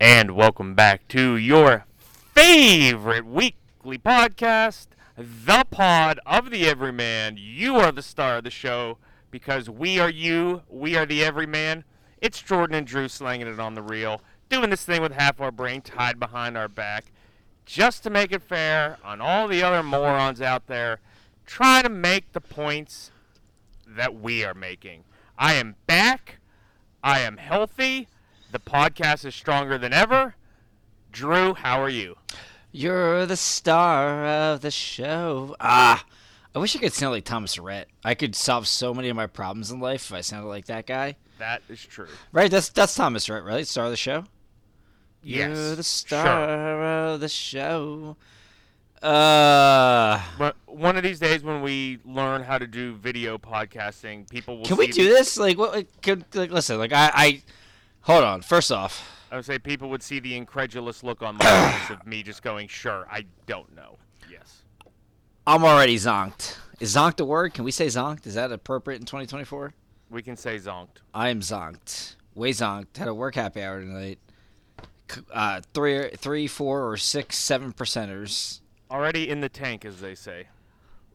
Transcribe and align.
And 0.00 0.36
welcome 0.36 0.76
back 0.76 1.08
to 1.08 1.36
your 1.36 1.84
favorite 2.32 3.26
weekly 3.26 3.98
podcast, 3.98 4.86
The 5.16 5.64
Pod 5.68 6.20
of 6.24 6.50
the 6.50 6.68
Everyman. 6.68 7.36
You 7.36 7.76
are 7.78 7.90
the 7.90 8.02
star 8.02 8.36
of 8.36 8.44
the 8.44 8.50
show 8.50 8.98
because 9.32 9.68
we 9.68 9.98
are 9.98 10.08
you, 10.08 10.62
we 10.68 10.96
are 10.96 11.04
the 11.04 11.24
Everyman. 11.24 11.82
It's 12.20 12.40
Jordan 12.40 12.76
and 12.76 12.86
Drew 12.86 13.08
slanging 13.08 13.48
it 13.48 13.58
on 13.58 13.74
the 13.74 13.82
reel, 13.82 14.22
doing 14.48 14.70
this 14.70 14.84
thing 14.84 15.02
with 15.02 15.12
half 15.12 15.40
our 15.40 15.50
brain 15.50 15.80
tied 15.80 16.20
behind 16.20 16.56
our 16.56 16.68
back, 16.68 17.06
just 17.66 18.04
to 18.04 18.10
make 18.10 18.30
it 18.30 18.42
fair 18.42 18.98
on 19.02 19.20
all 19.20 19.48
the 19.48 19.64
other 19.64 19.82
morons 19.82 20.40
out 20.40 20.68
there 20.68 21.00
trying 21.44 21.82
to 21.82 21.88
make 21.88 22.30
the 22.32 22.40
points 22.40 23.10
that 23.84 24.14
we 24.14 24.44
are 24.44 24.54
making. 24.54 25.02
I 25.36 25.54
am 25.54 25.74
back. 25.88 26.38
I 27.02 27.18
am 27.20 27.36
healthy. 27.38 28.06
The 28.50 28.58
podcast 28.58 29.24
is 29.24 29.34
stronger 29.34 29.76
than 29.78 29.92
ever. 29.92 30.34
Drew, 31.12 31.54
how 31.54 31.80
are 31.82 31.88
you? 31.88 32.16
You're 32.72 33.26
the 33.26 33.36
star 33.36 34.24
of 34.24 34.60
the 34.60 34.70
show. 34.70 35.56
Ah, 35.60 36.04
I 36.54 36.58
wish 36.58 36.74
I 36.76 36.78
could 36.78 36.92
sound 36.92 37.12
like 37.12 37.24
Thomas 37.24 37.58
Rhett. 37.58 37.88
I 38.04 38.14
could 38.14 38.34
solve 38.34 38.66
so 38.66 38.94
many 38.94 39.08
of 39.08 39.16
my 39.16 39.26
problems 39.26 39.70
in 39.70 39.80
life 39.80 40.06
if 40.10 40.12
I 40.14 40.20
sounded 40.22 40.48
like 40.48 40.66
that 40.66 40.86
guy. 40.86 41.16
That 41.38 41.62
is 41.68 41.80
true. 41.84 42.08
Right? 42.32 42.50
That's 42.50 42.68
that's 42.70 42.94
Thomas 42.94 43.28
Rhett, 43.28 43.44
right? 43.44 43.66
Star 43.66 43.84
of 43.86 43.90
the 43.90 43.96
show. 43.96 44.24
Yes. 45.22 45.56
You're 45.56 45.76
the 45.76 45.82
star 45.82 46.24
Sure. 46.24 46.82
of 47.14 47.20
the 47.20 47.28
show. 47.28 48.16
Uh, 49.02 50.20
But 50.38 50.56
one 50.66 50.96
of 50.96 51.02
these 51.02 51.18
days 51.20 51.42
when 51.42 51.62
we 51.62 51.98
learn 52.04 52.42
how 52.42 52.58
to 52.58 52.66
do 52.66 52.94
video 52.94 53.38
podcasting, 53.38 54.28
people 54.28 54.58
will 54.58 54.64
can 54.64 54.76
we 54.76 54.88
do 54.88 55.04
this? 55.08 55.38
Like, 55.38 55.56
what? 55.58 55.72
Like, 55.72 56.02
could, 56.02 56.24
like, 56.34 56.50
listen, 56.50 56.78
like, 56.78 56.92
I, 56.92 57.10
I, 57.14 57.42
hold 58.02 58.24
on. 58.24 58.42
First 58.42 58.72
off, 58.72 59.26
I 59.30 59.36
would 59.36 59.44
say 59.44 59.58
people 59.58 59.90
would 59.90 60.02
see 60.02 60.20
the 60.20 60.36
incredulous 60.36 61.02
look 61.02 61.22
on 61.22 61.36
my 61.36 61.72
face 61.72 61.90
of 61.90 62.06
me 62.06 62.22
just 62.22 62.42
going, 62.42 62.68
"Sure, 62.68 63.06
I 63.10 63.24
don't 63.46 63.74
know." 63.74 63.98
Yes. 64.30 64.62
I'm 65.46 65.64
already 65.64 65.96
zonked. 65.96 66.58
Is 66.80 66.94
zonked 66.94 67.20
a 67.20 67.24
word? 67.24 67.54
Can 67.54 67.64
we 67.64 67.70
say 67.70 67.86
zonked? 67.86 68.26
Is 68.26 68.34
that 68.34 68.52
appropriate 68.52 69.00
in 69.00 69.06
2024? 69.06 69.72
We 70.10 70.22
can 70.22 70.36
say 70.36 70.56
zonked. 70.56 70.98
I 71.12 71.30
am 71.30 71.40
zonked. 71.40 72.16
Way 72.34 72.52
zonked. 72.52 72.96
Had 72.96 73.08
a 73.08 73.14
work 73.14 73.34
happy 73.34 73.62
hour 73.62 73.80
tonight. 73.80 74.18
Uh, 75.32 75.60
three, 75.74 76.10
three, 76.10 76.46
four, 76.46 76.90
or 76.90 76.96
six, 76.96 77.36
seven 77.36 77.72
percenters. 77.72 78.60
Already 78.90 79.28
in 79.28 79.40
the 79.40 79.48
tank, 79.48 79.84
as 79.84 80.00
they 80.00 80.14
say. 80.14 80.48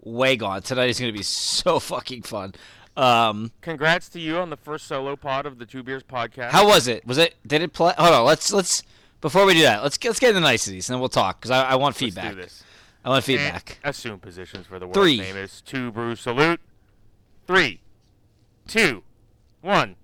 Way 0.01 0.35
gone. 0.35 0.61
Tonight 0.61 0.89
is 0.89 0.99
gonna 0.99 1.13
be 1.13 1.23
so 1.23 1.79
fucking 1.79 2.23
fun. 2.23 2.53
Um, 2.95 3.51
Congrats 3.61 4.07
to 4.09 4.19
you 4.19 4.37
on 4.37 4.49
the 4.49 4.57
first 4.57 4.85
solo 4.87 5.15
pod 5.15 5.45
of 5.45 5.57
the 5.57 5.65
Two 5.65 5.81
Beers 5.83 6.03
podcast. 6.03 6.51
how 6.51 6.67
was 6.67 6.87
it? 6.87 7.05
Was 7.07 7.17
it? 7.17 7.35
Did 7.47 7.61
it 7.63 7.73
play? 7.73 7.93
Hold 7.97 8.13
on. 8.13 8.25
Let's 8.25 8.53
let's 8.53 8.83
before 9.21 9.45
we 9.45 9.53
do 9.53 9.61
that, 9.63 9.81
let's 9.83 9.97
get, 9.97 10.09
let's 10.09 10.19
get 10.19 10.29
into 10.29 10.41
the 10.41 10.45
niceties 10.45 10.89
and 10.89 10.95
then 10.95 10.99
we'll 10.99 11.09
talk 11.09 11.39
because 11.39 11.49
I, 11.51 11.63
I 11.71 11.75
want 11.75 11.95
feedback. 11.95 12.31
do 12.31 12.35
this. 12.41 12.63
I 13.05 13.09
want 13.09 13.17
And 13.27 13.39
feedback. 13.39 13.79
assume 13.83 14.19
positions 14.19 14.67
for 14.67 14.79
the 14.79 14.85
world 14.85 14.95
Three. 14.95 15.17
name 15.17 15.35
is 15.37 15.61
two 15.61 15.91
brew 15.91 16.15
salute. 16.15 16.59
Three, 17.47 17.81
two, 18.67 19.03
one. 19.61 19.95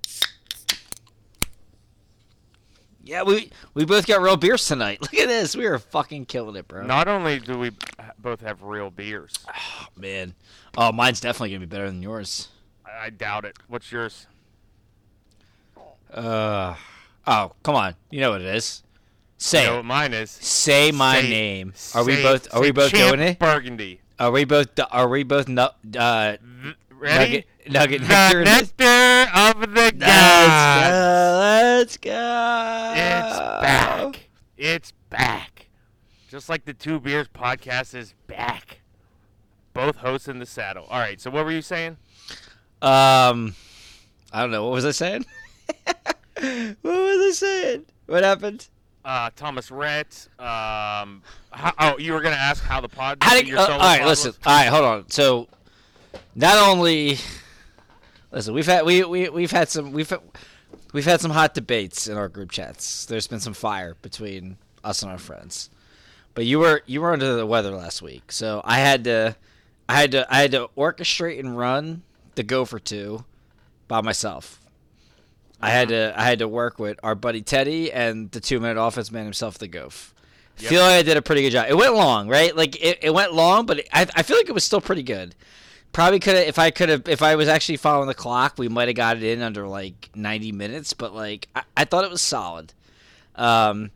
Yeah, 3.04 3.23
we 3.23 3.50
we 3.73 3.86
both 3.86 4.06
got 4.08 4.22
real 4.22 4.38
beers 4.38 4.66
tonight. 4.66 5.00
Look 5.02 5.14
at 5.14 5.28
this. 5.28 5.56
We 5.56 5.66
are 5.66 5.80
fucking 5.80 6.26
killing 6.26 6.56
it, 6.56 6.67
bro. 6.67 6.86
Not 6.86 7.08
only 7.08 7.40
do 7.40 7.58
we 7.58 7.72
both 8.20 8.42
have 8.42 8.62
real 8.64 8.90
beers, 8.92 9.34
Oh, 9.48 9.88
man. 9.95 10.34
Oh, 10.78 10.92
mine's 10.92 11.20
definitely 11.20 11.50
gonna 11.52 11.62
be 11.62 11.66
better 11.66 11.88
than 11.88 12.02
yours. 12.04 12.50
I, 13.02 13.09
doubt 13.09 13.45
it. 13.45 13.58
What's 13.68 13.92
yours? 13.92 14.28
Uh. 16.14 16.76
Oh, 17.28 17.52
come 17.64 17.76
on. 17.76 17.95
You 18.09 18.22
know 18.22 18.32
what 18.32 18.42
it 18.42 18.48
is. 18.56 18.84
Say 19.38 19.64
You 19.64 19.70
know 19.70 19.76
what 19.78 19.86
mine 19.86 20.14
is? 20.14 20.32
Say 20.32 20.92
my 20.92 21.22
Say- 21.22 21.30
name. 21.30 21.73
Are 21.95 22.04
we 22.04 22.16
both? 22.22 22.54
Are 22.54 22.62
we 22.62 22.72
both 22.72 22.92
doing 22.92 23.20
it? 23.20 23.40
Burgundy. 23.40 24.02
Are 24.20 24.32
we 24.32 24.44
both? 24.44 24.67
Are 24.92 25.08
we 25.08 25.23
both? 25.23 25.48
No, 25.48 25.70
uh, 25.98 26.38
Ready? 26.92 27.45
Nugget, 27.70 28.02
nugget, 28.02 28.02
the 28.02 28.44
nectar. 28.44 29.32
of 29.33 29.61
the 29.73 29.94
gods. 29.98 30.00
go. 30.00 31.38
Let's 31.39 31.98
go. 31.98 32.94
It's 32.95 33.39
back. 33.61 34.30
It's 34.58 34.92
back. 35.10 35.67
Just 36.30 36.50
like 36.50 36.66
the 36.66 36.73
Two 36.73 37.00
Beers 37.00 37.27
podcast 37.30 37.95
is 37.95 38.14
back. 38.27 38.82
Both 39.73 39.98
hosts 39.98 40.27
in 40.27 40.39
the 40.39 40.45
saddle. 40.45 40.86
All 40.89 41.00
right. 41.00 41.21
So 41.21 41.30
what 41.32 41.45
were 41.45 41.52
you 41.52 41.61
saying? 41.61 41.95
Um, 42.82 43.56
I 44.32 44.42
don't 44.42 44.52
know. 44.52 44.64
What 44.66 44.73
was 44.73 44.86
I 44.86 44.92
saying? 44.92 45.26
what 45.86 46.76
was 46.84 46.84
I 46.84 47.32
saying? 47.34 47.86
What 48.06 48.23
happened? 48.23 48.67
Uh, 49.04 49.30
Thomas 49.36 49.72
Rhett. 49.72 50.28
Um, 50.38 51.23
how, 51.52 51.73
oh, 51.80 51.98
you 51.98 52.14
were 52.14 52.22
gonna 52.22 52.36
ask 52.36 52.64
how 52.64 52.80
the 52.82 52.89
pod. 52.89 53.18
How 53.22 53.34
did, 53.36 53.48
your 53.48 53.58
uh, 53.58 53.68
all 53.68 53.80
right, 53.80 54.00
pod 54.00 54.08
listen. 54.08 54.30
was? 54.30 54.39
All 54.45 54.54
right, 54.54 54.68
hold 54.68 54.86
on. 54.86 55.10
So, 55.10 55.48
not 56.36 56.58
only, 56.58 57.18
listen, 58.32 58.54
we've 58.54 58.66
had 58.66 58.86
we 58.86 59.04
we 59.04 59.30
we've 59.30 59.52
had 59.52 59.70
some 59.70 59.92
we've 59.92 60.14
we've 60.94 61.06
had 61.06 61.22
some 61.22 61.32
hot 61.32 61.54
debates 61.54 62.08
in 62.08 62.18
our 62.18 62.30
group 62.30 62.52
chats. 62.52 63.06
There's 63.06 63.28
been 63.28 63.39
some 63.39 63.54
fire 63.54 63.95
between 64.02 64.58
us 64.84 65.02
and 65.02 65.12
our 65.12 65.18
friends. 65.18 65.70
But 66.36 66.45
you 66.45 66.60
were 66.60 66.84
you 66.86 67.02
were 67.02 67.12
under 67.12 67.36
the 67.36 67.45
weather 67.45 67.72
last 67.72 68.02
week, 68.02 68.32
so 68.32 68.62
I 68.64 68.80
had 68.80 69.04
to 69.06 69.36
I 69.88 70.00
had 70.00 70.12
to 70.12 70.34
I 70.34 70.42
had 70.42 70.52
to 70.52 70.70
orchestrate 70.78 71.39
and 71.39 71.58
run 71.58 72.04
the 72.39 72.44
go 72.44 72.64
for 72.64 72.80
two 72.80 73.26
by 73.89 74.00
myself. 74.00 74.61
I 75.60 75.72
had 75.72 75.89
to 75.89 76.14
I 76.16 76.23
had 76.23 76.39
to 76.39 76.48
work 76.48 76.80
with 76.80 76.98
our 77.04 77.16
buddy 77.16 77.42
Teddy 77.42 77.92
and 77.92 78.32
the 78.32 78.39
two 78.39 78.61
minute 78.61 78.82
offense 78.82 79.11
man 79.11 79.26
himself, 79.26 79.58
the 79.58 79.67
Goof. 79.67 80.14
Yep. 80.60 80.70
Feel 80.70 80.82
like 80.82 80.94
I 80.94 81.02
did 81.02 81.17
a 81.17 81.22
pretty 81.22 81.42
good 81.42 81.52
job. 81.52 81.66
It 81.70 81.76
went 81.76 81.95
long, 81.95 82.30
right? 82.30 82.55
Like 82.55 82.82
it, 82.82 83.00
it 83.02 83.14
went 83.14 83.33
long, 83.33 83.66
but 83.66 83.80
it, 83.80 83.89
I 83.92 84.08
I 84.16 84.23
feel 84.23 84.38
like 84.38 84.48
it 84.48 84.54
was 84.54 84.64
still 84.64 84.80
pretty 84.80 85.04
good. 85.04 85.36
Probably 85.92 86.20
could 86.20 86.38
have 86.38 86.48
if 86.48 86.58
I 86.58 86.72
could 86.72 86.88
have 86.88 87.10
if 87.10 87.22
I 87.22 87.36
was 87.36 87.50
actually 87.50 87.76
following 87.76 88.08
the 88.08 88.14
clock, 88.14 88.54
we 88.58 88.70
might 88.70 88.88
have 88.88 88.95
got 88.95 89.17
it 89.17 89.23
in 89.23 89.42
under 89.42 89.67
like 89.67 90.10
ninety 90.16 90.54
minutes. 90.54 90.94
But 90.94 91.14
like 91.14 91.50
I, 91.54 91.64
I 91.76 91.83
thought 91.83 92.06
it 92.06 92.10
was 92.10 92.21
solid. 92.21 92.73
Um, 93.36 93.92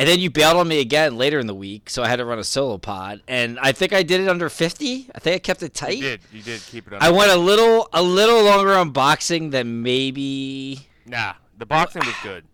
and 0.00 0.08
then 0.08 0.18
you 0.18 0.30
bailed 0.30 0.56
on 0.56 0.66
me 0.66 0.80
again 0.80 1.18
later 1.18 1.38
in 1.38 1.46
the 1.46 1.54
week, 1.54 1.90
so 1.90 2.02
I 2.02 2.08
had 2.08 2.16
to 2.16 2.24
run 2.24 2.38
a 2.38 2.44
solo 2.44 2.78
pod, 2.78 3.20
and 3.28 3.58
I 3.60 3.72
think 3.72 3.92
I 3.92 4.02
did 4.02 4.22
it 4.22 4.28
under 4.28 4.48
fifty. 4.48 5.10
I 5.14 5.18
think 5.18 5.36
I 5.36 5.38
kept 5.38 5.62
it 5.62 5.74
tight. 5.74 5.98
You 5.98 6.02
did. 6.02 6.20
You 6.32 6.42
did 6.42 6.62
keep 6.62 6.86
it. 6.86 6.94
Under 6.94 7.04
I 7.04 7.10
went 7.10 7.30
a 7.30 7.36
little 7.36 7.86
a 7.92 8.02
little 8.02 8.42
longer 8.42 8.72
on 8.72 8.92
boxing 8.92 9.50
than 9.50 9.82
maybe. 9.82 10.88
Nah, 11.04 11.34
the 11.58 11.66
boxing 11.66 12.00
was 12.06 12.14
good. 12.22 12.44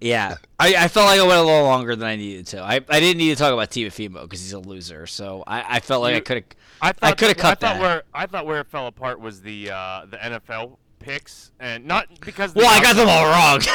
Yeah, 0.00 0.34
I, 0.58 0.74
I 0.74 0.88
felt 0.88 1.06
like 1.06 1.20
I 1.20 1.22
went 1.22 1.38
a 1.38 1.44
little 1.44 1.62
longer 1.62 1.94
than 1.94 2.08
I 2.08 2.16
needed 2.16 2.48
to. 2.48 2.60
I, 2.60 2.80
I 2.88 2.98
didn't 2.98 3.18
need 3.18 3.28
to 3.28 3.36
talk 3.36 3.52
about 3.52 3.70
Teofimo 3.70 4.22
because 4.22 4.40
he's 4.40 4.52
a 4.52 4.58
loser, 4.58 5.06
so 5.06 5.44
I, 5.46 5.76
I 5.76 5.78
felt 5.80 6.02
like 6.02 6.16
I 6.16 6.20
could 6.20 6.36
have. 6.38 6.44
I 6.80 6.90
thought 6.90 7.18
coulda 7.18 7.36
cut 7.36 7.44
I 7.44 7.48
thought 7.50 7.60
that. 7.60 7.80
where 7.80 8.02
I 8.12 8.26
thought 8.26 8.46
where 8.46 8.58
it 8.58 8.66
fell 8.66 8.88
apart 8.88 9.20
was 9.20 9.42
the 9.42 9.70
uh, 9.70 10.06
the 10.10 10.16
NFL 10.16 10.78
picks, 11.02 11.50
and 11.60 11.84
not 11.86 12.06
because. 12.20 12.54
Well, 12.54 12.66
I 12.68 12.82
got 12.82 12.96
them 12.96 13.08
all 13.08 13.24
wrong. 13.24 13.60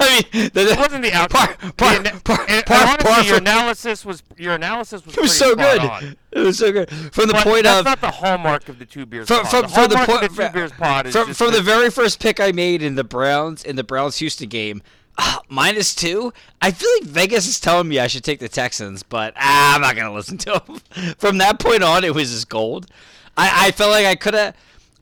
I 0.00 0.22
mean, 0.34 0.50
the, 0.54 0.72
It 0.72 0.78
wasn't 0.78 1.02
the 1.04 1.12
outcome. 1.12 1.46
Par- 1.46 1.72
par- 1.76 1.98
The 2.02 2.20
par- 2.24 2.40
and- 2.48 2.64
and 2.68 2.88
honestly, 2.88 3.04
par- 3.12 3.22
your 3.24 3.36
analysis 3.36 4.04
was 4.04 4.22
your 4.36 4.54
analysis 4.54 5.06
was, 5.06 5.16
it 5.16 5.20
was 5.20 5.38
so 5.38 5.54
good. 5.54 5.80
on. 5.80 6.16
It 6.32 6.38
was 6.40 6.58
so 6.58 6.72
good 6.72 6.90
from 6.90 7.28
the 7.28 7.34
But 7.34 7.44
point 7.44 7.62
that's 7.64 7.78
of 7.80 7.84
not 7.84 8.00
the 8.00 8.10
hallmark 8.10 8.68
of 8.68 8.80
the 8.80 8.84
two 8.86 9.06
beers 9.06 9.28
from 9.28 9.42
pod. 9.44 9.50
from, 9.50 9.62
the 9.62 9.68
from 9.68 9.88
the 9.90 9.96
hallmark 9.98 10.08
point 10.20 10.30
of 10.30 10.36
the 10.36 10.46
two 10.46 10.52
beers 10.52 10.72
pod 10.72 11.06
is 11.06 11.12
from, 11.14 11.32
from 11.32 11.52
the 11.52 11.62
very 11.62 11.90
first 11.90 12.20
pick 12.20 12.40
I 12.40 12.50
made 12.50 12.82
in 12.82 12.96
the 12.96 13.04
Browns 13.04 13.62
in 13.62 13.76
the 13.76 13.84
Browns 13.84 14.18
Houston 14.18 14.48
game. 14.48 14.82
ah, 15.16 15.40
minus 15.48 15.94
two. 15.94 16.32
I 16.60 16.72
feel 16.72 16.90
like 17.00 17.08
Vegas 17.08 17.46
is 17.46 17.60
telling 17.60 17.88
me 17.88 18.00
I 18.00 18.08
should 18.08 18.24
take 18.24 18.40
the 18.40 18.48
Texans, 18.48 19.04
but 19.04 19.32
ah, 19.36 19.76
I'm 19.76 19.80
not 19.80 19.94
gonna 19.94 20.12
listen 20.12 20.38
to 20.38 20.60
them. 20.66 21.14
From 21.18 21.38
that 21.38 21.60
point 21.60 21.84
on, 21.84 22.02
it 22.02 22.14
was 22.16 22.32
just 22.32 22.48
gold. 22.48 22.86
I, 23.36 23.68
I 23.68 23.70
felt 23.70 23.92
like 23.92 24.06
I 24.06 24.16
could 24.16 24.34
have, 24.34 24.56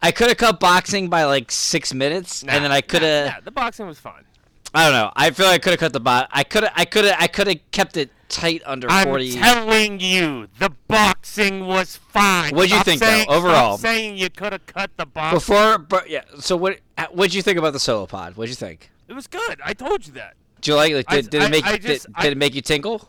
I 0.07 0.13
could 0.13 0.29
have 0.29 0.37
cut 0.37 0.61
boxing 0.61 1.09
by 1.09 1.25
like 1.25 1.51
six 1.51 1.93
minutes, 1.93 2.45
Nah, 2.45 2.53
and 2.53 2.65
then 2.65 2.71
I 2.73 2.81
could 2.81 3.03
have. 3.03 3.27
nah, 3.27 3.41
the 3.45 3.51
boxing 3.51 3.87
was 3.87 3.99
fun. 3.99 4.25
I 4.73 4.85
don't 4.85 4.93
know. 4.93 5.11
I 5.17 5.31
feel 5.31 5.47
like 5.47 5.55
I 5.55 5.59
could 5.59 5.71
have 5.71 5.81
cut 5.81 5.93
the 5.93 6.01
bot. 6.01 6.29
I 6.31 6.45
could 6.45 6.63
have. 6.63 6.73
I 6.77 6.85
could 6.85 7.05
have. 7.07 7.17
I 7.19 7.27
could 7.27 7.47
have 7.49 7.71
kept 7.73 7.97
it 7.97 8.11
tight 8.29 8.63
under 8.67 8.89
I'm 8.91 9.07
forty. 9.07 9.33
telling 9.33 9.99
you, 10.01 10.49
the 10.59 10.71
boxing 10.87 11.67
was 11.67 11.97
fine. 11.97 12.55
What'd 12.55 12.71
you 12.71 12.77
Stop 12.77 12.85
think, 12.87 13.01
though, 13.01 13.07
saying, 13.07 13.23
stop 13.25 13.35
overall? 13.37 13.79
saying 13.79 14.17
you 14.19 14.31
could 14.31 14.53
have 14.53 14.67
cut 14.67 14.91
the 14.97 15.07
boxing. 15.07 15.37
Before, 15.39 15.79
but 15.79 16.09
yeah. 16.11 16.23
So 16.41 16.57
what? 16.57 16.79
What'd 17.11 17.35
you 17.35 17.43
think 17.43 17.59
about 17.59 17.73
the 17.73 17.81
solo 17.81 18.07
pod? 18.07 18.37
What'd 18.37 18.51
you 18.51 18.55
think? 18.57 18.91
It 19.09 19.13
was 19.15 19.27
good. 19.27 19.61
I 19.65 19.73
told 19.73 20.07
you 20.07 20.13
that. 20.15 20.35
Did 20.61 20.69
you 20.69 20.75
like? 20.77 20.93
Like, 20.93 21.07
I- 21.09 21.17
did, 21.23 21.31
did 21.31 21.43
it 21.43 21.51
make? 21.51 21.67
I 21.67 21.73
did, 21.73 21.83
just- 21.83 22.07
did 22.07 22.15
I- 22.17 22.27
it 22.29 22.37
make 22.37 22.55
you 22.55 22.61
tinkle? 22.63 23.09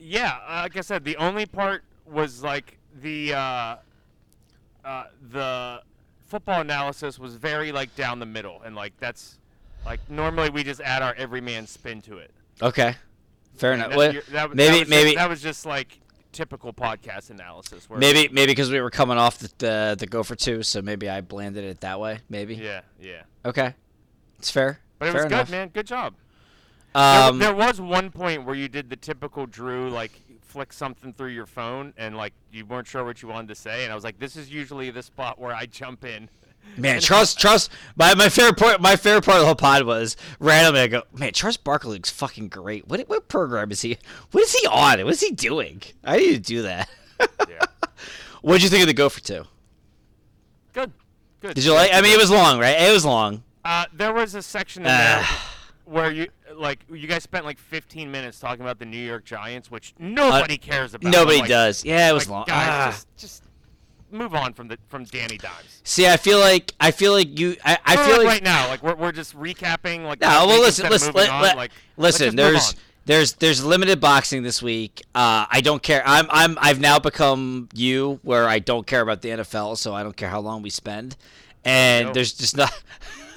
Yeah, 0.00 0.38
like 0.62 0.76
I 0.76 0.80
said, 0.80 1.04
the 1.04 1.16
only 1.16 1.46
part 1.46 1.84
was 2.06 2.42
like 2.42 2.78
the 3.02 3.34
uh, 3.34 3.76
uh, 4.88 5.04
the 5.30 5.82
football 6.26 6.60
analysis 6.60 7.18
was 7.18 7.34
very 7.34 7.72
like 7.72 7.94
down 7.96 8.18
the 8.18 8.26
middle, 8.26 8.62
and 8.64 8.74
like 8.74 8.92
that's 8.98 9.38
like 9.84 10.00
normally 10.10 10.50
we 10.50 10.64
just 10.64 10.80
add 10.80 11.02
our 11.02 11.14
everyman 11.14 11.66
spin 11.66 12.00
to 12.02 12.18
it. 12.18 12.30
Okay, 12.62 12.96
fair 13.56 13.72
And 13.72 13.82
enough. 13.82 13.90
that- 13.90 13.96
Well, 13.98 14.12
that, 14.30 14.54
maybe- 14.54 14.70
that 14.70 14.78
was 14.80 14.88
maybe- 14.88 15.10
just, 15.10 15.16
that 15.16 15.28
was 15.28 15.42
just 15.42 15.66
like 15.66 16.00
typical 16.32 16.72
podcast 16.72 17.30
analysis. 17.30 17.88
Maybe 17.90 18.28
maybe 18.32 18.52
because 18.52 18.70
we 18.70 18.80
were 18.80 18.90
coming 18.90 19.16
off 19.18 19.38
the, 19.38 19.50
the 19.58 19.96
the 19.98 20.06
go 20.06 20.22
for 20.22 20.34
two, 20.36 20.62
so 20.62 20.82
maybe 20.82 21.08
I 21.08 21.20
blanded 21.20 21.64
it 21.64 21.80
that 21.80 22.00
way. 22.00 22.20
Maybe. 22.28 22.54
Yeah, 22.56 22.80
yeah. 23.00 23.22
Okay, 23.44 23.74
it's 24.38 24.50
fair. 24.50 24.80
But 24.98 25.08
it 25.08 25.12
Fair 25.12 25.22
was 25.24 25.32
enough. 25.32 25.46
good, 25.46 25.52
man. 25.52 25.68
Good 25.68 25.86
job. 25.86 26.14
There, 26.94 27.02
Um, 27.28 27.38
there 27.38 27.54
was 27.54 27.80
one 27.80 28.10
point 28.10 28.44
where 28.44 28.56
you 28.56 28.68
did 28.68 28.90
the 28.90 28.96
typical 28.96 29.46
Drew, 29.46 29.88
like 29.90 30.10
flick 30.48 30.72
something 30.72 31.12
through 31.12 31.28
your 31.28 31.46
phone, 31.46 31.92
and 31.96 32.16
like 32.16 32.32
you 32.52 32.64
weren't 32.66 32.86
sure 32.86 33.04
what 33.04 33.22
you 33.22 33.28
wanted 33.28 33.48
to 33.48 33.54
say, 33.54 33.84
and 33.84 33.92
I 33.92 33.94
was 33.94 34.04
like, 34.04 34.18
this 34.18 34.34
is 34.36 34.50
usually 34.50 34.90
the 34.90 35.02
spot 35.02 35.38
where 35.38 35.54
I 35.54 35.66
jump 35.66 36.04
in. 36.04 36.28
Man, 36.76 37.00
Charles, 37.02 37.34
Charles, 37.34 37.70
my, 37.96 38.14
my 38.14 38.28
favorite 38.28 38.56
part, 38.58 38.80
my 38.80 38.96
favorite 38.96 39.24
part 39.24 39.36
of 39.36 39.40
the 39.42 39.46
whole 39.46 39.54
pod 39.54 39.84
was 39.84 40.16
randomly. 40.40 40.80
I 40.80 40.86
go, 40.88 41.02
man, 41.12 41.32
Charles 41.32 41.56
Barkley 41.56 41.92
looks 41.94 42.10
fucking 42.10 42.48
great. 42.48 42.88
What 42.88 43.00
what 43.08 43.28
program 43.28 43.70
is 43.70 43.82
he? 43.82 43.98
What 44.32 44.42
is 44.42 44.54
he 44.54 44.66
on? 44.66 45.04
What 45.04 45.12
is 45.12 45.20
he 45.20 45.30
doing? 45.32 45.82
I 46.04 46.16
need 46.18 46.32
to 46.32 46.40
do 46.40 46.62
that. 46.62 46.88
Yeah. 47.20 47.60
What'd 48.42 48.62
you 48.62 48.68
think 48.68 48.82
of 48.82 48.86
the 48.86 48.94
Go 48.94 49.08
for 49.08 49.20
two? 49.20 49.44
Good. 50.72 50.92
Good. 51.40 51.54
Did 51.54 51.64
you 51.64 51.72
like? 51.74 51.92
I 51.92 52.00
mean, 52.00 52.12
it 52.14 52.18
was 52.18 52.30
long, 52.30 52.58
right? 52.58 52.80
It 52.80 52.92
was 52.92 53.04
long. 53.04 53.42
Uh, 53.64 53.86
there 53.92 54.12
was 54.12 54.34
a 54.34 54.42
section 54.42 54.82
in 54.82 54.88
there 54.88 55.20
Ah. 55.22 55.54
Where 55.88 56.10
you 56.12 56.28
like 56.54 56.84
you 56.92 57.06
guys 57.06 57.22
spent 57.22 57.44
like 57.44 57.58
15 57.58 58.10
minutes 58.10 58.38
talking 58.38 58.60
about 58.62 58.78
the 58.78 58.84
New 58.86 58.98
York 59.04 59.24
Giants, 59.24 59.70
which 59.70 59.94
nobody 59.98 60.58
cares 60.58 60.94
about. 60.94 61.10
Nobody 61.12 61.38
like- 61.40 61.48
does. 61.48 61.84
Yeah, 61.84 62.10
it 62.10 62.12
was 62.12 62.28
like, 62.28 62.30
long. 62.30 62.44
Guys, 62.46 62.68
Ah. 62.70 62.90
just, 62.90 63.16
just 63.16 63.42
move 64.10 64.34
on 64.34 64.52
from 64.54 64.68
the 64.68 64.78
from 64.88 65.04
Danny 65.04 65.38
Dimes. 65.38 65.80
See, 65.84 66.06
I 66.06 66.16
feel 66.16 66.38
like 66.38 66.74
I 66.80 66.90
feel 66.90 67.12
like 67.12 67.38
you. 67.38 67.56
I, 67.64 67.78
I 67.84 67.96
feel 67.96 68.18
like 68.18 68.26
right 68.26 68.42
now, 68.42 68.68
like 68.68 68.82
we're, 68.82 68.94
we're 68.94 69.12
just 69.12 69.36
recapping. 69.36 70.04
Like 70.04 70.20
No, 70.20 70.46
well, 70.46 70.60
listen, 70.60 70.88
listen, 70.90 71.12
let- 71.14 71.30
on, 71.30 71.42
let- 71.42 71.56
like, 71.56 71.70
listen. 71.96 72.36
There's 72.36 72.74
there's 73.06 73.32
there's 73.34 73.64
limited 73.64 74.00
boxing 74.00 74.42
this 74.42 74.62
week. 74.62 75.02
Uh, 75.14 75.46
I 75.50 75.60
don't 75.62 75.82
care. 75.82 76.02
I'm 76.04 76.26
I'm 76.30 76.58
I've 76.60 76.78
now 76.80 76.98
become 76.98 77.68
you, 77.74 78.20
where 78.22 78.46
I 78.46 78.58
don't 78.58 78.86
care 78.86 79.00
about 79.00 79.22
the 79.22 79.30
NFL, 79.30 79.78
so 79.78 79.94
I 79.94 80.02
don't 80.02 80.16
care 80.16 80.28
how 80.28 80.40
long 80.40 80.60
we 80.62 80.70
spend. 80.70 81.16
And 81.64 82.14
there's 82.14 82.32
just 82.34 82.56
not. 82.56 82.72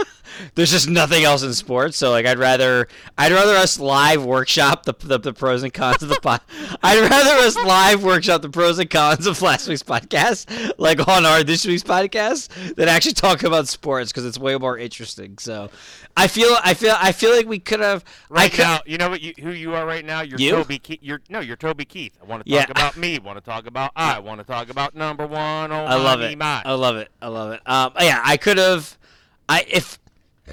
There's 0.55 0.71
just 0.71 0.89
nothing 0.89 1.23
else 1.23 1.43
in 1.43 1.53
sports, 1.53 1.97
so 1.97 2.11
like 2.11 2.25
I'd 2.25 2.39
rather 2.39 2.87
I'd 3.17 3.31
rather 3.31 3.55
us 3.55 3.79
live 3.79 4.23
workshop 4.25 4.83
the 4.83 4.93
the, 4.99 5.19
the 5.19 5.33
pros 5.33 5.63
and 5.63 5.73
cons 5.73 6.03
of 6.03 6.09
the 6.09 6.19
pod. 6.21 6.41
I'd 6.83 6.99
rather 7.09 7.45
us 7.45 7.55
live 7.55 8.03
workshop 8.03 8.41
the 8.41 8.49
pros 8.49 8.79
and 8.79 8.89
cons 8.89 9.27
of 9.27 9.41
last 9.41 9.67
week's 9.67 9.83
podcast, 9.83 10.73
like 10.77 11.07
on 11.07 11.25
our 11.25 11.43
this 11.43 11.65
week's 11.65 11.83
podcast, 11.83 12.75
than 12.75 12.87
actually 12.87 13.13
talk 13.13 13.43
about 13.43 13.67
sports 13.67 14.11
because 14.11 14.25
it's 14.25 14.37
way 14.39 14.57
more 14.57 14.77
interesting. 14.77 15.37
So, 15.37 15.69
I 16.17 16.27
feel 16.27 16.55
I 16.63 16.73
feel 16.73 16.95
I 16.97 17.11
feel 17.11 17.31
like 17.35 17.47
we 17.47 17.59
could 17.59 17.79
have 17.79 18.03
Right 18.29 18.55
now, 18.57 18.79
you 18.85 18.97
know 18.97 19.09
what 19.09 19.21
you, 19.21 19.33
who 19.41 19.51
you 19.51 19.73
are 19.75 19.85
right 19.85 20.05
now. 20.05 20.21
You're 20.21 20.39
You? 20.39 20.51
Toby. 20.51 20.79
Keith. 20.79 20.99
You're 21.01 21.21
no, 21.29 21.39
you're 21.39 21.55
Toby 21.57 21.85
Keith. 21.85 22.17
I 22.21 22.25
want 22.25 22.45
to 22.45 22.51
Yeah. 22.51 22.61
talk 22.61 22.69
about 22.71 22.97
me. 22.97 23.19
Want 23.19 23.37
to 23.37 23.43
talk 23.43 23.65
about 23.67 23.91
I. 23.95 24.19
Want 24.19 24.39
to 24.39 24.45
talk 24.45 24.69
about 24.69 24.95
number 24.95 25.27
one. 25.27 25.71
Oh, 25.71 25.85
I 25.85 25.95
love 25.95 26.21
it. 26.21 26.37
I 26.41 26.73
love 26.73 26.95
it. 26.95 27.09
I 27.21 27.27
love 27.27 27.51
it. 27.53 27.61
Um, 27.65 27.93
yeah, 27.99 28.21
I 28.23 28.37
could 28.37 28.57
have. 28.57 28.97
I 29.49 29.65
if 29.67 29.99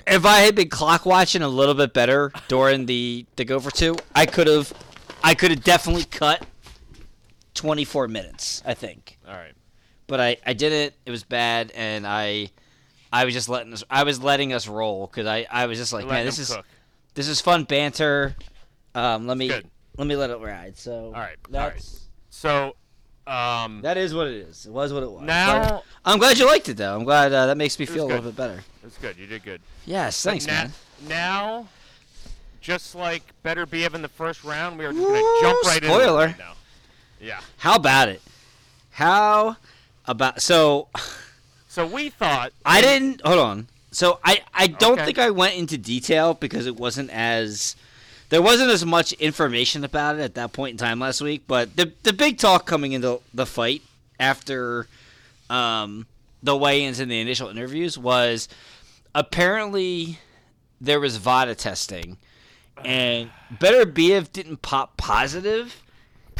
if 0.07 0.25
I 0.25 0.41
had 0.41 0.55
been 0.55 0.69
clock 0.69 1.07
watching 1.07 1.43
a 1.43 1.49
little 1.49 1.75
bit 1.75 1.93
better 1.93 2.33
during 2.49 2.87
the 2.87 3.27
the 3.37 3.45
Go 3.45 3.59
for 3.61 3.71
two, 3.71 3.97
I 4.15 4.27
could 4.27 4.47
have. 4.47 4.73
I 5.23 5.35
could 5.35 5.51
have 5.51 5.65
definitely 5.65 6.05
cut 6.05 6.47
twenty 7.55 7.85
four 7.85 8.09
minutes. 8.09 8.63
I 8.65 8.75
think, 8.75 9.19
All 9.27 9.35
right. 9.35 9.55
but 10.07 10.21
I 10.21 10.37
I 10.47 10.53
didn't. 10.53 10.95
It 11.07 11.11
was 11.11 11.25
bad, 11.25 11.73
and 11.75 12.07
I. 12.07 12.51
I 13.11 13.25
was 13.25 13.33
just 13.33 13.49
letting 13.49 13.73
us. 13.73 13.83
I 13.89 14.03
was 14.05 14.23
letting 14.23 14.53
us 14.53 14.69
roll 14.69 15.07
because 15.07 15.27
I, 15.27 15.47
I 15.51 15.65
was 15.65 15.79
just 15.79 15.95
like, 15.95 16.07
man, 16.07 16.27
this 16.27 16.39
is 16.39 16.55
cook. 16.55 16.67
this 17.15 17.27
is 17.27 17.41
fun 17.41 17.65
banter. 17.65 18.37
Um, 18.95 19.27
let 19.27 19.39
me 19.39 19.49
Good. 19.49 19.67
let 19.97 20.07
me 20.07 20.15
let 20.15 20.29
it 20.29 20.39
ride. 20.41 20.77
So 20.77 21.07
All 21.07 21.13
right, 21.13 21.37
all 21.53 21.59
right. 21.61 21.73
that's 21.73 22.09
So, 22.29 22.77
um, 23.29 23.81
that 23.83 23.97
is 23.97 24.15
what 24.15 24.27
it 24.29 24.35
is. 24.49 24.67
It 24.67 24.73
was 24.73 24.93
what 24.93 25.03
it 25.03 25.11
was. 25.11 25.23
Now- 25.23 25.69
But 25.69 25.85
I'm 26.05 26.19
glad 26.19 26.39
you 26.39 26.47
liked 26.47 26.69
it 26.69 26.77
though. 26.77 26.95
I'm 26.97 27.05
glad 27.05 27.33
uh, 27.33 27.47
that 27.47 27.57
makes 27.57 27.79
me 27.79 27.87
feel 27.87 28.05
a 28.05 28.09
little 28.09 28.23
bit 28.23 28.37
better. 28.37 28.61
it's 28.85 28.97
good. 28.99 29.17
You 29.19 29.27
did 29.27 29.45
good. 29.45 29.61
Yes, 29.87 30.23
thanks, 30.23 30.47
Na- 30.47 30.53
man. 30.53 30.73
Now, 31.09 31.69
just 32.61 32.95
like 32.95 33.23
Beterbiev 33.45 33.95
in 33.95 34.03
the 34.03 34.09
first 34.09 34.45
round, 34.45 34.79
we 34.79 34.85
are 34.85 34.93
just 34.93 35.05
gonna 35.07 35.23
jump 35.41 35.65
right 35.65 35.83
into 35.83 35.87
it 35.95 36.03
spoiler. 36.03 36.27
right 36.27 36.39
now. 36.39 36.53
Yeah. 37.21 37.41
How 37.59 37.77
about 37.77 38.09
it? 38.09 38.23
How 38.93 39.57
about 40.07 40.41
so? 40.43 40.89
So 41.69 41.87
we 41.87 42.09
thought 42.09 42.53
I 42.65 42.81
didn't 42.81 43.21
hold 43.25 43.39
on. 43.39 43.69
So 43.93 44.19
I 44.25 44.43
I 44.55 44.67
don't 44.67 44.95
Okay. 44.95 45.05
think 45.07 45.19
I 45.19 45.31
went 45.31 45.55
into 45.55 45.79
detail 45.79 46.35
because 46.35 46.67
it 46.67 46.77
wasn't 46.77 47.11
as 47.11 47.77
there 48.31 48.43
wasn't 48.43 48.71
as 48.71 48.85
much 48.85 49.13
information 49.15 49.85
about 49.85 50.17
it 50.17 50.23
at 50.23 50.35
that 50.35 50.53
point 50.53 50.73
in 50.73 50.77
time 50.77 51.01
last 51.01 51.21
week. 51.21 51.43
But 51.47 51.77
the 51.77 51.93
the 52.03 52.13
big 52.13 52.39
talk 52.39 52.67
coming 52.67 52.93
into 52.93 53.21
the 53.33 53.47
fight 53.47 53.83
after 54.21 54.87
um, 55.51 56.07
the 56.43 56.57
weigh-ins 56.57 57.01
and 57.01 57.11
the 57.11 57.21
initial 57.21 57.49
interviews 57.49 57.97
was 57.99 58.49
apparently 59.15 60.19
there 60.81 61.01
was 61.01 61.17
VADA 61.17 61.55
testing, 61.57 62.17
and 62.85 63.31
Beterbiev 63.59 64.33
didn't 64.33 64.63
pop 64.63 64.97
positive. 64.97 65.83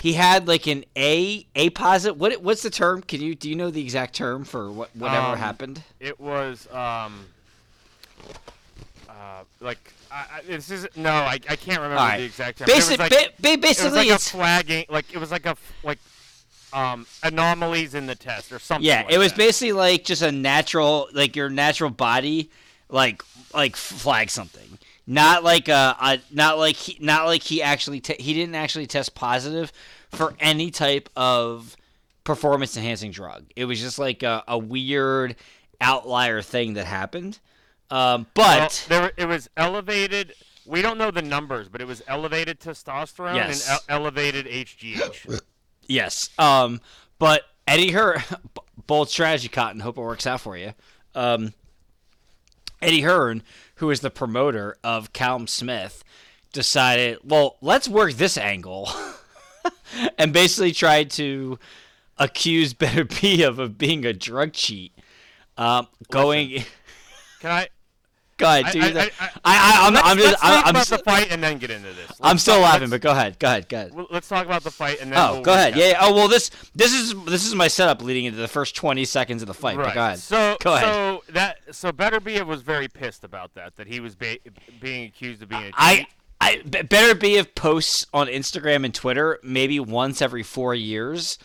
He 0.01 0.13
had 0.13 0.47
like 0.47 0.69
an 0.69 0.85
A 0.97 1.45
A 1.57 1.71
positive. 1.71 2.21
What 2.21 2.41
what's 2.43 2.63
the 2.63 2.71
term? 2.71 3.03
Can 3.03 3.21
you 3.21 3.35
do 3.35 3.49
you 3.49 3.57
know 3.57 3.71
the 3.71 3.83
exact 3.83 4.15
term 4.15 4.45
for 4.45 4.71
what 4.71 4.95
whatever 4.95 5.33
Um, 5.33 5.39
happened? 5.39 5.83
it 5.99 6.21
was 6.21 6.69
um, 6.71 7.27
uh, 9.09 9.43
like 9.61 9.93
I, 10.11 10.27
I, 10.39 10.43
this 10.47 10.71
is 10.71 10.87
no, 10.97 11.11
I, 11.11 11.35
I 11.49 11.57
can't 11.57 11.79
remember 11.81 11.97
right. 11.97 12.19
the 12.19 12.25
exact 12.25 12.59
but 12.61 12.69
Basic, 12.69 12.99
it 12.99 13.01
was 13.03 13.11
like, 13.11 13.11
ba- 13.11 13.33
ba- 13.41 13.49
it 13.49 13.61
was 13.61 13.61
basically, 13.61 13.99
like 13.99 14.09
a 14.09 14.15
it's 14.15 14.31
flagging, 14.31 14.85
like 14.89 15.13
it 15.13 15.19
was 15.19 15.31
like 15.31 15.47
a 15.47 15.57
like 15.83 15.99
um 16.73 17.07
anomalies 17.23 17.95
in 17.95 18.07
the 18.07 18.15
test 18.15 18.53
or 18.53 18.59
something. 18.59 18.87
yeah. 18.87 19.03
like 19.03 19.13
It 19.13 19.19
was 19.19 19.33
that. 19.33 19.39
basically 19.39 19.73
like 19.73 20.05
just 20.05 20.23
a 20.23 20.33
natural, 20.33 21.09
like 21.13 21.37
your 21.37 21.51
natural 21.51 21.91
body, 21.91 22.51
like 22.89 23.23
like 23.55 23.77
flag 23.77 24.31
something. 24.31 24.79
Not 25.07 25.43
like 25.43 25.69
a, 25.69 25.97
a 26.01 26.19
not 26.31 26.59
like 26.59 26.77
he, 26.77 26.99
not 27.01 27.25
like 27.27 27.43
he 27.43 27.63
actually 27.63 28.01
te- 28.01 28.23
he 28.23 28.35
didn't 28.35 28.55
actually 28.55 28.87
test 28.87 29.15
positive 29.15 29.73
for 30.11 30.35
any 30.39 30.71
type 30.71 31.09
of 31.17 31.77
performance 32.25 32.77
enhancing 32.77 33.11
drug. 33.11 33.45
It 33.57 33.65
was 33.65 33.81
just 33.81 33.99
like 33.99 34.23
a, 34.23 34.45
a 34.47 34.59
weird 34.59 35.37
outlier 35.81 36.43
thing 36.43 36.75
that 36.75 36.85
happened. 36.85 37.39
Um, 37.91 38.27
Well, 38.37 38.61
but 38.61 38.87
there 38.89 39.13
it 39.17 39.27
was 39.27 39.49
elevated. 39.57 40.35
We 40.67 40.83
don't 40.83 40.99
know 40.99 41.11
the 41.11 41.23
numbers, 41.23 41.69
but 41.69 41.81
it 41.81 41.87
was 41.87 42.03
elevated 42.07 42.61
testosterone 42.61 43.37
Yes. 43.37 43.67
and 43.69 43.81
el- 43.89 44.01
elevated 44.03 44.47
HGH. 44.47 45.41
Yes. 45.87 46.29
Um, 46.39 46.81
but 47.19 47.43
Eddie 47.67 47.93
Hearn, 47.93 48.23
bold 48.87 49.09
strategy, 49.09 49.49
Cotton. 49.49 49.81
Hope 49.81 49.97
it 49.97 50.03
works 50.03 50.27
out 50.27 50.43
for 50.43 50.57
you. 50.57 50.75
Um, 51.15 51.55
Eddie 52.83 53.01
Hearn, 53.01 53.43
who 53.77 53.91
is 53.91 54.01
the 54.01 54.11
promoter 54.11 54.77
of 54.85 55.13
Callum 55.15 55.47
Smith, 55.47 56.05
decided, 56.53 57.19
well, 57.25 57.57
let's 57.63 57.89
work 57.89 58.13
this 58.15 58.37
angle, 58.37 58.91
and 60.19 60.33
basically 60.33 60.73
tried 60.73 61.11
to 61.13 61.59
accuse 62.19 62.75
Beterbiev 62.75 63.49
of, 63.49 63.59
of 63.59 63.79
being 63.79 64.05
a 64.05 64.13
drug 64.13 64.53
cheat. 64.53 64.93
Um, 65.57 65.89
going, 66.11 66.65
Can 67.41 67.51
I? 67.51 67.69
Go 68.39 68.47
ahead, 68.47 68.65
I- 68.67 68.73
dude. 68.73 68.97
I- 68.97 69.01
I, 69.03 69.11
I- 69.45 69.85
I, 69.85 69.87
am 69.89 69.95
let's, 69.95 70.07
I'm 70.09 70.17
just, 70.17 70.29
let's 70.31 70.43
I'm, 70.45 70.51
talk 70.55 70.67
I'm, 70.67 70.71
about 70.71 70.87
the 70.87 70.99
fight 70.99 71.29
and 71.31 71.43
then 71.43 71.59
get 71.59 71.71
into 71.71 71.93
this. 71.93 72.11
I'm 72.21 72.39
still 72.39 72.61
laughing, 72.61 72.89
but 72.89 73.01
go 73.01 73.11
ahead, 73.11 73.39
go 73.39 73.49
ahead, 73.49 73.69
go 73.69 73.77
ahead. 73.77 73.93
Let's 74.11 74.29
talk 74.29 74.47
about 74.47 74.63
the 74.65 74.71
fight 74.71 75.01
and 75.01 75.13
then. 75.13 75.19
Oh, 75.19 75.35
we'll 75.35 75.43
go 75.43 75.53
ahead. 75.53 75.77
Yeah, 75.77 75.89
yeah. 75.91 75.99
Oh, 76.01 76.15
well, 76.15 76.29
this 76.29 76.51
this 76.75 76.93
is 76.95 77.15
this 77.25 77.45
is 77.47 77.55
my 77.55 77.69
setup 77.69 78.01
leading 78.03 78.25
into 78.27 78.39
the 78.39 78.49
first 78.49 78.75
20 78.77 79.05
seconds 79.05 79.43
of 79.43 79.49
the 79.49 79.55
fight. 79.55 79.77
But 79.77 79.87
Right. 79.87 79.95
go 79.95 80.05
ahead. 80.05 80.19
So, 80.21 80.57
Go 80.63 80.75
ahead. 80.75 80.89
so 80.95 81.23
that 81.33 81.59
so 81.73 81.93
Beterbiev 81.93 82.47
was 82.47 82.63
very 82.63 82.89
pissed 82.89 83.25
about 83.25 83.55
that. 83.55 83.77
That 83.77 83.87
he 83.89 84.01
was 84.01 84.15
ba- 84.15 84.39
being 84.81 85.05
accused 85.07 85.43
of 85.43 85.49
being 85.49 85.65
a. 85.65 85.71
I, 85.75 86.07
I 86.41 86.57
Beterbiev 86.65 87.55
posts 87.57 88.07
on 88.15 88.29
Instagram 88.29 88.85
and 88.85 88.95
Twitter 88.95 89.39
maybe 89.43 89.81
once 89.81 90.23
every 90.23 90.45
four 90.45 90.75
years, 90.75 91.39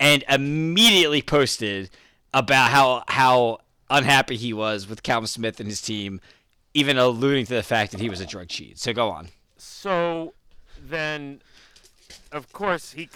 and 0.00 0.24
immediately 0.28 1.20
posted 1.22 1.90
about 2.32 2.70
how 2.70 3.04
how 3.08 3.58
unhappy 3.90 4.36
he 4.36 4.52
was 4.52 4.88
with 4.88 5.02
Calvin 5.02 5.26
Smith 5.26 5.60
and 5.60 5.68
his 5.68 5.80
team, 5.80 6.20
even 6.74 6.98
alluding 6.98 7.46
to 7.46 7.54
the 7.54 7.62
fact 7.62 7.92
that 7.92 8.00
he 8.00 8.08
was 8.08 8.20
a 8.20 8.26
drug 8.26 8.48
cheat. 8.48 8.78
So 8.78 8.92
go 8.92 9.08
on. 9.10 9.28
So 9.56 10.34
then, 10.80 11.40
of 12.32 12.52
course, 12.52 12.92
he 12.92 13.08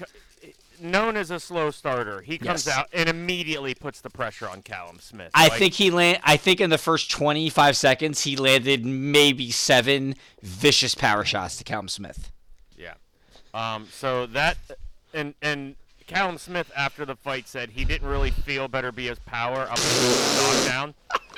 known 0.80 1.16
as 1.16 1.30
a 1.30 1.38
slow 1.38 1.70
starter. 1.70 2.22
He 2.22 2.38
comes 2.38 2.66
Yes. 2.66 2.76
out 2.76 2.88
and 2.92 3.08
immediately 3.08 3.74
puts 3.74 4.00
the 4.00 4.10
pressure 4.10 4.48
on 4.48 4.62
Callum 4.62 4.98
Smith. 5.00 5.30
I 5.34 5.48
Like, 5.48 5.58
think 5.58 5.74
he 5.74 5.90
land. 5.90 6.18
I 6.24 6.36
think 6.36 6.60
in 6.60 6.70
the 6.70 6.78
first 6.78 7.10
25 7.10 7.76
seconds 7.76 8.24
he 8.24 8.36
landed 8.36 8.84
maybe 8.84 9.50
seven 9.52 10.16
vicious 10.42 10.94
power 10.96 11.24
shots 11.24 11.56
to 11.58 11.64
Callum 11.64 11.88
Smith. 11.88 12.32
Yeah. 12.76 12.94
Um. 13.54 13.86
So 13.92 14.26
that 14.26 14.56
and 15.14 15.34
and 15.40 15.76
Callum 16.08 16.38
Smith 16.38 16.70
after 16.76 17.04
the 17.04 17.14
fight 17.14 17.46
said 17.46 17.70
he 17.70 17.84
didn't 17.84 18.08
really 18.08 18.30
feel 18.30 18.68
Beterbiev 18.68 19.08
his 19.10 19.18
power 19.20 19.62
up 19.70 19.78
until 19.78 20.10
the 20.10 20.52
knockdown. 20.56 20.94
Up 21.12 21.22
until 21.22 21.31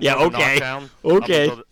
Yeah, 0.00 0.16
okay. 0.16 0.54
knockdown. 0.54 0.90
Okay. 1.04 1.48
the- 1.48 1.64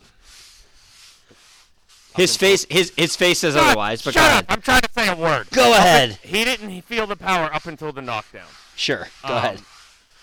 His 2.17 2.37
face, 2.37 2.65
his 2.71 2.93
his 2.97 3.17
face 3.17 3.41
says 3.41 3.57
otherwise. 3.57 4.03
But 4.03 4.15
shut 4.15 4.23
go 4.23 4.27
up! 4.27 4.31
ahead. 4.33 4.47
I'm 4.49 4.61
trying 4.63 4.83
to 4.83 4.89
say 4.93 5.09
a 5.09 5.17
word. 5.17 5.49
Go 5.51 5.73
ahead. 5.73 6.19
He 6.23 6.45
didn't 6.45 6.83
feel 6.83 7.07
the 7.09 7.17
power 7.17 7.53
up 7.53 7.67
until 7.67 7.93
the 7.93 8.03
knockdown. 8.03 8.47
Sure. 8.77 9.09
Go 9.27 9.33
Um, 9.33 9.37
ahead. 9.39 9.61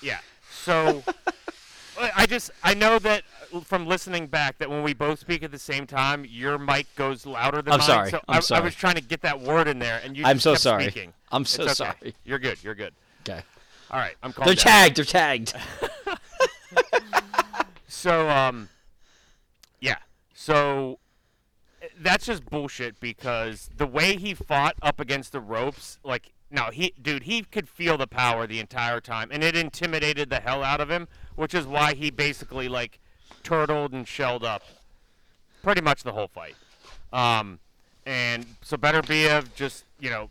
Yeah. 0.01 0.19
So 0.63 1.03
I 2.15 2.25
just 2.25 2.51
I 2.63 2.73
know 2.75 2.97
that 2.99 3.23
from 3.65 3.85
listening 3.87 4.27
back 4.27 4.57
that 4.59 4.69
when 4.69 4.83
we 4.83 4.93
both 4.93 5.19
speak 5.19 5.43
at 5.43 5.51
the 5.51 5.59
same 5.59 5.85
time, 5.85 6.25
your 6.25 6.57
mic 6.57 6.87
goes 6.95 7.25
louder 7.25 7.61
than 7.61 7.73
I'm 7.73 7.79
mine. 7.79 7.87
sorry, 7.87 8.09
So 8.11 8.21
I'm 8.29 8.37
I, 8.37 8.39
sorry. 8.39 8.61
I 8.61 8.63
was 8.63 8.73
trying 8.75 8.95
to 8.95 9.01
get 9.01 9.21
that 9.23 9.41
word 9.41 9.67
in 9.67 9.77
there, 9.79 9.99
and 10.05 10.15
you. 10.15 10.23
I'm 10.25 10.39
so 10.39 10.51
kept 10.51 10.61
sorry. 10.61 10.83
Speaking. 10.83 11.13
I'm 11.31 11.43
so 11.43 11.63
okay. 11.63 11.73
sorry. 11.73 12.15
You're 12.23 12.39
good. 12.39 12.63
You're 12.63 12.75
good. 12.75 12.93
Okay. 13.27 13.41
All 13.91 13.99
right, 13.99 14.15
I'm 14.23 14.31
calm 14.31 14.45
They're 14.45 14.55
down. 14.55 14.63
tagged. 14.63 14.95
They're 14.95 15.03
tagged. 15.03 15.53
So 17.91 18.29
um, 18.29 18.69
yeah. 19.81 19.97
So 20.33 20.97
that's 21.99 22.25
just 22.25 22.45
bullshit 22.45 22.99
because 23.01 23.69
the 23.75 23.85
way 23.85 24.15
he 24.15 24.33
fought 24.33 24.75
up 24.81 25.01
against 25.01 25.33
the 25.33 25.41
ropes, 25.41 25.99
like 26.01 26.31
no, 26.49 26.69
he 26.71 26.93
dude, 27.01 27.23
he 27.23 27.41
could 27.43 27.67
feel 27.67 27.97
the 27.97 28.07
power 28.07 28.47
the 28.47 28.59
entire 28.61 29.01
time, 29.01 29.27
and 29.29 29.43
it 29.43 29.57
intimidated 29.57 30.29
the 30.29 30.39
hell 30.39 30.63
out 30.63 30.79
of 30.79 30.89
him, 30.89 31.09
which 31.35 31.53
is 31.53 31.67
why 31.67 31.93
he 31.93 32.09
basically 32.09 32.69
like 32.69 32.97
turtled 33.43 33.91
and 33.91 34.07
shelled 34.07 34.45
up 34.45 34.63
pretty 35.61 35.81
much 35.81 36.03
the 36.03 36.13
whole 36.13 36.29
fight. 36.29 36.55
Um, 37.11 37.59
and 38.05 38.45
so 38.61 38.77
Better 38.77 39.01
Beterbiev 39.01 39.53
just 39.53 39.83
you 39.99 40.09
know 40.09 40.29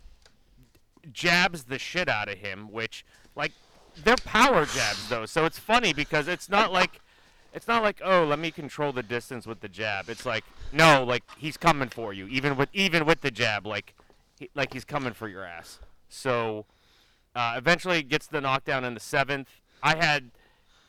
jabs 1.13 1.65
the 1.65 1.77
shit 1.77 2.09
out 2.09 2.27
of 2.27 2.39
him, 2.39 2.71
which 2.71 3.05
like 3.35 3.51
they're 4.03 4.15
power 4.15 4.65
jabs 4.65 5.09
though. 5.09 5.27
So 5.27 5.45
it's 5.45 5.59
funny 5.59 5.93
because 5.93 6.27
it's 6.27 6.49
not 6.49 6.73
like 6.73 6.99
it's 7.53 7.67
not 7.67 7.83
like 7.83 8.01
oh 8.03 8.23
let 8.25 8.39
me 8.39 8.51
control 8.51 8.91
the 8.91 9.03
distance 9.03 9.45
with 9.47 9.59
the 9.61 9.69
jab. 9.69 10.09
It's 10.09 10.25
like 10.25 10.43
no, 10.71 11.03
like 11.03 11.23
he's 11.37 11.57
coming 11.57 11.89
for 11.89 12.13
you 12.13 12.27
even 12.27 12.55
with 12.57 12.69
even 12.73 13.05
with 13.05 13.21
the 13.21 13.31
jab, 13.31 13.65
like 13.65 13.93
he, 14.39 14.49
like 14.55 14.73
he's 14.73 14.85
coming 14.85 15.13
for 15.13 15.27
your 15.27 15.43
ass. 15.45 15.79
So 16.09 16.65
uh, 17.35 17.53
eventually 17.57 18.03
gets 18.03 18.27
the 18.27 18.41
knockdown 18.41 18.83
in 18.83 18.93
the 18.93 18.99
seventh. 18.99 19.49
I 19.81 19.95
had 19.95 20.31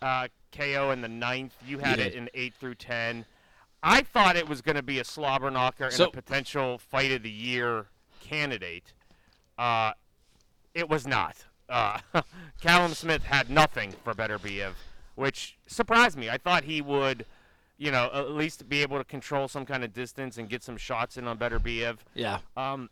uh, 0.00 0.28
KO 0.50 0.90
in 0.90 1.00
the 1.00 1.09
ninth. 1.09 1.54
You 1.66 1.78
had 1.78 1.99
You 1.99 2.04
it 2.07 2.14
in 2.14 2.28
eight 2.35 2.54
through 2.59 2.75
ten. 2.76 3.25
I 3.85 4.02
thought 4.02 4.37
it 4.37 4.49
was 4.49 4.61
going 4.62 4.76
to 4.76 4.83
be 4.83 4.99
a 5.00 5.04
slobber 5.04 5.50
knocker 5.50 5.85
and 5.85 5.92
So- 5.92 6.07
a 6.07 6.11
potential 6.11 6.78
fight 6.78 7.11
of 7.12 7.23
the 7.23 7.31
year 7.31 7.87
candidate. 8.21 8.92
Uh, 9.59 9.92
it 10.75 10.88
was 10.88 11.07
not. 11.07 11.37
Uh, 11.69 11.99
Callum 12.61 12.95
Smith 12.95 13.25
had 13.25 13.49
nothing 13.50 13.92
for 14.04 14.14
Beterbiev, 14.14 14.73
which 15.14 15.57
surprised 15.66 16.16
me. 16.19 16.28
I 16.31 16.38
thought 16.38 16.64
he 16.64 16.81
would, 16.81 17.26
you 17.78 17.90
know, 17.90 18.11
at 18.12 18.31
least 18.31 18.69
be 18.69 18.83
able 18.83 18.99
to 18.99 19.04
control 19.04 19.49
some 19.49 19.64
kind 19.66 19.85
of 19.85 19.92
distance 19.92 20.38
and 20.38 20.49
get 20.49 20.62
some 20.62 20.76
shots 20.76 21.16
in 21.16 21.26
on 21.26 21.38
Beterbiev. 21.38 21.99
yeah. 22.14 22.38
Um, 22.57 22.90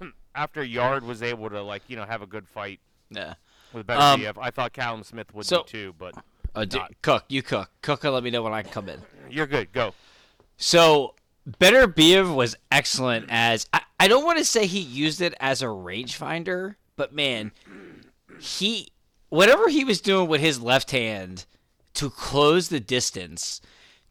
after 0.34 0.62
Yard 0.64 1.04
was 1.04 1.22
able 1.22 1.48
to, 1.50 1.62
like, 1.62 1.82
you 1.88 1.96
know, 1.96 2.04
have 2.04 2.22
a 2.22 2.26
good 2.26 2.46
fight 2.48 2.80
Yeah. 3.10 3.34
with 3.72 3.88
Um, 3.90 4.20
Beterbiev, 4.20 4.36
I 4.40 4.50
thought 4.50 4.72
Callum 4.72 5.02
Smith 5.02 5.32
would 5.34 5.46
so- 5.46 5.62
too, 5.62 5.94
but 5.98 6.14
Uh, 6.54 6.64
d- 6.64 6.80
cook. 7.02 7.24
You 7.28 7.42
cook. 7.42 7.70
Cook 7.82 8.04
and 8.04 8.14
let 8.14 8.22
me 8.22 8.30
know 8.30 8.42
when 8.42 8.52
I 8.54 8.62
can 8.62 8.72
come 8.72 8.88
in. 8.88 9.02
you're 9.30 9.46
good. 9.46 9.72
Go. 9.72 9.94
So 10.56 11.14
Beterbiev 11.48 12.34
was 12.34 12.56
excellent 12.72 13.26
as 13.28 13.66
I, 13.72 13.82
I 14.00 14.08
don't 14.08 14.24
want 14.24 14.38
to 14.38 14.44
say 14.44 14.66
he 14.66 14.80
used 14.80 15.20
it 15.20 15.34
as 15.38 15.62
a 15.62 15.66
rangefinder, 15.66 16.76
but 16.96 17.12
man, 17.14 17.52
he 18.40 18.88
whatever 19.28 19.68
he 19.68 19.84
was 19.84 20.00
doing 20.00 20.28
with 20.28 20.40
his 20.40 20.60
left 20.60 20.90
hand 20.90 21.44
to 21.94 22.10
close 22.10 22.68
the 22.68 22.80
distance 22.80 23.60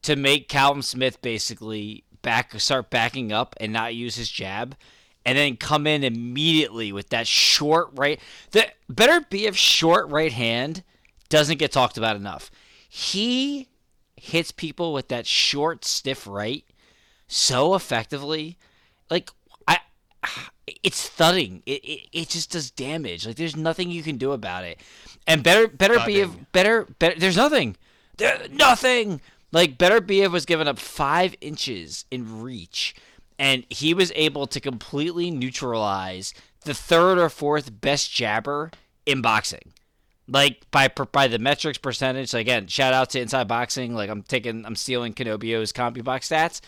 to 0.01 0.15
make 0.15 0.49
Callum 0.49 0.81
Smith 0.81 1.21
basically 1.21 2.03
back 2.21 2.59
start 2.59 2.89
backing 2.89 3.31
up 3.31 3.55
and 3.59 3.71
not 3.71 3.93
use 3.93 4.15
his 4.15 4.29
jab 4.29 4.75
and 5.25 5.37
then 5.37 5.57
come 5.57 5.85
in 5.85 6.03
immediately 6.03 6.91
with 6.91 7.09
that 7.09 7.27
short 7.27 7.89
right 7.93 8.19
the 8.51 8.67
Beterbiev 8.91 9.55
short 9.55 10.09
right 10.09 10.31
hand 10.31 10.83
doesn't 11.29 11.59
get 11.59 11.71
talked 11.71 11.97
about 11.97 12.15
enough. 12.15 12.49
He 12.89 13.67
hits 14.15 14.51
people 14.51 14.93
with 14.93 15.09
that 15.09 15.27
short 15.27 15.85
stiff 15.85 16.25
right 16.25 16.63
so 17.27 17.75
effectively 17.75 18.57
like 19.09 19.29
it's 20.83 21.07
thudding. 21.07 21.63
It, 21.65 21.83
it 21.83 22.07
it 22.11 22.29
just 22.29 22.51
does 22.51 22.71
damage. 22.71 23.25
Like 23.25 23.35
there's 23.35 23.55
nothing 23.55 23.91
you 23.91 24.03
can 24.03 24.17
do 24.17 24.31
about 24.31 24.63
it. 24.63 24.79
And 25.27 25.43
better 25.43 25.67
better 25.67 25.99
be 26.05 26.23
Thudding. 26.23 26.47
better 26.51 26.85
better. 26.99 27.19
There's 27.19 27.37
nothing. 27.37 27.75
There 28.17 28.47
nothing. 28.51 29.21
Like 29.51 29.77
Beterbiev 29.77 30.31
was 30.31 30.45
given 30.45 30.67
up 30.67 30.79
five 30.79 31.35
inches 31.39 32.05
in 32.11 32.41
reach, 32.41 32.95
and 33.39 33.65
he 33.69 33.93
was 33.93 34.11
able 34.15 34.47
to 34.47 34.59
completely 34.59 35.31
neutralize 35.31 36.33
the 36.61 36.73
third 36.73 37.17
or 37.17 37.29
fourth 37.29 37.79
best 37.79 38.11
jabber 38.11 38.71
in 39.05 39.21
boxing. 39.21 39.73
Like 40.27 40.69
by 40.71 40.87
by 40.89 41.27
the 41.27 41.39
metrics 41.39 41.77
percentage. 41.77 42.29
So 42.29 42.39
again, 42.39 42.67
shout 42.67 42.93
out 42.93 43.11
to 43.11 43.21
Inside 43.21 43.47
Boxing. 43.47 43.93
Like 43.93 44.09
I'm 44.09 44.23
taking, 44.23 44.65
I'm 44.65 44.75
stealing 44.75 45.13
Canobio's 45.13 45.71
CompuBox 45.71 46.03
stats. 46.03 46.61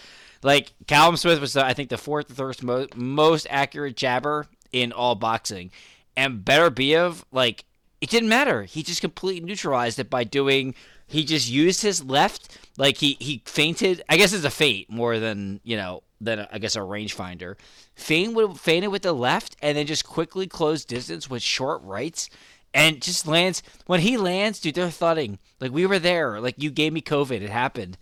Like 0.43 0.73
Callum 0.87 1.17
Smith 1.17 1.39
was, 1.39 1.53
the, 1.53 1.65
I 1.65 1.73
think, 1.73 1.89
the 1.89 1.97
fourth 1.97 2.31
or 2.31 2.33
third 2.33 2.63
mo- 2.63 2.87
most 2.95 3.47
accurate 3.49 3.95
jabber 3.95 4.47
in 4.71 4.91
all 4.91 5.15
boxing, 5.15 5.71
and 6.15 6.43
Beterbiev, 6.43 7.23
like 7.31 7.63
it 8.01 8.09
didn't 8.09 8.29
matter. 8.29 8.63
He 8.63 8.83
just 8.83 9.01
completely 9.01 9.45
neutralized 9.45 9.99
it 9.99 10.09
by 10.09 10.23
doing. 10.23 10.75
He 11.07 11.23
just 11.23 11.49
used 11.49 11.81
his 11.81 12.03
left, 12.03 12.57
like 12.77 12.97
he 12.97 13.17
he 13.19 13.41
feinted. 13.45 14.01
I 14.09 14.17
guess 14.17 14.33
it's 14.33 14.43
a 14.45 14.49
feint 14.49 14.89
more 14.89 15.19
than 15.19 15.61
you 15.63 15.77
know 15.77 16.03
than 16.19 16.47
I 16.51 16.59
guess 16.59 16.75
a 16.75 16.79
rangefinder. 16.79 17.55
Feint 17.95 18.33
with 18.33 18.57
feinted 18.57 18.91
with 18.91 19.03
the 19.03 19.13
left, 19.13 19.55
and 19.61 19.77
then 19.77 19.87
just 19.87 20.05
quickly 20.05 20.47
closed 20.47 20.87
distance 20.87 21.29
with 21.29 21.41
short 21.41 21.81
rights 21.83 22.29
and 22.73 23.01
just 23.01 23.27
lands 23.27 23.63
when 23.85 24.01
he 24.01 24.17
lands, 24.17 24.59
dude. 24.59 24.75
They're 24.75 24.89
thudding. 24.89 25.39
Like 25.59 25.71
we 25.71 25.85
were 25.85 25.99
there. 25.99 26.39
Like 26.39 26.55
you 26.57 26.69
gave 26.69 26.93
me 26.93 27.01
COVID. 27.01 27.41
It 27.41 27.49
happened. 27.49 27.97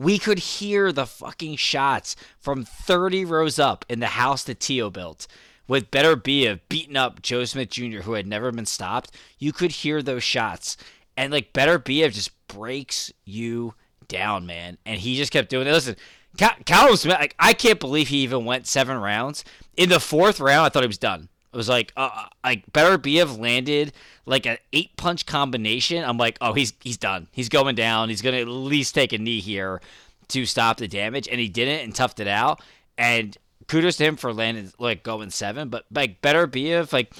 We 0.00 0.18
could 0.18 0.38
hear 0.38 0.92
the 0.92 1.04
fucking 1.04 1.56
shots 1.56 2.16
from 2.38 2.64
30 2.64 3.26
rows 3.26 3.58
up 3.58 3.84
in 3.86 4.00
the 4.00 4.06
house 4.06 4.42
that 4.44 4.58
Tio 4.58 4.88
built. 4.88 5.26
With 5.68 5.90
Beterbiev 5.90 6.60
beating 6.70 6.96
up 6.96 7.20
Joe 7.20 7.44
Smith 7.44 7.68
Jr., 7.68 7.98
who 7.98 8.14
had 8.14 8.26
never 8.26 8.50
been 8.50 8.64
stopped, 8.64 9.14
you 9.38 9.52
could 9.52 9.70
hear 9.70 10.02
those 10.02 10.22
shots. 10.22 10.78
And 11.18 11.30
like 11.30 11.52
Beterbiev 11.52 12.14
just 12.14 12.30
breaks 12.48 13.12
you 13.26 13.74
down, 14.08 14.46
man. 14.46 14.78
And 14.86 14.98
he 14.98 15.16
just 15.16 15.32
kept 15.32 15.50
doing 15.50 15.66
it. 15.66 15.72
Listen, 15.72 15.96
Cal- 16.38 16.56
Callum 16.64 16.96
Smith, 16.96 17.18
like, 17.18 17.36
I 17.38 17.52
can't 17.52 17.78
believe 17.78 18.08
he 18.08 18.22
even 18.22 18.46
went 18.46 18.66
seven 18.66 18.96
rounds. 18.96 19.44
In 19.76 19.90
the 19.90 20.00
fourth 20.00 20.40
round, 20.40 20.64
I 20.64 20.70
thought 20.70 20.82
he 20.82 20.86
was 20.86 20.96
done. 20.96 21.28
It 21.52 21.56
was 21.56 21.68
like, 21.68 21.92
uh, 21.96 22.26
like 22.44 22.70
Beterbiev 22.72 23.38
landed 23.38 23.92
like 24.24 24.46
an 24.46 24.58
eight 24.72 24.96
punch 24.96 25.26
combination. 25.26 26.04
I'm 26.04 26.16
like, 26.16 26.38
oh, 26.40 26.52
he's 26.52 26.72
he's 26.80 26.96
done. 26.96 27.26
He's 27.32 27.48
going 27.48 27.74
down. 27.74 28.08
He's 28.08 28.22
gonna 28.22 28.38
at 28.38 28.48
least 28.48 28.94
take 28.94 29.12
a 29.12 29.18
knee 29.18 29.40
here 29.40 29.80
to 30.28 30.46
stop 30.46 30.76
the 30.76 30.86
damage, 30.86 31.28
and 31.28 31.40
he 31.40 31.48
didn't 31.48 31.80
and 31.80 31.92
toughed 31.92 32.20
it 32.20 32.28
out. 32.28 32.62
And 32.96 33.36
kudos 33.66 33.96
to 33.96 34.04
him 34.04 34.16
for 34.16 34.32
landing 34.32 34.72
like 34.78 35.02
going 35.02 35.30
seven. 35.30 35.68
But 35.68 35.86
like 35.92 36.22
Beterbiev, 36.22 36.92
like 36.92 37.12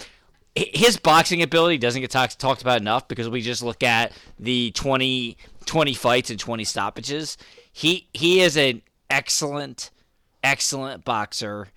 his 0.55 0.97
boxing 0.97 1.43
ability 1.43 1.79
doesn't 1.79 2.01
get 2.01 2.11
talked 2.11 2.39
talked 2.39 2.63
about 2.63 2.81
enough 2.81 3.09
because 3.09 3.29
we 3.29 3.41
just 3.41 3.63
look 3.63 3.83
at 3.83 4.13
the 4.39 4.71
20, 4.73 5.37
20 5.67 5.95
fights 5.95 6.31
and 6.31 6.39
20 6.39 6.65
stoppages. 6.65 7.37
He 7.73 8.09
he 8.13 8.41
is 8.41 8.57
an 8.57 8.83
excellent 9.09 9.91
excellent 10.43 11.05
boxer 11.05 11.69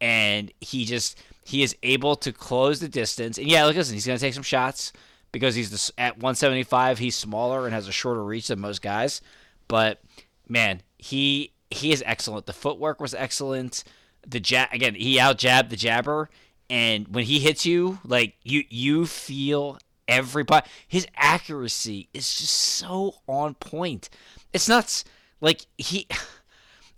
and 0.00 0.52
he 0.60 0.84
just 0.84 1.18
he 1.50 1.64
is 1.64 1.74
able 1.82 2.14
to 2.14 2.32
close 2.32 2.78
the 2.78 2.88
distance. 2.88 3.36
And 3.36 3.48
yeah, 3.48 3.64
look, 3.64 3.74
listen, 3.74 3.94
he's 3.94 4.06
going 4.06 4.16
to 4.16 4.24
take 4.24 4.34
some 4.34 4.44
shots 4.44 4.92
because 5.32 5.56
he's 5.56 5.70
the, 5.70 6.00
at 6.00 6.14
175. 6.14 6.98
He's 6.98 7.16
smaller 7.16 7.64
and 7.64 7.74
has 7.74 7.88
a 7.88 7.92
shorter 7.92 8.22
reach 8.22 8.46
than 8.46 8.60
most 8.60 8.82
guys. 8.82 9.20
But 9.66 10.00
man, 10.48 10.82
he 10.96 11.52
he 11.68 11.90
is 11.90 12.04
excellent. 12.06 12.46
The 12.46 12.52
footwork 12.52 13.00
was 13.00 13.14
excellent. 13.14 13.82
The 14.24 14.38
jab 14.38 14.68
again, 14.72 14.94
he 14.94 15.18
out 15.18 15.38
jabbed 15.38 15.70
the 15.70 15.76
jabber, 15.76 16.30
and 16.68 17.08
when 17.08 17.24
he 17.24 17.40
hits 17.40 17.66
you, 17.66 17.98
like 18.04 18.36
you 18.44 18.62
you 18.68 19.06
feel 19.06 19.78
every 20.06 20.42
everybody. 20.42 20.68
His 20.86 21.08
accuracy 21.16 22.08
is 22.14 22.32
just 22.32 22.54
so 22.54 23.16
on 23.26 23.54
point. 23.54 24.08
It's 24.52 24.68
nuts. 24.68 25.04
Like 25.40 25.66
he. 25.76 26.06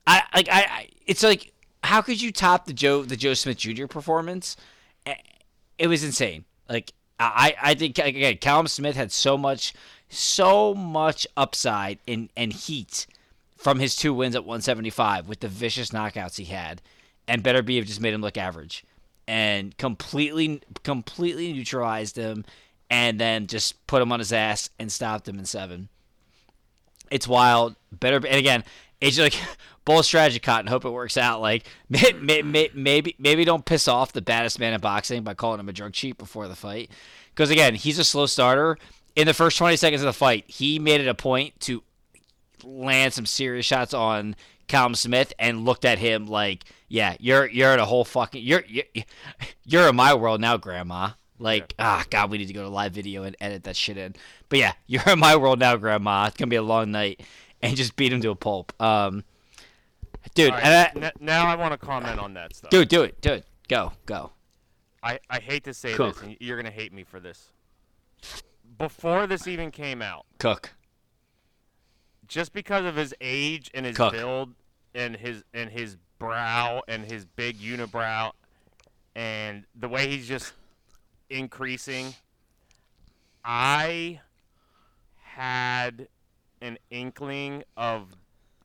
I 0.07 0.25
like 0.35 0.49
I, 0.51 0.61
I 0.63 0.89
it's 1.07 1.23
like 1.23 1.53
how 1.85 2.03
could 2.03 2.21
you 2.21 2.33
top 2.33 2.67
the 2.67 2.73
Joe 2.73 3.03
the 3.03 3.17
Joe 3.17 3.35
Smith 3.35 3.59
Jr. 3.59 3.87
performance? 3.87 4.57
It 5.79 5.87
was 5.87 6.05
insane. 6.05 6.45
Like 6.69 6.93
I 7.19 7.55
I 7.61 7.75
think 7.75 7.99
again 7.99 8.39
Callum 8.39 8.67
Smith 8.67 8.97
had 8.97 9.13
so 9.13 9.37
much 9.37 9.75
so 10.09 10.75
much 10.75 11.27
upside 11.37 11.99
in 12.07 12.31
and 12.37 12.53
heat 12.53 13.07
from 13.57 13.79
his 13.79 13.95
two 13.97 14.13
wins 14.13 14.35
at 14.35 14.45
175 14.45 15.29
with 15.29 15.41
the 15.41 15.49
vicious 15.49 15.91
knockouts 15.91 16.37
he 16.37 16.45
had, 16.45 16.83
and 17.29 17.43
Beterbiev 17.43 17.79
have 17.79 17.87
just 17.87 18.01
made 18.01 18.13
him 18.13 18.21
look 18.21 18.37
average, 18.37 18.85
and 19.27 19.77
completely 19.79 20.61
completely 20.83 21.53
neutralized 21.53 22.17
him, 22.17 22.45
and 22.91 23.21
then 23.21 23.47
just 23.47 23.87
put 23.87 24.03
him 24.03 24.13
on 24.13 24.19
his 24.19 24.33
ass 24.33 24.69
and 24.79 24.91
stopped 24.91 25.29
him 25.29 25.39
in 25.39 25.45
seven 25.45 25.89
it's 27.13 27.29
wild. 27.29 27.77
Better 27.93 28.17
and 28.17 28.39
again, 28.39 28.65
it's 29.03 29.19
like 29.19 29.35
bull 29.85 30.03
strategy, 30.03 30.39
cotton. 30.39 30.69
Hope 30.69 30.85
it 30.85 30.91
works 30.91 31.17
out. 31.17 31.41
Like 31.41 31.65
may, 31.91 32.13
may, 32.13 32.43
may, 32.43 32.71
maybe 32.73 33.15
maybe 33.19 33.45
don't 33.45 33.65
piss 33.65 33.89
off 33.89 34.13
the 34.13 34.23
baddest 34.23 34.59
man 34.59 34.73
in 34.73 34.81
boxing 34.81 35.23
by 35.23 35.35
calling 35.35 35.61
him 35.61 35.69
a 35.69 35.73
drug 35.73 35.93
cheat 35.93 36.17
before 36.17 36.49
the 36.49 36.57
fight, 36.57 36.91
because 37.35 37.51
again, 37.51 37.75
he's 37.75 37.99
a 37.99 38.05
slow 38.05 38.27
starter. 38.27 38.79
In 39.15 39.27
the 39.27 39.35
first 39.35 39.59
20 39.59 39.77
seconds 39.77 40.01
of 40.01 40.07
the 40.07 40.15
fight, 40.15 40.45
he 40.49 40.79
made 40.79 41.03
it 41.03 41.09
a 41.09 41.15
point 41.15 41.61
to 41.61 41.83
land 42.65 43.13
some 43.13 43.27
serious 43.27 43.67
shots 43.67 43.93
on 43.93 44.37
Callum 44.69 44.95
Smith 44.95 45.35
and 45.39 45.67
looked 45.67 45.85
at 45.85 45.99
him 45.99 46.27
like, 46.27 46.65
yeah, 46.89 47.17
you're 47.21 47.47
you're 47.47 47.75
in 47.75 47.81
a 47.81 47.85
whole 47.85 48.05
fucking 48.05 48.43
you're 48.43 48.65
you're, 48.67 48.85
you're 49.65 49.89
in 49.89 49.97
my 49.97 50.15
world 50.15 50.41
now, 50.41 50.57
Grandma. 50.57 51.11
Like, 51.39 51.75
ah, 51.79 52.05
God, 52.09 52.31
we 52.31 52.39
need 52.39 52.47
to 52.47 52.53
go 52.53 52.63
to 52.63 52.69
live 52.69 52.93
video 52.93 53.25
and 53.25 53.35
edit 53.41 53.65
that 53.65 53.75
shit 53.75 53.97
in. 53.97 54.15
But 54.49 54.61
yeah, 54.61 54.73
you're 54.87 55.09
in 55.09 55.19
my 55.19 55.37
world 55.37 55.59
now, 55.59 55.77
Grandma. 55.77 56.27
It's 56.27 56.37
gonna 56.37 56.49
be 56.49 56.57
a 56.57 56.63
long 56.63 56.93
night, 56.93 57.21
and 57.63 57.77
just 57.77 57.97
beat 57.97 58.13
him 58.13 58.21
to 58.23 58.31
a 58.31 58.35
pulp. 58.35 58.73
Um, 58.81 59.25
dude, 60.35 60.53
right, 60.53 60.63
and 60.65 61.05
I, 61.05 61.07
n- 61.09 61.13
now 61.21 61.47
I 61.47 61.55
want 61.57 61.73
to 61.73 61.79
comment 61.79 62.19
on 62.19 62.35
that 62.35 62.55
stuff. 62.55 62.71
dude, 62.71 62.89
do 62.89 63.03
it, 63.03 63.21
do 63.21 63.33
it, 63.35 63.47
go, 63.69 63.93
go. 64.07 64.33
I, 65.03 65.19
I 65.29 65.39
hate 65.41 65.65
to 65.65 65.75
say 65.75 65.95
Cook. 65.95 66.15
this, 66.15 66.23
and 66.23 66.37
you're 66.41 66.57
gonna 66.57 66.71
hate 66.71 66.93
me 66.93 67.03
for 67.05 67.19
this. 67.21 67.51
Before 68.79 69.27
this 69.27 69.47
even 69.47 69.71
came 69.71 70.01
out, 70.03 70.27
Cook. 70.39 70.73
just 72.29 72.53
because 72.53 72.85
of 72.85 72.97
his 72.97 73.15
age 73.21 73.71
and 73.75 73.85
his 73.87 73.97
Cook. 73.97 74.13
build 74.13 74.55
and 74.95 75.17
his 75.17 75.43
and 75.55 75.71
his 75.71 75.97
brow 76.19 76.83
and 76.87 77.05
his 77.05 77.25
big 77.25 77.59
unibrow 77.59 78.31
and 79.17 79.65
the 79.75 79.89
way 79.89 80.07
he's 80.09 80.27
just 80.29 80.53
increasing, 81.31 82.15
I 83.45 84.21
had 85.23 86.09
an 86.63 86.79
inkling 86.91 87.65
of 87.77 88.15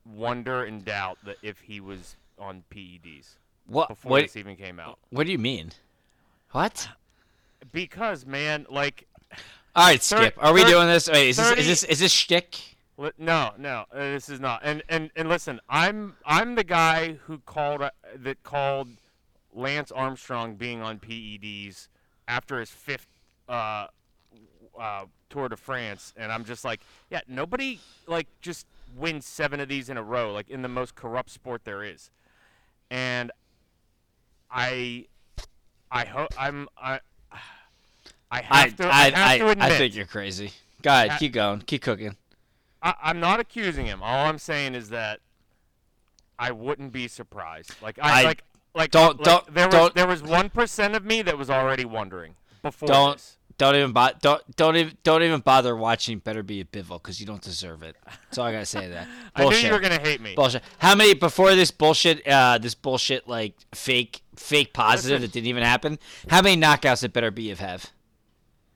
wonder 0.06 0.64
and 0.64 0.84
doubt 0.84 1.18
that 1.24 1.36
if 1.42 1.60
he 1.60 1.80
was 1.80 2.16
on 2.38 2.62
PEDs 2.70 3.36
What? 3.66 3.88
before 3.88 4.12
What? 4.12 4.22
this 4.22 4.36
even 4.36 4.56
came 4.56 4.80
out. 4.80 4.98
What 5.10 5.26
do 5.26 5.32
you 5.32 5.38
mean? 5.38 5.72
What? 6.52 6.88
Because 7.72 8.24
man, 8.24 8.66
like 8.70 9.06
All 9.74 9.86
right, 9.88 10.02
Skip. 10.02 10.34
Are 10.38 10.52
we 10.54 10.62
thir- 10.62 10.68
doing 10.68 10.86
this? 10.86 11.08
Wait, 11.10 11.28
is 11.30 11.36
this 11.36 11.50
is 11.58 11.66
this 11.66 11.84
is 11.84 11.98
this 11.98 12.12
shtick? 12.12 12.76
No, 13.16 13.52
no, 13.58 13.84
uh, 13.92 13.98
this 13.98 14.28
is 14.28 14.40
not. 14.40 14.60
And 14.64 14.82
and 14.88 15.10
and 15.14 15.28
listen, 15.28 15.60
I'm 15.68 16.16
I'm 16.24 16.54
the 16.54 16.64
guy 16.64 17.18
who 17.24 17.38
called 17.38 17.82
uh, 17.82 17.90
that 18.16 18.42
called 18.42 18.88
Lance 19.52 19.92
Armstrong 19.92 20.54
being 20.56 20.80
on 20.82 20.98
PEDs 20.98 21.88
after 22.26 22.58
his 22.60 22.70
fifth 22.70 23.06
uh, 23.48 23.86
uh, 24.78 25.04
Tour 25.30 25.48
de 25.48 25.56
France, 25.56 26.12
and 26.16 26.32
I'm 26.32 26.44
just 26.44 26.64
like, 26.64 26.80
yeah, 27.10 27.20
nobody 27.28 27.80
like 28.06 28.26
just 28.40 28.66
wins 28.96 29.26
seven 29.26 29.60
of 29.60 29.68
these 29.68 29.88
in 29.90 29.96
a 29.96 30.02
row, 30.02 30.32
like 30.32 30.48
in 30.48 30.62
the 30.62 30.68
most 30.68 30.94
corrupt 30.94 31.30
sport 31.30 31.64
there 31.64 31.82
is. 31.82 32.10
And 32.90 33.30
I, 34.50 35.06
I 35.90 36.04
hope 36.06 36.28
I'm 36.38 36.68
I. 36.80 37.00
I 37.32 37.38
I 38.30 38.42
have 38.42 38.76
to. 38.76 38.86
I, 38.86 38.90
I 38.90 39.10
have 39.10 39.14
I, 39.16 39.38
to 39.38 39.48
admit, 39.48 39.72
I 39.72 39.78
think 39.78 39.94
you're 39.94 40.04
crazy. 40.04 40.52
Go 40.82 40.90
ahead, 40.90 41.10
Ha- 41.12 41.18
keep 41.18 41.32
going, 41.32 41.60
keep 41.62 41.80
cooking. 41.82 42.14
I, 42.82 42.94
I'm 43.02 43.20
not 43.20 43.40
accusing 43.40 43.86
him. 43.86 44.02
All 44.02 44.26
I'm 44.26 44.38
saying 44.38 44.74
is 44.74 44.90
that 44.90 45.20
I 46.38 46.50
wouldn't 46.52 46.92
be 46.92 47.08
surprised. 47.08 47.74
Like 47.82 47.98
I, 48.00 48.20
I- 48.20 48.24
like 48.24 48.44
like 48.74 48.90
don't- 48.90 49.16
like, 49.16 49.24
don't- 49.24 49.54
there 49.54 49.66
was 49.66 49.74
don't- 49.74 49.94
there 49.94 50.06
was 50.06 50.22
one 50.22 50.50
percent 50.50 50.94
of 50.94 51.06
me 51.06 51.22
that 51.22 51.38
was 51.38 51.48
already 51.48 51.86
wondering 51.86 52.34
before 52.62 52.86
Don't 52.88 53.12
this. 53.16 53.37
Don't 53.58 53.74
even 53.74 53.92
bo- 53.92 54.10
don't 54.22 54.56
don't 54.56 54.76
even 54.76 54.96
don't 55.02 55.22
even 55.24 55.40
bother 55.40 55.74
watching. 55.74 56.20
Beterbiev 56.20 56.66
Bivol 56.68 57.02
because 57.02 57.18
you 57.18 57.26
don't 57.26 57.42
deserve 57.42 57.82
it. 57.82 57.96
That's 58.06 58.38
all 58.38 58.46
I 58.46 58.52
gotta 58.52 58.64
say 58.64 58.82
to 58.82 58.88
that. 58.90 59.08
I 59.34 59.48
knew 59.48 59.56
you 59.56 59.72
were 59.72 59.80
gonna 59.80 59.98
hate 59.98 60.20
me. 60.20 60.34
bullshit. 60.36 60.62
How 60.78 60.94
many 60.94 61.14
before 61.14 61.54
this 61.56 61.72
bullshit? 61.72 62.24
Uh, 62.26 62.58
this 62.58 62.76
bullshit 62.76 63.26
like 63.28 63.54
fake 63.74 64.22
fake 64.36 64.72
positive 64.72 65.20
that 65.22 65.32
didn't 65.32 65.48
even 65.48 65.64
happen. 65.64 65.98
How 66.28 66.40
many 66.40 66.60
knockouts 66.60 67.00
did 67.00 67.12
Beterbiev 67.12 67.56
have? 67.56 67.90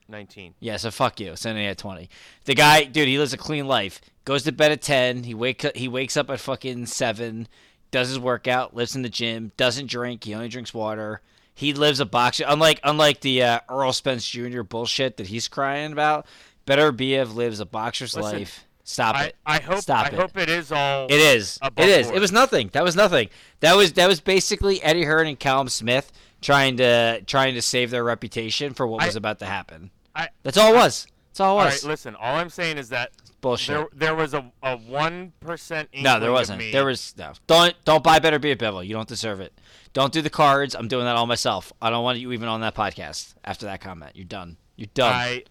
Nineteen. 0.09 0.55
Yeah, 0.59 0.77
so 0.79 0.91
fuck 0.91 1.21
you. 1.21 1.37
Sending 1.37 1.65
at 1.65 1.79
twenty. 1.79 2.11
The 2.45 2.57
guy, 2.57 2.83
dude, 2.83 3.07
he 3.07 3.19
lives 3.19 3.33
a 3.33 3.39
clean 3.39 3.69
life. 3.69 4.01
Goes 4.25 4.43
to 4.43 4.53
bed 4.53 4.73
at 4.73 4.83
ten. 4.83 5.23
He 5.23 5.33
wake 5.33 5.65
he 5.77 5.87
wakes 5.87 6.17
up 6.17 6.29
at 6.29 6.41
fucking 6.41 6.87
seven. 6.87 7.47
Does 7.93 8.09
his 8.09 8.19
workout. 8.19 8.75
Lives 8.75 8.97
in 8.97 9.03
the 9.03 9.09
gym. 9.09 9.53
Doesn't 9.57 9.87
drink. 9.87 10.25
He 10.25 10.35
only 10.35 10.49
drinks 10.49 10.75
water. 10.75 11.21
He 11.55 11.75
lives 11.75 12.01
a 12.01 12.07
box. 12.07 12.41
Unlike 12.45 12.81
unlike 12.85 13.21
the 13.21 13.43
uh, 13.43 13.61
Errol 13.71 13.93
Spence 13.93 14.27
Jr. 14.29 14.63
bullshit 14.63 15.17
that 15.19 15.27
he's 15.29 15.49
crying 15.49 15.93
about. 15.93 16.27
Beterbiev 16.67 17.35
lives 17.35 17.61
a 17.61 17.67
boxer's 17.67 18.17
Listen, 18.17 18.39
life. 18.39 18.65
Stop 18.85 19.17
I, 19.17 19.25
it. 19.27 19.37
I 19.47 19.61
hope 19.61 19.81
Stop 19.81 20.07
I 20.07 20.09
it. 20.09 20.15
hope 20.15 20.37
it 20.37 20.49
is 20.49 20.71
all. 20.73 21.07
It 21.07 21.13
is. 21.13 21.59
It 21.77 21.89
is. 21.89 22.07
board. 22.07 22.17
It 22.17 22.21
was 22.21 22.33
nothing. 22.33 22.71
That 22.73 22.85
was 22.85 22.97
nothing. 22.97 23.29
That 23.61 23.77
was 23.77 23.93
that 23.95 24.09
was 24.09 24.21
basically 24.21 24.83
Eddie 24.83 25.05
Hearn 25.05 25.27
and 25.27 25.39
Callum 25.39 25.69
Smith 25.69 26.11
trying 26.41 26.77
to 26.79 27.23
trying 27.27 27.55
to 27.55 27.63
save 27.63 27.91
their 27.91 28.05
reputation 28.05 28.75
for 28.75 28.87
what 28.87 29.03
I- 29.03 29.07
was 29.07 29.17
about 29.17 29.39
to 29.41 29.47
happen. 29.47 29.91
I, 30.15 30.29
That's 30.43 30.59
all 30.59 30.73
it 30.75 30.77
was. 30.77 31.07
That's 31.31 31.41
all 31.41 31.59
it 31.61 31.65
was. 31.65 31.85
right, 31.85 31.91
listen. 31.91 32.15
All 32.17 32.37
I'm 32.37 32.51
saying 32.51 32.77
is 32.77 32.91
that 32.91 33.13
Bullshit. 33.43 33.75
there 33.75 33.89
there 33.93 34.15
was 34.15 34.35
a 34.35 34.51
a 34.63 34.77
one 34.77 35.33
percent. 35.41 35.91
no, 36.01 36.21
there 36.21 36.31
wasn't. 36.31 36.63
There 36.71 36.85
was 36.85 37.13
no. 37.19 37.33
Don't 37.49 37.75
don't 37.85 38.03
buy 38.03 38.21
better 38.21 38.39
be 38.39 38.53
a 38.53 38.57
Bivol. 38.57 38.87
You 38.87 38.95
don't 38.95 39.09
deserve 39.09 39.41
it. 39.41 39.53
Don't 39.93 40.13
do 40.13 40.23
the 40.23 40.31
cards. 40.31 40.77
I'm 40.77 40.87
doing 40.87 41.05
that 41.05 41.17
all 41.17 41.27
myself. 41.27 41.73
I 41.83 41.91
don't 41.91 42.05
want 42.05 42.19
you 42.21 42.31
even 42.33 42.49
on 42.49 42.61
that 42.61 42.77
podcast 42.77 43.35
after 43.45 43.67
that 43.67 43.81
comment. 43.81 44.13
You're 44.15 44.25
done. 44.25 44.57
You're 44.77 44.89
done. 44.95 45.13
I. 45.13 45.45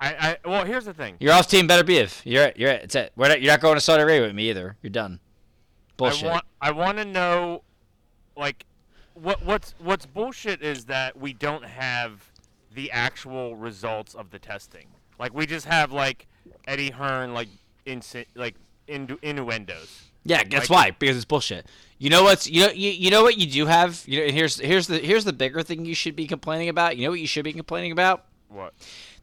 I, 0.00 0.08
I 0.08 0.48
well 0.48 0.64
here's 0.64 0.86
the 0.86 0.94
thing. 0.94 1.16
You're 1.20 1.34
off 1.34 1.48
team 1.48 1.68
Beterbiev. 1.68 2.22
You're 2.24 2.44
it. 2.44 2.56
You're 2.56 2.70
it. 2.70 2.84
It's 2.84 2.94
it. 2.94 3.12
We're 3.14 3.28
not, 3.28 3.42
you're 3.42 3.52
not 3.52 3.60
going 3.60 3.74
to 3.74 3.80
Saudi 3.80 4.02
Arabia 4.02 4.28
with 4.28 4.34
me 4.34 4.48
either. 4.48 4.76
You're 4.80 4.90
done. 4.90 5.20
Bullshit. 5.98 6.24
I 6.24 6.30
want 6.30 6.44
I 6.62 6.70
want 6.70 6.98
to 6.98 7.04
know, 7.04 7.64
like, 8.34 8.64
what 9.12 9.44
what's 9.44 9.74
what's 9.78 10.06
bullshit 10.06 10.62
is 10.62 10.86
that 10.86 11.18
we 11.18 11.34
don't 11.34 11.64
have 11.64 12.30
the 12.72 12.90
actual 12.92 13.56
results 13.56 14.14
of 14.14 14.30
the 14.30 14.38
testing. 14.38 14.86
Like 15.18 15.34
we 15.34 15.46
just 15.46 15.66
have 15.66 15.92
like 15.92 16.26
Eddie 16.66 16.90
Hearn 16.90 17.34
like 17.34 17.48
insi- 17.86 18.26
like 18.34 18.54
innu- 18.88 19.18
innuendos. 19.22 20.04
Yeah, 20.24 20.42
guess 20.44 20.68
Like- 20.68 20.70
why? 20.70 20.90
Because 20.98 21.16
it's 21.16 21.24
bullshit. 21.24 21.66
You 21.98 22.10
know 22.10 22.22
what's 22.22 22.48
you 22.48 22.60
know 22.66 22.70
you, 22.72 22.90
you 22.90 23.10
know 23.10 23.22
what 23.22 23.38
you 23.38 23.46
do 23.50 23.66
have. 23.66 24.02
You 24.06 24.20
know, 24.20 24.26
and 24.26 24.34
here's 24.34 24.58
here's 24.60 24.86
the 24.86 24.98
here's 24.98 25.24
the 25.24 25.32
bigger 25.32 25.62
thing 25.62 25.84
you 25.84 25.94
should 25.94 26.14
be 26.14 26.26
complaining 26.26 26.68
about. 26.68 26.96
You 26.96 27.04
know 27.04 27.10
what 27.10 27.20
you 27.20 27.26
should 27.26 27.44
be 27.44 27.52
complaining 27.52 27.92
about? 27.92 28.24
What? 28.48 28.74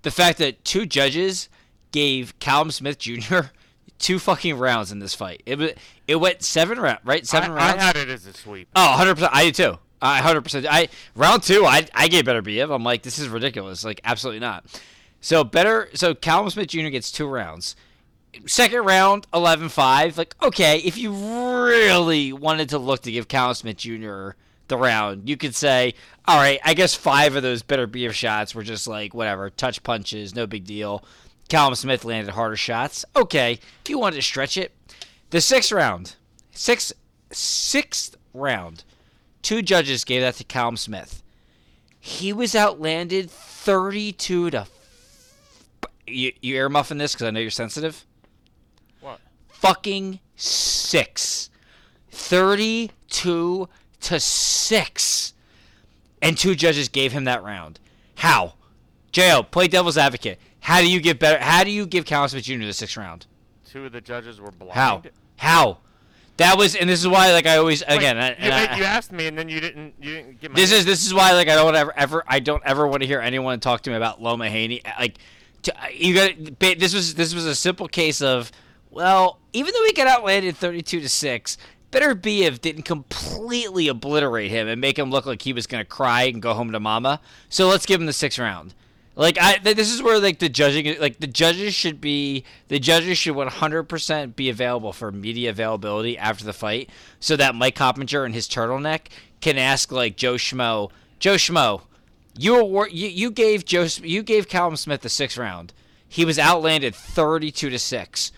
The 0.02 0.12
fact 0.12 0.38
that 0.40 0.64
two 0.66 0.86
judges 0.86 1.48
gave 1.92 2.38
Callum 2.40 2.72
Smith 2.72 3.00
Jr. 3.00 3.40
two 4.00 4.20
fucking 4.20 4.58
rounds 4.58 4.92
in 4.92 5.00
this 5.00 5.16
fight. 5.16 5.42
It 5.46 5.58
was 5.58 5.72
it 6.08 6.18
went 6.18 6.44
seven 6.44 6.80
rounds, 6.80 7.00
right? 7.06 7.26
Seven 7.26 7.52
I, 7.52 7.56
rounds. 7.56 7.82
I 7.82 7.86
had 7.86 7.96
it 7.96 8.10
as 8.10 8.26
a 8.26 8.34
sweep. 8.34 8.68
Oh, 8.76 8.90
100 8.92 9.16
percent. 9.16 9.34
I 9.34 9.44
did 9.46 9.56
too. 9.56 9.78
I 10.02 10.16
100 10.16 10.42
percent. 10.42 10.66
I 10.70 10.90
round 11.16 11.44
two. 11.44 11.66
I 11.66 11.88
I 11.94 12.08
gave 12.10 12.26
Beterbiev. 12.26 12.74
I'm 12.74 12.84
like, 12.84 13.04
this 13.04 13.18
is 13.20 13.30
ridiculous. 13.30 13.86
Like, 13.86 14.02
absolutely 14.04 14.42
not. 14.42 14.66
So 15.26 15.44
better. 15.44 15.90
So 15.96 16.14
Callum 16.14 16.52
Smith 16.52 16.68
Jr. 16.68 16.90
gets 16.90 17.12
two 17.12 17.26
rounds. 17.26 17.76
Second 18.46 18.84
round, 18.86 19.26
11-5. 19.32 20.20
Like, 20.20 20.36
okay, 20.44 20.78
if 20.78 21.00
you 21.00 21.12
really 21.12 22.32
wanted 22.32 22.70
to 22.70 22.78
look 22.78 23.02
to 23.02 23.12
give 23.12 23.28
Callum 23.28 23.56
Smith 23.56 23.78
Jr. 23.78 24.34
the 24.68 24.78
round, 24.78 25.28
you 25.28 25.36
could 25.36 25.56
say, 25.56 25.96
all 26.28 26.38
right, 26.38 26.60
I 26.64 26.76
guess 26.76 26.94
five 26.94 27.36
of 27.36 27.42
those 27.42 27.64
Beterbiev 27.64 28.12
shots 28.12 28.54
were 28.54 28.62
just 28.62 28.88
like 28.88 29.16
whatever, 29.16 29.50
touch 29.50 29.82
punches, 29.82 30.36
no 30.36 30.46
big 30.46 30.64
deal. 30.64 31.04
Callum 31.50 31.74
Smith 31.74 32.06
landed 32.06 32.36
harder 32.36 32.56
shots. 32.56 33.04
Okay, 33.16 33.54
if 33.84 33.90
you 33.90 33.98
wanted 33.98 34.18
to 34.18 34.22
stretch 34.22 34.58
it, 34.58 34.74
the 35.32 35.42
sixth 35.42 35.72
round, 35.72 36.18
six 36.52 36.94
sixth 37.32 38.16
round, 38.32 38.84
two 39.42 39.64
judges 39.64 40.04
gave 40.04 40.22
that 40.22 40.36
to 40.36 40.44
Callum 40.44 40.78
Smith. 40.78 41.24
He 42.00 42.32
was 42.32 42.54
outlanded 42.54 43.32
32 43.32 44.52
to. 44.52 44.68
You, 46.08 46.32
you 46.42 46.56
ear 46.56 46.70
muffin 46.70 46.98
this 46.98 47.14
because 47.14 47.28
I 47.28 47.32
know 47.32 47.40
you're 47.40 47.50
sensitive? 47.52 48.06
What? 49.02 49.20
Fucking 49.50 50.20
six. 50.36 51.50
32 52.12 53.70
to 54.02 54.20
6. 54.20 55.34
And 56.22 56.38
two 56.38 56.56
judges 56.56 56.90
gave 56.90 57.12
him 57.12 57.26
that 57.26 57.44
round. 57.44 57.80
How? 58.16 58.54
Jo, 59.12 59.44
play 59.44 59.68
devil's 59.68 59.98
advocate. 59.98 60.40
How 60.62 60.82
do 60.82 60.90
you 60.90 61.00
give 61.00 61.20
better? 61.20 61.40
How 61.44 61.64
do 61.64 61.70
you 61.72 61.86
give 61.86 62.06
Callum 62.06 62.28
Smith 62.30 62.44
Jr. 62.44 62.60
the 62.66 62.74
sixth 62.74 62.98
round? 62.98 63.28
Two 63.70 63.86
of 63.86 63.92
the 63.92 64.02
judges 64.02 64.42
were 64.42 64.52
blind. 64.52 64.74
How? 64.74 65.02
How? 65.38 65.78
That 66.38 66.58
was, 66.58 66.76
and 66.76 66.90
this 66.90 67.00
is 67.00 67.08
why, 67.08 67.32
like 67.32 67.46
I 67.46 67.58
always, 67.58 67.84
Wait, 67.88 67.96
again, 67.98 68.18
I, 68.18 68.30
you, 68.32 68.52
I- 68.52 68.78
you 68.78 68.84
asked 68.84 69.12
me 69.12 69.28
and 69.28 69.38
then 69.38 69.48
you 69.48 69.62
didn't. 69.62 69.94
You 70.02 70.16
didn't 70.16 70.42
get 70.42 70.52
my. 70.52 70.56
This 70.56 70.72
is 70.74 70.84
this 70.86 71.06
is 71.06 71.14
why 71.14 71.32
like 71.34 71.48
I 71.48 71.56
don't 71.56 71.76
ever 71.76 71.94
ever 71.96 72.24
I 72.28 72.40
don't 72.40 72.62
ever 72.66 72.88
want 72.88 73.04
to 73.04 73.08
hear 73.08 73.22
anyone 73.22 73.60
talk 73.60 73.82
to 73.84 73.90
me 73.90 73.96
about 73.96 74.22
Loma 74.22 74.50
Haney. 74.50 74.82
Like, 75.00 75.18
you 75.94 76.14
got 76.14 76.60
this 76.60 76.94
was 76.94 77.16
this 77.16 77.34
was 77.34 77.46
a 77.46 77.56
simple 77.56 77.88
case 77.88 78.22
of 78.22 78.52
well, 78.90 79.40
even 79.54 79.74
though 79.74 79.84
he 79.86 79.94
got 79.94 80.08
outlanded 80.08 80.58
thirty 80.58 80.82
two 80.82 81.00
to 81.02 81.10
six, 81.10 81.58
Beterbiev 81.92 82.62
didn't 82.62 82.84
completely 82.84 83.88
obliterate 83.88 84.52
him 84.52 84.68
and 84.68 84.80
make 84.82 84.98
him 84.98 85.12
look 85.12 85.26
like 85.26 85.42
he 85.42 85.54
was 85.54 85.68
gonna 85.68 85.86
cry 85.86 86.24
and 86.24 86.42
go 86.42 86.54
home 86.54 86.72
to 86.72 86.80
mama. 86.80 87.22
So 87.50 87.68
let's 87.68 87.86
give 87.86 88.00
him 88.00 88.06
the 88.06 88.14
sixth 88.14 88.40
round. 88.40 88.74
Like 89.16 89.38
I, 89.40 89.60
this 89.60 89.94
is 89.94 90.02
where 90.02 90.20
like 90.20 90.40
the 90.40 90.50
judging, 90.50 91.00
like 91.00 91.20
the 91.20 91.28
judges 91.28 91.74
should 91.74 92.02
be, 92.02 92.44
the 92.68 92.80
judges 92.80 93.18
should 93.18 93.36
100% 93.36 94.36
be 94.36 94.50
available 94.50 94.92
for 94.92 95.10
media 95.12 95.50
availability 95.52 96.18
after 96.18 96.44
the 96.44 96.52
fight, 96.52 96.90
so 97.22 97.38
that 97.38 97.56
Mike 97.56 97.76
Coppinger 97.76 98.26
and 98.26 98.36
his 98.36 98.48
turtleneck 98.48 99.08
can 99.40 99.58
ask 99.58 99.92
like 99.92 100.18
Joe 100.18 100.34
Schmo, 100.34 100.92
Joe 101.20 101.36
Schmo, 101.36 101.84
you 102.38 102.60
award, 102.60 102.92
you, 102.92 103.08
you 103.08 103.32
gave 103.32 103.66
Joe, 103.66 103.88
you 104.02 104.24
gave 104.24 104.48
Callum 104.48 104.76
Smith 104.76 105.02
the 105.02 105.10
sixth 105.10 105.38
round. 105.38 105.74
He 106.08 106.26
was 106.26 106.40
outlanded 106.40 106.96
32 106.96 107.70
to 107.70 107.80
six. 107.80 108.32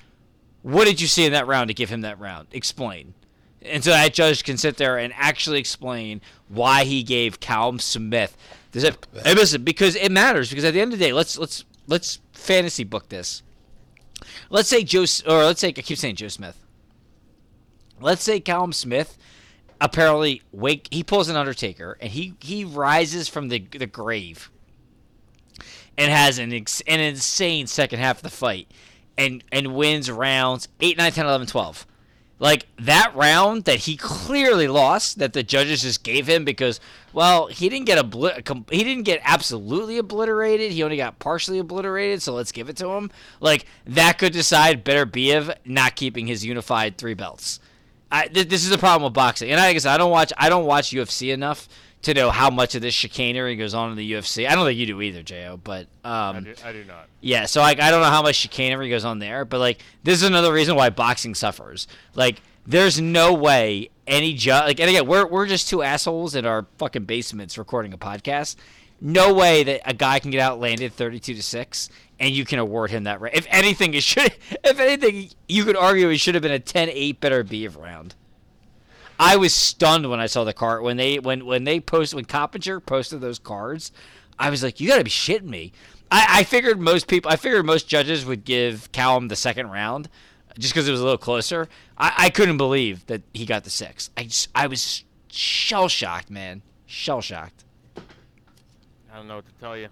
What 0.62 0.86
did 0.86 1.00
you 1.00 1.08
see 1.08 1.26
in 1.26 1.32
that 1.34 1.48
round 1.48 1.70
to 1.70 1.74
give 1.74 1.90
him 1.90 2.02
that 2.02 2.20
round? 2.20 2.48
Explain. 2.52 3.14
And 3.62 3.84
so 3.84 3.92
that 3.92 4.14
judge 4.14 4.44
can 4.44 4.58
sit 4.58 4.78
there 4.78 4.98
and 4.98 5.14
actually 5.16 5.60
explain 5.60 6.22
why 6.48 6.84
he 6.84 7.04
gave 7.04 7.40
Callum 7.40 7.80
Smith. 7.80 8.38
Does 8.72 8.84
it? 8.84 9.08
Listen, 9.26 9.64
because 9.64 9.96
it 9.96 10.12
matters. 10.12 10.50
Because 10.50 10.64
at 10.64 10.74
the 10.74 10.82
end 10.82 10.94
of 10.94 11.00
the 11.00 11.06
day, 11.06 11.14
let's 11.14 11.38
let's 11.38 11.66
let's 11.88 12.20
fantasy 12.34 12.84
book 12.84 13.10
this. 13.10 13.42
Let's 14.50 14.70
say 14.70 14.84
Joe, 14.84 15.06
or 15.26 15.46
let's 15.46 15.60
say 15.60 15.70
I 15.70 15.72
keep 15.72 15.98
saying 15.98 16.16
Joe 16.16 16.28
Smith. 16.28 16.58
Let's 18.00 18.24
say 18.24 18.40
Callum 18.40 18.74
Smith 18.74 19.18
apparently 19.80 20.42
wake 20.52 20.88
he 20.92 21.04
pulls 21.04 21.30
an 21.30 21.36
Undertaker 21.36 21.98
and 22.02 22.12
he 22.12 22.34
he 22.40 22.64
rises 22.64 23.28
from 23.28 23.50
the 23.50 23.60
the 23.72 23.88
grave 23.88 24.50
and 25.98 26.12
has 26.12 26.40
an 26.40 26.54
ex, 26.54 26.82
an 26.88 27.00
insane 27.00 27.68
second 27.68 28.00
half 28.00 28.18
of 28.18 28.24
the 28.24 28.30
fight 28.30 28.70
and 29.18 29.44
and 29.52 29.76
wins 29.76 30.10
rounds 30.10 30.68
8 30.80 30.98
9 30.98 31.12
10 31.12 31.26
11 31.26 31.48
12 31.48 31.88
like 32.40 32.68
that 32.78 33.16
round 33.16 33.64
that 33.64 33.80
he 33.80 33.98
clearly 33.98 34.68
lost 34.68 35.18
that 35.18 35.34
the 35.34 35.42
judges 35.42 35.82
just 35.82 36.04
gave 36.04 36.28
him 36.28 36.46
because 36.46 36.80
well 37.14 37.48
he 37.48 37.68
didn't 37.68 37.88
get 37.88 37.98
obli- 37.98 38.72
he 38.72 38.84
didn't 38.84 39.04
get 39.04 39.22
absolutely 39.24 39.98
obliterated. 39.98 40.72
He 40.72 40.84
only 40.84 40.98
got 40.98 41.20
partially 41.20 41.58
obliterated 41.58 42.22
so 42.22 42.34
let's 42.34 42.52
give 42.52 42.70
it 42.70 42.78
to 42.78 42.90
him. 42.90 43.10
Like 43.40 43.66
that 43.86 44.20
could 44.20 44.34
decide 44.34 44.86
Beterbiev 44.86 45.56
not 45.66 45.96
keeping 45.96 46.28
his 46.28 46.46
unified 46.46 46.98
three 46.98 47.16
belts 47.16 47.60
I, 48.12 48.28
th- 48.28 48.48
this 48.48 48.64
is 48.64 48.70
the 48.70 48.78
problem 48.78 49.04
with 49.04 49.14
boxing 49.14 49.52
and 49.52 49.60
I 49.60 49.74
guess 49.74 49.86
I 49.86 49.98
don't 49.98 50.12
watch 50.12 50.32
I 50.38 50.50
don't 50.50 50.66
watch 50.66 50.92
UFC 50.92 51.34
enough 51.34 51.68
to 52.04 52.14
know 52.14 52.30
how 52.30 52.50
much 52.50 52.76
of 52.76 52.82
this 52.82 52.94
chicanery 52.94 53.56
goes 53.56 53.74
on 53.74 53.92
in 53.92 53.98
the 53.98 54.12
UFC 54.14 54.48
I 54.48 54.56
don't 54.56 54.66
think 54.66 54.80
you 54.80 54.86
do 54.86 55.02
either 55.02 55.24
Jo 55.24 55.60
but 55.64 55.88
um 56.06 56.38
I 56.38 56.40
do, 56.40 56.54
I 56.66 56.72
do 56.72 56.84
not. 56.86 57.08
yeah, 57.22 57.46
so 57.46 57.60
like 57.62 57.80
I 57.80 57.92
don't 57.92 58.02
know 58.02 58.10
how 58.10 58.22
much 58.22 58.36
chicanery 58.36 58.90
goes 58.90 59.04
on 59.06 59.20
there, 59.20 59.44
but 59.46 59.60
like 59.60 59.82
this 60.04 60.22
is 60.22 60.24
another 60.24 60.54
reason 60.54 60.76
why 60.76 60.90
boxing 60.90 61.36
suffers. 61.36 61.88
Like 62.16 62.42
there's 62.66 63.00
no 63.02 63.34
way 63.34 63.90
any 64.06 64.34
judge 64.34 64.66
like 64.68 64.80
and 64.80 64.90
again 64.90 65.06
we're 65.08 65.26
we're 65.28 65.46
just 65.48 65.68
two 65.70 65.84
assholes 65.84 66.36
in 66.36 66.46
our 66.46 66.66
fucking 66.78 67.06
basements 67.06 67.58
recording 67.58 67.94
a 67.94 67.98
podcast. 67.98 68.56
No 69.00 69.34
way 69.34 69.64
that 69.64 69.82
a 69.86 69.94
guy 69.94 70.20
can 70.20 70.32
get 70.32 70.40
outlanded 70.40 70.94
32 70.94 71.36
to 71.36 71.44
6 71.44 71.90
and 72.20 72.34
you 72.34 72.46
can 72.46 72.60
award 72.60 72.92
him 72.92 73.04
that 73.04 73.22
right. 73.22 73.34
If 73.36 73.48
anything 73.50 73.94
it 73.94 74.04
should 74.04 74.36
if 74.64 74.80
anything 74.80 75.30
you 75.48 75.64
could 75.64 75.76
argue 75.76 76.10
it 76.10 76.18
should 76.18 76.36
have 76.36 76.42
been 76.42 76.52
a 76.52 76.60
10-8 76.60 77.20
Beterbiev 77.20 77.82
round. 77.82 78.16
I 79.20 79.36
was 79.36 79.54
stunned 79.54 80.10
when 80.10 80.20
I 80.20 80.28
saw 80.28 80.44
the 80.44 80.54
card 80.54 80.84
when 80.84 80.98
they 80.98 81.20
when 81.20 81.46
when 81.46 81.64
they 81.64 81.80
posted 81.80 82.16
when 82.16 82.26
Coppinger 82.26 82.80
posted 82.80 83.22
those 83.22 83.40
cards. 83.40 83.92
I 84.40 84.50
was 84.50 84.62
like, 84.62 84.80
you 84.80 84.88
got 84.88 85.00
to 85.00 85.04
be 85.04 85.10
shitting 85.10 85.46
me. 85.46 85.72
I, 86.12 86.40
I 86.40 86.44
figured 86.44 86.80
most 86.80 87.08
people, 87.08 87.32
I 87.32 87.36
figured 87.36 87.66
most 87.66 87.88
judges 87.88 88.26
would 88.26 88.46
give 88.46 88.92
Callum 88.92 89.28
the 89.28 89.36
second 89.36 89.72
round, 89.72 90.10
just 90.58 90.74
because 90.74 90.88
it 90.88 90.92
was 90.92 91.02
a 91.02 91.04
little 91.04 91.18
closer. 91.18 91.68
I, 91.98 92.14
I 92.18 92.30
couldn't 92.30 92.58
believe 92.58 93.06
that 93.08 93.24
he 93.34 93.46
got 93.46 93.64
the 93.64 93.70
six. 93.70 94.10
I 94.16 94.24
just, 94.24 94.50
I 94.54 94.68
was 94.68 95.04
shell 95.30 95.88
shocked, 95.88 96.30
man, 96.30 96.62
shell 96.86 97.22
shocked. 97.22 97.64
I 97.98 99.18
don't 99.18 99.28
know 99.28 99.38
what 99.38 99.48
to 99.48 99.54
tell 99.60 99.76
you. 99.76 99.88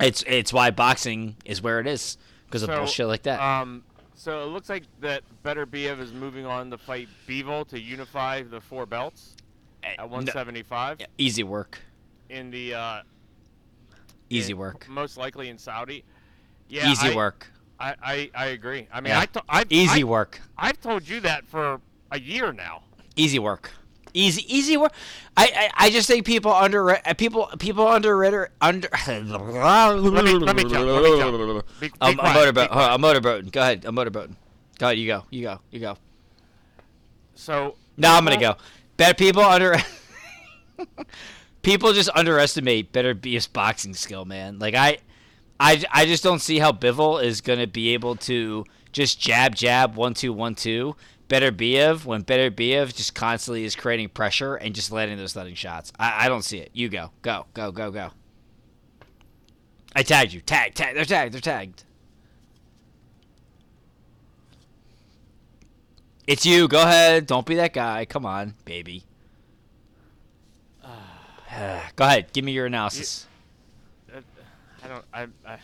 It's 0.00 0.22
it's 0.26 0.52
why 0.52 0.70
boxing 0.70 1.36
is 1.44 1.60
where 1.62 1.80
it 1.80 1.86
is 1.86 2.18
because 2.46 2.62
of 2.62 2.68
So, 2.68 2.76
bullshit 2.76 3.06
like 3.08 3.22
that. 3.24 3.40
Um, 3.40 3.82
so 4.14 4.42
it 4.42 4.46
looks 4.46 4.68
like 4.68 4.84
that 5.00 5.22
Beterbiev 5.44 6.00
is 6.00 6.12
moving 6.12 6.46
on 6.46 6.70
to 6.70 6.78
fight 6.78 7.08
Bivol 7.26 7.66
to 7.68 7.80
unify 7.80 8.42
the 8.42 8.60
four 8.60 8.86
belts 8.86 9.36
Eh, 9.84 9.94
at 9.98 10.08
175 10.10 10.98
yeah, 11.00 11.06
easy 11.18 11.44
work, 11.44 11.78
in 12.28 12.50
the 12.50 12.74
uh, 12.74 13.02
easy 14.28 14.52
in- 14.52 14.58
work, 14.58 14.88
most 14.88 15.16
likely 15.16 15.48
in 15.48 15.58
Saudi. 15.58 16.04
Yeah, 16.68 16.90
easy 16.90 17.10
I, 17.12 17.16
work, 17.16 17.46
I, 17.80 17.94
I, 18.02 18.30
I 18.34 18.46
agree. 18.46 18.88
I 18.92 19.00
mean, 19.00 19.12
Yeah. 19.12 19.20
I 19.20 19.26
to, 19.26 19.42
I've, 19.48 19.70
easy 19.72 20.00
I, 20.02 20.04
work. 20.04 20.40
I've 20.56 20.80
told 20.80 21.08
you 21.08 21.20
that 21.20 21.46
for 21.46 21.80
a 22.10 22.18
year 22.20 22.52
now. 22.52 22.82
Easy 23.16 23.38
work. 23.38 23.70
Easy, 24.14 24.44
easy 24.54 24.76
work. 24.76 24.92
I, 25.36 25.70
I, 25.76 25.86
I 25.86 25.90
just 25.90 26.08
think 26.08 26.26
people 26.26 26.52
under 26.52 26.90
uh, 26.90 27.14
people 27.16 27.48
people 27.58 27.90
underrated 27.90 28.48
under. 28.60 28.88
Let 29.06 29.22
me, 29.22 30.34
let 30.34 30.56
me 30.56 30.62
jump. 30.64 30.86
Let 30.86 31.02
me 31.02 31.18
jump. 31.18 31.66
Be, 31.80 31.88
be 31.88 31.94
I'm, 32.00 32.10
I'm 32.10 32.16
quiet, 32.16 32.54
be 32.54 32.60
motorboat. 32.60 32.68
I'm 32.72 33.02
motorboating. 33.02 33.52
Go 33.52 33.60
ahead. 33.60 33.84
I'm 33.84 33.94
motorboating. 33.94 34.34
Go 34.78 34.86
ahead. 34.86 34.98
You 34.98 35.06
go. 35.06 35.24
You 35.30 35.42
go. 35.42 35.60
You 35.70 35.80
go. 35.80 35.98
So 37.34 37.76
now 37.96 38.16
I'm 38.16 38.24
gonna 38.24 38.38
go. 38.38 38.56
Bet 38.96 39.18
people 39.18 39.42
under. 39.42 39.76
people 41.62 41.92
just 41.92 42.10
underestimate 42.14 42.92
Beterbiev's 42.92 43.46
boxing 43.46 43.94
skill, 43.94 44.24
man. 44.24 44.58
Like 44.58 44.74
I, 44.74 44.98
I, 45.60 45.84
I 45.92 46.06
just 46.06 46.22
don't 46.22 46.40
see 46.40 46.58
how 46.58 46.72
Bivol 46.72 47.22
is 47.22 47.40
gonna 47.40 47.66
be 47.66 47.94
able 47.94 48.16
to 48.16 48.64
just 48.92 49.20
jab, 49.20 49.54
jab, 49.54 49.96
one, 49.96 50.14
two, 50.14 50.32
one, 50.32 50.54
two. 50.54 50.96
Beterbiev 51.28 52.04
when 52.04 52.24
Beterbiev 52.24 52.94
just 52.94 53.14
constantly 53.14 53.64
is 53.64 53.76
creating 53.76 54.08
pressure 54.08 54.56
and 54.56 54.74
just 54.74 54.90
letting 54.90 55.18
those 55.18 55.36
letting 55.36 55.54
shots. 55.54 55.92
I, 55.98 56.24
I 56.24 56.28
don't 56.28 56.42
see 56.42 56.58
it. 56.58 56.70
You 56.72 56.88
go, 56.88 57.10
go, 57.22 57.46
go, 57.52 57.70
go, 57.70 57.90
go. 57.90 58.10
I 59.94 60.02
tagged 60.02 60.32
you. 60.32 60.40
Tag, 60.40 60.74
tag. 60.74 60.94
They're 60.94 61.04
tagged. 61.04 61.34
They're 61.34 61.40
tagged. 61.40 61.84
It's 66.26 66.44
you. 66.46 66.68
Go 66.68 66.82
ahead. 66.82 67.26
Don't 67.26 67.46
be 67.46 67.54
that 67.56 67.72
guy. 67.72 68.04
Come 68.04 68.26
on, 68.26 68.54
baby. 68.64 69.04
Go 70.84 72.04
ahead. 72.04 72.32
Give 72.32 72.44
me 72.44 72.52
your 72.52 72.66
analysis. 72.66 73.26
Uh, 74.14 74.20
I 74.84 74.88
don't. 74.88 75.04
I, 75.12 75.26
I. 75.46 75.58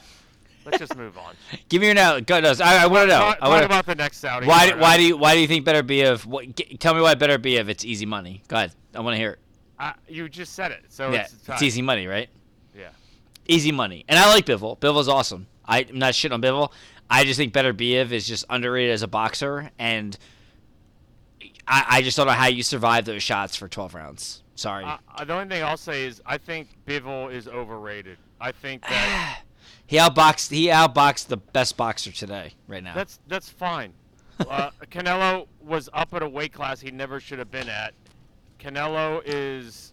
Let's 0.65 0.79
just 0.79 0.97
move 0.97 1.19
on. 1.19 1.35
Give 1.69 1.81
me 1.81 1.87
your 1.87 1.93
analysis. 1.93 2.25
Go. 2.27 2.41
No, 2.41 2.53
I, 2.65 2.77
I 2.77 2.87
want 2.87 3.03
to 3.03 3.07
know. 3.15 3.19
Talk, 3.19 3.39
I 3.41 3.49
wanna, 3.49 3.61
talk 3.63 3.71
about 3.71 3.87
the 3.87 3.95
next 3.95 4.19
Saudi. 4.19 4.47
why? 4.47 4.75
Why 4.75 4.97
do 4.97 5.03
you? 5.03 5.17
Why 5.17 5.35
do 5.35 5.41
you 5.41 5.47
think 5.47 5.67
Beterbiev? 5.67 6.25
What, 6.27 6.57
g- 6.57 6.77
tell 6.79 6.95
me 6.95 7.01
why 7.01 7.15
Beterbiev. 7.15 7.69
It's 7.69 7.85
easy 7.85 8.07
money. 8.07 8.43
Go 8.49 8.57
ahead. 8.57 8.73
I 8.95 9.01
want 9.01 9.15
to 9.15 9.19
hear 9.19 9.31
it. 9.33 9.39
Uh, 9.79 9.93
you 10.09 10.29
just 10.29 10.55
said 10.55 10.71
it. 10.71 10.85
So 10.89 11.11
yeah, 11.11 11.23
it's, 11.23 11.35
it's, 11.49 11.63
easy 11.63 11.83
money, 11.83 12.07
right? 12.07 12.29
Yeah. 12.77 12.91
Easy 13.47 13.73
money. 13.73 14.05
And 14.09 14.19
I 14.19 14.29
like 14.29 14.47
Bivol. 14.47 14.79
Bivol's 14.79 15.09
awesome. 15.09 15.47
I'm 15.65 15.99
not 15.99 16.15
shitting 16.15 16.33
on 16.33 16.43
Bivol. 16.43 16.73
I 17.11 17.25
just 17.25 17.39
think 17.39 17.53
Beterbiev 17.53 18.13
is 18.13 18.27
just 18.27 18.45
underrated 18.49 18.93
as 18.93 19.03
a 19.03 19.09
boxer, 19.09 19.71
and 19.79 20.17
I, 21.67 21.85
I 21.89 22.03
just 22.03 22.17
don't 22.17 22.27
know 22.27 22.33
how 22.33 22.47
you 22.47 22.63
survive 22.63 23.05
those 23.05 23.23
shots 23.23 23.57
for 23.57 23.69
12 23.69 23.95
rounds. 23.95 24.43
Sorry. 24.55 24.85
Uh, 24.85 25.25
the 25.25 25.35
only 25.35 25.49
thing 25.55 25.65
I'll 25.65 25.77
say 25.77 26.05
is 26.05 26.23
I 26.25 26.39
think 26.39 26.69
Bivol 26.87 27.33
is 27.33 27.49
overrated. 27.49 28.19
I 28.41 28.53
think 28.53 28.83
that 28.83 29.41
he 29.87 29.97
outboxed. 29.97 30.51
He 30.51 30.69
outboxed 30.69 31.27
the 31.27 31.37
best 31.37 31.77
boxer 31.77 32.13
today, 32.13 32.55
right 32.67 32.83
now. 32.83 32.95
that's 32.95 33.19
that's 33.29 33.49
fine. 33.49 33.93
Uh, 34.41 34.71
Canelo 34.91 35.47
was 35.61 35.89
up 35.93 36.15
at 36.15 36.23
a 36.23 36.29
weight 36.29 36.53
class 36.53 36.81
he 36.81 36.91
never 36.91 37.21
should 37.21 37.39
have 37.39 37.51
been 37.51 37.69
at. 37.69 37.95
Canelo 38.59 39.23
is 39.25 39.93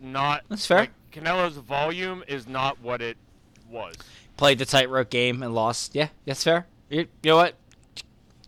not. 0.00 0.44
That's 0.48 0.66
fair. 0.66 0.80
like, 0.80 0.90
Canelo's 1.12 1.56
volume 1.56 2.24
is 2.26 2.46
not 2.46 2.80
what 2.80 3.02
it 3.02 3.16
was. 3.70 3.94
Played 4.36 4.58
the 4.58 4.66
tightrope 4.66 5.10
game 5.10 5.42
and 5.42 5.54
lost. 5.54 5.94
Yeah, 5.94 6.08
that's 6.24 6.44
fair. 6.44 6.66
You, 6.88 7.00
you 7.22 7.30
know 7.30 7.36
what? 7.36 7.54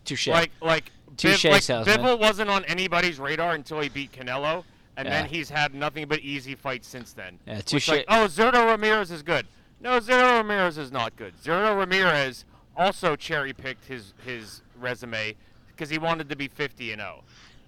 Touche. 0.05 0.27
Like 0.27 0.51
like 0.61 0.91
Touche, 1.17 1.45
Biv, 1.45 1.51
like 1.51 1.63
salesman. 1.63 1.99
Bivol 1.99 2.19
wasn't 2.19 2.49
on 2.49 2.63
anybody's 2.65 3.19
radar 3.19 3.53
until 3.53 3.79
he 3.81 3.89
beat 3.89 4.11
Canelo, 4.11 4.63
and 4.95 5.07
then 5.07 5.25
he's 5.25 5.49
had 5.49 5.73
nothing 5.73 6.07
but 6.07 6.19
easy 6.19 6.55
fights 6.55 6.87
since 6.87 7.13
then. 7.13 7.39
Yeah, 7.45 7.61
touche. 7.61 7.89
Like, 7.89 8.05
oh, 8.07 8.27
Zurdo 8.29 8.65
Ramirez 8.65 9.11
is 9.11 9.23
good. 9.23 9.45
No, 9.79 9.99
Zurdo 9.99 10.37
Ramirez 10.37 10.77
is 10.77 10.91
not 10.91 11.15
good. 11.15 11.33
Zurdo 11.41 11.77
Ramirez 11.77 12.45
also 12.75 13.15
cherry 13.15 13.53
picked 13.53 13.85
his 13.85 14.13
his 14.25 14.61
resume 14.79 15.35
because 15.67 15.89
he 15.89 15.97
wanted 15.97 16.29
to 16.29 16.35
be 16.35 16.47
50 16.47 16.91
and 16.91 17.01
0. 17.01 17.23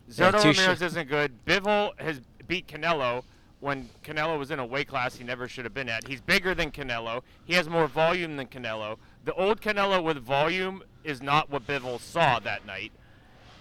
Yeah, 0.08 0.32
Zurdo 0.32 0.42
touche. 0.42 0.58
Ramirez 0.60 0.82
isn't 0.82 1.08
good. 1.10 1.46
Bivol 1.46 2.00
has 2.00 2.22
beat 2.48 2.68
Canelo 2.68 3.24
when 3.60 3.90
Canelo 4.04 4.40
was 4.40 4.52
in 4.52 4.60
a 4.60 4.66
weight 4.66 4.88
class 4.88 5.16
he 5.16 5.24
never 5.24 5.48
should 5.48 5.66
have 5.66 5.74
been 5.74 5.90
at. 5.90 6.08
He's 6.08 6.22
bigger 6.22 6.56
than 6.56 6.72
Canelo. 6.72 7.22
He 7.46 7.54
has 7.54 7.70
more 7.70 7.88
volume 7.88 8.38
than 8.38 8.48
Canelo. 8.48 8.98
The 9.26 9.34
old 9.34 9.62
Canelo 9.62 10.02
with 10.04 10.18
volume 10.18 10.82
is 11.04 11.22
not 11.22 11.50
what 11.50 11.68
Bivol 11.68 12.00
saw 12.00 12.40
that 12.40 12.66
night. 12.66 12.92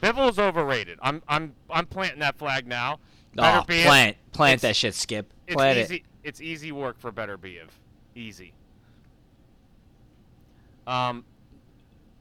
Bivol's 0.02 0.38
overrated. 0.38 0.98
I'm 1.02 1.22
I'm 1.28 1.54
I'm 1.68 1.86
planting 1.86 2.20
that 2.20 2.38
flag 2.38 2.66
now. 2.66 3.00
Better 3.34 3.58
oh, 3.60 3.64
be 3.64 3.80
it. 3.80 3.86
plant, 3.86 4.16
plant 4.32 4.54
It's- 4.54 4.62
that 4.62 4.76
shit, 4.76 4.94
Skip. 4.94 5.32
It's 5.46 5.54
Plant 5.54 5.78
easy. 5.78 5.96
it. 5.96 6.02
It's 6.24 6.40
easy 6.40 6.72
work 6.72 6.98
for 6.98 7.10
Beterbiev. 7.10 7.68
Easy. 8.14 8.52
Um, 10.86 11.24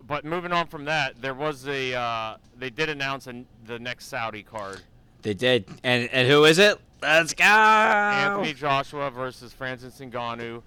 but 0.05 0.25
moving 0.25 0.51
on 0.51 0.67
from 0.67 0.85
that, 0.85 1.21
there 1.21 1.33
was 1.33 1.67
a 1.67 1.93
uh, 1.93 2.37
they 2.57 2.69
did 2.69 2.89
announce 2.89 3.27
an, 3.27 3.45
the 3.65 3.79
next 3.79 4.07
Saudi 4.07 4.43
card. 4.43 4.81
They 5.21 5.33
did. 5.33 5.65
And 5.83 6.09
and 6.11 6.27
who 6.27 6.45
is 6.45 6.59
it? 6.59 6.79
Let's 7.01 7.33
go. 7.33 7.43
Anthony 7.43 8.53
Joshua 8.53 9.11
versus 9.11 9.53
Francis 9.53 9.99
Ngannou. 9.99 10.61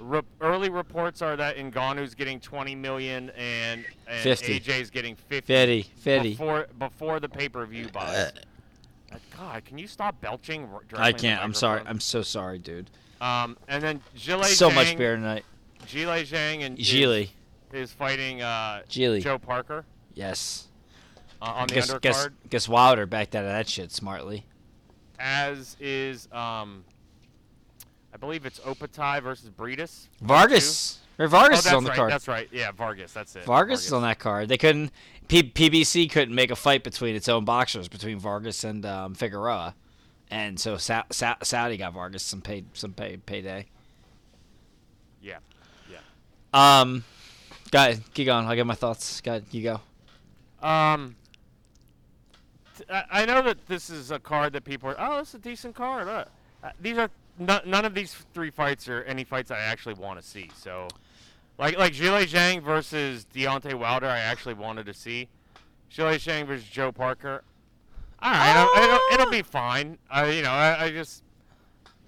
Re- 0.00 0.22
early 0.40 0.70
reports 0.70 1.20
are 1.22 1.36
that 1.36 1.56
Ngannou's 1.56 2.14
getting 2.14 2.40
20 2.40 2.74
million 2.74 3.30
and, 3.30 3.84
and 4.06 4.22
50. 4.22 4.60
AJ's 4.60 4.90
getting 4.90 5.16
50 5.16 5.46
Fitty, 5.46 5.82
fitty. 5.82 6.30
before 6.30 6.66
before 6.78 7.20
the 7.20 7.28
pay-per-view 7.28 7.88
buys. 7.92 8.32
Uh, 9.12 9.16
God, 9.36 9.64
can 9.64 9.78
you 9.78 9.86
stop 9.86 10.20
belching? 10.20 10.68
I 10.96 11.12
can't. 11.12 11.42
I'm 11.42 11.54
sorry. 11.54 11.82
I'm 11.86 12.00
so 12.00 12.22
sorry, 12.22 12.58
dude. 12.58 12.90
Um, 13.22 13.56
and 13.68 13.82
then 13.82 14.02
Zhilei 14.16 14.44
So 14.46 14.68
much 14.70 14.88
Zhang- 14.88 14.98
beer 14.98 15.14
tonight. 15.16 15.44
Zhilei 15.86 16.22
Zhang 16.26 16.62
and 16.66 16.78
is 16.78 17.28
is 17.72 17.92
fighting 17.92 18.42
uh, 18.42 18.82
Zhilei. 18.88 19.22
Joe 19.22 19.38
Parker 19.38 19.84
Yes. 20.14 20.66
uh, 21.40 21.46
on 21.46 21.68
the 21.68 21.74
Guess, 21.74 21.90
undercard, 21.92 22.00
guess, 22.02 22.28
guess 22.50 22.68
Wilder 22.68 23.06
backed 23.06 23.34
out 23.34 23.44
of 23.44 23.50
that 23.50 23.68
shit 23.68 23.90
smartly. 23.92 24.44
as 25.18 25.76
is 25.80 26.26
um, 26.32 26.84
I 28.12 28.16
believe 28.18 28.44
it's 28.44 28.58
Opetaia 28.60 29.22
versus 29.22 29.48
Briedis. 29.50 30.08
Vargas. 30.20 30.98
Or 31.18 31.26
Oh, 31.26 31.28
Vargas 31.28 31.58
that's 31.58 31.66
is 31.68 31.72
on 31.74 31.84
the 31.84 31.90
right. 31.90 31.96
card. 31.96 32.10
That's 32.12 32.26
right. 32.28 32.48
Yeah, 32.52 32.72
Vargas. 32.72 33.12
That's 33.12 33.36
it. 33.36 33.44
Vargas 33.44 33.86
is 33.86 33.92
on 33.92 34.02
that 34.02 34.18
card. 34.18 34.48
They 34.48 34.58
couldn't. 34.58 34.90
P- 35.28 35.42
PBC 35.42 36.10
couldn't 36.10 36.34
make 36.34 36.50
a 36.50 36.56
fight 36.56 36.82
between 36.82 37.14
its 37.14 37.28
own 37.28 37.44
boxers 37.44 37.86
between 37.88 38.18
Vargas 38.18 38.64
and 38.64 38.84
um, 38.84 39.14
Figueroa, 39.14 39.74
and 40.32 40.58
so 40.58 40.78
Sa- 40.78 41.04
Sa- 41.10 41.36
Saudi 41.42 41.76
got 41.76 41.92
Vargas 41.92 42.22
some 42.22 42.40
paid 42.40 42.64
some 42.72 42.94
pay 42.94 43.18
payday. 43.18 43.66
Yeah. 45.20 45.38
Yeah. 45.90 45.98
Um, 46.54 47.04
guys, 47.70 48.00
keep 48.14 48.26
going. 48.26 48.46
I'll 48.46 48.56
get 48.56 48.66
my 48.66 48.74
thoughts. 48.74 49.20
Ahead, 49.26 49.44
you 49.50 49.62
go. 49.62 50.66
Um, 50.66 51.16
t- 52.78 52.84
I 52.88 53.26
know 53.26 53.42
that 53.42 53.66
this 53.66 53.90
is 53.90 54.10
a 54.10 54.18
card 54.18 54.54
that 54.54 54.64
people 54.64 54.88
are. 54.88 54.96
Oh, 54.98 55.18
it's 55.18 55.34
a 55.34 55.38
decent 55.38 55.74
card. 55.74 56.08
Uh, 56.08 56.24
uh, 56.64 56.70
these 56.80 56.96
are 56.96 57.10
no, 57.38 57.60
none 57.66 57.84
of 57.84 57.94
these 57.94 58.14
three 58.32 58.50
fights 58.50 58.88
are 58.88 59.02
any 59.02 59.24
fights 59.24 59.50
I 59.50 59.58
actually 59.58 59.94
want 59.94 60.18
to 60.18 60.26
see. 60.26 60.50
So, 60.56 60.88
like 61.58 61.78
like 61.78 61.92
Zhilei 61.92 62.26
Zhang 62.26 62.62
versus 62.62 63.26
Deontay 63.34 63.74
Wilder, 63.74 64.06
I 64.06 64.20
actually 64.20 64.54
wanted 64.54 64.86
to 64.86 64.94
see. 64.94 65.28
Zhilei 65.92 66.14
Zhang 66.14 66.46
versus 66.46 66.66
Joe 66.66 66.90
Parker. 66.90 67.42
All 68.22 68.30
right, 68.30 68.60
it'll, 68.62 68.82
it'll, 68.84 69.00
it'll 69.14 69.30
be 69.30 69.42
fine. 69.42 69.98
I 70.10 70.30
you 70.30 70.42
know 70.42 70.50
I, 70.50 70.84
I 70.84 70.90
just 70.90 71.22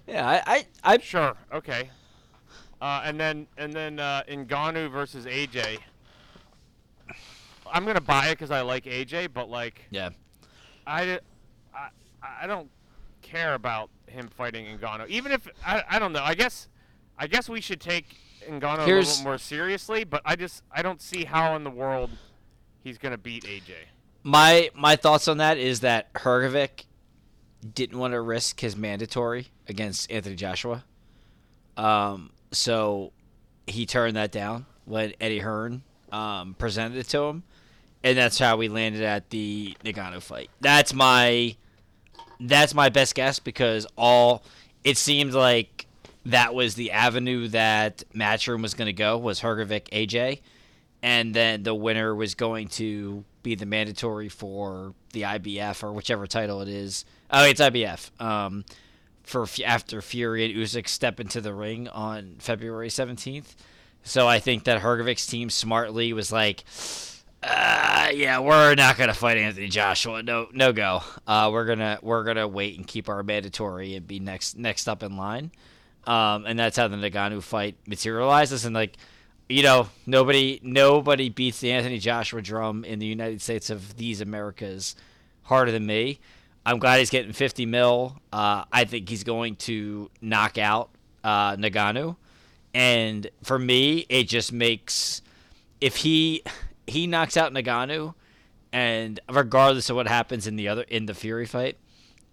Yeah, 0.07 0.25
I 0.27 0.41
I, 0.45 0.93
I 0.93 0.97
sure 0.99 1.35
okay. 1.53 1.89
Uh, 2.81 3.01
and 3.05 3.19
then 3.19 3.47
and 3.57 3.73
then 3.73 3.99
uh, 3.99 4.23
Ngannou 4.29 4.91
versus 4.91 5.25
AJ. 5.25 5.79
I'm 7.71 7.85
gonna 7.85 8.01
buy 8.01 8.27
it 8.27 8.31
because 8.33 8.51
I 8.51 8.61
like 8.61 8.85
AJ, 8.85 9.29
but 9.33 9.49
like 9.49 9.85
yeah. 9.89 10.09
I, 10.87 11.19
I, 11.73 11.89
I 12.43 12.47
don't 12.47 12.69
care 13.21 13.55
about 13.55 13.89
him 14.07 14.27
fighting 14.27 14.77
Ngannou. 14.77 15.07
Even 15.07 15.31
if 15.31 15.47
I, 15.65 15.83
I 15.89 15.99
don't 15.99 16.13
know. 16.13 16.21
I 16.23 16.35
guess 16.35 16.69
I 17.17 17.27
guess 17.27 17.49
we 17.49 17.59
should 17.61 17.81
take 17.81 18.15
Ngannou 18.47 18.79
a 18.79 18.85
Here's- 18.85 19.07
little 19.17 19.23
more 19.31 19.37
seriously. 19.37 20.03
But 20.03 20.21
I 20.25 20.35
just 20.35 20.63
I 20.71 20.81
don't 20.81 21.01
see 21.01 21.23
how 21.25 21.55
in 21.55 21.63
the 21.63 21.71
world 21.71 22.11
he's 22.83 22.97
gonna 22.97 23.17
beat 23.17 23.43
AJ. 23.45 23.71
My 24.27 24.71
my 24.73 24.95
thoughts 24.95 25.27
on 25.27 25.37
that 25.37 25.59
is 25.59 25.81
that 25.81 26.11
Hrgovic 26.13 26.85
didn't 27.75 27.99
want 27.99 28.13
to 28.13 28.21
risk 28.21 28.59
his 28.59 28.75
mandatory 28.75 29.49
against 29.67 30.11
Anthony 30.11 30.35
Joshua. 30.35 30.83
Um, 31.77 32.31
so 32.51 33.13
he 33.67 33.85
turned 33.85 34.15
that 34.15 34.31
down 34.31 34.65
when 34.85 35.13
Eddie 35.21 35.39
Hearn 35.39 35.83
um, 36.11 36.55
presented 36.55 36.97
it 36.97 37.07
to 37.09 37.21
him, 37.21 37.43
and 38.03 38.17
that's 38.17 38.39
how 38.39 38.57
we 38.57 38.67
landed 38.67 39.03
at 39.03 39.29
the 39.29 39.77
Ngannou 39.85 40.23
fight. 40.23 40.49
That's 40.59 40.91
my 40.91 41.55
that's 42.39 42.73
my 42.73 42.89
best 42.89 43.13
guess 43.13 43.37
because 43.37 43.85
all 43.95 44.43
it 44.83 44.97
seemed 44.97 45.33
like 45.33 45.85
that 46.25 46.55
was 46.55 46.73
the 46.73 46.89
avenue 46.89 47.47
that 47.49 48.03
Matchroom 48.11 48.63
was 48.63 48.73
going 48.73 48.87
to 48.87 48.93
go 48.93 49.19
was 49.19 49.41
Hrgovic 49.41 49.87
AJ, 49.89 50.41
and 51.03 51.35
then 51.35 51.61
the 51.61 51.75
winner 51.75 52.15
was 52.15 52.33
going 52.33 52.69
to 52.69 53.23
be 53.45 53.55
the 53.55 53.65
mandatory 53.65 54.27
for 54.27 54.93
the 55.13 55.21
IBF 55.21 55.83
or 55.83 55.93
whichever 55.93 56.27
title 56.27 56.61
it 56.61 56.67
is. 56.67 57.05
Oh, 57.31 57.45
it's 57.45 57.61
IBF. 57.61 58.09
Um, 58.19 58.65
for 59.23 59.47
after 59.63 60.01
Fury 60.01 60.45
and 60.45 60.53
Usyk 60.53 60.87
step 60.87 61.19
into 61.19 61.39
the 61.39 61.53
ring 61.53 61.87
on 61.87 62.35
February 62.39 62.89
seventeenth. 62.89 63.55
So 64.03 64.27
I 64.27 64.39
think 64.39 64.65
that 64.65 64.81
Hrgovic's 64.81 65.25
team 65.25 65.49
smartly 65.49 66.13
was 66.13 66.31
like, 66.31 66.63
uh, 67.41 68.09
yeah, 68.13 68.39
we're 68.39 68.75
not 68.75 68.97
gonna 68.97 69.13
fight 69.13 69.37
Anthony 69.37 69.67
Joshua. 69.67 70.21
No, 70.23 70.47
no 70.51 70.73
go. 70.73 71.01
Uh, 71.25 71.49
we're 71.53 71.65
gonna 71.65 71.99
we're 72.01 72.23
gonna 72.23 72.47
wait 72.47 72.77
and 72.77 72.87
keep 72.87 73.09
our 73.09 73.23
mandatory 73.23 73.95
and 73.95 74.07
be 74.07 74.19
next 74.19 74.57
next 74.57 74.87
up 74.87 75.03
in 75.03 75.17
line. 75.17 75.51
Um, 76.07 76.45
and 76.45 76.57
that's 76.57 76.77
how 76.77 76.87
the 76.87 76.97
Ngannou 76.97 77.41
fight 77.41 77.75
materializes. 77.87 78.65
And 78.65 78.75
like, 78.75 78.97
you 79.47 79.63
know, 79.63 79.89
nobody 80.05 80.59
nobody 80.63 81.29
beats 81.29 81.59
the 81.59 81.71
Anthony 81.71 81.99
Joshua 81.99 82.41
drum 82.41 82.83
in 82.83 82.99
the 82.99 83.05
United 83.05 83.41
States 83.41 83.69
of 83.69 83.97
these 83.97 84.21
Americas 84.21 84.95
harder 85.43 85.71
than 85.71 85.85
me. 85.85 86.19
I'm 86.65 86.79
glad 86.79 86.99
he's 86.99 87.11
getting 87.11 87.31
50 87.31 87.67
mil. 87.67 88.17
Uh, 88.33 88.65
I 88.71 88.85
think 88.85 89.07
he's 89.07 89.23
going 89.23 89.55
to 89.57 90.09
knock 90.19 90.57
out 90.57 90.89
uh, 91.23 91.55
Ngannou. 91.57 92.15
And 92.73 93.29
for 93.43 93.59
me, 93.59 94.05
it 94.09 94.23
just 94.27 94.51
makes 94.51 95.21
if 95.79 95.97
he 95.97 96.43
he 96.87 97.05
knocks 97.05 97.37
out 97.37 97.53
Ngannou, 97.53 98.15
and 98.73 99.19
regardless 99.31 99.89
of 99.89 99.95
what 99.95 100.07
happens 100.07 100.47
in 100.47 100.55
the 100.55 100.67
other 100.67 100.83
in 100.83 101.05
the 101.05 101.13
Fury 101.13 101.45
fight, 101.45 101.77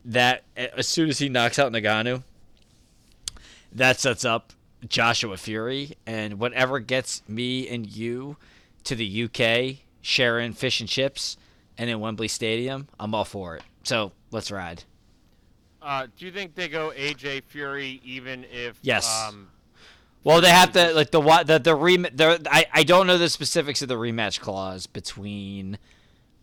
that 0.04 0.44
as 0.56 0.88
soon 0.88 1.10
as 1.10 1.18
he 1.18 1.28
knocks 1.28 1.58
out 1.58 1.72
Ngannou, 1.72 2.22
that 3.70 4.00
sets 4.00 4.24
up 4.24 4.52
Joshua 4.88 5.36
Fury, 5.36 5.96
and 6.06 6.38
whatever 6.38 6.78
gets 6.80 7.22
me 7.28 7.68
and 7.68 7.86
you 7.86 8.36
to 8.84 8.94
the 8.94 9.24
UK 9.24 9.78
sharing 10.00 10.52
fish 10.52 10.80
and 10.80 10.88
chips 10.88 11.36
and 11.78 11.88
in 11.88 12.00
Wembley 12.00 12.28
Stadium, 12.28 12.88
I'm 12.98 13.14
all 13.14 13.24
for 13.24 13.56
it. 13.56 13.62
So 13.84 14.12
let's 14.30 14.50
ride. 14.50 14.84
Uh, 15.80 16.06
do 16.16 16.26
you 16.26 16.32
think 16.32 16.54
they 16.54 16.68
go 16.68 16.92
AJ 16.96 17.44
Fury 17.44 18.00
even 18.04 18.44
if 18.52 18.78
Yes. 18.82 19.26
Um, 19.28 19.48
Well, 20.24 20.40
they 20.40 20.50
have 20.50 20.72
to 20.72 20.92
like 20.94 21.10
the 21.10 21.20
what 21.20 21.46
the 21.48 21.58
the 21.58 21.74
rem 21.74 22.02
the 22.02 22.40
I 22.50 22.66
I 22.72 22.82
don't 22.84 23.06
know 23.06 23.18
the 23.18 23.28
specifics 23.28 23.82
of 23.82 23.88
the 23.88 23.96
rematch 23.96 24.38
clause 24.40 24.86
between 24.86 25.78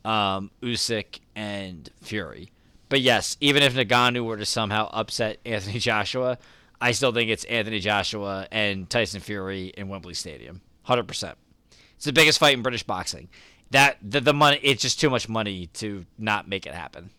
um 0.03 0.51
Usyk 0.61 1.19
and 1.35 1.89
Fury. 2.01 2.51
But 2.89 3.01
yes, 3.01 3.37
even 3.39 3.63
if 3.63 3.75
Ngannou 3.75 4.25
were 4.25 4.37
to 4.37 4.45
somehow 4.45 4.89
upset 4.91 5.37
Anthony 5.45 5.79
Joshua, 5.79 6.37
I 6.81 6.91
still 6.91 7.11
think 7.11 7.29
it's 7.29 7.43
Anthony 7.45 7.79
Joshua 7.79 8.47
and 8.51 8.89
Tyson 8.89 9.19
Fury 9.21 9.73
in 9.75 9.89
Wembley 9.89 10.13
Stadium. 10.13 10.61
100%. 10.87 11.33
It's 11.95 12.05
the 12.05 12.13
biggest 12.13 12.39
fight 12.39 12.53
in 12.53 12.61
British 12.61 12.83
boxing. 12.83 13.27
That 13.71 13.97
the, 14.01 14.21
the 14.21 14.33
money 14.33 14.59
it's 14.63 14.81
just 14.81 14.99
too 14.99 15.09
much 15.09 15.29
money 15.29 15.67
to 15.73 16.05
not 16.17 16.47
make 16.47 16.65
it 16.65 16.73
happen. 16.73 17.11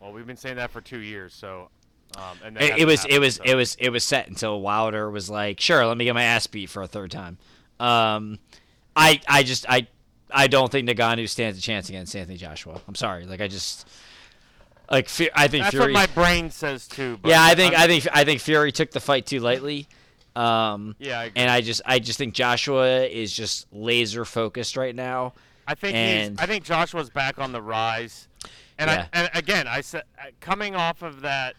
well, 0.00 0.12
we've 0.12 0.26
been 0.26 0.36
saying 0.36 0.56
that 0.56 0.70
for 0.70 0.80
two 0.80 0.98
years, 0.98 1.32
so. 1.34 1.70
Um, 2.16 2.38
and 2.44 2.56
It, 2.56 2.78
it 2.78 2.84
was 2.86 3.04
it 3.04 3.18
was 3.18 3.36
so. 3.36 3.42
it 3.44 3.54
was 3.54 3.76
it 3.78 3.90
was 3.90 4.02
set 4.02 4.28
until 4.28 4.60
Wilder 4.60 5.10
was 5.10 5.28
like, 5.30 5.60
"Sure, 5.60 5.86
let 5.86 5.96
me 5.96 6.04
get 6.06 6.14
my 6.14 6.24
ass 6.24 6.46
beat 6.46 6.68
for 6.70 6.82
a 6.82 6.86
third 6.86 7.10
time." 7.10 7.38
Um, 7.78 8.38
I 8.96 9.20
I 9.28 9.42
just 9.42 9.66
I 9.68 9.86
I 10.30 10.46
don't 10.48 10.70
think 10.72 10.88
Ngannou 10.88 11.28
stands 11.28 11.58
a 11.58 11.62
chance 11.62 11.88
against 11.88 12.16
Anthony 12.16 12.36
Joshua. 12.36 12.80
I'm 12.88 12.94
sorry, 12.94 13.26
like 13.26 13.40
I 13.40 13.48
just 13.48 13.88
like 14.90 15.08
I 15.34 15.48
think 15.48 15.64
That's 15.64 15.70
Fury. 15.70 15.92
what 15.92 15.92
my 15.92 16.06
brain 16.14 16.50
says 16.50 16.86
too. 16.88 17.18
But 17.20 17.28
yeah, 17.30 17.42
I 17.42 17.54
think 17.54 17.74
I'm- 17.74 17.82
I 17.82 17.86
think 17.86 18.06
I 18.12 18.24
think 18.24 18.40
Fury 18.40 18.72
took 18.72 18.90
the 18.90 19.00
fight 19.00 19.26
too 19.26 19.40
lightly. 19.40 19.86
Um, 20.36 20.94
Yeah, 20.98 21.20
I 21.20 21.24
agree. 21.24 21.42
and 21.42 21.50
I 21.50 21.60
just 21.60 21.82
I 21.84 21.98
just 21.98 22.18
think 22.18 22.32
Joshua 22.34 23.04
is 23.04 23.32
just 23.32 23.66
laser 23.72 24.24
focused 24.24 24.76
right 24.76 24.94
now. 24.94 25.34
I 25.66 25.74
think 25.74 25.94
And- 25.96 26.30
he's. 26.32 26.38
I 26.38 26.46
think 26.46 26.64
Joshua's 26.64 27.10
back 27.10 27.38
on 27.38 27.52
the 27.52 27.60
rise, 27.60 28.28
and 28.78 28.88
Yeah. 28.90 29.06
I 29.12 29.18
and 29.18 29.30
again 29.34 29.66
I 29.66 29.80
said 29.80 30.04
uh, 30.18 30.26
coming 30.40 30.74
off 30.76 31.02
of 31.02 31.22
that 31.22 31.56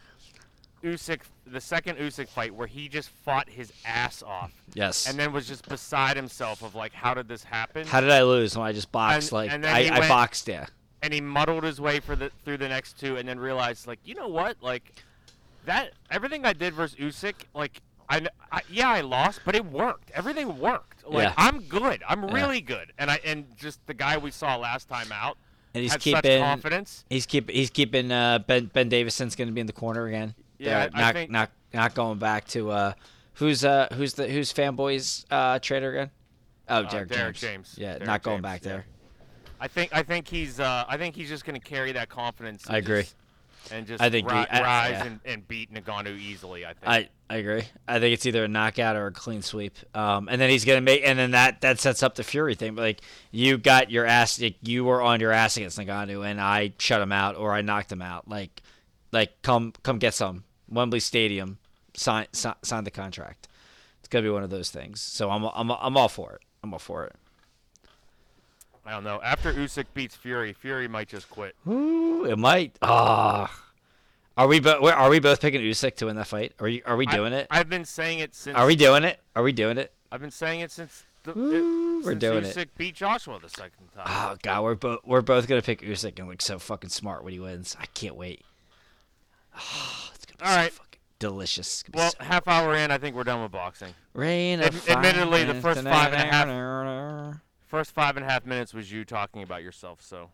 Usyk, 0.83 1.21
the 1.45 1.59
second 1.59 1.97
Usyk 1.97 2.29
fight 2.29 2.55
where 2.55 2.67
he 2.67 2.87
just 2.87 3.09
fought 3.09 3.49
his 3.49 3.73
ass 3.85 4.23
off, 4.23 4.51
Yes. 4.73 5.07
and 5.07 5.19
then 5.19 5.33
was 5.33 5.45
just 5.45 5.67
beside 5.67 6.15
himself 6.15 6.63
of 6.63 6.73
like, 6.73 6.93
how 6.93 7.13
did 7.13 7.27
this 7.27 7.43
happen? 7.43 7.85
How 7.85 7.99
did 7.99 8.11
I 8.11 8.23
lose 8.23 8.57
when 8.57 8.65
I 8.65 8.71
just 8.71 8.89
boxed 8.91 9.27
And- 9.27 9.33
like 9.33 9.51
and 9.51 9.65
I, 9.65 9.87
I 9.93 9.99
went- 9.99 10.07
boxed 10.09 10.47
yeah. 10.47 10.67
And 11.01 11.13
he 11.13 11.21
muddled 11.21 11.63
his 11.63 11.79
way 11.79 11.99
for 11.99 12.15
the 12.15 12.29
through 12.43 12.57
the 12.57 12.67
next 12.69 12.99
two, 12.99 13.15
and 13.17 13.27
then 13.27 13.39
realized 13.39 13.87
like, 13.87 13.99
you 14.03 14.15
know 14.15 14.27
what, 14.27 14.57
like 14.61 14.93
that 15.65 15.93
everything 16.11 16.45
I 16.45 16.53
did 16.53 16.73
versus 16.73 16.97
Usyk, 16.97 17.35
like. 17.53 17.81
I, 18.11 18.25
I 18.51 18.61
yeah 18.71 18.89
I 18.89 19.01
lost, 19.01 19.41
but 19.45 19.53
it 19.55 19.63
worked. 19.63 20.09
Everything 20.15 20.57
worked. 20.57 21.07
Like 21.07 21.25
Yeah. 21.27 21.33
I'm 21.37 21.59
good. 21.61 22.01
I'm 22.09 22.23
Yeah. 22.23 22.33
really 22.33 22.59
good. 22.59 22.91
And 22.97 23.11
I 23.11 23.19
and 23.23 23.45
just 23.55 23.85
the 23.85 23.93
guy 23.93 24.17
we 24.17 24.31
saw 24.31 24.55
last 24.55 24.89
time 24.89 25.11
out 25.11 25.37
And 25.75 25.83
he's 25.83 25.91
had 25.91 26.01
keeping 26.01 26.21
such 26.23 26.41
confidence. 26.41 27.05
He's 27.11 27.27
keep 27.27 27.51
he's 27.51 27.69
keeping 27.69 28.11
uh, 28.11 28.39
Ben 28.39 28.65
Ben 28.73 28.89
Davison's 28.89 29.35
going 29.35 29.47
to 29.47 29.53
be 29.53 29.61
in 29.61 29.67
the 29.67 29.73
corner 29.73 30.07
again. 30.07 30.33
Yeah, 30.57 30.87
They're 30.87 30.99
not 31.01 31.13
think- 31.13 31.29
not 31.29 31.51
not 31.71 31.93
going 31.93 32.17
back 32.17 32.47
to 32.47 32.71
uh, 32.71 32.93
who's 33.33 33.63
uh 33.63 33.89
who's 33.93 34.15
the 34.15 34.27
who's 34.27 34.51
fanboys 34.51 35.23
uh 35.29 35.59
trader 35.59 35.91
again? 35.91 36.09
Oh, 36.67 36.85
Derrick, 36.85 37.09
Derrick 37.09 37.35
James. 37.35 37.69
James. 37.69 37.75
Yeah, 37.77 37.91
Derrick 37.91 38.07
not 38.07 38.23
going 38.23 38.37
James, 38.37 38.43
back 38.43 38.63
yeah. 38.65 38.71
I 39.59 39.67
think 39.67 39.91
I 39.93 40.03
think 40.03 40.27
he's 40.27 40.59
uh, 40.59 40.85
I 40.87 40.97
think 40.97 41.15
he's 41.15 41.29
just 41.29 41.45
going 41.45 41.59
to 41.59 41.65
carry 41.65 41.91
that 41.93 42.09
confidence. 42.09 42.65
I 42.69 42.77
agree. 42.77 43.01
Just, 43.01 43.15
and 43.71 43.85
just 43.85 44.01
I 44.01 44.09
think 44.09 44.29
ri- 44.31 44.37
he- 44.37 44.47
I- 44.47 44.61
rise 44.61 44.91
yeah. 44.91 45.05
and, 45.05 45.19
and 45.25 45.47
beat 45.47 45.73
Ngannou 45.73 46.17
easily. 46.17 46.65
I 46.65 46.73
think. 46.73 46.87
I 46.87 47.09
I 47.29 47.37
agree. 47.37 47.63
I 47.87 47.99
think 47.99 48.13
it's 48.13 48.25
either 48.25 48.45
a 48.45 48.47
knockout 48.47 48.95
or 48.95 49.07
a 49.07 49.11
clean 49.11 49.41
sweep. 49.41 49.75
Um, 49.93 50.29
and 50.29 50.39
then 50.39 50.49
he's 50.49 50.65
gonna 50.65 50.81
make, 50.81 51.01
and 51.03 51.19
then 51.19 51.31
that 51.31 51.61
that 51.61 51.79
sets 51.79 52.01
up 52.01 52.15
the 52.15 52.23
Fury 52.23 52.55
thing. 52.55 52.75
But 52.75 52.81
like 52.83 53.01
you 53.31 53.57
got 53.57 53.91
your 53.91 54.05
ass, 54.05 54.41
like, 54.41 54.55
you 54.61 54.85
were 54.85 55.01
on 55.01 55.19
your 55.19 55.31
ass 55.31 55.57
against 55.57 55.77
Ngannou, 55.77 56.25
and 56.25 56.39
I 56.39 56.73
shut 56.79 57.01
him 57.01 57.11
out 57.11 57.35
or 57.35 57.53
I 57.53 57.61
knocked 57.61 57.91
him 57.91 58.01
out. 58.01 58.27
Like, 58.27 58.61
like 59.11 59.41
come 59.41 59.73
come 59.83 59.99
get 59.99 60.13
some 60.13 60.45
Wembley 60.69 61.01
Stadium, 61.01 61.57
sign 61.95 62.27
sign, 62.31 62.55
sign 62.63 62.85
the 62.85 62.91
contract. 62.91 63.47
It's 63.99 64.07
gonna 64.07 64.23
be 64.23 64.29
one 64.29 64.43
of 64.43 64.49
those 64.49 64.71
things. 64.71 65.01
So 65.01 65.29
I'm 65.29 65.43
I'm 65.53 65.69
I'm 65.69 65.97
all 65.97 66.09
for 66.09 66.33
it. 66.33 66.41
I'm 66.63 66.73
all 66.73 66.79
for 66.79 67.05
it. 67.05 67.15
I 68.89 68.93
don't 68.93 69.03
know. 69.03 69.21
After 69.23 69.53
Usyk 69.53 69.85
beats 69.93 70.15
Fury, 70.15 70.51
Fury 70.51 70.87
might 70.87 71.07
just 71.09 71.29
quit. 71.29 71.55
Ooh, 71.67 72.25
it 72.25 72.39
might. 72.39 72.75
Ah. 72.81 73.55
Are 74.35 74.47
we 74.47 74.59
both? 74.59 74.81
Are 74.83 75.09
we 75.11 75.19
both 75.19 75.39
picking 75.41 75.61
Usyk 75.61 75.95
to 75.97 76.07
win 76.07 76.15
that 76.15 76.25
fight? 76.25 76.53
Are 76.59 76.67
you? 76.67 76.81
Are 76.87 76.97
we 76.97 77.05
doing 77.05 77.31
I, 77.33 77.37
it? 77.41 77.47
I've 77.51 77.69
been 77.69 77.85
saying 77.85 78.17
it 78.19 78.33
since. 78.33 78.57
Are 78.57 78.65
we 78.65 78.75
doing 78.75 79.03
it? 79.03 79.19
Are 79.35 79.43
we 79.43 79.51
doing 79.51 79.77
it? 79.77 79.93
I've 80.11 80.21
been 80.21 80.31
saying 80.31 80.61
it 80.61 80.71
since. 80.71 81.03
The, 81.21 81.37
Ooh, 81.37 81.99
it, 81.99 82.05
we're 82.05 82.11
since 82.13 82.19
doing 82.21 82.43
Usyk 82.45 82.57
it. 82.57 82.77
beat 82.77 82.95
Joshua 82.95 83.37
the 83.39 83.49
second 83.49 83.89
time. 83.95 84.05
Oh 84.07 84.37
god, 84.41 84.63
we're 84.63 84.73
both 84.75 84.99
we're 85.05 85.21
both 85.21 85.47
gonna 85.47 85.61
pick 85.61 85.81
Usyk 85.81 86.17
and 86.17 86.27
look 86.27 86.41
so 86.41 86.57
fucking 86.57 86.89
smart 86.89 87.23
when 87.23 87.33
he 87.33 87.39
wins. 87.39 87.77
I 87.79 87.85
can't 87.87 88.15
wait. 88.15 88.43
Oh, 89.55 90.09
it's 90.15 90.25
gonna 90.25 90.37
be 90.39 90.45
All 90.45 90.51
so 90.51 90.55
right. 90.55 90.71
fucking 90.71 90.99
delicious. 91.19 91.67
It's 91.67 91.83
gonna 91.83 91.91
be 91.91 91.97
well, 91.99 92.11
so- 92.11 92.23
half 92.23 92.47
hour 92.47 92.73
in, 92.75 92.89
I 92.89 92.97
think 92.97 93.15
we're 93.15 93.23
done 93.25 93.43
with 93.43 93.51
boxing. 93.51 93.93
Rain 94.13 94.61
ad- 94.61 94.73
admittedly, 94.87 95.43
the 95.43 95.55
first 95.55 95.83
five 95.83 96.13
and 96.13 96.29
a 96.29 96.31
half- 96.31 97.39
First 97.69 97.91
five 97.91 98.17
and 98.17 98.25
a 98.25 98.29
half 98.29 98.47
minutes 98.47 98.73
was 98.73 98.91
you 98.91 99.05
talking 99.05 99.43
about 99.43 99.61
yourself. 99.61 100.01
So 100.01 100.31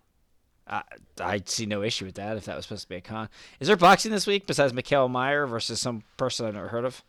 I, 0.66 0.84
I 1.20 1.42
see 1.46 1.66
no 1.66 1.84
issue 1.84 2.06
with 2.06 2.16
that 2.16 2.38
if 2.38 2.46
that 2.46 2.56
was 2.56 2.64
supposed 2.64 2.84
to 2.84 2.90
be 2.90 2.96
a 2.96 3.02
con. 3.02 3.28
Is 3.60 3.68
there 3.68 3.76
boxing 3.76 4.14
this 4.14 4.26
week 4.26 4.48
besides 4.48 4.72
Mikaela 4.72 5.12
Mayer 5.12 5.46
versus 5.46 5.82
some 5.82 6.04
person 6.16 6.46
I've 6.46 6.54
never 6.54 6.70
heard 6.70 6.86
of? 6.86 7.04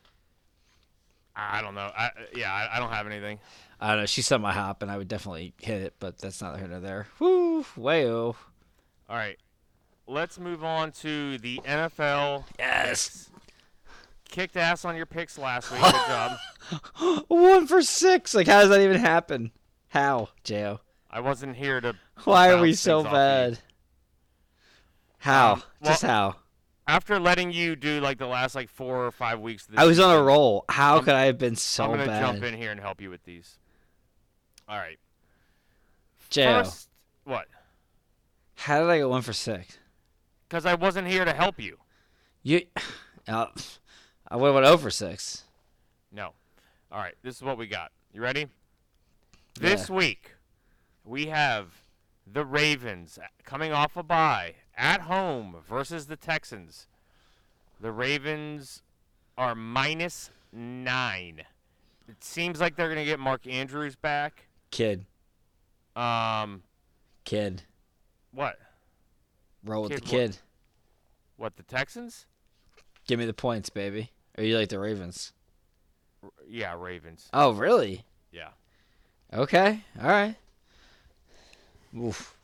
I 1.36 1.62
don't 1.62 1.76
know. 1.76 1.92
I, 1.96 2.10
yeah, 2.34 2.52
I, 2.52 2.76
I 2.76 2.80
don't 2.80 2.90
have 2.90 3.06
anything. 3.06 3.38
I 3.80 3.90
don't 3.90 4.00
know. 4.00 4.06
She's 4.06 4.32
on 4.32 4.40
my 4.40 4.52
hop, 4.52 4.82
and 4.82 4.90
I 4.90 4.96
would 4.96 5.06
definitely 5.06 5.52
hit 5.60 5.82
it, 5.82 5.94
but 6.00 6.18
that's 6.18 6.42
not 6.42 6.58
here 6.58 6.66
nor 6.66 6.80
there. 6.80 7.06
Woo, 7.20 7.62
wayo. 7.78 8.34
All 9.08 9.16
right, 9.16 9.38
let's 10.08 10.40
move 10.40 10.64
on 10.64 10.90
to 10.92 11.38
the 11.38 11.60
NFL. 11.64 12.44
Yes. 12.58 13.30
Kicked 14.28 14.56
ass 14.56 14.84
on 14.84 14.96
your 14.96 15.06
picks 15.06 15.38
last 15.38 15.70
week. 15.70 15.82
Good 15.82 15.92
job. 15.92 16.38
One 17.28 17.68
for 17.68 17.80
six. 17.82 18.34
Like, 18.34 18.48
how 18.48 18.62
does 18.62 18.70
that 18.70 18.80
even 18.80 18.98
happen? 18.98 19.52
How, 19.96 20.28
Jo? 20.44 20.80
I 21.10 21.20
wasn't 21.20 21.56
here 21.56 21.80
to. 21.80 21.94
Why 22.24 22.50
are 22.50 22.60
we 22.60 22.74
so 22.74 22.98
things 22.98 23.06
off 23.06 23.12
you. 23.12 23.16
bad? 23.16 23.58
How? 25.16 25.52
Um, 25.54 25.62
Just 25.82 26.02
well- 26.02 26.12
how? 26.12 26.36
After 26.86 27.18
letting 27.18 27.50
you 27.50 27.74
do 27.76 28.00
like 28.00 28.18
the 28.18 28.26
last 28.26 28.54
like 28.54 28.68
four 28.68 29.06
or 29.06 29.10
five 29.10 29.40
weeks. 29.40 29.64
Of 29.64 29.70
this 29.72 29.80
I 29.80 29.84
was 29.86 29.98
on 29.98 30.14
a 30.14 30.22
roll. 30.22 30.66
How 30.68 30.96
I'm- 30.96 31.04
could 31.04 31.14
I 31.14 31.24
have 31.24 31.38
been 31.38 31.56
so 31.56 31.84
I'm 31.84 31.90
gonna 31.92 32.04
bad? 32.04 32.20
jump 32.20 32.44
in 32.44 32.52
here 32.52 32.70
and 32.70 32.78
help 32.78 33.00
you 33.00 33.08
with 33.08 33.24
these. 33.24 33.56
All 34.68 34.76
right. 34.76 34.98
Jo, 36.28 36.62
First, 36.62 36.90
what? 37.24 37.46
how 38.56 38.80
did 38.80 38.90
I 38.90 38.98
get 38.98 39.08
one 39.08 39.22
for 39.22 39.32
six? 39.32 39.78
Because 40.46 40.66
I 40.66 40.74
wasn't 40.74 41.08
here 41.08 41.24
to 41.24 41.32
help 41.32 41.58
you. 41.58 41.78
You, 42.42 42.66
uh, 43.28 43.46
I 44.28 44.36
went 44.36 44.56
over 44.66 44.90
six. 44.90 45.44
No. 46.12 46.34
All 46.92 46.98
right. 46.98 47.14
This 47.22 47.36
is 47.36 47.42
what 47.42 47.56
we 47.56 47.66
got. 47.66 47.92
You 48.12 48.20
ready? 48.20 48.46
This 49.60 49.88
week, 49.90 50.32
we 51.04 51.26
have 51.26 51.82
the 52.30 52.44
Ravens 52.44 53.18
coming 53.44 53.72
off 53.72 53.96
a 53.96 54.02
bye 54.02 54.54
at 54.76 55.02
home 55.02 55.56
versus 55.68 56.06
the 56.06 56.16
Texans. 56.16 56.86
The 57.80 57.92
Ravens 57.92 58.82
are 59.38 59.54
minus 59.54 60.30
nine. 60.52 61.42
It 62.08 62.22
seems 62.22 62.60
like 62.60 62.76
they're 62.76 62.88
going 62.88 62.98
to 62.98 63.04
get 63.04 63.18
Mark 63.18 63.46
Andrews 63.46 63.96
back. 63.96 64.46
Kid, 64.70 65.06
Um, 65.94 66.62
kid, 67.24 67.62
what? 68.32 68.58
roll 69.64 69.82
with 69.84 69.92
Kid 69.92 70.00
the 70.00 70.04
what? 70.04 70.10
kid. 70.10 70.38
What? 71.36 71.56
The 71.56 71.62
Texans? 71.62 72.26
Give 73.06 73.18
me 73.18 73.24
the 73.26 73.32
points, 73.34 73.70
baby. 73.70 74.10
Or 74.38 74.44
you 74.44 74.56
like 74.58 74.68
the 74.68 74.78
Ravens? 74.78 75.32
R- 76.22 76.30
yeah, 76.48 76.74
Ravens. 76.78 77.28
Oh, 77.32 77.52
really? 77.52 78.04
Yeah. 78.32 78.50
Okay. 79.36 79.80
All 80.02 80.08
right. 80.08 80.34
Oof. 81.96 82.34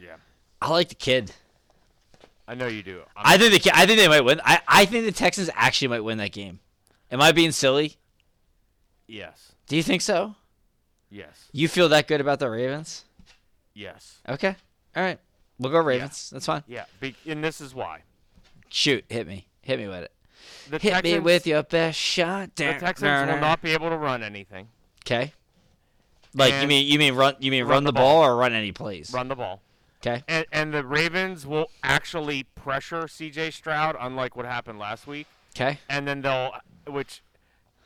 Yeah. 0.00 0.16
I 0.60 0.70
like 0.70 0.88
the 0.88 0.94
kid. 0.94 1.32
I 2.46 2.54
know 2.54 2.66
you 2.66 2.82
do. 2.82 3.00
I'm, 3.16 3.34
I 3.34 3.38
think 3.38 3.52
the 3.52 3.58
kid. 3.58 3.72
I 3.74 3.86
think 3.86 3.98
they 3.98 4.08
might 4.08 4.20
win. 4.22 4.40
I, 4.44 4.60
I 4.68 4.84
think 4.84 5.06
the 5.06 5.12
Texans 5.12 5.48
actually 5.54 5.88
might 5.88 6.00
win 6.04 6.18
that 6.18 6.32
game. 6.32 6.60
Am 7.10 7.20
I 7.20 7.32
being 7.32 7.52
silly? 7.52 7.96
yes. 9.06 9.52
Do 9.66 9.76
you 9.76 9.82
think 9.82 10.02
so? 10.02 10.34
Yes. 11.10 11.48
You 11.52 11.68
feel 11.68 11.88
that 11.88 12.06
good 12.06 12.20
about 12.20 12.38
the 12.38 12.50
Ravens? 12.50 13.04
Yes. 13.72 14.18
Okay. 14.28 14.54
All 14.94 15.02
right. 15.02 15.18
We'll 15.58 15.72
go 15.72 15.80
Ravens. 15.80 16.28
That's 16.30 16.44
fine. 16.44 16.64
Yeah. 16.66 16.84
Be- 17.00 17.16
and 17.26 17.42
this 17.42 17.62
is 17.62 17.74
why. 17.74 18.00
Shoot. 18.68 19.04
Hit 19.08 19.26
me. 19.26 19.46
Hit 19.62 19.78
me 19.78 19.88
with 19.88 20.02
it. 20.02 20.12
The 20.68 20.78
Hit 20.78 20.92
Texans, 20.92 21.14
me 21.14 21.18
with 21.20 21.46
your 21.46 21.62
best 21.62 21.98
shot. 21.98 22.54
the 22.56 22.74
Texans 22.74 23.30
will 23.30 23.40
not 23.40 23.62
be 23.62 23.70
able 23.72 23.88
to 23.88 23.96
run 23.96 24.22
anything. 24.22 24.68
Okay. 25.06 25.32
Like 26.34 26.60
you 26.60 26.66
mean 26.68 26.86
you 26.86 26.98
mean 26.98 27.14
run 27.14 27.34
you 27.38 27.50
mean 27.50 27.62
run, 27.64 27.70
Run 27.70 27.84
the 27.84 27.88
the 27.92 27.98
ball. 28.00 28.22
ball. 28.22 28.30
or 28.30 28.36
run 28.36 28.52
any 28.52 28.72
plays? 28.72 29.12
Run 29.12 29.28
the 29.28 29.36
ball. 29.36 29.60
Okay. 30.06 30.22
And, 30.28 30.44
and 30.52 30.74
the 30.74 30.84
Ravens 30.84 31.46
will 31.46 31.70
actually 31.82 32.42
pressure 32.54 33.08
C.J. 33.08 33.52
Stroud, 33.52 33.96
unlike 33.98 34.36
what 34.36 34.44
happened 34.44 34.78
last 34.78 35.06
week. 35.06 35.26
Okay. 35.56 35.78
And 35.88 36.06
then 36.06 36.20
they'll, 36.20 36.52
which 36.86 37.22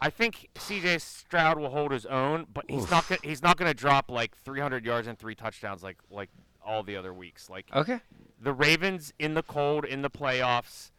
I 0.00 0.10
think 0.10 0.48
C.J. 0.56 0.98
Stroud 0.98 1.58
will 1.60 1.70
hold 1.70 1.92
his 1.92 2.06
own, 2.06 2.46
but 2.52 2.64
he's 2.68 2.90
not 2.90 3.08
gonna, 3.08 3.20
he's 3.22 3.40
not 3.40 3.56
going 3.56 3.70
to 3.70 3.74
drop 3.74 4.10
like 4.10 4.36
300 4.38 4.84
yards 4.84 5.06
and 5.06 5.16
three 5.16 5.36
touchdowns 5.36 5.82
like 5.84 5.98
like 6.10 6.28
all 6.64 6.82
the 6.82 6.96
other 6.96 7.12
weeks. 7.14 7.48
Like 7.48 7.66
Okay. 7.72 8.00
the 8.40 8.52
Ravens 8.52 9.12
in 9.20 9.34
the 9.34 9.42
cold 9.44 9.84
in 9.84 10.02
the 10.02 10.10
playoffs 10.10 10.90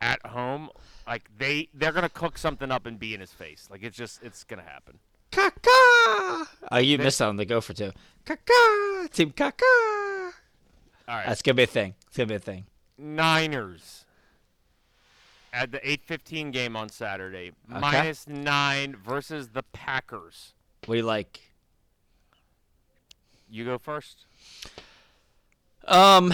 at 0.00 0.24
home, 0.24 0.70
like 1.06 1.28
they 1.36 1.68
they're 1.74 1.92
going 1.92 2.04
to 2.04 2.08
cook 2.08 2.38
something 2.38 2.70
up 2.70 2.86
and 2.86 2.98
be 2.98 3.12
in 3.12 3.20
his 3.20 3.32
face. 3.32 3.68
Like 3.70 3.82
it's 3.82 3.96
just 3.98 4.22
it's 4.22 4.44
going 4.44 4.62
to 4.62 4.68
happen. 4.68 4.98
Kaka. 5.34 6.48
Oh, 6.70 6.78
you 6.78 6.98
missed 6.98 7.20
on 7.20 7.36
the 7.36 7.44
Go 7.44 7.60
for 7.60 7.74
two. 7.74 7.92
Kaka. 8.24 9.08
Team 9.12 9.32
Kaka. 9.32 9.64
All 11.06 11.16
right. 11.16 11.26
That's 11.26 11.42
gonna 11.42 11.56
be 11.56 11.64
a 11.64 11.66
thing. 11.66 11.94
It's 12.06 12.16
gonna 12.16 12.28
be 12.28 12.34
a 12.36 12.38
thing. 12.38 12.66
Niners 12.96 14.04
at 15.52 15.70
the 15.72 15.78
8:15 15.88 16.50
game 16.50 16.76
on 16.76 16.88
Saturday, 16.88 17.52
minus 17.68 18.26
nine 18.26 18.96
versus 18.96 19.48
the 19.48 19.62
Packers. 19.62 20.54
What 20.86 20.94
do 20.94 20.98
you 20.98 21.04
like? 21.04 21.40
You 23.48 23.64
go 23.64 23.78
first. 23.78 24.26
Um, 25.86 26.32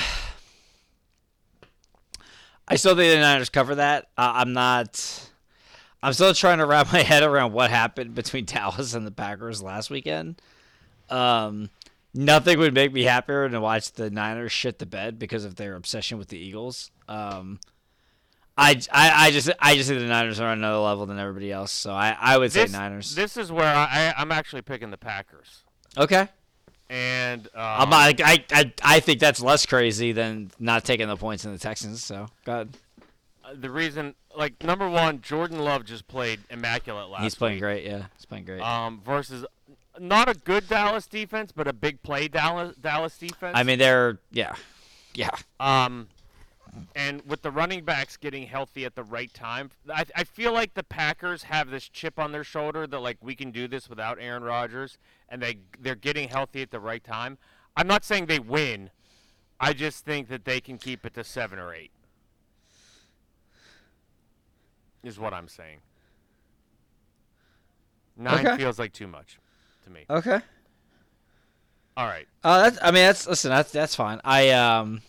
I 2.69 2.77
still 2.77 2.95
think 2.95 3.13
the 3.13 3.21
Niners 3.21 3.51
cover 3.51 3.75
that. 3.75 4.07
Uh, 4.17 4.33
I'm 4.37 4.53
not. 4.53 5.31
I'm 6.03 6.13
still 6.13 6.33
trying 6.35 6.59
to 6.59 6.67
wrap 6.67 6.93
my 6.93 7.03
head 7.03 7.23
around 7.23 7.53
what 7.53 7.71
happened 7.71 8.15
between 8.15 8.45
Dallas 8.45 8.95
and 8.95 9.07
the 9.07 9.11
Packers 9.11 9.63
last 9.63 9.91
weekend. 9.91 10.41
Um, 11.09 11.71
nothing 12.15 12.59
would 12.59 12.75
make 12.75 12.93
me 12.93 13.03
happier 13.03 13.43
than 13.45 13.53
to 13.53 13.61
watch 13.61 13.93
the 13.93 14.11
Niners 14.11 14.53
shit 14.53 14.79
the 14.79 14.87
bed 14.87 15.19
because 15.19 15.45
of 15.45 15.57
their 15.57 15.75
obsession 15.75 16.19
with 16.19 16.29
the 16.29 16.39
Eagles. 16.39 16.91
Um, 17.09 17.59
I, 18.57 18.81
I, 18.93 19.27
I 19.27 19.31
just 19.31 19.51
I 19.59 19.75
just 19.75 19.89
think 19.89 20.01
the 20.01 20.07
Niners 20.07 20.39
are 20.39 20.49
on 20.49 20.59
another 20.59 20.79
level 20.79 21.07
than 21.07 21.19
everybody 21.19 21.51
else. 21.51 21.73
So 21.73 21.93
I, 21.93 22.17
I 22.21 22.37
would 22.39 22.53
say 22.53 22.63
This, 22.65 22.73
Niners. 22.73 23.15
this 23.15 23.37
is 23.37 23.51
where 23.51 23.65
I, 23.75 23.85
I 23.85 24.15
I'm 24.19 24.31
actually 24.33 24.63
picking 24.63 24.91
the 24.91 24.99
Packers, 24.99 25.63
okay. 25.97 26.29
and 26.91 27.47
um, 27.55 27.93
I'm 27.93 27.93
I, 27.95 28.15
I 28.53 28.73
I 28.83 29.01
think 29.01 29.19
that's 29.19 29.41
less 29.41 29.65
crazy 29.65 30.13
than 30.13 30.51
not 30.59 30.85
taking 30.85 31.09
the 31.09 31.17
points 31.17 31.45
in 31.47 31.53
the 31.53 31.59
Texans. 31.59 32.05
So 32.05 32.27
go 32.45 32.53
ahead. 32.53 32.77
The 33.55 33.71
reason, 33.71 34.15
like 34.37 34.63
number 34.63 34.89
one, 34.89 35.21
Jordan 35.21 35.59
Love 35.59 35.85
just 35.85 36.09
played 36.09 36.41
immaculate 36.51 37.09
last. 37.09 37.21
Night. 37.21 37.25
He's 37.25 37.35
playing 37.35 37.55
week. 37.57 37.63
great. 37.63 37.85
Yeah, 37.85 38.07
he's 38.17 38.27
playing 38.27 38.45
great. 38.45 38.61
Um, 38.61 39.01
versus 39.05 39.47
not 39.99 40.29
a 40.29 40.35
good 40.35 40.69
Dallas 40.69 41.07
defense, 41.07 41.53
but 41.53 41.67
a 41.67 41.73
big 41.73 42.03
play 42.03 42.29
Dallas 42.29 42.77
Dallas 42.77 43.17
defense. 43.17 43.53
I 43.57 43.63
mean, 43.63 43.79
they're 43.79 44.19
yeah, 44.31 44.55
yeah. 45.15 45.31
Um, 45.59 46.09
and 46.95 47.23
with 47.27 47.43
the 47.43 47.51
running 47.51 47.85
backs 47.85 48.17
getting 48.17 48.47
healthy 48.47 48.85
at 48.85 48.95
the 48.95 49.03
right 49.03 49.33
time, 49.35 49.71
I, 49.93 50.05
I 50.15 50.25
feel 50.25 50.53
like 50.53 50.75
the 50.75 50.85
Packers 50.85 51.45
have 51.45 51.71
this 51.71 51.89
chip 51.89 52.19
on 52.19 52.33
their 52.33 52.45
shoulder 52.45 52.87
that 52.87 52.99
like 53.01 53.19
we 53.21 53.35
can 53.35 53.51
do 53.51 53.67
this 53.69 53.89
without 53.89 54.19
Aaron 54.21 54.45
Rodgers, 54.45 54.99
and 55.29 55.43
they 55.43 55.59
they're 55.79 55.95
getting 55.95 56.29
healthy 56.29 56.63
at 56.63 56.71
the 56.71 56.81
right 56.81 57.03
time. 57.03 57.39
I'm 57.77 57.87
not 57.87 58.05
saying 58.05 58.27
they 58.27 58.39
win. 58.39 58.91
I 59.59 59.73
just 59.73 60.05
think 60.05 60.29
that 60.29 60.45
they 60.45 60.61
can 60.61 60.79
keep 60.79 61.05
it 61.05 61.15
to 61.15 61.25
seven 61.25 61.59
or 61.59 61.75
eight. 61.75 61.91
Is 65.03 65.19
what 65.19 65.33
I'm 65.33 65.49
saying. 65.49 65.79
Nine 68.17 68.47
Okay. 68.47 68.57
feels 68.59 68.79
like 68.79 68.93
too 68.93 69.07
much 69.07 69.39
to 69.85 69.91
me. 69.91 70.05
Okay. 70.11 70.41
All 71.97 72.07
right. 72.07 72.27
Uh, 72.45 72.63
that's. 72.63 72.79
I 72.83 72.87
mean, 72.87 73.05
that's. 73.05 73.27
Listen, 73.27 73.51
that's 73.51 73.73
that's 73.73 73.95
fine. 73.95 74.21
I 74.25 74.51
um, 74.51 75.03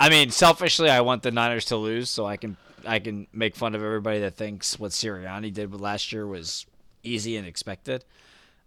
I 0.00 0.08
mean, 0.08 0.30
selfishly, 0.30 0.90
I 0.90 1.00
want 1.00 1.22
the 1.22 1.30
Niners 1.30 1.64
to 1.66 1.76
lose 1.76 2.10
so 2.10 2.26
I 2.26 2.36
can 2.36 2.56
I 2.86 2.98
can 2.98 3.26
make 3.32 3.54
fun 3.56 3.74
of 3.74 3.82
everybody 3.82 4.20
that 4.20 4.34
thinks 4.36 4.78
what 4.78 4.90
Sirianni 4.90 5.52
did 5.52 5.70
with 5.70 5.80
last 5.80 6.12
year 6.12 6.26
was 6.26 6.66
easy 7.02 7.36
and 7.36 7.46
expected. 7.46 8.04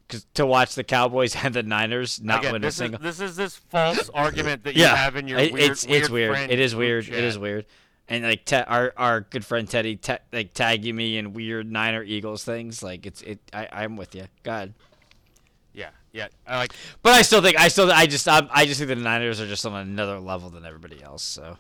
Because 0.08 0.26
to 0.36 0.46
watch 0.46 0.76
the 0.76 0.86
Cowboys 0.86 1.36
and 1.44 1.54
the 1.54 1.64
Niners 1.64 2.22
not 2.22 2.40
Again, 2.40 2.54
win 2.54 2.64
a 2.64 2.68
this 2.68 2.76
single. 2.78 3.06
is 3.06 3.18
this 3.18 3.30
is 3.32 3.36
this 3.36 3.56
false 3.58 4.10
argument 4.14 4.64
that 4.64 4.76
you 4.76 4.84
yeah, 4.84 4.96
have 4.96 5.18
in 5.18 5.28
your 5.28 5.40
it- 5.40 5.52
weird, 5.52 5.72
it's 5.72 5.86
it's 5.86 6.10
weird. 6.10 6.38
It 6.50 6.60
is 6.60 6.74
weird. 6.74 7.08
It 7.10 7.24
is 7.24 7.38
weird. 7.38 7.66
And 8.10 8.24
like 8.24 8.46
te- 8.46 8.56
our 8.56 8.94
our 8.96 9.22
good 9.22 9.44
friend 9.46 9.70
Teddy 9.70 9.98
te- 9.98 10.18
like 10.32 10.54
tagging 10.54 10.96
me 10.96 11.18
in 11.18 11.34
weird 11.34 11.70
Niner 11.72 12.04
Eagles 12.04 12.44
things. 12.46 12.82
Like 12.82 13.06
it's 13.06 13.22
it. 13.22 13.40
I 13.54 13.68
I'm 13.72 13.98
with 13.98 14.16
you. 14.16 14.26
God. 14.44 14.74
Yeah. 15.74 15.90
Yeah, 16.14 16.28
I 16.48 16.58
like. 16.58 16.74
But 17.04 17.14
I 17.14 17.22
still 17.22 17.42
think 17.42 17.60
I 17.60 17.68
still 17.68 17.92
I 17.92 18.08
just 18.08 18.28
I'm, 18.28 18.48
I 18.52 18.66
just 18.66 18.80
think 18.80 18.88
the 18.88 18.96
Niners 18.96 19.40
are 19.42 19.46
just 19.48 19.66
on 19.66 19.74
another 19.76 20.20
level 20.20 20.50
than 20.50 20.66
everybody 20.66 21.04
else. 21.04 21.22
So 21.22 21.58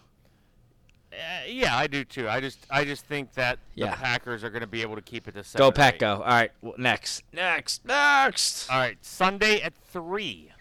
Uh, 1.12 1.16
yeah, 1.48 1.76
I 1.78 1.88
do 1.88 2.04
too. 2.06 2.28
I 2.30 2.40
just 2.40 2.60
I 2.70 2.86
just 2.86 3.06
think 3.06 3.34
that 3.34 3.60
Yeah. 3.76 3.92
the 3.92 3.98
Packers 3.98 4.44
are 4.44 4.50
going 4.50 4.62
to 4.62 4.68
be 4.68 4.82
able 4.82 4.96
to 4.96 5.02
keep 5.02 5.28
it 5.28 5.34
to 5.34 5.44
seven. 5.44 5.66
go 5.68 5.72
Pack 5.72 6.00
go. 6.00 6.14
All 6.16 6.20
right, 6.22 6.52
well, 6.62 6.74
next, 6.78 7.24
next, 7.34 7.86
next. 7.86 8.70
All 8.72 8.78
right, 8.80 8.98
Sunday 9.02 9.62
at 9.62 9.74
three. 9.76 10.52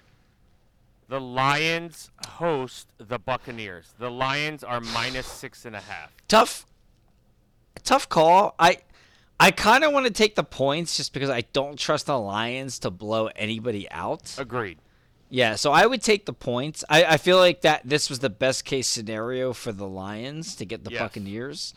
The 1.09 1.21
Lions 1.21 2.11
host 2.27 2.89
the 2.99 3.19
Buccaneers. 3.19 3.95
The 3.99 4.11
Lions 4.11 4.65
are 4.65 4.81
minus 4.81 5.27
six 5.27 5.65
and 5.65 5.77
a 5.77 5.81
half. 5.81 6.13
Tough, 6.29 6.67
tough 7.85 8.09
call. 8.09 8.55
I 8.59 8.79
I 9.39 9.51
kind 9.51 9.85
of 9.85 9.93
want 9.93 10.07
to 10.07 10.13
take 10.13 10.35
the 10.35 10.43
points 10.45 10.97
just 10.97 11.13
because 11.13 11.31
I 11.31 11.43
don't 11.53 11.79
trust 11.79 12.07
the 12.07 12.19
Lions 12.19 12.79
to 12.81 12.91
blow 12.91 13.29
anybody 13.37 13.89
out. 13.91 14.35
Agreed. 14.39 14.79
Yeah, 15.29 15.57
so 15.57 15.73
I 15.73 15.87
would 15.87 16.03
take 16.03 16.25
the 16.27 16.33
points. 16.33 16.85
I, 16.89 17.05
I 17.05 17.17
feel 17.17 17.37
like 17.37 17.61
that 17.63 17.83
this 17.85 18.09
was 18.09 18.21
the 18.21 18.31
best 18.31 18.65
case 18.65 18.87
scenario 18.87 19.53
for 19.53 19.73
the 19.73 19.87
Lions 19.87 20.55
to 20.57 20.65
get 20.65 20.85
the 20.85 20.91
Yes. 20.93 21.01
Buccaneers. 21.01 21.75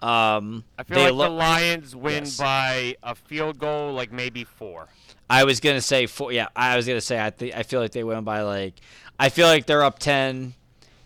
Um, 0.00 0.64
I 0.78 0.82
feel 0.82 0.96
they 0.96 1.04
like 1.04 1.12
look- 1.14 1.26
the 1.28 1.34
Lions 1.34 1.96
win 1.96 2.24
Yes. 2.24 2.36
by 2.36 2.96
a 3.02 3.14
field 3.14 3.58
goal, 3.58 3.92
like 3.94 4.12
maybe 4.12 4.44
four. 4.44 4.88
I 5.32 5.44
was 5.44 5.60
gonna 5.60 5.80
say 5.80 6.04
four. 6.04 6.30
Yeah, 6.30 6.48
I 6.54 6.76
was 6.76 6.86
gonna 6.86 7.00
say 7.00 7.18
I 7.18 7.30
think 7.30 7.56
I 7.56 7.62
feel 7.62 7.80
like 7.80 7.92
they 7.92 8.04
win 8.04 8.22
by 8.22 8.42
like. 8.42 8.74
I 9.18 9.30
feel 9.30 9.46
like 9.46 9.64
they're 9.64 9.82
up 9.82 9.98
ten. 9.98 10.52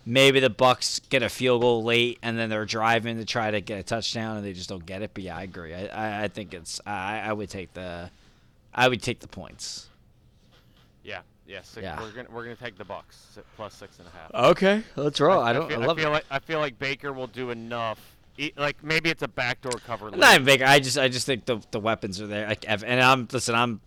Maybe 0.05 0.41
the 0.41 0.51
Bucks 0.51 1.01
get 1.11 1.23
a 1.23 1.29
field 1.29 1.63
goal 1.63 1.85
late, 1.85 2.19
and 2.25 2.37
then 2.37 2.51
they're 2.51 2.65
driving 2.65 3.19
to 3.19 3.25
try 3.25 3.53
to 3.53 3.61
get 3.61 3.79
a 3.79 3.85
touchdown, 3.85 4.37
and 4.37 4.45
they 4.45 4.53
just 4.53 4.69
don't 4.69 4.85
get 4.85 5.03
it. 5.03 5.13
But 5.15 5.23
yeah, 5.23 5.37
I 5.37 5.45
agree. 5.45 5.73
I, 5.73 5.87
I, 5.87 6.25
I 6.25 6.29
think 6.29 6.55
it's. 6.55 6.81
I, 6.85 7.21
I 7.21 7.33
would 7.33 7.49
take 7.51 7.73
the. 7.75 8.11
I 8.75 8.89
would 8.89 9.01
take 9.01 9.21
the 9.21 9.29
points. 9.29 9.87
Yeah, 11.05 11.21
yeah. 11.47 11.63
Six, 11.63 11.85
Yeah. 11.85 12.01
We're 12.01 12.11
gonna 12.11 12.29
we're 12.33 12.43
gonna 12.43 12.57
take 12.57 12.77
the 12.77 12.85
Bucks 12.85 13.39
plus 13.55 13.75
six 13.75 14.01
and 14.01 14.09
a 14.09 14.11
half. 14.11 14.51
Okay, 14.51 14.83
let's 14.97 15.21
roll. 15.21 15.41
I, 15.41 15.53
don't. 15.53 15.67
I, 15.67 15.77
feel, 15.77 15.87
love 15.87 15.99
feel 15.99 16.09
it. 16.09 16.13
like 16.13 16.25
I 16.33 16.41
feel 16.41 16.59
like 16.59 16.81
Baker 16.81 17.13
will 17.13 17.29
do 17.29 17.51
enough. 17.51 18.01
Like 18.57 18.83
maybe 18.83 19.09
it's 19.09 19.23
a 19.23 19.29
backdoor 19.29 19.79
cover. 19.87 20.11
Not 20.11 20.35
even 20.35 20.45
big. 20.45 20.63
I 20.63 20.81
just. 20.81 20.99
I 20.99 21.07
just 21.07 21.27
think 21.27 21.45
the 21.45 21.61
the 21.71 21.79
weapons 21.79 22.21
are 22.21 22.27
there. 22.27 22.49
Like, 22.49 22.65
and 22.69 23.01
I'm 23.01 23.29
listen. 23.31 23.55
I'm. 23.55 23.81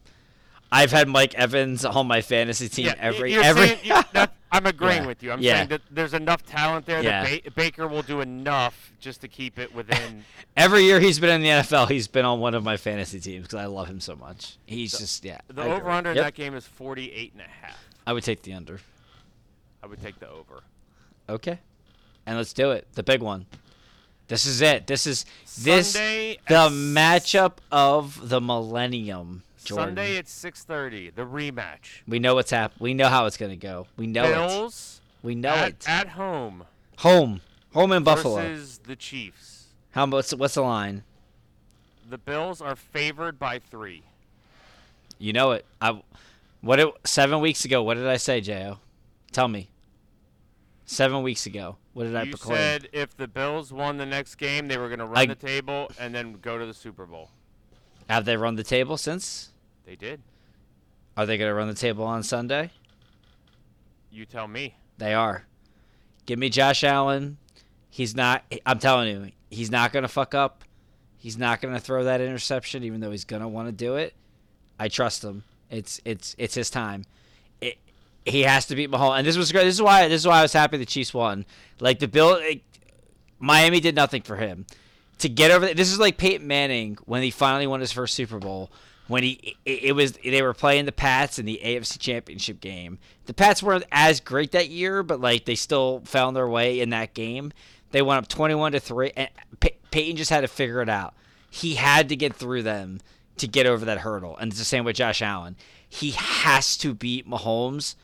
I've 0.71 0.91
had 0.91 1.07
Mike 1.07 1.33
Evans 1.35 1.83
on 1.85 2.05
my 2.07 2.21
fantasy 2.21 2.69
team 2.69 2.85
Yeah, 2.87 2.95
every 2.99 3.33
every. 3.35 3.67
saying- 3.67 3.79
you- 3.83 4.01
that- 4.13 4.33
I'm 4.51 4.65
agreeing 4.65 5.01
Yeah. 5.03 5.07
with 5.07 5.21
you. 5.23 5.31
I'm 5.31 5.41
Yeah. 5.41 5.57
saying 5.57 5.69
that 5.69 5.81
there's 5.91 6.13
enough 6.15 6.43
talent 6.45 6.85
there 6.87 7.03
that 7.03 7.43
ba- 7.43 7.51
Baker 7.51 7.87
will 7.87 8.01
do 8.01 8.19
enough 8.21 8.91
just 8.99 9.21
to 9.21 9.27
keep 9.27 9.59
it 9.59 9.73
within. 9.75 10.25
Every 10.57 10.83
year 10.83 10.99
he's 10.99 11.19
been 11.19 11.29
in 11.29 11.41
the 11.41 11.49
NFL, 11.49 11.87
he's 11.89 12.07
been 12.07 12.25
on 12.25 12.39
one 12.39 12.55
of 12.55 12.63
my 12.63 12.75
fantasy 12.75 13.19
teams 13.19 13.43
because 13.43 13.59
I 13.59 13.65
love 13.67 13.87
him 13.87 13.99
so 13.99 14.15
much. 14.15 14.57
He's 14.65 14.97
just 14.97 15.23
yeah. 15.23 15.39
The 15.49 15.61
I 15.61 15.65
agree. 15.65 15.77
over 15.77 15.89
under 15.91 16.09
in 16.11 16.15
Yep. 16.17 16.25
that 16.25 16.33
game 16.33 16.55
is 16.55 16.65
48 16.65 17.33
and 17.33 17.41
a 17.41 17.65
half. 17.65 17.77
I 18.07 18.13
would 18.13 18.23
take 18.23 18.41
the 18.41 18.53
under. 18.53 18.79
I 19.83 19.87
would 19.87 20.01
take 20.01 20.19
the 20.19 20.27
over. 20.29 20.63
Okay, 21.29 21.59
and 22.25 22.35
let's 22.37 22.53
do 22.53 22.71
it. 22.71 22.87
The 22.93 23.03
big 23.03 23.21
one. 23.21 23.45
This 24.29 24.45
is 24.47 24.61
it. 24.61 24.87
This 24.87 25.05
is 25.07 25.25
this 25.59 25.91
Sunday 25.93 26.39
the 26.47 26.69
matchup 26.69 27.53
of 27.71 28.29
the 28.29 28.41
millennium. 28.41 29.43
Jordan. 29.69 29.87
Sunday 29.95 30.17
at 30.17 30.25
6:30, 30.27 31.15
the 31.15 31.21
rematch. 31.23 32.01
We 32.07 32.19
know 32.19 32.35
what's 32.35 32.51
hap. 32.51 32.73
We 32.79 32.93
know 32.93 33.07
how 33.07 33.25
it's 33.25 33.37
gonna 33.37 33.55
go. 33.55 33.87
We 33.97 34.07
know 34.07 34.23
it. 34.25 34.33
Bills 34.33 35.01
We 35.23 35.35
know 35.35 35.49
at, 35.49 35.69
it. 35.69 35.89
at 35.89 36.07
home 36.09 36.65
Home, 36.99 37.41
home 37.73 37.91
in 37.93 38.03
Buffalo. 38.03 38.35
versus 38.35 38.79
the 38.79 38.95
Chiefs. 38.95 39.67
How 39.91 40.05
what's 40.07 40.33
what's 40.33 40.55
the 40.55 40.61
line? 40.61 41.03
The 42.09 42.17
Bills 42.17 42.61
are 42.61 42.75
favored 42.75 43.37
by 43.39 43.59
three. 43.59 44.03
You 45.17 45.33
know 45.33 45.51
it. 45.51 45.65
I 45.81 46.01
what 46.61 46.79
it 46.79 46.87
seven 47.05 47.39
weeks 47.39 47.63
ago. 47.65 47.81
What 47.83 47.93
did 47.95 48.07
I 48.07 48.17
say, 48.17 48.41
Jo? 48.41 48.79
Tell 49.31 49.47
me. 49.47 49.69
Seven 50.85 51.21
weeks 51.21 51.45
ago. 51.45 51.77
What 51.93 52.05
did 52.05 52.15
I 52.15 52.23
you 52.23 52.33
said 52.37 52.89
if 52.93 53.15
the 53.15 53.27
Bills 53.27 53.71
won 53.71 53.97
the 53.97 54.05
next 54.05 54.35
game, 54.35 54.67
they 54.67 54.77
were 54.77 54.87
going 54.87 54.99
to 54.99 55.05
run 55.05 55.17
I- 55.17 55.25
the 55.27 55.35
table 55.35 55.91
and 55.99 56.15
then 56.15 56.33
go 56.41 56.57
to 56.57 56.65
the 56.65 56.73
Super 56.73 57.05
Bowl. 57.05 57.29
Have 58.09 58.25
they 58.25 58.35
run 58.37 58.55
the 58.55 58.63
table 58.63 58.97
since? 58.97 59.48
They 59.89 59.95
did. 59.95 60.21
Are 61.17 61.25
they 61.25 61.39
going 61.39 61.49
to 61.49 61.53
run 61.55 61.67
the 61.67 61.73
table 61.73 62.05
on 62.05 62.21
Sunday? 62.21 62.69
You 64.11 64.23
tell 64.23 64.47
me. 64.47 64.75
They 64.99 65.15
are. 65.15 65.47
Give 66.27 66.37
me 66.37 66.49
Josh 66.49 66.83
Allen. 66.83 67.39
He's 67.89 68.15
not. 68.15 68.43
I'm 68.67 68.77
telling 68.77 69.07
you, 69.07 69.31
he's 69.49 69.71
not 69.71 69.91
going 69.91 70.03
to 70.03 70.07
fuck 70.07 70.35
up. 70.35 70.63
He's 71.17 71.39
not 71.39 71.59
going 71.59 71.73
to 71.73 71.79
throw 71.79 72.03
that 72.03 72.21
interception, 72.21 72.83
even 72.83 72.99
though 72.99 73.09
he's 73.09 73.25
going 73.25 73.41
to 73.41 73.47
want 73.47 73.67
to 73.67 73.71
do 73.71 73.95
it. 73.95 74.13
I 74.79 74.89
trust 74.89 75.23
him. 75.23 75.43
It's 75.71 75.99
it's 76.05 76.35
it's 76.37 76.53
his 76.53 76.69
time. 76.69 77.05
It, 77.59 77.79
he 78.27 78.43
has 78.43 78.67
to 78.67 78.75
beat 78.75 78.91
Mahomes, 78.91 79.17
and 79.17 79.25
this 79.25 79.37
was 79.37 79.51
great. 79.51 79.63
This 79.63 79.73
is 79.73 79.81
why 79.81 80.07
this 80.07 80.21
is 80.21 80.27
why 80.27 80.37
I 80.37 80.41
was 80.43 80.53
happy 80.53 80.77
the 80.77 80.85
Chiefs 80.85 81.15
won. 81.15 81.47
Like 81.79 81.97
the 81.97 82.07
Bill, 82.07 82.35
it, 82.35 82.61
Miami 83.39 83.79
did 83.79 83.95
nothing 83.95 84.21
for 84.21 84.35
him 84.35 84.67
to 85.17 85.29
get 85.29 85.49
over. 85.49 85.73
This 85.73 85.91
is 85.91 85.97
like 85.97 86.19
Peyton 86.19 86.45
Manning 86.45 86.99
when 87.05 87.23
he 87.23 87.31
finally 87.31 87.65
won 87.65 87.79
his 87.79 87.91
first 87.91 88.13
Super 88.13 88.37
Bowl. 88.37 88.69
When 89.09 89.23
he 89.23 89.57
it, 89.65 89.83
it 89.83 89.91
was 89.93 90.13
they 90.23 90.41
were 90.41 90.53
playing 90.53 90.85
the 90.85 90.91
Pats 90.93 91.37
in 91.39 91.45
the 91.45 91.59
AFC 91.61 91.99
Championship 91.99 92.61
game. 92.61 92.97
The 93.25 93.33
Pats 93.33 93.61
weren't 93.61 93.83
as 93.91 94.21
great 94.21 94.51
that 94.51 94.69
year, 94.69 95.03
but 95.03 95.19
like 95.19 95.43
they 95.45 95.55
still 95.55 96.01
found 96.05 96.35
their 96.37 96.47
way 96.47 96.79
in 96.79 96.91
that 96.91 97.13
game. 97.13 97.51
They 97.91 98.01
went 98.01 98.19
up 98.19 98.27
twenty-one 98.29 98.71
to 98.73 98.79
three, 98.79 99.11
and 99.17 99.27
Pey- 99.59 99.77
Peyton 99.91 100.15
just 100.15 100.29
had 100.29 100.41
to 100.41 100.47
figure 100.47 100.81
it 100.81 100.89
out. 100.89 101.13
He 101.49 101.73
had 101.75 102.07
to 102.09 102.15
get 102.15 102.35
through 102.35 102.61
them 102.63 103.01
to 103.37 103.47
get 103.47 103.65
over 103.65 103.83
that 103.85 103.97
hurdle, 103.99 104.37
and 104.37 104.51
it's 104.51 104.59
the 104.59 104.65
same 104.65 104.85
with 104.85 104.95
Josh 104.95 105.21
Allen. 105.23 105.55
He 105.89 106.11
has 106.11 106.77
to 106.77 106.93
beat 106.93 107.27
Mahomes 107.27 107.95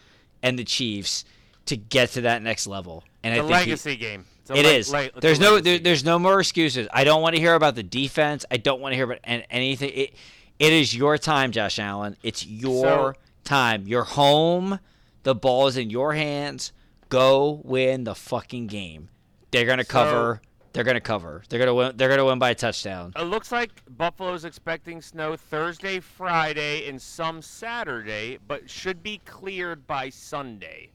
and 0.42 0.58
the 0.58 0.64
Chiefs 0.64 1.24
to 1.68 1.78
get 1.78 2.10
to 2.12 2.22
that 2.22 2.42
next 2.42 2.66
level. 2.66 3.04
And 3.24 3.36
The 3.36 3.40
I 3.40 3.42
think 3.42 3.48
he- 3.48 3.54
legacy 3.72 3.96
game. 3.96 4.26
It's 4.48 4.52
it 4.60 4.64
le- 4.66 4.72
is. 4.74 4.92
le- 4.92 5.10
there's 5.22 5.40
no 5.40 5.60
there, 5.60 5.78
there's 5.80 6.04
no 6.04 6.18
more 6.20 6.40
excuses. 6.40 6.88
I 6.92 7.04
don't 7.04 7.22
want 7.22 7.36
to 7.36 7.42
hear 7.42 7.54
about 7.56 7.76
the 7.76 7.84
defense. 7.84 8.46
I 8.50 8.58
don't 8.58 8.80
want 8.82 8.92
to 8.94 8.96
hear 8.96 9.06
about 9.06 9.20
an, 9.24 9.44
anything. 9.52 9.92
It, 9.94 10.14
it 10.60 10.74
is 10.74 10.96
your 10.96 11.18
time, 11.18 11.52
Josh 11.52 11.80
Allen. 11.80 12.16
It's 12.24 12.46
your 12.46 13.14
So- 13.14 13.20
time. 13.44 13.88
You're 13.88 14.04
home. 14.04 14.80
The 15.24 15.36
ball 15.36 15.68
is 15.68 15.78
in 15.78 15.90
your 15.90 16.14
hands. 16.14 16.72
Go 17.10 17.62
win 17.64 18.04
the 18.04 18.16
fucking 18.16 18.68
game. 18.68 19.10
They're 19.52 19.66
gonna 19.66 19.84
So- 19.84 19.92
cover. 19.92 20.42
They're 20.74 20.84
gonna 20.84 21.00
cover. 21.00 21.42
They're 21.48 21.60
gonna 21.60 21.74
win. 21.74 21.96
They're 21.96 22.10
gonna 22.10 22.26
win 22.26 22.38
by 22.40 22.50
a 22.50 22.56
touchdown. 22.56 23.14
It 23.16 23.22
looks 23.24 23.50
like 23.52 23.72
Buffalo's 23.88 24.44
expecting 24.44 25.02
snow 25.02 25.38
Thursday, 25.38 26.02
Friday, 26.02 26.90
and 26.90 27.02
some 27.02 27.42
Saturday, 27.42 28.40
but 28.46 28.70
should 28.70 29.02
be 29.02 29.20
cleared 29.20 29.88
by 29.88 30.10
Sunday. 30.10 30.92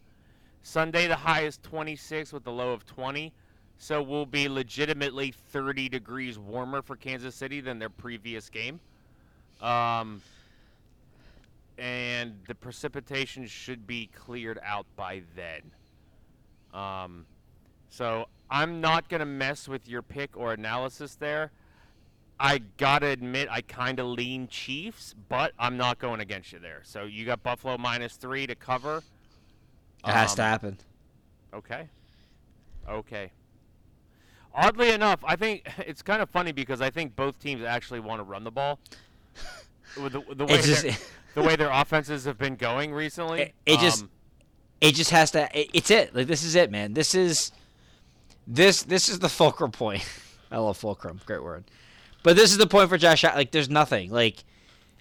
Sunday, 0.63 1.07
the 1.07 1.17
high 1.17 1.43
is 1.45 1.57
26 1.63 2.31
with 2.33 2.45
the 2.45 2.53
low 2.53 2.73
of 2.73 2.85
20. 2.85 3.33
So 3.79 4.03
we'll 4.03 4.27
be 4.27 4.47
legitimately 4.51 5.31
30 5.33 5.89
degrees 5.89 6.39
warmer 6.39 6.83
for 6.83 6.97
Kansas 6.97 7.35
City 7.35 7.63
than 7.63 7.79
their 7.79 7.89
previous 7.89 8.51
game. 8.51 8.81
Um, 9.61 10.23
and 11.79 12.39
the 12.47 12.55
precipitation 12.55 13.47
should 13.47 13.87
be 13.87 14.09
cleared 14.15 14.59
out 14.65 14.87
by 14.97 15.23
then. 15.35 15.63
Um, 16.73 17.27
so 17.89 18.27
I'm 18.51 18.81
not 18.81 19.09
going 19.09 19.21
to 19.21 19.27
mess 19.27 19.67
with 19.69 19.89
your 19.89 20.03
pick 20.03 20.37
or 20.37 20.53
analysis 20.53 21.15
there. 21.15 21.51
I 22.43 22.63
gotta 22.79 23.09
admit, 23.09 23.49
I 23.51 23.61
kind 23.61 24.01
of 24.01 24.07
lean 24.07 24.49
Chiefs, 24.49 25.15
but 25.29 25.53
I'm 25.59 25.77
not 25.77 25.99
going 25.99 26.21
against 26.21 26.53
you 26.55 26.59
there. 26.59 26.81
So 26.85 27.05
you 27.05 27.27
got 27.27 27.43
Buffalo 27.43 27.77
minus 27.77 28.17
three 28.17 28.47
to 28.47 28.55
cover. 28.55 29.03
It 30.07 30.11
has 30.11 30.35
to 30.37 30.43
Um, 30.43 30.49
happen. 30.49 30.79
Okay. 31.53 31.91
Okay. 32.89 33.31
Oddly 34.55 34.91
enough, 34.93 35.21
I 35.23 35.37
think 35.37 35.69
it's 35.87 36.01
kind 36.01 36.23
of 36.23 36.31
funny 36.31 36.53
because 36.53 36.81
I 36.81 36.89
think 36.89 37.15
both 37.15 37.39
teams 37.39 37.63
actually 37.63 38.01
want 38.01 38.21
to 38.21 38.25
run 38.25 38.43
the 38.45 38.51
ball. 38.51 38.79
With 40.01 40.13
the, 40.13 40.23
the 40.35 40.47
way 40.47 40.61
just. 40.63 40.83
their- 40.83 40.97
the 41.35 41.43
way 41.43 41.55
their 41.57 41.71
offenses 41.71 42.25
have 42.25 42.39
been 42.39 42.57
going 42.57 42.93
recently. 42.93 43.41
It- 43.43 43.55
it 43.67 43.79
just- 43.81 44.03
um, 44.03 44.11
it 44.81 44.95
just 44.95 45.11
has 45.11 45.31
to 45.33 45.49
it, 45.59 45.71
it's 45.75 45.91
it 45.91 46.15
like 46.15 46.27
this 46.27 46.43
is 46.43 46.55
it 46.55 46.71
man 46.71 46.95
this 46.95 47.15
is 47.15 47.53
this 48.47 48.83
this 48.85 49.11
is 49.11 49.19
the 49.19 49.29
fulcrum 49.29 49.71
point 49.71 50.03
i 50.51 50.57
love 50.57 50.75
fulcrum 50.79 51.21
great 51.27 51.43
word 51.43 51.65
but 52.23 52.35
this 52.35 52.51
is 52.51 52.57
the 52.57 52.67
point 52.67 52.89
for 52.89 52.97
josh 52.97 53.23
like 53.23 53.51
there's 53.51 53.69
nothing 53.69 54.11
like 54.11 54.43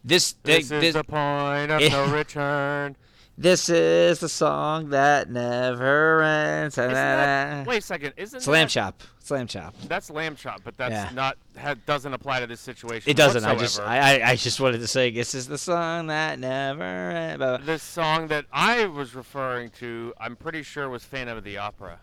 this 0.03 0.33
this 0.43 0.67
this, 0.67 0.83
is 0.83 0.93
the 0.95 1.03
point 1.05 1.71
of 1.71 1.79
it- 1.81 1.91
no 1.93 2.05
return. 2.13 2.95
This 3.39 3.69
is 3.69 4.19
the 4.19 4.27
song 4.27 4.89
that 4.89 5.29
never 5.29 6.21
ends 6.21 6.75
that, 6.75 7.65
wait 7.65 7.77
a 7.77 7.81
second, 7.81 8.13
isn't 8.17 8.41
slam 8.41 8.65
that, 8.65 8.69
chop 8.69 9.01
slam 9.19 9.47
chop 9.47 9.73
That's 9.87 10.09
lamb 10.09 10.35
chop, 10.35 10.61
but 10.65 10.75
that's 10.75 10.91
Yeah. 10.91 11.09
not 11.13 11.37
ha, 11.57 11.75
doesn't 11.85 12.13
apply 12.13 12.41
to 12.41 12.47
this 12.47 12.59
situation. 12.59 13.09
it 13.09 13.15
doesn't 13.15 13.45
i 13.45 13.55
just. 13.55 13.79
I, 13.79 14.31
I 14.31 14.35
just 14.35 14.59
wanted 14.59 14.79
to 14.79 14.87
say 14.87 15.09
this 15.09 15.33
is 15.33 15.47
the 15.47 15.57
song 15.57 16.07
that 16.07 16.37
never 16.37 16.83
ends 16.83 17.65
the 17.65 17.77
song 17.77 18.27
that 18.27 18.45
I 18.51 18.85
was 18.87 19.15
referring 19.15 19.69
to, 19.79 20.13
I'm 20.19 20.35
pretty 20.35 20.63
sure 20.63 20.89
was 20.89 21.05
Phantom 21.05 21.37
of 21.37 21.45
the 21.45 21.57
Opera. 21.57 21.99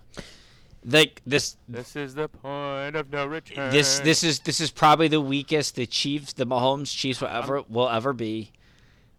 like 0.87 1.21
this 1.27 1.59
This 1.69 1.97
is 1.97 2.15
the 2.15 2.29
point 2.29 2.97
of 2.97 3.11
no 3.13 3.27
return. 3.27 3.71
this 3.71 3.99
this 4.01 4.25
is 4.25 4.41
this 4.41 4.59
is 4.59 4.71
probably 4.71 5.09
the 5.09 5.21
weakest 5.21 5.75
the 5.75 5.87
Chiefs, 5.87 6.33
the 6.33 6.47
Mahomes 6.47 6.97
Chiefs 6.97 7.21
will 7.21 7.29
ever 7.29 7.63
will 7.69 7.91
ever 7.91 8.15
be. 8.15 8.53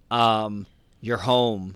Um, 0.10 0.66
you're 1.00 1.18
home. 1.18 1.76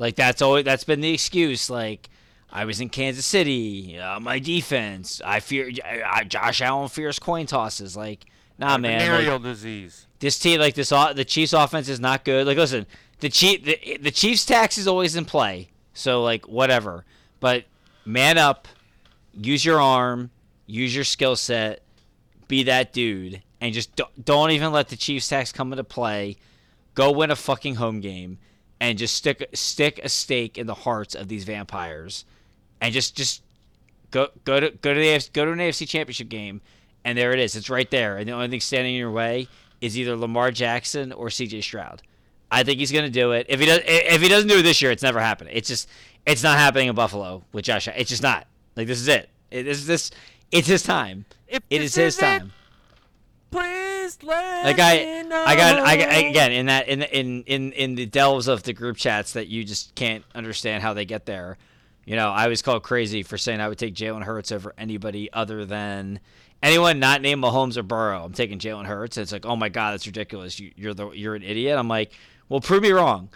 Like 0.00 0.16
that's 0.16 0.40
always 0.40 0.64
that's 0.64 0.82
been 0.82 1.02
the 1.02 1.12
excuse. 1.12 1.68
Like 1.68 2.08
I 2.50 2.64
was 2.64 2.80
in 2.80 2.88
Kansas 2.88 3.26
City, 3.26 3.98
uh, 3.98 4.18
my 4.18 4.38
defense. 4.38 5.20
I 5.22 5.40
fear 5.40 5.70
I, 5.84 6.02
I, 6.02 6.24
Josh 6.24 6.62
Allen 6.62 6.88
fears 6.88 7.18
coin 7.18 7.44
tosses. 7.44 7.98
Like 7.98 8.24
nah, 8.58 8.78
man. 8.78 9.28
like, 9.28 9.42
disease. 9.42 10.06
this 10.18 10.38
team 10.38 10.58
like 10.58 10.74
this 10.74 10.88
the 10.88 11.24
Chiefs 11.26 11.52
offense 11.52 11.90
is 11.90 12.00
not 12.00 12.24
good. 12.24 12.46
Like 12.46 12.56
listen, 12.56 12.86
the 13.20 13.28
Chief 13.28 13.62
the, 13.62 13.98
the 14.00 14.10
Chiefs 14.10 14.46
tax 14.46 14.78
is 14.78 14.88
always 14.88 15.16
in 15.16 15.26
play. 15.26 15.68
So 15.92 16.22
like 16.22 16.48
whatever. 16.48 17.04
But 17.38 17.64
man 18.06 18.38
up, 18.38 18.68
use 19.34 19.62
your 19.66 19.82
arm, 19.82 20.30
use 20.66 20.94
your 20.94 21.04
skill 21.04 21.36
set, 21.36 21.82
be 22.48 22.62
that 22.62 22.94
dude 22.94 23.42
and 23.60 23.74
just 23.74 23.94
don't, 23.96 24.24
don't 24.24 24.50
even 24.52 24.72
let 24.72 24.88
the 24.88 24.96
Chiefs 24.96 25.28
tax 25.28 25.52
come 25.52 25.74
into 25.74 25.84
play. 25.84 26.38
Go 26.94 27.12
win 27.12 27.30
a 27.30 27.36
fucking 27.36 27.74
home 27.74 28.00
game 28.00 28.38
and 28.80 28.98
just 28.98 29.14
stick 29.14 29.48
stick 29.54 30.00
a 30.02 30.08
stake 30.08 30.58
in 30.58 30.66
the 30.66 30.74
hearts 30.74 31.14
of 31.14 31.28
these 31.28 31.44
vampires 31.44 32.24
and 32.80 32.92
just 32.92 33.16
just 33.16 33.42
go 34.10 34.28
go 34.44 34.58
to 34.58 34.70
go 34.70 34.94
to 34.94 35.00
the 35.00 35.06
AFC, 35.06 35.32
go 35.32 35.44
to 35.44 35.52
an 35.52 35.58
AFC 35.58 35.86
championship 35.86 36.28
game 36.28 36.60
and 37.04 37.16
there 37.16 37.32
it 37.32 37.38
is. 37.38 37.56
It's 37.56 37.70
right 37.70 37.90
there. 37.90 38.16
And 38.16 38.28
the 38.28 38.32
only 38.32 38.48
thing 38.48 38.60
standing 38.60 38.94
in 38.94 38.98
your 38.98 39.10
way 39.10 39.48
is 39.80 39.98
either 39.98 40.16
Lamar 40.16 40.50
Jackson 40.50 41.12
or 41.12 41.28
CJ 41.28 41.62
Stroud. 41.62 42.02
I 42.50 42.62
think 42.64 42.80
he's 42.80 42.92
going 42.92 43.04
to 43.04 43.10
do 43.10 43.32
it. 43.32 43.46
If 43.48 43.60
he 43.60 43.66
does 43.66 43.80
if 43.84 44.20
he 44.20 44.28
doesn't 44.28 44.48
do 44.48 44.58
it 44.58 44.62
this 44.62 44.82
year, 44.82 44.90
it's 44.90 45.02
never 45.02 45.20
happening. 45.20 45.54
It's 45.56 45.68
just 45.68 45.88
it's 46.26 46.42
not 46.42 46.58
happening 46.58 46.88
in 46.88 46.94
Buffalo 46.94 47.44
with 47.52 47.64
Josh. 47.64 47.88
It's 47.88 48.10
just 48.10 48.22
not. 48.22 48.46
Like 48.76 48.86
this 48.86 49.00
is 49.00 49.08
it. 49.08 49.28
It 49.50 49.66
is 49.66 49.86
this 49.86 50.10
it's 50.50 50.66
his 50.68 50.82
time. 50.82 51.26
If 51.46 51.62
It 51.70 51.82
is 51.82 51.94
his 51.94 52.18
it, 52.18 52.20
time. 52.20 52.52
Please 54.18 54.28
let 54.28 54.64
Like 54.64 54.78
I. 54.78 55.20
I 55.44 55.56
got, 55.56 55.78
I 55.78 55.96
got 55.96 56.08
again 56.08 56.52
in 56.52 56.66
that 56.66 56.88
in 56.88 57.02
in 57.02 57.42
in 57.44 57.72
in 57.72 57.94
the 57.94 58.06
delves 58.06 58.48
of 58.48 58.62
the 58.62 58.72
group 58.72 58.96
chats 58.96 59.32
that 59.34 59.48
you 59.48 59.64
just 59.64 59.94
can't 59.94 60.24
understand 60.34 60.82
how 60.82 60.94
they 60.94 61.04
get 61.04 61.26
there. 61.26 61.56
You 62.04 62.16
know, 62.16 62.30
I 62.30 62.48
was 62.48 62.62
called 62.62 62.82
crazy 62.82 63.22
for 63.22 63.38
saying 63.38 63.60
I 63.60 63.68
would 63.68 63.78
take 63.78 63.94
Jalen 63.94 64.24
Hurts 64.24 64.50
over 64.52 64.74
anybody 64.76 65.32
other 65.32 65.64
than 65.64 66.20
anyone 66.62 66.98
not 66.98 67.22
named 67.22 67.42
Mahomes 67.42 67.76
or 67.76 67.82
Burrow. 67.82 68.24
I'm 68.24 68.32
taking 68.32 68.58
Jalen 68.58 68.86
Hurts. 68.86 69.16
It's 69.16 69.32
like, 69.32 69.46
oh 69.46 69.56
my 69.56 69.68
god, 69.68 69.92
that's 69.92 70.06
ridiculous. 70.06 70.58
You, 70.58 70.72
you're 70.76 70.94
the 70.94 71.10
you're 71.10 71.34
an 71.34 71.42
idiot. 71.42 71.78
I'm 71.78 71.88
like, 71.88 72.12
well, 72.48 72.60
prove 72.60 72.82
me 72.82 72.90
wrong. 72.90 73.28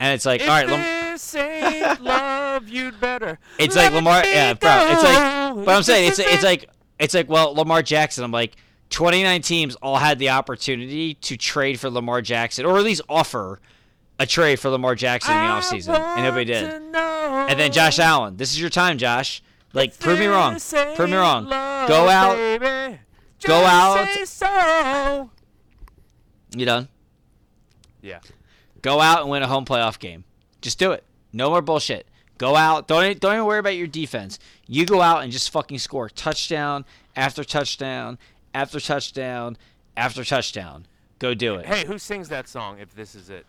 And 0.00 0.14
it's 0.14 0.26
like, 0.26 0.40
If 0.40 0.48
all 0.48 0.54
right, 0.54 0.66
Lam- 0.66 1.12
this 1.12 1.34
ain't 1.34 2.02
love, 2.02 2.68
you'd 2.68 2.98
better. 2.98 3.38
it's 3.58 3.76
like 3.76 3.92
Lamar. 3.92 4.24
Yeah, 4.24 4.54
bro. 4.54 4.88
It's 4.90 5.02
like, 5.02 5.66
but 5.66 5.76
I'm 5.76 5.82
saying 5.82 6.08
it's 6.08 6.18
it's 6.18 6.42
like 6.42 6.68
it's 6.98 7.14
like 7.14 7.28
well, 7.28 7.54
Lamar 7.54 7.82
Jackson. 7.82 8.24
I'm 8.24 8.32
like, 8.32 8.56
29 8.92 9.42
teams 9.42 9.74
all 9.76 9.96
had 9.96 10.18
the 10.18 10.28
opportunity 10.30 11.14
to 11.14 11.36
trade 11.36 11.80
for 11.80 11.90
Lamar 11.90 12.22
Jackson, 12.22 12.64
or 12.64 12.76
at 12.78 12.84
least 12.84 13.02
offer 13.08 13.60
a 14.18 14.26
trade 14.26 14.60
for 14.60 14.68
Lamar 14.70 14.94
Jackson 14.94 15.34
in 15.34 15.38
the 15.40 15.52
I 15.52 15.58
offseason, 15.60 15.98
and 15.98 16.22
nobody 16.22 16.52
want 16.52 16.92
did. 16.92 16.94
And 17.50 17.58
then 17.58 17.72
Josh 17.72 17.98
Allen, 17.98 18.36
this 18.36 18.50
is 18.52 18.60
your 18.60 18.70
time, 18.70 18.98
Josh. 18.98 19.42
Like, 19.72 19.98
prove 19.98 20.18
me 20.18 20.26
wrong. 20.26 20.58
Prove 20.94 21.10
me 21.10 21.16
wrong. 21.16 21.46
love, 21.46 21.88
Go 21.88 22.08
out. 22.08 22.36
baby, 22.36 22.98
Go 23.44 23.64
out. 23.64 24.06
so. 24.26 25.30
You 26.54 26.66
done? 26.66 26.88
Yeah. 28.02 28.20
Go 28.82 29.00
out 29.00 29.22
and 29.22 29.30
win 29.30 29.42
a 29.42 29.46
home 29.48 29.64
playoff 29.64 29.98
game. 29.98 30.24
Just 30.60 30.78
do 30.78 30.92
it. 30.92 31.04
No 31.32 31.48
more 31.48 31.62
bullshit. 31.62 32.06
Go 32.36 32.56
out. 32.56 32.88
Don't 32.88 33.18
don't 33.20 33.34
even 33.34 33.46
worry 33.46 33.60
about 33.60 33.76
your 33.76 33.86
defense. 33.86 34.38
You 34.66 34.84
go 34.84 35.00
out 35.00 35.22
and 35.22 35.32
just 35.32 35.50
fucking 35.50 35.78
score 35.78 36.08
touchdown 36.08 36.84
after 37.14 37.44
touchdown 37.44 38.18
after 38.54 38.80
touchdown 38.80 39.56
after 39.96 40.24
touchdown. 40.24 40.86
Go 41.18 41.34
do 41.34 41.54
it. 41.56 41.66
Hey, 41.66 41.84
who 41.86 41.98
sings 41.98 42.28
that 42.30 42.48
song? 42.48 42.78
If 42.80 42.94
this 42.94 43.14
is 43.14 43.30
it, 43.30 43.46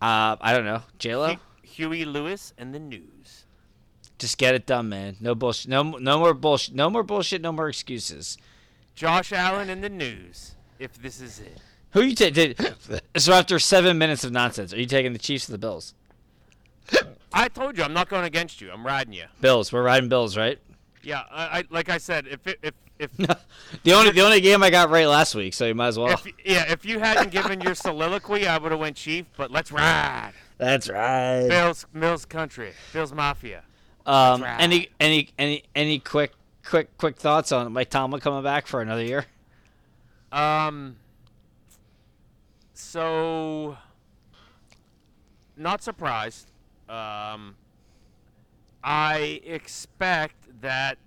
Uh, 0.00 0.36
I 0.40 0.52
don't 0.52 0.64
know. 0.64 0.82
J 0.98 1.16
Lo. 1.16 1.34
Hu- 1.34 1.40
Huey 1.62 2.04
Lewis 2.04 2.52
and 2.58 2.74
the 2.74 2.78
News. 2.78 3.44
Just 4.18 4.38
get 4.38 4.54
it 4.54 4.66
done, 4.66 4.88
man. 4.88 5.16
No 5.20 5.34
bullshit. 5.34 5.68
No 5.70 5.82
no 5.82 6.18
more 6.18 6.34
bullshit. 6.34 6.74
No 6.74 6.90
more 6.90 7.02
bullshit. 7.04 7.40
No 7.40 7.52
more 7.52 7.68
excuses. 7.68 8.36
Josh 8.96 9.32
Allen 9.32 9.70
and 9.70 9.82
the 9.84 9.88
News. 9.88 10.56
If 10.78 11.00
this 11.00 11.20
is 11.20 11.38
it. 11.40 11.58
Who 11.92 12.02
you 12.02 12.14
take? 12.14 12.56
So 13.16 13.32
after 13.32 13.58
seven 13.58 13.96
minutes 13.98 14.24
of 14.24 14.32
nonsense, 14.32 14.72
are 14.74 14.78
you 14.78 14.86
taking 14.86 15.12
the 15.12 15.18
Chiefs 15.18 15.48
or 15.48 15.52
the 15.52 15.58
Bills? 15.58 15.94
I 17.32 17.48
told 17.48 17.76
you 17.76 17.84
I'm 17.84 17.92
not 17.92 18.08
going 18.08 18.24
against 18.24 18.60
you. 18.60 18.70
I'm 18.70 18.84
riding 18.84 19.12
you. 19.12 19.24
Bills. 19.40 19.72
We're 19.72 19.82
riding 19.82 20.08
Bills, 20.08 20.36
right? 20.36 20.58
Yeah, 21.02 21.22
I, 21.30 21.58
I 21.60 21.64
like 21.70 21.88
I 21.88 21.98
said, 21.98 22.26
if 22.26 22.46
it, 22.46 22.58
if 22.62 22.74
if 22.98 23.16
the 23.16 23.92
only 23.92 24.10
the 24.10 24.22
only 24.22 24.40
game 24.40 24.62
I 24.62 24.70
got 24.70 24.90
right 24.90 25.06
last 25.06 25.34
week, 25.34 25.54
so 25.54 25.66
you 25.66 25.74
might 25.74 25.88
as 25.88 25.98
well. 25.98 26.08
if 26.08 26.26
yeah, 26.44 26.70
if 26.70 26.84
you 26.84 26.98
hadn't 26.98 27.30
given 27.30 27.60
your 27.60 27.74
soliloquy, 27.74 28.46
I 28.46 28.58
would 28.58 28.72
have 28.72 28.80
went 28.80 28.96
Chief. 28.96 29.26
But 29.36 29.50
let's 29.50 29.70
ride. 29.70 30.32
That's 30.58 30.88
right. 30.88 31.46
Bills, 31.48 31.86
Bills 31.92 32.24
country, 32.24 32.72
Bills 32.92 33.12
Mafia. 33.12 33.62
Um, 34.04 34.42
right. 34.42 34.56
any 34.58 34.88
any 34.98 35.28
any 35.38 35.64
any 35.74 35.98
quick 35.98 36.32
quick 36.64 36.96
quick 36.98 37.16
thoughts 37.16 37.52
on 37.52 37.72
Mike 37.72 37.90
Tomlin 37.90 38.20
coming 38.20 38.42
back 38.42 38.66
for 38.66 38.80
another 38.80 39.04
year? 39.04 39.26
Um. 40.32 40.96
So, 42.74 43.76
not 45.56 45.82
surprised. 45.82 46.46
Um, 46.88 47.56
I 48.82 49.40
expect 49.44 50.60
that. 50.62 50.98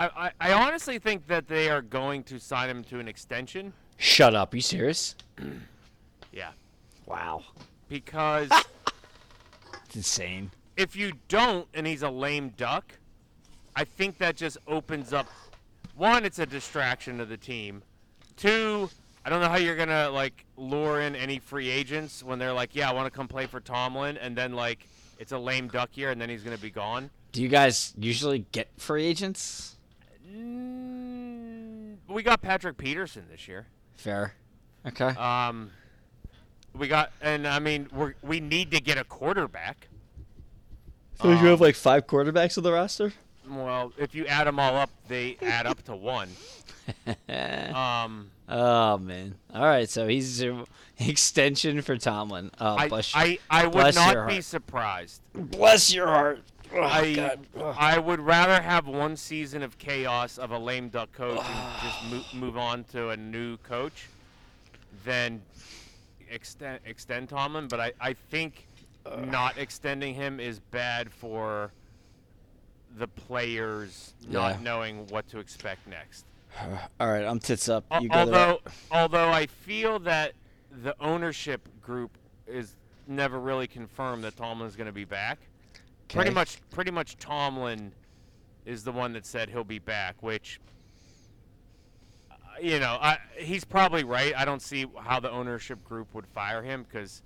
I, 0.00 0.08
I, 0.16 0.30
I 0.40 0.52
honestly 0.54 0.98
think 0.98 1.26
that 1.26 1.46
they 1.46 1.68
are 1.68 1.82
going 1.82 2.22
to 2.24 2.40
sign 2.40 2.70
him 2.70 2.82
to 2.84 2.98
an 3.00 3.06
extension. 3.06 3.74
Shut 3.98 4.34
up. 4.34 4.54
you 4.54 4.60
serious? 4.62 5.14
Yeah. 6.32 6.50
Wow. 7.06 7.42
Because 7.88 8.48
It's 9.86 9.96
insane. 9.96 10.52
if 10.76 10.94
you 10.94 11.12
don't 11.26 11.66
and 11.74 11.84
he's 11.84 12.02
a 12.02 12.08
lame 12.08 12.50
duck, 12.56 12.84
I 13.74 13.82
think 13.82 14.16
that 14.18 14.36
just 14.36 14.56
opens 14.68 15.12
up 15.12 15.26
one, 15.96 16.24
it's 16.24 16.38
a 16.38 16.46
distraction 16.46 17.18
to 17.18 17.24
the 17.24 17.36
team. 17.36 17.82
Two, 18.36 18.88
I 19.24 19.28
don't 19.30 19.40
know 19.40 19.48
how 19.48 19.56
you're 19.56 19.74
gonna 19.76 20.08
like 20.10 20.46
lure 20.56 21.00
in 21.00 21.16
any 21.16 21.40
free 21.40 21.68
agents 21.68 22.22
when 22.22 22.38
they're 22.38 22.52
like, 22.52 22.76
Yeah, 22.76 22.88
I 22.88 22.92
wanna 22.94 23.10
come 23.10 23.26
play 23.26 23.46
for 23.46 23.58
Tomlin 23.58 24.16
and 24.18 24.36
then 24.36 24.52
like 24.52 24.86
it's 25.18 25.32
a 25.32 25.38
lame 25.38 25.66
duck 25.66 25.96
year 25.96 26.12
and 26.12 26.20
then 26.20 26.28
he's 26.28 26.44
gonna 26.44 26.56
be 26.58 26.70
gone. 26.70 27.10
Do 27.32 27.42
you 27.42 27.48
guys 27.48 27.92
usually 27.98 28.46
get 28.52 28.68
free 28.78 29.04
agents? 29.04 29.76
Mm, 30.28 31.96
we 32.08 32.22
got 32.22 32.42
Patrick 32.42 32.76
Peterson 32.76 33.24
this 33.30 33.46
year. 33.48 33.66
Fair. 33.96 34.34
Okay. 34.86 35.08
Um 35.08 35.70
we 36.74 36.88
got 36.88 37.12
and 37.20 37.46
I 37.46 37.58
mean 37.58 37.88
we 37.92 38.12
we 38.22 38.40
need 38.40 38.70
to 38.72 38.80
get 38.80 38.98
a 38.98 39.04
quarterback. 39.04 39.88
so 41.20 41.28
you 41.30 41.36
have 41.36 41.60
um, 41.60 41.66
like 41.66 41.74
five 41.76 42.06
quarterbacks 42.06 42.56
on 42.56 42.64
the 42.64 42.72
roster? 42.72 43.12
Well, 43.48 43.92
if 43.98 44.14
you 44.14 44.26
add 44.26 44.46
them 44.46 44.60
all 44.60 44.76
up, 44.76 44.90
they 45.08 45.36
add 45.42 45.66
up 45.66 45.82
to 45.84 45.96
one. 45.96 46.28
Um, 47.28 48.30
oh 48.48 48.98
man. 48.98 49.36
All 49.54 49.62
right. 49.64 49.88
So 49.88 50.08
he's 50.08 50.40
an 50.40 50.64
extension 50.98 51.82
for 51.82 51.96
Tomlin. 51.96 52.50
Oh, 52.60 52.74
I, 52.76 52.88
bless, 52.88 53.12
I, 53.14 53.38
I 53.48 53.64
would 53.64 53.72
bless 53.72 53.94
not 53.94 54.26
be 54.28 54.40
surprised. 54.40 55.20
bless 55.34 55.92
your 55.94 56.06
heart. 56.08 56.42
Oh, 56.72 56.80
I. 56.82 57.36
Ugh. 57.58 57.76
I 57.78 57.98
would 57.98 58.20
rather 58.20 58.60
have 58.62 58.86
one 58.86 59.16
season 59.16 59.62
of 59.62 59.78
chaos 59.78 60.38
of 60.38 60.50
a 60.52 60.58
lame 60.58 60.88
duck 60.88 61.12
coach 61.12 61.38
and 61.44 61.68
just 61.82 62.04
move, 62.10 62.34
move 62.34 62.56
on 62.56 62.84
to 62.92 63.08
a 63.10 63.16
new 63.16 63.56
coach 63.58 64.08
than 65.04 65.42
extend 66.30 66.80
extend 66.84 67.28
Tomlin. 67.28 67.68
But 67.68 67.80
I, 67.80 67.92
I 68.00 68.12
think 68.30 68.66
not 69.18 69.58
extending 69.58 70.14
him 70.14 70.38
is 70.40 70.60
bad 70.60 71.10
for 71.12 71.72
the 72.98 73.08
players 73.08 74.14
not 74.28 74.56
Yeah. 74.56 74.62
knowing 74.62 75.06
what 75.08 75.28
to 75.28 75.38
expect 75.38 75.86
next. 75.88 76.24
All 77.00 77.08
right. 77.10 77.24
I'm 77.24 77.38
tits 77.38 77.68
up. 77.68 77.84
You 78.00 78.08
although 78.12 78.60
although 78.90 79.30
I 79.30 79.46
feel 79.46 79.98
that 80.00 80.32
the 80.82 80.94
ownership 81.00 81.66
group 81.82 82.10
is 82.46 82.76
never 83.08 83.40
really 83.40 83.66
confirmed 83.66 84.22
that 84.24 84.36
Tomlin's 84.36 84.76
going 84.76 84.86
to 84.86 84.92
be 84.92 85.04
back. 85.04 85.38
Pretty 86.12 86.30
much 86.30 86.60
pretty 86.70 86.90
much 86.90 87.16
Tomlin 87.18 87.92
is 88.66 88.84
the 88.84 88.92
one 88.92 89.12
that 89.14 89.24
said 89.26 89.48
he'll 89.50 89.64
be 89.64 89.78
back, 89.78 90.22
which 90.22 90.60
uh, 92.30 92.34
you 92.60 92.78
know, 92.78 92.98
I, 93.00 93.18
he's 93.38 93.64
probably 93.64 94.04
right. 94.04 94.32
I 94.36 94.44
don't 94.44 94.62
see 94.62 94.86
how 95.02 95.20
the 95.20 95.30
ownership 95.30 95.82
group 95.84 96.12
would 96.14 96.26
fire 96.26 96.62
him 96.62 96.84
because 96.84 97.22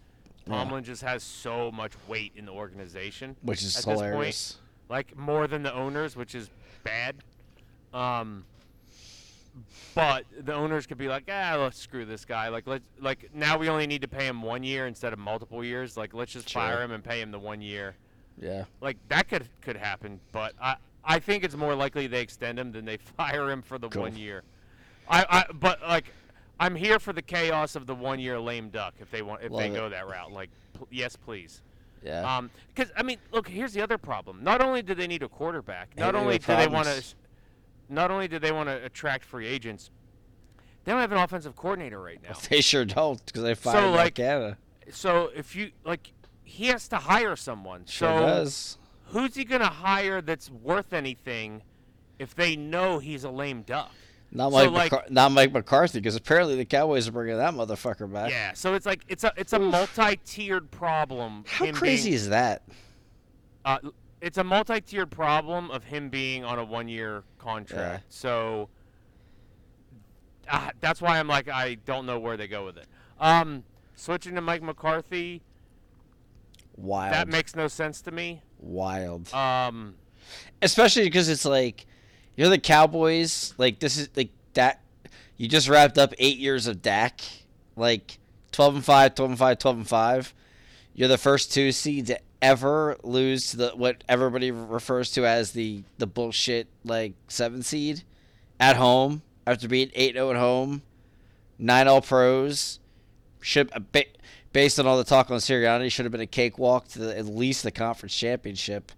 Yeah. 0.47 0.55
Tomlin 0.55 0.85
just 0.85 1.03
has 1.03 1.23
so 1.23 1.71
much 1.73 1.93
weight 2.09 2.33
in 2.37 2.47
the 2.47 2.53
organization 2.53 3.37
which 3.43 3.63
is 3.63 3.75
at 3.77 3.85
this 3.85 3.85
point. 3.85 3.99
hilarious. 4.01 4.59
like 4.89 5.17
more 5.17 5.47
than 5.47 5.63
the 5.63 5.73
owners, 5.75 6.17
which 6.17 6.35
is 6.35 6.51
bad. 6.83 7.17
Um, 7.93 8.45
but 9.95 10.25
the 10.41 10.53
owners 10.53 10.85
could 10.87 10.99
be 10.99 11.07
like, 11.09 11.25
ah, 11.31 11.57
let's 11.61 11.79
screw 11.79 12.05
this 12.05 12.25
guy. 12.25 12.49
Like, 12.49 12.67
let's 12.67 12.85
like 13.01 13.31
now 13.33 13.57
we 13.57 13.69
only 13.69 13.87
need 13.87 14.03
to 14.03 14.09
pay 14.09 14.27
him 14.27 14.43
one 14.43 14.63
year 14.65 14.87
instead 14.89 15.13
of 15.13 15.19
multiple 15.19 15.65
years. 15.65 15.97
Like, 15.97 16.13
let's 16.13 16.33
just 16.33 16.49
Sure. 16.49 16.61
fire 16.63 16.83
him 16.83 16.91
and 16.91 17.03
pay 17.05 17.21
him 17.21 17.31
the 17.31 17.39
one 17.39 17.61
year. 17.63 17.95
Yeah. 18.41 18.65
Like 18.81 18.97
that 19.09 19.29
could 19.29 19.49
could 19.61 19.77
happen, 19.77 20.21
but 20.33 20.55
I 20.61 20.77
I 21.05 21.19
think 21.19 21.45
it's 21.45 21.57
more 21.57 21.75
likely 21.75 22.07
they 22.07 22.21
extend 22.21 22.59
him 22.59 22.73
than 22.73 22.85
they 22.85 22.97
fire 23.17 23.51
him 23.51 23.63
for 23.63 23.79
the 23.79 23.89
Cool. 23.89 24.03
one 24.03 24.17
year. 24.17 24.43
I, 25.09 25.25
I 25.29 25.45
but 25.53 25.81
like 25.83 26.07
I'm 26.59 26.75
here 26.75 26.99
for 26.99 27.13
the 27.13 27.23
chaos 27.23 27.77
of 27.77 27.87
the 27.87 27.95
one 27.95 28.19
year 28.19 28.39
lame 28.41 28.71
duck 28.71 28.95
if 29.01 29.11
they 29.11 29.23
want 29.23 29.43
if 29.43 29.53
they 29.53 29.69
it. 29.69 29.75
go 29.75 29.89
that 29.89 30.07
route. 30.07 30.33
Like, 30.33 30.51
pl- 30.73 30.89
yes, 30.91 31.17
please. 31.17 31.63
Yeah. 32.03 32.37
Um, 32.37 32.51
because 32.75 32.93
I 32.97 33.03
mean, 33.03 33.19
look, 33.33 33.49
here's 33.49 33.73
the 33.73 33.81
other 33.83 33.99
problem. 33.99 34.43
Not 34.45 34.61
only 34.63 34.83
do 34.83 34.95
they 34.95 35.07
need 35.07 35.23
a 35.23 35.29
quarterback, 35.29 35.97
not 35.97 36.15
only 36.15 36.39
do 36.39 36.55
they 36.55 36.69
want 36.69 36.87
to, 36.87 37.03
not 37.89 38.11
only 38.11 38.29
do 38.29 38.39
they 38.39 38.53
want 38.53 38.69
to 38.69 38.85
attract 38.85 39.25
free 39.25 39.47
agents, 39.47 39.91
they 40.85 40.93
don't 40.93 41.01
have 41.01 41.13
an 41.13 41.19
offensive 41.19 41.57
coordinator 41.57 42.01
right 42.01 42.21
now. 42.29 42.37
they 42.51 42.61
sure 42.61 42.85
don't 42.85 43.25
because 43.27 43.43
they 43.43 43.55
fired 43.55 43.83
Matt 43.83 43.91
like, 43.97 44.15
Canada. 44.15 44.59
So 44.91 45.31
if 45.35 45.57
you 45.57 45.71
like, 45.85 46.13
he 46.45 46.67
has 46.67 46.87
to 46.89 46.97
hire 46.97 47.37
someone. 47.37 47.85
Sure 47.87 48.09
so 48.09 48.21
does. 48.27 48.79
who's 49.07 49.35
he 49.35 49.45
gonna 49.45 49.67
hire 49.67 50.21
that's 50.21 50.51
worth 50.51 50.93
anything 50.93 51.63
if 52.19 52.35
they 52.35 52.55
know 52.55 52.99
he's 52.99 53.25
a 53.25 53.31
lame 53.31 53.63
duck? 53.63 53.91
Not 54.31 54.53
so, 54.53 54.71
Mike, 54.71 54.93
like- 54.93 54.93
McCar- 55.07 55.11
not 55.11 55.33
Mike 55.33 55.53
McCarthy, 55.53 55.99
because 56.01 56.17
apparently 56.17 56.57
the 56.57 56.65
Cowboys 56.65 57.07
are 57.07 57.13
bringing 57.13 57.37
that 57.37 57.55
motherfucker 57.55 58.13
back. 58.13 58.31
Yeah. 58.31 58.53
So 58.55 58.75
it's 58.75 58.85
like 58.87 59.03
it's 59.09 59.25
a 59.25 59.33
it's 59.37 59.53
a 59.53 59.59
multi-tiered 59.59 60.71
problem. 60.71 61.45
How 61.47 61.71
crazy 61.73 62.11
being- 62.11 62.15
is 62.15 62.29
that? 62.31 62.63
Uh, 63.65 63.79
it's 64.21 64.39
a 64.39 64.45
multi-tiered 64.45 65.11
problem 65.11 65.71
of 65.71 65.85
him 65.85 66.09
being 66.09 66.45
on 66.45 66.59
a 66.59 66.65
one-year 66.65 67.23
contract. 67.39 68.05
Yeah. 68.05 68.09
So 68.09 68.69
uh, 70.51 70.71
that's 70.81 71.01
why 71.01 71.19
I'm 71.19 71.29
like 71.29 71.49
I 71.49 71.75
don't 71.87 72.05
know 72.07 72.19
where 72.19 72.37
they 72.37 72.49
go 72.49 72.65
with 72.65 72.77
it. 72.77 72.87
Um, 73.21 73.65
switching 73.95 74.35
to 74.35 74.41
Mike 74.41 74.63
McCarthy, 74.63 75.43
Wild. 76.77 77.15
that 77.15 77.29
makes 77.29 77.55
no 77.55 77.69
sense 77.69 78.01
to 78.03 78.11
me. 78.11 78.43
Wild. 78.59 79.33
Um, 79.33 79.95
Especially 80.63 81.05
because 81.05 81.29
it's 81.29 81.45
like 81.45 81.87
you're 82.37 82.49
the 82.49 82.59
Cowboys. 82.59 83.55
Like 83.59 83.79
this 83.79 83.97
is 83.97 84.09
like 84.17 84.31
that. 84.55 84.81
You 85.37 85.49
just 85.49 85.69
wrapped 85.69 85.99
up 85.99 86.15
eight 86.19 86.39
years 86.39 86.67
of 86.67 86.83
Dak. 86.83 87.21
Like 87.77 88.19
12 88.53 88.77
and 88.77 88.85
5, 88.85 89.15
12 89.17 89.31
and 89.33 89.39
5, 89.39 89.59
12 89.59 89.77
and 89.79 89.89
5. 89.89 90.35
You're 90.95 91.09
the 91.09 91.19
first 91.19 91.53
two 91.53 91.73
seeds 91.73 92.09
to 92.09 92.21
ever 92.41 92.97
lose 93.03 93.51
to 93.51 93.57
the 93.57 93.69
what 93.75 94.05
everybody 94.09 94.51
refers 94.51 95.11
to 95.13 95.27
as 95.27 95.53
the 95.53 95.83
the 95.99 96.07
bullshit 96.07 96.69
like 96.85 97.15
seven 97.27 97.63
seed 97.63 98.03
at 98.61 98.77
home 98.77 99.23
after 99.47 99.67
being 99.67 99.89
8-0 99.89 100.31
at 100.31 100.37
home, 100.37 100.83
nine 101.59 101.89
all 101.89 102.01
pros. 102.01 102.81
Should 103.41 103.71
ba- 103.93 104.05
based 104.55 104.79
on 104.81 104.87
all 104.87 104.97
the 104.97 105.05
talk 105.05 105.31
on 105.31 105.37
Sirianni, 105.37 105.93
should 105.93 106.07
have 106.07 106.13
been 106.13 106.23
a 106.23 106.27
cakewalk 106.27 106.89
to 106.89 107.01
the, 107.01 107.19
at 107.19 107.27
least 107.27 107.63
the 107.65 107.71
conference 107.71 108.17
championship, 108.17 108.91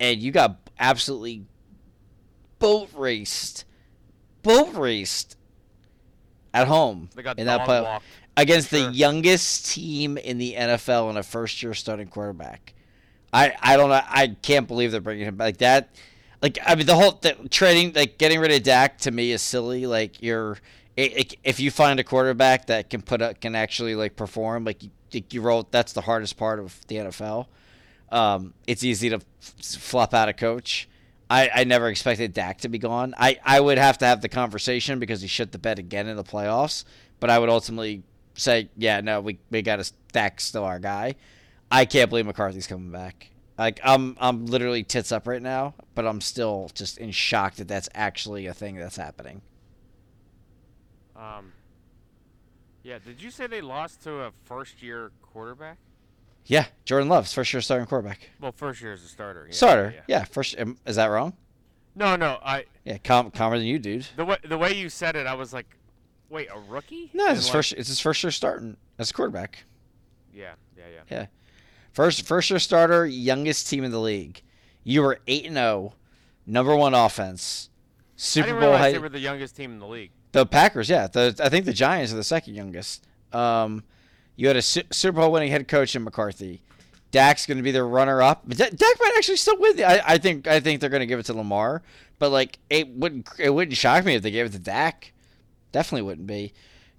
and 0.00 0.20
you 0.20 0.32
got 0.32 0.56
absolutely 0.80 1.44
boat 2.58 2.90
raced, 2.96 3.64
boat 4.42 4.74
raced 4.74 5.36
at 6.54 6.66
home 6.66 7.08
they 7.14 7.22
got 7.22 7.38
in 7.38 7.46
that 7.46 7.60
playoff 7.66 7.84
walked. 7.84 8.04
against 8.36 8.70
Sure. 8.70 8.80
the 8.80 8.92
youngest 8.92 9.70
team 9.72 10.18
in 10.18 10.38
the 10.38 10.54
NFL 10.54 11.08
and 11.10 11.18
a 11.18 11.22
first 11.22 11.62
year 11.62 11.74
starting 11.74 12.08
quarterback. 12.08 12.74
I 13.32 13.54
I 13.60 13.76
don't 13.76 13.88
know. 13.90 14.00
I 14.04 14.36
can't 14.42 14.66
believe 14.66 14.92
they're 14.92 15.00
bringing 15.00 15.26
him 15.26 15.36
back 15.36 15.46
like 15.46 15.56
that. 15.58 15.94
Like 16.42 16.58
I 16.66 16.74
mean, 16.74 16.86
the 16.86 16.96
whole 16.96 17.20
trading, 17.50 17.92
like 17.94 18.18
getting 18.18 18.40
rid 18.40 18.50
of 18.50 18.62
Dak 18.62 18.98
to 18.98 19.10
me 19.10 19.30
is 19.32 19.42
silly. 19.42 19.86
Like 19.86 20.20
you're, 20.22 20.58
if 20.96 21.60
you 21.60 21.70
find 21.70 21.98
a 22.00 22.04
quarterback 22.04 22.66
that 22.66 22.90
can 22.90 23.02
put 23.02 23.22
up, 23.22 23.40
can 23.40 23.54
actually 23.54 23.94
like 23.94 24.16
perform, 24.16 24.64
like 24.64 24.82
you, 24.82 24.90
you 25.30 25.40
wrote, 25.40 25.72
that's 25.72 25.92
the 25.92 26.02
hardest 26.02 26.36
part 26.36 26.58
of 26.58 26.78
the 26.88 26.96
NFL. 26.96 27.46
Um, 28.10 28.52
it's 28.66 28.84
easy 28.84 29.08
to 29.10 29.20
flop 29.40 30.12
out 30.12 30.28
a 30.28 30.32
coach. 30.32 30.88
I, 31.30 31.50
I 31.54 31.64
never 31.64 31.88
expected 31.88 32.34
Dak 32.34 32.58
to 32.58 32.68
be 32.68 32.78
gone. 32.78 33.14
I, 33.16 33.38
I 33.42 33.58
would 33.58 33.78
have 33.78 33.96
to 33.98 34.04
have 34.04 34.20
the 34.20 34.28
conversation 34.28 34.98
because 34.98 35.22
he 35.22 35.28
shit 35.28 35.52
the 35.52 35.58
bed 35.58 35.78
again 35.78 36.06
in 36.06 36.16
the 36.16 36.24
playoffs. 36.24 36.84
But 37.20 37.30
I 37.30 37.38
would 37.38 37.48
ultimately 37.48 38.02
say, 38.34 38.68
yeah, 38.76 39.00
no, 39.00 39.20
we, 39.20 39.38
we 39.50 39.62
got 39.62 39.82
to 39.82 39.90
Dak's 40.12 40.44
still 40.44 40.64
our 40.64 40.78
guy. 40.78 41.14
I 41.70 41.86
can't 41.86 42.10
believe 42.10 42.26
McCarthy's 42.26 42.66
coming 42.66 42.90
back. 42.90 43.30
Like 43.58 43.80
I'm 43.84 44.16
I'm 44.20 44.46
literally 44.46 44.82
tits 44.82 45.12
up 45.12 45.26
right 45.26 45.40
now, 45.40 45.74
but 45.94 46.06
I'm 46.06 46.20
still 46.20 46.70
just 46.74 46.98
in 46.98 47.10
shock 47.12 47.54
that 47.56 47.68
that's 47.68 47.88
actually 47.94 48.46
a 48.46 48.54
thing 48.54 48.76
that's 48.76 48.96
happening. 48.96 49.42
Um, 51.22 51.52
yeah. 52.82 52.98
Did 53.04 53.22
you 53.22 53.30
say 53.30 53.46
they 53.46 53.60
lost 53.60 54.02
to 54.04 54.22
a 54.22 54.32
first-year 54.44 55.12
quarterback? 55.22 55.78
Yeah, 56.46 56.66
Jordan 56.84 57.08
Love's 57.08 57.32
first 57.32 57.52
year 57.52 57.60
starting 57.60 57.86
quarterback. 57.86 58.30
Well, 58.40 58.50
first 58.50 58.82
year 58.82 58.92
as 58.92 59.04
a 59.04 59.06
starter. 59.06 59.46
Yeah, 59.48 59.54
Starter, 59.54 59.92
Yeah. 59.94 60.00
yeah. 60.08 60.24
First, 60.24 60.56
is 60.86 60.96
that 60.96 61.06
wrong? 61.06 61.34
No, 61.94 62.16
no. 62.16 62.38
I 62.44 62.64
Yeah, 62.84 62.98
calm, 62.98 63.30
calmer 63.30 63.58
than 63.58 63.66
you, 63.66 63.78
dude. 63.78 64.06
the 64.16 64.24
way 64.24 64.38
the 64.42 64.58
way 64.58 64.72
you 64.74 64.88
said 64.88 65.14
it, 65.14 65.26
I 65.28 65.34
was 65.34 65.52
like, 65.52 65.76
wait, 66.28 66.48
a 66.52 66.58
rookie? 66.58 67.10
No, 67.14 67.26
And 67.28 67.36
it's 67.36 67.42
his 67.42 67.46
like- 67.48 67.52
first. 67.52 67.72
It's 67.74 67.88
his 67.88 68.00
first 68.00 68.24
year 68.24 68.32
starting 68.32 68.76
as 68.98 69.10
a 69.10 69.14
quarterback. 69.14 69.64
Yeah, 70.34 70.54
yeah, 70.76 70.84
yeah. 70.92 71.00
Yeah, 71.10 71.26
First, 71.92 72.26
first 72.26 72.50
year 72.50 72.58
starter, 72.58 73.06
youngest 73.06 73.68
team 73.68 73.84
in 73.84 73.92
the 73.92 74.00
league. 74.00 74.42
You 74.82 75.02
were 75.02 75.20
eight 75.28 75.44
and 75.46 75.54
zero, 75.54 75.94
number 76.46 76.74
one 76.74 76.94
offense, 76.94 77.68
Super 78.16 78.44
I 78.44 78.46
didn't 78.48 78.60
Bowl. 78.60 78.68
realize 78.70 78.80
High, 78.80 78.92
they 78.92 78.98
were 78.98 79.08
the 79.10 79.20
youngest 79.20 79.54
team 79.54 79.72
in 79.72 79.78
the 79.78 79.86
league. 79.86 80.10
The 80.32 80.46
Packers, 80.46 80.88
yeah. 80.88 81.06
The 81.06 81.38
I 81.42 81.48
think 81.48 81.64
the 81.64 81.72
Giants 81.72 82.12
are 82.12 82.16
the 82.16 82.24
second 82.24 82.54
youngest. 82.54 83.06
Um, 83.32 83.84
you 84.36 84.48
had 84.48 84.56
a 84.56 84.62
Su- 84.62 84.82
Super 84.90 85.20
Bowl 85.20 85.32
winning 85.32 85.50
head 85.50 85.68
coach 85.68 85.94
in 85.94 86.04
McCarthy. 86.04 86.62
Dak's 87.10 87.44
going 87.46 87.58
to 87.58 87.62
be 87.62 87.70
the 87.70 87.84
runner 87.84 88.22
up. 88.22 88.48
Da- 88.48 88.70
Dak 88.70 88.96
might 89.00 89.12
actually 89.16 89.36
still 89.36 89.58
win. 89.58 89.76
The, 89.76 89.84
I, 89.84 90.14
I 90.14 90.18
think 90.18 90.46
I 90.46 90.60
think 90.60 90.80
they're 90.80 90.90
going 90.90 91.00
to 91.00 91.06
give 91.06 91.18
it 91.18 91.26
to 91.26 91.34
Lamar. 91.34 91.82
But 92.18 92.30
like 92.30 92.58
it 92.70 92.88
wouldn't 92.88 93.28
it 93.38 93.50
wouldn't 93.50 93.76
shock 93.76 94.04
me 94.04 94.14
if 94.14 94.22
they 94.22 94.30
gave 94.30 94.46
it 94.46 94.52
to 94.52 94.58
Dak. 94.58 95.12
Definitely 95.72 96.02
wouldn't 96.02 96.26
be. 96.26 96.52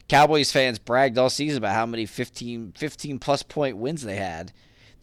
Cowboys 0.08 0.52
fans 0.52 0.80
bragged 0.80 1.18
all 1.18 1.30
season 1.30 1.60
about 1.60 1.76
how 1.76 1.86
many 1.86 2.06
15, 2.06 2.74
15 2.76 3.20
plus 3.20 3.42
point 3.42 3.78
wins 3.78 4.04
they 4.04 4.18
had. 4.18 4.52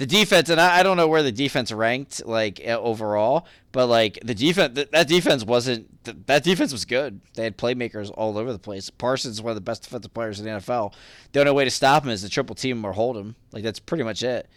The 0.01 0.07
defense, 0.07 0.49
and 0.49 0.59
I, 0.59 0.79
I 0.79 0.83
don't 0.83 0.97
know 0.97 1.09
where 1.09 1.23
the 1.23 1.31
defense 1.31 1.71
ranked 1.71 2.25
like 2.25 2.59
uh, 2.67 2.71
overall, 2.81 3.47
but 3.71 3.87
like 3.87 4.19
the 4.25 4.35
defense, 4.35 4.75
th- 4.75 4.89
that 4.93 5.09
defense 5.09 5.45
wasn't. 5.45 6.03
th- 6.05 6.17
That 6.25 6.43
defense 6.43 6.73
was 6.73 6.87
good. 6.87 7.21
They 7.35 7.45
had 7.45 7.59
playmakers 7.59 8.11
all 8.15 8.39
over 8.39 8.51
the 8.51 8.59
place. 8.59 8.89
Parsons 8.89 9.35
is 9.35 9.43
one 9.43 9.51
of 9.51 9.57
the 9.57 9.61
best 9.61 9.83
defensive 9.83 10.15
players 10.15 10.41
in 10.41 10.47
the 10.47 10.53
NFL. 10.53 10.95
The 11.33 11.41
only 11.41 11.53
way 11.53 11.65
to 11.65 11.71
stop 11.71 12.05
him 12.05 12.09
is 12.09 12.23
to 12.23 12.31
triple 12.31 12.55
team 12.57 12.79
him 12.79 12.87
or 12.87 12.93
hold 12.93 13.15
him. 13.19 13.37
Like 13.53 13.63
that's 13.63 13.79
pretty 13.79 14.03
much 14.03 14.23
it. 14.23 14.49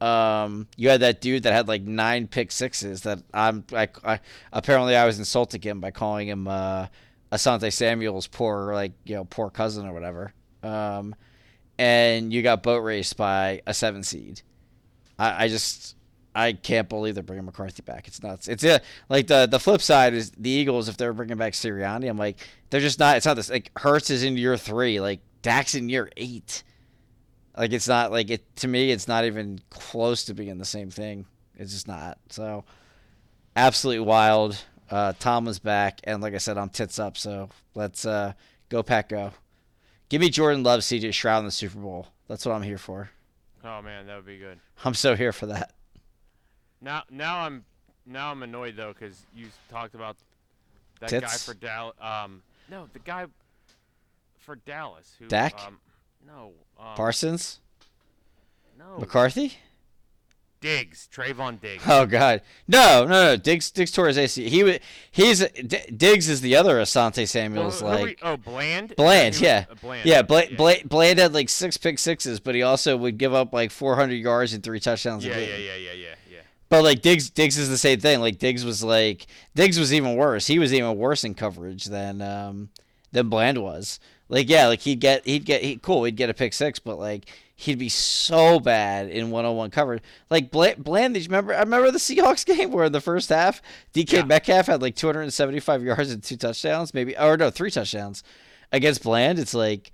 Um, 0.00 0.66
you 0.78 0.88
had 0.88 1.00
that 1.00 1.20
dude 1.20 1.42
that 1.42 1.52
had 1.52 1.68
like 1.68 1.82
nine 1.82 2.26
pick 2.26 2.50
sixes. 2.50 3.02
That 3.02 3.18
I'm. 3.34 3.64
I, 3.74 3.90
I 4.02 4.20
apparently 4.50 4.96
I 4.96 5.04
was 5.04 5.18
insulting 5.18 5.60
him 5.60 5.78
by 5.78 5.90
calling 5.90 6.26
him 6.26 6.48
uh, 6.48 6.86
Asante 7.30 7.70
Samuel's 7.70 8.28
poor 8.28 8.72
like 8.72 8.92
you 9.04 9.14
know 9.16 9.26
poor 9.26 9.50
cousin 9.50 9.86
or 9.86 9.92
whatever. 9.92 10.32
Um, 10.62 11.14
and 11.78 12.32
you 12.32 12.40
got 12.40 12.62
boat 12.62 12.78
raced 12.78 13.18
by 13.18 13.60
a 13.66 13.74
seven 13.74 14.02
seed. 14.02 14.40
I, 15.18 15.44
I 15.44 15.48
just 15.48 15.96
I 16.34 16.52
can't 16.52 16.88
believe 16.88 17.14
they're 17.14 17.22
bringing 17.22 17.46
McCarthy 17.46 17.82
back. 17.82 18.06
It's 18.08 18.22
nuts. 18.22 18.46
It's 18.46 18.62
uh, 18.62 18.78
like 19.08 19.26
the 19.26 19.46
the 19.46 19.58
flip 19.58 19.80
side 19.80 20.12
is 20.12 20.30
the 20.32 20.50
Eagles. 20.50 20.88
If 20.88 20.98
they're 20.98 21.14
bringing 21.14 21.38
back 21.38 21.54
Sirianni, 21.54 22.10
I'm 22.10 22.18
like 22.18 22.36
they're 22.68 22.80
just 22.80 22.98
not. 22.98 23.16
It's 23.16 23.24
not 23.24 23.34
this. 23.34 23.50
Like 23.50 23.70
Hurts 23.78 24.10
is 24.10 24.22
in 24.22 24.36
year 24.36 24.58
three. 24.58 25.00
Like 25.00 25.20
Dak's 25.40 25.74
in 25.74 25.88
year 25.88 26.10
eight. 26.16 26.62
Like 27.56 27.72
it's 27.72 27.88
not 27.88 28.12
like 28.12 28.28
it 28.28 28.56
to 28.56 28.68
me. 28.68 28.90
It's 28.90 29.08
not 29.08 29.24
even 29.24 29.60
close 29.70 30.24
to 30.24 30.34
being 30.34 30.58
the 30.58 30.66
same 30.66 30.90
thing. 30.90 31.24
It's 31.56 31.72
just 31.72 31.88
not. 31.88 32.18
So 32.28 32.64
absolutely 33.56 34.04
wild. 34.04 34.62
Uh, 34.90 35.14
Tomlin's 35.18 35.58
back, 35.58 36.00
and 36.04 36.22
like 36.22 36.34
I 36.34 36.38
said, 36.38 36.58
I'm 36.58 36.68
tits 36.68 36.98
up. 36.98 37.16
So 37.16 37.48
let's 37.74 38.04
uh, 38.04 38.34
go 38.68 38.82
pack 38.82 39.08
go. 39.08 39.32
Give 40.10 40.20
me 40.20 40.28
Jordan 40.28 40.62
Love, 40.62 40.80
CJ 40.80 41.14
Stroud 41.14 41.40
in 41.40 41.46
the 41.46 41.50
Super 41.50 41.78
Bowl. 41.78 42.08
That's 42.28 42.44
what 42.44 42.54
I'm 42.54 42.62
here 42.62 42.78
for. 42.78 43.10
Oh 43.66 43.82
man, 43.82 44.06
that 44.06 44.16
would 44.16 44.26
be 44.26 44.38
good. 44.38 44.58
I'm 44.84 44.94
so 44.94 45.16
here 45.16 45.32
for 45.32 45.46
that. 45.46 45.72
Now, 46.80 47.02
now 47.10 47.40
I'm 47.40 47.64
now 48.06 48.30
I'm 48.30 48.42
annoyed 48.42 48.76
though 48.76 48.92
because 48.92 49.26
you 49.34 49.48
talked 49.68 49.94
about 49.94 50.16
that 51.00 51.10
guy 51.10 51.26
for 51.28 51.54
Dallas. 51.54 51.96
Um, 52.00 52.42
no, 52.70 52.88
the 52.92 52.98
guy 53.00 53.26
for 54.38 54.56
Dallas 54.56 55.14
who. 55.18 55.26
Dak? 55.26 55.58
Um, 55.66 55.78
no. 56.26 56.52
Um, 56.78 56.94
Parsons, 56.96 57.60
No. 58.78 58.98
McCarthy. 58.98 59.54
Diggs, 60.60 61.08
Trevon 61.14 61.60
Diggs. 61.60 61.82
Oh 61.86 62.06
God, 62.06 62.42
no, 62.66 63.04
no, 63.04 63.24
no. 63.24 63.36
Diggs, 63.36 63.70
Diggs 63.70 63.90
tore 63.90 64.08
his 64.08 64.18
AC. 64.18 64.48
He 64.48 64.64
wa- 64.64 64.78
he's 65.10 65.40
D- 65.48 65.78
Diggs 65.96 66.28
is 66.28 66.40
the 66.40 66.56
other 66.56 66.76
Asante 66.76 67.28
Samuel's 67.28 67.82
we- 67.82 67.88
like 67.88 68.18
oh, 68.22 68.36
Bland. 68.36 68.94
Bland, 68.96 69.34
He 69.34 69.40
was- 69.40 69.42
yeah. 69.42 69.64
Bland. 69.80 70.06
yeah. 70.06 70.22
Bland, 70.22 70.56
Bland, 70.56 70.88
Bland 70.88 71.18
had 71.18 71.34
like 71.34 71.48
six 71.48 71.76
pick 71.76 71.98
sixes, 71.98 72.40
but 72.40 72.54
he 72.54 72.62
also 72.62 72.96
would 72.96 73.18
give 73.18 73.34
up 73.34 73.52
like 73.52 73.70
400 73.70 74.14
yards 74.14 74.52
and 74.54 74.62
three 74.62 74.80
touchdowns. 74.80 75.24
a 75.24 75.28
Yeah, 75.28 75.34
game. 75.34 75.48
yeah, 75.50 75.56
yeah, 75.56 75.74
yeah, 75.76 75.92
yeah, 75.92 76.14
yeah. 76.30 76.38
But 76.68 76.82
like 76.82 77.00
Diggs, 77.02 77.30
Diggs 77.30 77.58
is 77.58 77.68
the 77.68 77.78
same 77.78 78.00
thing. 78.00 78.20
Like 78.20 78.38
Diggs 78.38 78.64
was 78.64 78.82
like 78.82 79.26
Diggs 79.54 79.78
was 79.78 79.92
even 79.94 80.16
worse. 80.16 80.46
He 80.48 80.58
was 80.58 80.72
even 80.74 80.96
worse 80.96 81.22
in 81.22 81.34
coverage 81.34 81.84
than 81.84 82.20
um 82.22 82.70
than 83.12 83.28
Bland 83.28 83.58
was. 83.62 84.00
Like 84.28 84.48
yeah, 84.48 84.66
like 84.66 84.80
he'd 84.80 84.98
get 85.00 85.24
he'd 85.24 85.44
get 85.44 85.62
he 85.62 85.76
cool 85.76 86.02
he'd 86.04 86.16
get 86.16 86.28
a 86.30 86.34
pick 86.34 86.52
six, 86.52 86.80
but 86.80 86.98
like 86.98 87.26
he'd 87.58 87.78
be 87.78 87.88
so 87.88 88.60
bad 88.60 89.08
in 89.08 89.30
one 89.30 89.44
on 89.46 89.56
one 89.56 89.70
coverage. 89.70 90.02
Like 90.30 90.50
did 91.14 91.24
you 91.24 91.28
remember? 91.28 91.54
I 91.54 91.60
remember 91.60 91.90
the 91.90 91.98
Seahawks 91.98 92.44
game 92.56 92.70
where 92.70 92.84
in 92.84 92.92
the 92.92 93.00
first 93.00 93.30
half 93.30 93.62
DK 93.94 94.12
Yeah. 94.12 94.24
Metcalf 94.24 94.66
had 94.66 94.82
like 94.82 94.94
275 94.94 95.82
yards 95.82 96.10
and 96.12 96.22
two 96.22 96.36
touchdowns, 96.36 96.92
maybe 96.94 97.16
or 97.16 97.36
no 97.36 97.50
three 97.50 97.70
touchdowns. 97.70 98.22
against 98.72 99.02
Bland, 99.02 99.38
it's 99.38 99.54
like 99.54 99.90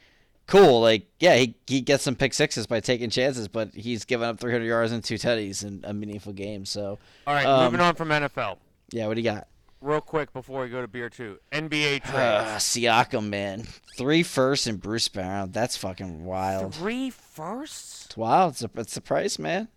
cool. 0.48 0.80
Like 0.80 1.06
yeah, 1.20 1.36
he 1.36 1.54
he 1.66 1.80
gets 1.80 2.02
some 2.02 2.16
pick 2.16 2.34
sixes 2.34 2.66
by 2.66 2.80
taking 2.80 3.10
chances, 3.10 3.46
but 3.48 3.72
he's 3.74 4.04
given 4.04 4.28
up 4.28 4.40
300 4.40 4.64
yards 4.64 4.90
and 4.92 5.02
two 5.04 5.14
tutties 5.14 5.64
in 5.64 5.82
a 5.84 5.94
meaningful 5.94 6.32
game. 6.32 6.64
So 6.64 6.98
All 7.26 7.34
right, 7.34 7.46
Um, 7.46 7.64
moving 7.64 7.80
on 7.80 7.94
from 7.94 8.08
NFL. 8.08 8.56
yeah, 8.90 9.06
what 9.06 9.14
do 9.14 9.20
you 9.20 9.30
got? 9.30 9.46
Real 9.82 10.00
quick 10.00 10.32
before 10.32 10.62
we 10.62 10.68
go 10.68 10.80
to 10.80 10.86
beer 10.88 11.10
two. 11.10 11.38
NBA 11.50 11.96
Uh, 12.06 12.10
trades. 12.50 12.64
Siakam, 12.64 13.28
man, 13.28 13.64
three 13.98 14.22
firsts 14.22 14.66
and 14.68 14.80
Bruce 14.80 15.08
Brown. 15.08 15.50
That's 15.50 15.76
fucking 15.76 16.24
wild. 16.24 16.74
Three 16.74 17.10
firsts 17.10 18.06
It's 18.06 18.16
wild. 18.16 18.52
It's 18.52 18.62
a, 18.62 18.70
it's 18.76 18.94
the 18.94 19.00
price, 19.00 19.38
man. 19.40 19.68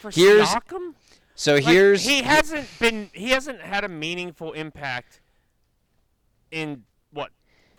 for 0.00 0.10
Here's- 0.12 0.54
Siakam? 0.54 0.94
So 1.34 1.54
Like, 1.54 1.64
here's 1.64 2.04
he 2.04 2.22
hasn't 2.22 2.68
been 2.80 3.10
he 3.12 3.30
hasn't 3.30 3.60
had 3.60 3.84
a 3.84 3.88
meaningful 3.88 4.52
impact 4.54 5.20
in 6.50 6.82
what 7.12 7.30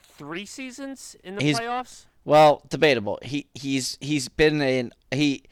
three 0.02 0.46
seasons 0.46 1.16
in 1.26 1.36
the 1.36 1.54
playoffs. 1.54 2.06
Well, 2.24 2.62
debatable. 2.70 3.20
He 3.22 3.48
he's 3.54 3.98
he's 4.00 4.30
been 4.30 4.62
in 4.62 4.94
he 5.12 5.44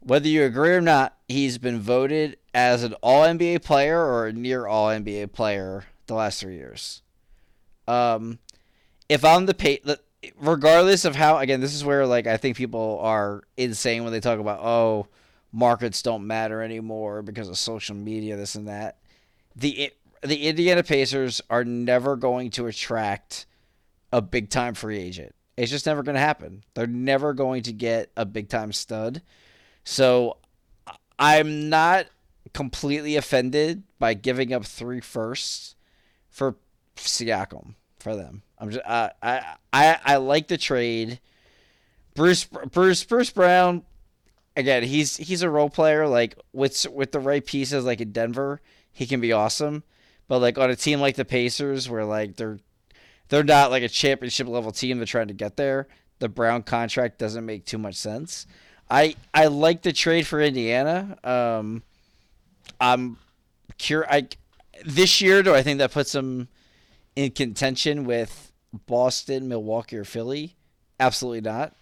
whether 0.00 0.28
you 0.28 0.44
agree 0.44 0.70
or 0.70 0.80
not, 0.80 1.14
he's 1.28 1.58
been 1.58 1.78
voted 1.80 2.38
as 2.54 2.82
an 2.82 2.94
all 3.02 3.24
NBA 3.24 3.62
player 3.62 3.98
or 3.98 4.26
a 4.26 4.32
near 4.32 4.66
all 4.66 4.88
NBA 4.88 5.32
player 5.32 5.84
the 6.06 6.14
last 6.14 6.40
three 6.40 6.56
years. 6.56 7.02
Um 7.86 8.38
if 9.08 9.24
I'm 9.24 9.46
the 9.46 9.54
pay 9.54 9.80
regardless 10.38 11.04
of 11.04 11.16
how 11.16 11.38
again, 11.38 11.60
this 11.60 11.74
is 11.74 11.84
where 11.84 12.06
like 12.06 12.26
I 12.26 12.36
think 12.36 12.56
people 12.56 12.98
are 13.02 13.42
insane 13.56 14.04
when 14.04 14.12
they 14.12 14.20
talk 14.20 14.38
about 14.38 14.60
oh 14.60 15.06
markets 15.52 16.02
don't 16.02 16.26
matter 16.26 16.62
anymore 16.62 17.22
because 17.22 17.48
of 17.48 17.58
social 17.58 17.96
media, 17.96 18.36
this 18.36 18.54
and 18.54 18.68
that. 18.68 18.98
The 19.56 19.92
the 20.22 20.48
Indiana 20.48 20.82
Pacers 20.82 21.40
are 21.50 21.64
never 21.64 22.16
going 22.16 22.50
to 22.50 22.66
attract 22.66 23.46
a 24.12 24.20
big 24.20 24.50
time 24.50 24.74
free 24.74 24.98
agent. 24.98 25.34
It's 25.56 25.70
just 25.70 25.86
never 25.86 26.02
going 26.02 26.14
to 26.14 26.20
happen. 26.20 26.64
They're 26.74 26.86
never 26.86 27.32
going 27.32 27.62
to 27.64 27.72
get 27.72 28.10
a 28.16 28.24
big 28.24 28.48
time 28.48 28.72
stud. 28.72 29.22
So 29.84 30.38
I'm 31.18 31.68
not 31.68 32.06
completely 32.52 33.16
offended 33.16 33.82
by 33.98 34.14
giving 34.14 34.52
up 34.52 34.64
three 34.64 35.00
firsts 35.00 35.76
for 36.28 36.56
Siakam 36.96 37.74
for 37.98 38.16
them. 38.16 38.42
I'm 38.58 38.70
just 38.70 38.84
uh, 38.84 39.10
I 39.22 39.54
I 39.72 39.98
I 40.04 40.16
like 40.16 40.48
the 40.48 40.58
trade. 40.58 41.20
Bruce 42.14 42.44
Bruce 42.44 43.04
Bruce 43.04 43.30
Brown 43.30 43.84
again, 44.56 44.82
he's 44.82 45.16
he's 45.16 45.42
a 45.42 45.50
role 45.50 45.70
player 45.70 46.06
like 46.06 46.38
with 46.52 46.86
with 46.92 47.12
the 47.12 47.20
right 47.20 47.44
pieces 47.44 47.84
like 47.84 48.00
in 48.00 48.12
Denver, 48.12 48.60
he 48.92 49.06
can 49.06 49.20
be 49.20 49.32
awesome. 49.32 49.82
But 50.28 50.40
like 50.40 50.58
on 50.58 50.70
a 50.70 50.76
team 50.76 51.00
like 51.00 51.16
the 51.16 51.24
Pacers 51.24 51.88
where 51.88 52.04
like 52.04 52.36
they're 52.36 52.58
they're 53.28 53.44
not 53.44 53.70
like 53.70 53.82
a 53.82 53.88
championship 53.88 54.48
level 54.48 54.72
team. 54.72 54.98
They're 54.98 55.06
trying 55.06 55.28
to 55.28 55.34
get 55.34 55.56
there. 55.56 55.88
The 56.18 56.28
Brown 56.28 56.62
contract 56.62 57.18
doesn't 57.18 57.46
make 57.46 57.64
too 57.64 57.78
much 57.78 57.96
sense. 57.96 58.46
I 58.90 59.16
I 59.32 59.46
like 59.46 59.82
the 59.82 59.92
trade 59.92 60.26
for 60.26 60.40
Indiana. 60.40 61.16
Um, 61.24 61.82
I'm 62.80 63.18
cur 63.78 64.06
I 64.08 64.28
this 64.84 65.20
year 65.20 65.42
do 65.42 65.54
I 65.54 65.62
think 65.62 65.78
that 65.78 65.92
puts 65.92 66.12
them 66.12 66.48
in 67.16 67.30
contention 67.32 68.04
with 68.04 68.52
Boston, 68.86 69.48
Milwaukee, 69.48 69.96
or 69.96 70.04
Philly? 70.04 70.56
Absolutely 70.98 71.40
not. 71.42 71.74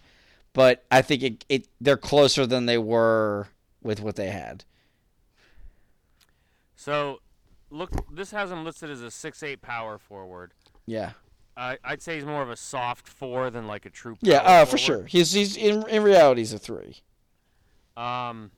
But 0.53 0.85
I 0.91 1.01
think 1.01 1.23
it, 1.23 1.45
it 1.47 1.67
they're 1.79 1.97
closer 1.97 2.45
than 2.45 2.65
they 2.65 2.77
were 2.77 3.47
with 3.81 4.01
what 4.01 4.15
they 4.15 4.29
had. 4.29 4.65
So, 6.75 7.19
look, 7.69 7.91
this 8.13 8.31
has 8.31 8.51
him 8.51 8.63
listed 8.63 8.89
as 8.89 9.01
a 9.01 9.11
six-eight 9.11 9.61
power 9.61 9.97
forward. 9.97 10.53
Yeah. 10.85 11.11
I 11.55 11.77
I'd 11.83 12.01
say 12.01 12.15
he's 12.15 12.25
more 12.25 12.41
of 12.41 12.49
a 12.49 12.55
soft 12.55 13.07
four 13.07 13.49
than 13.49 13.67
like 13.67 13.85
a 13.85 13.89
true. 13.89 14.17
Yeah, 14.21 14.37
uh, 14.37 14.65
for 14.65 14.77
sure. 14.77 15.03
He's 15.05 15.33
he's 15.33 15.55
in 15.55 15.87
in 15.87 16.03
reality 16.03 16.41
he's 16.41 16.53
a 16.53 16.59
three. 16.59 16.97
Um. 17.95 18.51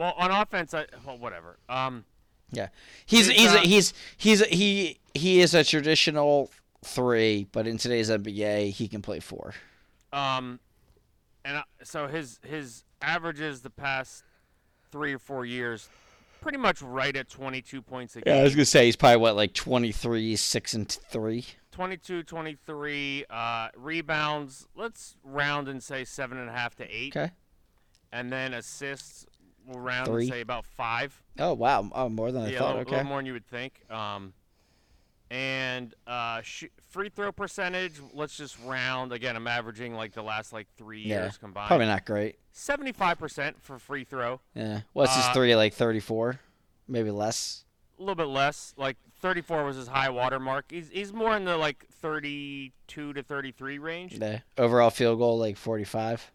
Well, 0.00 0.14
on 0.16 0.30
offense, 0.30 0.72
I, 0.72 0.86
well, 1.06 1.18
whatever. 1.18 1.58
Um. 1.68 2.04
Yeah, 2.52 2.68
he's 3.06 3.28
He's, 3.28 3.38
he's 3.38 3.50
uh, 3.54 3.58
he's 3.58 3.94
he's 4.16 4.46
he 4.46 4.98
he 5.14 5.40
is 5.40 5.54
a 5.54 5.62
traditional 5.62 6.50
three, 6.84 7.46
but 7.52 7.66
in 7.68 7.76
today's 7.76 8.08
NBA, 8.10 8.70
he 8.70 8.88
can 8.88 9.02
play 9.02 9.20
four. 9.20 9.52
Um, 10.12 10.58
and 11.44 11.58
I, 11.58 11.62
so 11.84 12.08
his 12.08 12.40
his 12.44 12.82
averages 13.02 13.60
the 13.60 13.70
past 13.70 14.24
three 14.90 15.12
or 15.12 15.18
four 15.20 15.44
years, 15.44 15.88
pretty 16.40 16.58
much 16.58 16.80
right 16.82 17.14
at 17.14 17.28
22 17.28 17.82
points 17.82 18.16
a 18.16 18.22
game. 18.22 18.34
Yeah, 18.34 18.40
I 18.40 18.44
was 18.44 18.54
gonna 18.56 18.64
say 18.64 18.86
he's 18.86 18.96
probably 18.96 19.18
what 19.18 19.36
like 19.36 19.52
twenty 19.52 19.92
three, 19.92 20.34
six 20.34 20.72
and 20.74 20.88
three. 20.88 21.44
22, 21.72 22.24
23 22.24 23.24
uh, 23.30 23.68
rebounds. 23.76 24.66
Let's 24.74 25.14
round 25.22 25.68
and 25.68 25.80
say 25.82 26.04
seven 26.04 26.36
and 26.38 26.48
a 26.48 26.52
half 26.52 26.74
to 26.76 26.84
eight, 26.84 27.14
Okay. 27.16 27.30
and 28.12 28.32
then 28.32 28.54
assists. 28.54 29.24
We'll 29.66 29.80
round 29.80 30.06
Three. 30.08 30.22
and 30.24 30.32
say 30.32 30.40
about 30.40 30.64
five. 30.64 31.22
Oh 31.38 31.54
wow, 31.54 31.88
oh 31.94 32.08
more 32.08 32.32
than 32.32 32.42
I 32.42 32.48
yeah, 32.50 32.56
a 32.56 32.58
thought. 32.58 32.66
little, 32.68 32.80
okay. 32.82 32.90
little 32.96 33.04
more 33.08 33.18
than 33.18 33.26
you 33.26 33.32
would 33.34 33.46
think. 33.46 33.80
Um, 33.90 34.32
and 35.30 35.94
uh, 36.06 36.42
sh- 36.42 36.64
free 36.88 37.08
throw 37.08 37.30
percentage. 37.30 38.00
Let's 38.14 38.36
just 38.36 38.56
round 38.64 39.12
again. 39.12 39.36
I'm 39.36 39.46
averaging 39.46 39.94
like 39.94 40.12
the 40.12 40.22
last 40.22 40.52
like 40.52 40.66
three 40.76 41.02
Yeah, 41.02 41.22
years 41.22 41.38
combined. 41.38 41.68
Probably 41.68 41.86
not 41.86 42.04
great. 42.04 42.36
Seventy-five 42.52 43.18
percent 43.18 43.62
for 43.62 43.78
free 43.78 44.04
throw. 44.04 44.40
Yeah. 44.54 44.80
What's 44.92 45.14
his 45.14 45.24
Uh, 45.26 45.32
three 45.32 45.54
like 45.54 45.72
thirty 45.74 46.00
four, 46.00 46.40
maybe 46.88 47.10
less. 47.12 47.64
A 47.98 48.02
little 48.02 48.14
bit 48.16 48.28
less. 48.28 48.72
Like 48.78 48.96
34 49.20 49.64
was 49.66 49.76
his 49.76 49.86
high 49.88 50.08
water 50.08 50.40
mark. 50.40 50.64
He's 50.70 50.88
he's 50.88 51.12
more 51.12 51.36
in 51.36 51.44
the 51.44 51.56
like 51.58 51.84
32 52.00 53.12
to 53.12 53.22
33 53.22 53.78
range. 53.78 54.14
Yeah. 54.18 54.38
Overall 54.56 54.88
field 54.90 55.18
goal 55.18 55.38
like 55.38 55.56
forty 55.56 55.84
five. 55.84 56.30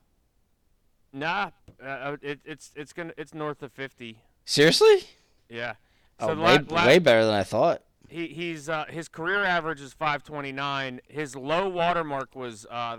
Nah, 1.15 1.51
uh, 1.81 2.17
it, 2.21 2.41
it's 2.43 2.71
it's 2.75 2.91
gonna 2.91 3.13
it's 3.17 3.33
north 3.33 3.63
of 3.63 3.71
50. 3.71 4.19
Seriously? 4.43 5.05
Yeah. 5.49 5.75
Oh, 6.19 6.27
way, 6.27 6.35
la- 6.35 6.59
la- 6.67 6.85
way 6.85 6.99
better 6.99 7.25
than 7.25 7.33
I 7.33 7.43
thought. 7.43 7.83
He 8.09 8.27
he's 8.27 8.67
uh, 8.67 8.83
his 8.89 9.07
career 9.07 9.43
average 9.43 9.79
is 9.79 9.93
529. 9.93 10.99
His 11.07 11.35
low 11.35 11.69
watermark 11.69 12.35
was 12.35 12.65
uh, 12.69 12.97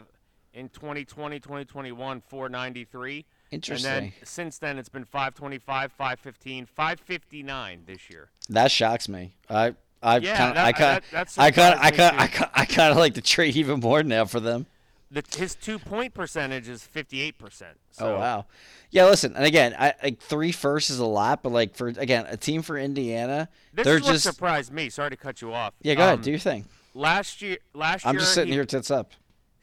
in 0.54 0.70
2020 0.70 1.38
2021 1.40 2.22
493. 2.26 3.26
Interesting. 3.50 3.92
And 3.92 4.04
then 4.04 4.12
since 4.24 4.58
then 4.58 4.78
it's 4.78 4.88
been 4.88 5.04
525, 5.04 5.92
515, 5.92 6.66
559 6.66 7.82
this 7.86 8.08
year. 8.08 8.30
that 8.48 8.70
shocks 8.70 9.08
me. 9.10 9.36
I 9.50 9.74
I 10.02 10.16
Yeah, 10.18 10.36
kind 10.38 10.58
I 10.58 10.72
kind 10.72 11.02
I 11.36 11.50
kind 11.50 11.78
I 11.78 11.90
kind 11.90 12.16
I 12.18 12.26
kind 12.28 12.50
I 12.54 12.64
kind 12.64 12.90
of 12.92 12.96
like 12.96 13.12
the 13.12 13.20
trade 13.20 13.56
even 13.56 13.80
more 13.80 14.02
now 14.02 14.24
for 14.24 14.40
them. 14.40 14.66
The, 15.10 15.22
his 15.36 15.54
two 15.54 15.78
point 15.78 16.14
percentage 16.14 16.68
is 16.68 16.86
58%. 16.92 17.34
So, 17.92 18.16
oh 18.16 18.18
wow. 18.18 18.46
Yeah, 18.90 19.04
listen, 19.04 19.36
and 19.36 19.44
again, 19.44 19.74
I 19.78 19.94
like 20.02 20.20
three 20.20 20.50
firsts 20.52 20.90
is 20.90 20.98
a 20.98 21.06
lot, 21.06 21.42
but 21.44 21.52
like 21.52 21.76
for 21.76 21.88
again 21.88 22.26
a 22.28 22.36
team 22.36 22.62
for 22.62 22.76
Indiana, 22.76 23.48
This 23.72 23.84
they're 23.84 24.00
just 24.00 24.24
surprised 24.24 24.72
me. 24.72 24.88
Sorry 24.90 25.10
to 25.10 25.16
cut 25.16 25.40
you 25.40 25.52
off. 25.54 25.74
yeah. 25.82 25.94
Go 25.94 26.02
ahead, 26.02 26.14
Um, 26.16 26.20
do 26.22 26.30
your 26.30 26.40
thing. 26.40 26.66
Last 26.94 27.40
year, 27.42 27.58
last 27.74 28.04
I'm 28.06 28.14
year, 28.14 28.20
just 28.20 28.34
sitting 28.34 28.48
he- 28.48 28.54
here 28.54 28.64
tits 28.64 28.90
up. 28.90 29.12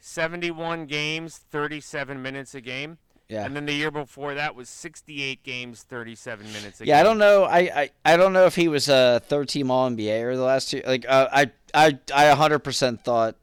71 0.00 0.86
games, 0.86 1.38
37 1.50 2.20
minutes 2.22 2.54
a 2.54 2.60
game. 2.60 2.98
Yeah. 3.28 3.44
And 3.46 3.56
then 3.56 3.64
the 3.64 3.72
year 3.72 3.90
before 3.90 4.34
that 4.34 4.54
was 4.54 4.68
68 4.68 5.42
games, 5.42 5.82
37 5.82 6.46
minutes 6.52 6.80
a 6.80 6.84
game. 6.84 6.90
Yeah, 6.90 7.00
I 7.00 7.02
don't 7.02 7.16
know. 7.18 7.44
I, 7.44 7.58
I, 7.58 7.90
I 8.04 8.16
don't 8.18 8.34
know 8.34 8.44
if 8.44 8.54
he 8.54 8.68
was 8.68 8.88
a 8.88 9.22
third 9.28 9.48
team 9.48 9.70
All 9.70 9.88
NBA 9.90 10.22
or 10.22 10.36
the 10.36 10.42
last 10.42 10.70
two. 10.70 10.82
Like 10.86 11.06
uh, 11.08 11.28
I 11.32 11.50
I 11.72 11.98
I 12.14 12.28
100 12.28 12.58
percent 12.58 13.02
thought 13.02 13.36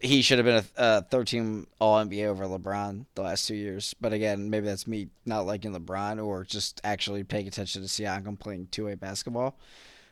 he 0.00 0.22
should 0.22 0.38
have 0.38 0.44
been 0.46 0.56
a, 0.56 0.64
a 0.98 1.02
third 1.02 1.26
team 1.26 1.66
All 1.80 1.96
NBA 2.04 2.26
over 2.26 2.44
LeBron 2.44 3.06
the 3.14 3.22
last 3.22 3.46
two 3.46 3.54
years. 3.54 3.94
But 4.00 4.12
again, 4.12 4.50
maybe 4.50 4.66
that's 4.66 4.86
me 4.86 5.08
not 5.26 5.46
liking 5.46 5.72
LeBron 5.74 6.24
or 6.24 6.44
just 6.44 6.80
actually 6.84 7.24
paying 7.24 7.46
attention 7.48 7.82
to 7.82 7.88
Siakam 7.88 8.38
playing 8.38 8.68
two 8.70 8.86
way 8.86 8.94
basketball. 8.94 9.58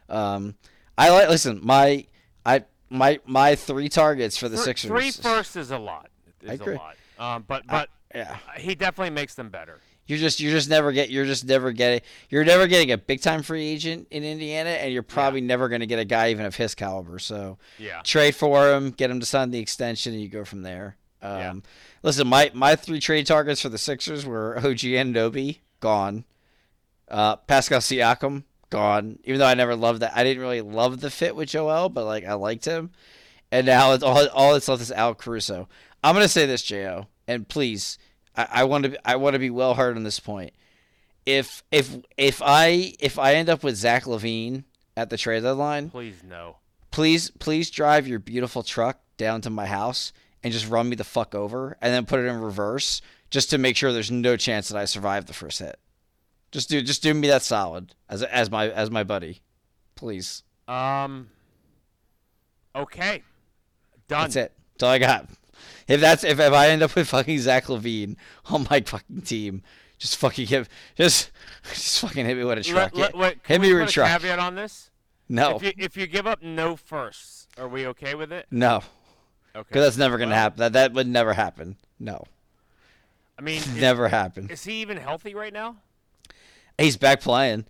Um, 0.08 0.54
I 0.98 1.10
like 1.10 1.28
listen 1.28 1.60
my 1.62 2.06
I 2.44 2.64
my 2.90 3.20
my 3.24 3.54
three 3.54 3.88
targets 3.88 4.36
for 4.36 4.48
the 4.48 4.56
Thr- 4.56 4.62
Sixers. 4.62 4.90
Three 4.90 5.10
first 5.10 5.56
is 5.56 5.70
a 5.70 5.78
lot. 5.78 6.10
Is 6.42 6.50
I 6.50 6.54
agree. 6.54 6.74
a 6.74 6.78
lot. 6.78 6.96
Um, 7.18 7.44
but 7.46 7.66
but 7.66 7.88
Yeah. 8.14 8.36
he 8.58 8.74
definitely 8.74 9.10
makes 9.14 9.34
them 9.34 9.48
better. 9.48 9.80
You're 10.12 10.20
just 10.20 10.40
you're 10.40 10.52
just 10.52 10.68
never 10.68 10.92
get 10.92 11.08
you're 11.08 11.24
just 11.24 11.46
never 11.46 11.72
getting 11.72 12.02
you're 12.28 12.44
never 12.44 12.66
getting 12.66 12.92
a 12.92 12.98
big 12.98 13.22
time 13.22 13.42
free 13.42 13.66
agent 13.66 14.08
in 14.10 14.24
Indiana, 14.24 14.68
and 14.68 14.92
you're 14.92 15.02
probably 15.02 15.40
never 15.40 15.70
going 15.70 15.80
to 15.80 15.86
get 15.86 15.98
a 15.98 16.04
guy 16.04 16.30
even 16.30 16.44
of 16.44 16.54
his 16.56 16.74
caliber. 16.74 17.18
So 17.18 17.56
Yeah. 17.78 18.02
trade 18.02 18.34
for 18.36 18.70
him, 18.70 18.90
get 18.90 19.10
him 19.10 19.20
to 19.20 19.24
sign 19.26 19.50
the 19.52 19.58
extension, 19.58 20.12
and 20.12 20.20
you 20.20 20.28
go 20.28 20.44
from 20.44 20.60
there. 20.62 20.96
Um, 21.22 21.38
Yeah. 21.38 21.52
Listen, 22.02 22.26
my 22.28 22.50
my 22.52 22.76
three 22.76 23.00
trade 23.00 23.26
targets 23.26 23.62
for 23.62 23.70
the 23.70 23.78
Sixers 23.78 24.26
were 24.26 24.58
OG 24.58 24.80
Anunoby 24.92 25.60
gone, 25.80 26.24
uh, 27.08 27.36
Pascal 27.36 27.80
Siakam 27.80 28.44
gone. 28.70 29.18
Even 29.24 29.38
though 29.38 29.46
I 29.46 29.54
never 29.54 29.74
loved 29.74 30.00
that, 30.00 30.12
I 30.14 30.24
didn't 30.24 30.42
really 30.42 30.60
love 30.60 31.00
the 31.00 31.10
fit 31.10 31.34
with 31.34 31.48
Joel, 31.48 31.88
but 31.88 32.04
like 32.04 32.24
I 32.26 32.34
liked 32.34 32.64
him. 32.66 32.90
And 33.50 33.66
now 33.66 33.92
it's 33.92 34.02
all 34.02 34.28
all 34.28 34.52
that's 34.52 34.68
left 34.68 34.82
is 34.82 34.92
Al 34.92 35.14
Caruso. 35.14 35.68
I'm 36.04 36.14
gonna 36.14 36.28
say 36.28 36.46
this, 36.46 36.62
Jo, 36.62 37.06
and 37.28 37.48
please, 37.48 37.98
I, 38.36 38.48
I 38.50 38.64
want 38.64 38.84
to 38.84 39.08
I 39.08 39.16
want 39.16 39.34
to 39.34 39.38
be 39.38 39.50
well 39.50 39.74
heard 39.74 39.96
on 39.96 40.04
this 40.04 40.20
point. 40.20 40.52
If 41.26 41.62
if 41.70 41.96
if 42.16 42.42
I 42.44 42.94
if 42.98 43.18
I 43.18 43.34
end 43.34 43.48
up 43.48 43.62
with 43.62 43.76
Zach 43.76 44.04
LaVine 44.04 44.64
at 44.96 45.10
the 45.10 45.16
trade 45.16 45.42
deadline, 45.42 45.90
Please 45.90 46.22
no. 46.24 46.56
please 46.90 47.30
please 47.30 47.70
drive 47.70 48.06
your 48.08 48.18
beautiful 48.18 48.62
truck 48.62 49.00
down 49.16 49.40
to 49.42 49.50
my 49.50 49.66
house 49.66 50.12
and 50.42 50.52
just 50.52 50.68
run 50.68 50.88
me 50.88 50.96
the 50.96 51.04
fuck 51.04 51.34
over 51.34 51.76
and 51.80 51.92
then 51.94 52.06
put 52.06 52.18
it 52.20 52.26
in 52.26 52.40
reverse 52.40 53.00
just 53.30 53.50
to 53.50 53.58
make 53.58 53.76
sure 53.76 53.92
there's 53.92 54.10
no 54.10 54.36
chance 54.36 54.68
that 54.68 54.78
I 54.78 54.84
survive 54.84 55.26
the 55.26 55.32
first 55.32 55.60
hit. 55.60 55.78
Just 56.50 56.68
do 56.68 56.82
just 56.82 57.02
do 57.02 57.14
me 57.14 57.28
that 57.28 57.42
solid 57.42 57.94
as 58.08 58.22
as 58.24 58.50
my 58.50 58.68
as 58.70 58.90
my 58.90 59.04
buddy, 59.04 59.40
please. 59.94 60.42
Um. 60.68 61.28
Okay. 62.74 63.22
Done. 64.08 64.22
That's 64.22 64.36
it. 64.36 64.52
That's 64.74 64.82
all 64.82 64.90
I 64.90 64.98
got. 64.98 65.28
If 65.88 66.00
that's 66.00 66.24
if, 66.24 66.38
if 66.40 66.52
I 66.52 66.68
end 66.68 66.82
up 66.82 66.94
with 66.94 67.08
fucking 67.08 67.38
Zach 67.38 67.64
LaVine 67.66 68.16
on 68.46 68.66
my 68.70 68.80
fucking 68.80 69.22
team, 69.22 69.62
just 69.98 70.16
fucking 70.16 70.46
hit 70.46 70.68
just 70.96 71.30
just 71.72 72.00
fucking 72.00 72.24
hit 72.26 72.36
me 72.36 72.44
with 72.44 72.58
a 72.58 72.62
truck. 72.62 72.94
Let, 72.96 73.14
let, 73.14 73.16
wait, 73.16 73.38
hit 73.46 73.60
me 73.60 73.72
with 73.74 73.88
a 73.88 73.92
truck. 73.92 74.08
caveat 74.08 74.38
on 74.38 74.54
this? 74.54 74.90
no, 75.28 75.56
If 75.56 75.62
you 75.62 75.72
if 75.78 75.96
you 75.96 76.06
give 76.06 76.26
up 76.26 76.42
no 76.42 76.76
firsts, 76.76 77.48
are 77.58 77.68
we 77.68 77.86
okay 77.88 78.14
with 78.14 78.32
it? 78.32 78.46
no, 78.50 78.82
Okay. 79.54 79.66
because 79.68 79.84
that's 79.84 79.96
never 79.96 80.18
gonna 80.18 80.30
Well, 80.30 80.38
happen. 80.40 80.58
That 80.60 80.72
that 80.74 80.92
would 80.92 81.06
never 81.06 81.32
happen. 81.34 81.76
No, 81.98 82.24
I 83.38 83.42
mean, 83.42 83.58
is, 83.58 83.68
never 83.76 84.08
happen. 84.08 84.50
is 84.50 84.64
he 84.64 84.80
even 84.82 84.96
healthy 84.96 85.34
right 85.34 85.52
now? 85.52 85.76
He's 86.78 86.96
back 86.96 87.20
playing. 87.20 87.66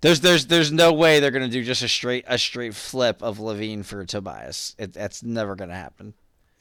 There's 0.00 0.20
there's 0.20 0.46
there's 0.46 0.70
no 0.72 0.92
way 0.92 1.18
they're 1.20 1.30
gonna 1.30 1.48
do 1.48 1.64
just 1.64 1.82
a 1.82 1.88
straight 1.88 2.24
a 2.28 2.38
straight 2.38 2.74
flip 2.74 3.22
of 3.22 3.38
LaVine 3.38 3.84
for 3.84 4.04
Tobias. 4.04 4.74
It, 4.78 4.92
that's 4.92 5.22
never 5.22 5.54
gonna 5.56 5.74
happen. 5.74 6.14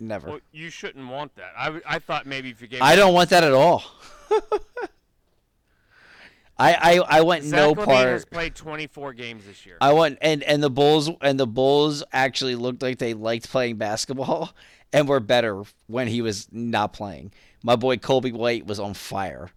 Never. 0.03 0.29
Well, 0.29 0.39
you 0.51 0.69
shouldn't 0.69 1.07
want 1.07 1.33
that. 1.35 1.53
I, 1.57 1.79
I 1.85 1.99
thought 1.99 2.25
maybe 2.25 2.49
if 2.49 2.61
you 2.61 2.67
gave 2.67 2.81
I 2.81 2.97
don't 2.97 3.13
want 3.13 3.29
that 3.29 3.45
at 3.45 3.53
all. 3.53 3.83
I, 6.59 6.73
I 6.75 7.17
I 7.17 7.21
want 7.21 7.43
Zach 7.43 7.57
no 7.57 7.73
LaVine 7.73 7.85
part. 7.85 8.07
has 8.09 8.25
played 8.25 8.53
24 8.53 9.13
games 9.13 9.45
this 9.45 9.65
year. 9.65 9.77
I 9.79 9.93
want 9.93 10.17
and 10.21 10.43
and 10.43 10.61
the 10.61 10.69
Bulls 10.69 11.09
and 11.21 11.39
the 11.39 11.47
Bulls 11.47 12.03
actually 12.11 12.55
looked 12.55 12.81
like 12.81 12.99
they 12.99 13.13
liked 13.13 13.49
playing 13.49 13.77
basketball 13.77 14.53
and 14.93 15.07
were 15.07 15.21
better 15.21 15.63
when 15.87 16.07
he 16.09 16.21
was 16.21 16.47
not 16.51 16.91
playing. 16.93 17.31
My 17.63 17.75
boy 17.77 17.95
Coby 17.95 18.33
White 18.33 18.67
was 18.67 18.79
on 18.79 18.93
fire. 18.93 19.51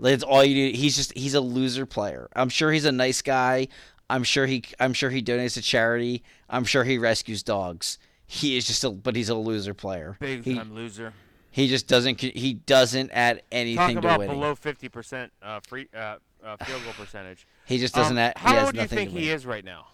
That's 0.00 0.24
all 0.24 0.44
you 0.44 0.72
do. 0.72 0.76
He's 0.76 0.96
just 0.96 1.16
he's 1.16 1.34
a 1.34 1.40
loser 1.40 1.86
player. 1.86 2.28
I'm 2.34 2.48
sure 2.48 2.72
he's 2.72 2.86
a 2.86 2.92
nice 2.92 3.22
guy. 3.22 3.68
I'm 4.10 4.24
sure 4.24 4.46
he 4.46 4.64
I'm 4.80 4.94
sure 4.94 5.10
he 5.10 5.22
donates 5.22 5.54
to 5.54 5.62
charity. 5.62 6.24
I'm 6.50 6.64
sure 6.64 6.82
he 6.82 6.98
rescues 6.98 7.44
dogs. 7.44 7.98
He 8.26 8.56
is 8.56 8.66
just 8.66 8.82
a 8.84 8.90
but 8.90 9.14
he's 9.16 9.28
a 9.28 9.34
loser 9.34 9.74
player. 9.74 10.16
Big 10.20 10.44
he, 10.44 10.54
time 10.54 10.74
loser. 10.74 11.12
he 11.50 11.68
just 11.68 11.86
doesn't 11.88 12.20
he 12.20 12.54
doesn't 12.54 13.10
add 13.12 13.36
Talk 13.38 13.44
anything 13.52 13.92
to 13.94 13.98
about 13.98 14.18
winning. 14.20 14.34
below 14.36 14.54
50% 14.54 15.30
uh, 15.42 15.60
free 15.66 15.88
uh, 15.94 16.16
uh, 16.44 16.56
field 16.64 16.82
goal 16.84 16.92
percentage. 16.94 17.46
he 17.66 17.78
just 17.78 17.94
doesn't 17.94 18.16
Um, 18.16 18.18
add. 18.18 18.38
how 18.38 18.50
he 18.50 18.56
has 18.56 18.64
old 18.66 18.74
do 18.74 18.80
you 18.80 18.86
think 18.88 19.10
he 19.10 19.30
is 19.30 19.44
right 19.46 19.64
now? 19.64 19.86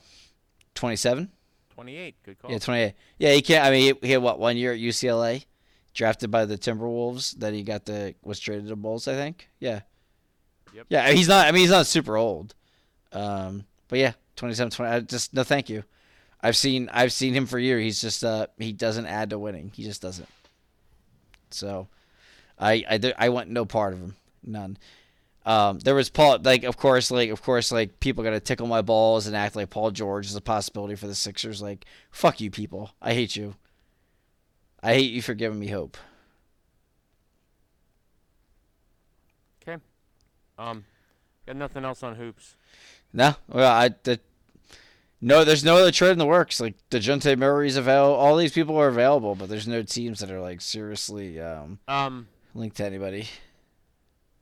27. 0.75 1.31
28. 1.75 2.17
Good 2.25 2.39
call. 2.39 2.51
Yeah, 2.51 2.59
28. 2.59 2.95
Yeah, 3.19 3.33
he 3.33 3.43
can't. 3.43 3.65
I 3.65 3.71
mean, 3.71 3.95
he, 4.01 4.07
he 4.07 4.13
had 4.13 4.23
what 4.23 4.39
one 4.39 4.57
year 4.57 4.73
at 4.73 4.79
UCLA, 4.79 5.45
drafted 5.95 6.31
by 6.31 6.45
the 6.45 6.57
Timberwolves. 6.59 7.39
That 7.39 7.53
he 7.55 7.63
got 7.63 7.85
the 7.85 8.15
was 8.23 8.39
traded 8.41 8.69
to 8.69 8.77
Bulls. 8.77 9.07
I 9.09 9.15
think. 9.15 9.49
Yeah. 9.61 9.81
Yep. 10.75 10.87
Yeah, 10.89 11.11
he's 11.11 11.29
not. 11.29 11.47
I 11.47 11.53
mean, 11.53 11.61
he's 11.63 11.71
not 11.71 11.87
super 11.87 12.17
old. 12.17 12.55
Um, 13.13 13.65
but 13.89 13.99
yeah, 13.99 14.13
27, 14.37 14.71
20. 14.71 14.93
I 14.93 15.01
just 15.01 15.33
no, 15.35 15.43
thank 15.45 15.69
you. 15.71 15.83
I've 16.41 16.57
seen 16.57 16.89
I've 16.93 17.13
seen 17.13 17.35
him 17.35 17.47
for 17.47 17.59
years. 17.59 17.83
He's 17.83 18.01
just 18.01 18.25
uh 18.25 18.47
he 18.59 18.73
doesn't 18.73 19.07
add 19.07 19.31
to 19.31 19.39
winning. 19.39 19.73
He 19.75 19.83
just 19.85 20.03
doesn't. 20.03 20.29
So, 21.51 21.89
I 22.59 22.85
I 22.89 23.15
I 23.19 23.29
want 23.31 23.49
no 23.49 23.65
part 23.65 23.93
of 23.93 24.01
him. 24.01 24.17
None. 24.45 24.79
Um, 25.49 25.79
there 25.79 25.95
was 25.95 26.11
Paul, 26.11 26.39
like 26.43 26.65
of 26.65 26.77
course, 26.77 27.11
like 27.11 27.31
of 27.31 27.41
course, 27.41 27.73
like 27.73 28.01
people 28.01 28.23
gotta 28.23 28.39
tickle 28.39 28.67
my 28.67 28.83
balls 28.83 29.27
and 29.27 29.35
act 29.35 29.57
like 29.57 29.71
Paul 29.71 29.91
George 29.91 30.27
is 30.27 30.37
a 30.37 30.43
possibility 30.43 30.95
for 30.95 31.07
the 31.07 31.15
Sixers. 31.15 31.63
Like, 31.63 31.87
fuck 32.11 32.41
you, 32.41 32.51
people. 32.51 32.91
I 33.01 33.15
hate 33.15 33.35
you. 33.35 33.55
I 34.83 34.95
hate 34.95 35.11
you 35.11 35.23
for 35.23 35.33
giving 35.33 35.59
me 35.59 35.69
hope. 35.69 35.97
Okay. 39.63 39.83
Um, 40.59 40.85
got 41.47 41.57
nothing 41.57 41.85
else 41.85 42.03
on 42.03 42.17
hoops. 42.17 42.55
No, 43.13 43.37
well, 43.49 43.73
I 43.73 43.89
the 44.03 44.21
no, 45.21 45.45
there's 45.45 45.65
no 45.65 45.77
other 45.77 45.91
trade 45.91 46.11
in 46.13 46.19
the 46.19 46.27
works. 46.27 46.61
Like 46.61 46.75
Dejounte 46.91 47.37
Murray's 47.39 47.77
available. 47.77 48.15
All 48.17 48.37
these 48.37 48.53
people 48.53 48.77
are 48.79 48.89
available, 48.89 49.35
but 49.35 49.49
there's 49.49 49.67
no 49.69 49.83
teams 49.83 50.21
that 50.21 50.31
are 50.31 50.41
like 50.41 50.61
seriously 50.61 51.41
um, 51.41 51.79
Um, 51.89 52.29
linked 52.55 52.77
to 52.79 52.85
anybody. 52.85 53.29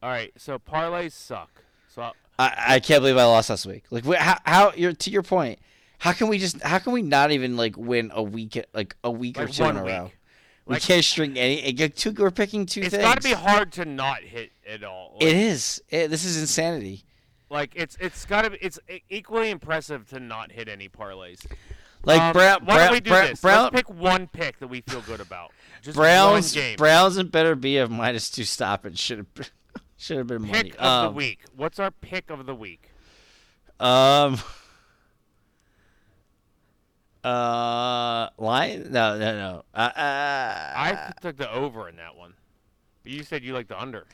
all 0.02 0.10
right. 0.10 0.32
So 0.36 0.58
parlays 0.58 1.12
suck. 1.12 1.50
So 1.94 2.02
I- 2.02 2.12
I, 2.38 2.74
I 2.74 2.80
can't 2.80 3.00
believe 3.00 3.16
I 3.16 3.24
lost 3.24 3.48
last 3.48 3.64
week. 3.64 3.84
Like, 3.90 4.04
how, 4.04 4.36
how 4.44 4.72
you're 4.76 4.92
to 4.92 5.10
your 5.10 5.22
point? 5.22 5.58
How 5.98 6.12
can 6.12 6.28
we 6.28 6.36
just? 6.38 6.60
How 6.60 6.78
can 6.78 6.92
we 6.92 7.00
not 7.00 7.30
even 7.30 7.56
like 7.56 7.78
win 7.78 8.10
a 8.14 8.22
week? 8.22 8.62
Like 8.74 8.94
a 9.02 9.10
week 9.10 9.38
or 9.38 9.46
like 9.46 9.54
two 9.54 9.62
one 9.62 9.76
in 9.78 9.82
a 9.82 9.84
week. 9.86 9.92
row? 9.94 10.10
We 10.66 10.74
Like- 10.74 10.82
can't 10.82 11.02
string 11.02 11.38
any. 11.38 11.64
it 11.64 11.72
get 11.72 11.96
Two, 11.96 12.10
we're 12.12 12.30
picking 12.30 12.66
two 12.66 12.80
It's 12.82 12.90
things. 12.90 13.02
got 13.02 13.22
to 13.22 13.26
be 13.26 13.32
hard 13.32 13.72
to 13.72 13.86
not 13.86 14.18
hit 14.20 14.52
it 14.64 14.84
all. 14.84 15.12
Like, 15.14 15.22
It 15.30 15.34
is. 15.34 15.82
It, 15.88 16.08
this 16.10 16.26
is 16.26 16.38
insanity. 16.38 17.05
Like 17.50 17.72
it's 17.74 17.96
it's 18.00 18.24
got 18.24 18.42
to 18.42 18.50
be 18.50 18.58
it's 18.60 18.78
equally 19.08 19.50
impressive 19.50 20.08
to 20.08 20.20
not 20.20 20.52
hit 20.52 20.68
any 20.68 20.88
parlays. 20.88 21.46
Like 22.04 22.20
um, 22.20 22.32
Brown, 22.32 22.64
why 22.64 22.78
don't 22.78 22.92
we 22.92 23.00
do 23.00 23.10
Brown, 23.10 23.26
this? 23.28 23.40
Brown, 23.40 23.62
Let's 23.64 23.76
pick 23.76 23.90
one 23.90 24.28
pick 24.28 24.58
that 24.60 24.68
we 24.68 24.80
feel 24.80 25.00
good 25.02 25.20
about. 25.20 25.52
Just 25.82 25.96
Browns, 25.96 26.54
one 26.54 26.62
game. 26.62 26.76
Browns, 26.76 27.16
and 27.16 27.30
better 27.30 27.54
be 27.54 27.78
a 27.78 27.88
minus 27.88 28.30
two 28.30 28.44
stoppage. 28.44 28.98
Should 28.98 29.18
have 29.18 29.50
should 29.96 30.18
have 30.18 30.26
been 30.26 30.42
money. 30.42 30.70
pick 30.70 30.74
of 30.78 30.84
um, 30.84 31.04
the 31.06 31.16
week. 31.16 31.40
What's 31.56 31.78
our 31.78 31.90
pick 31.90 32.30
of 32.30 32.46
the 32.46 32.54
week? 32.54 32.90
Um. 33.80 34.38
Uh, 37.24 38.30
Lion? 38.38 38.92
No, 38.92 39.18
no, 39.18 39.36
no. 39.36 39.64
Uh, 39.74 39.78
uh, 39.78 39.92
I 39.96 41.12
took 41.20 41.36
the 41.36 41.52
over 41.52 41.88
in 41.88 41.96
that 41.96 42.14
one. 42.14 42.34
But 43.02 43.10
you 43.10 43.24
said 43.24 43.42
you 43.42 43.52
like 43.52 43.66
the 43.66 43.80
under. 43.80 44.06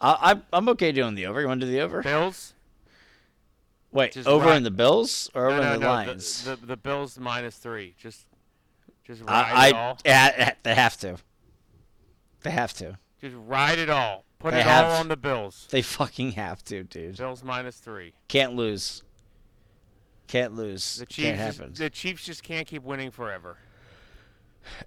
I, 0.00 0.32
I, 0.32 0.40
I'm 0.52 0.68
okay 0.70 0.92
doing 0.92 1.14
the 1.14 1.26
over. 1.26 1.40
You 1.40 1.46
want 1.48 1.60
to 1.60 1.66
do 1.66 1.72
the 1.72 1.80
over? 1.80 2.02
Bills. 2.02 2.52
Wait, 3.92 4.12
Just 4.12 4.28
over 4.28 4.52
in 4.52 4.62
the 4.62 4.70
Bills 4.70 5.30
or 5.34 5.46
over 5.46 5.56
no, 5.56 5.62
no, 5.62 5.72
in 5.74 5.80
the 5.80 5.86
no. 5.86 5.92
Lions? 5.92 6.44
The, 6.44 6.56
the, 6.56 6.66
the 6.66 6.76
Bills 6.76 7.18
minus 7.18 7.56
three. 7.56 7.94
Just 7.98 8.26
just 9.06 9.22
ride 9.22 9.52
I, 9.54 9.68
it 9.68 9.74
I, 9.74 9.78
all. 9.78 9.98
yeah, 10.04 10.52
they 10.62 10.74
have 10.74 10.96
to. 10.98 11.16
They 12.42 12.50
have 12.50 12.74
to. 12.74 12.98
Just 13.20 13.36
ride 13.46 13.78
it 13.78 13.88
all. 13.88 14.24
Put 14.38 14.52
They 14.52 14.60
it 14.60 14.66
all 14.66 14.90
on 15.00 15.08
the 15.08 15.16
Bills. 15.16 15.66
They 15.70 15.80
fucking 15.80 16.32
have 16.32 16.62
to, 16.64 16.82
dude. 16.84 17.16
Bills 17.16 17.42
minus 17.42 17.76
three. 17.76 18.12
Can't 18.28 18.54
lose. 18.54 19.02
Can't 20.28 20.54
lose. 20.54 20.96
The 20.98 21.06
Can't 21.06 21.38
Chiefs. 21.38 21.38
happen. 21.38 21.70
Just, 21.70 21.78
the 21.80 21.90
Chiefs 21.90 22.24
just 22.26 22.42
can't 22.42 22.66
keep 22.66 22.82
winning 22.82 23.10
forever. 23.10 23.56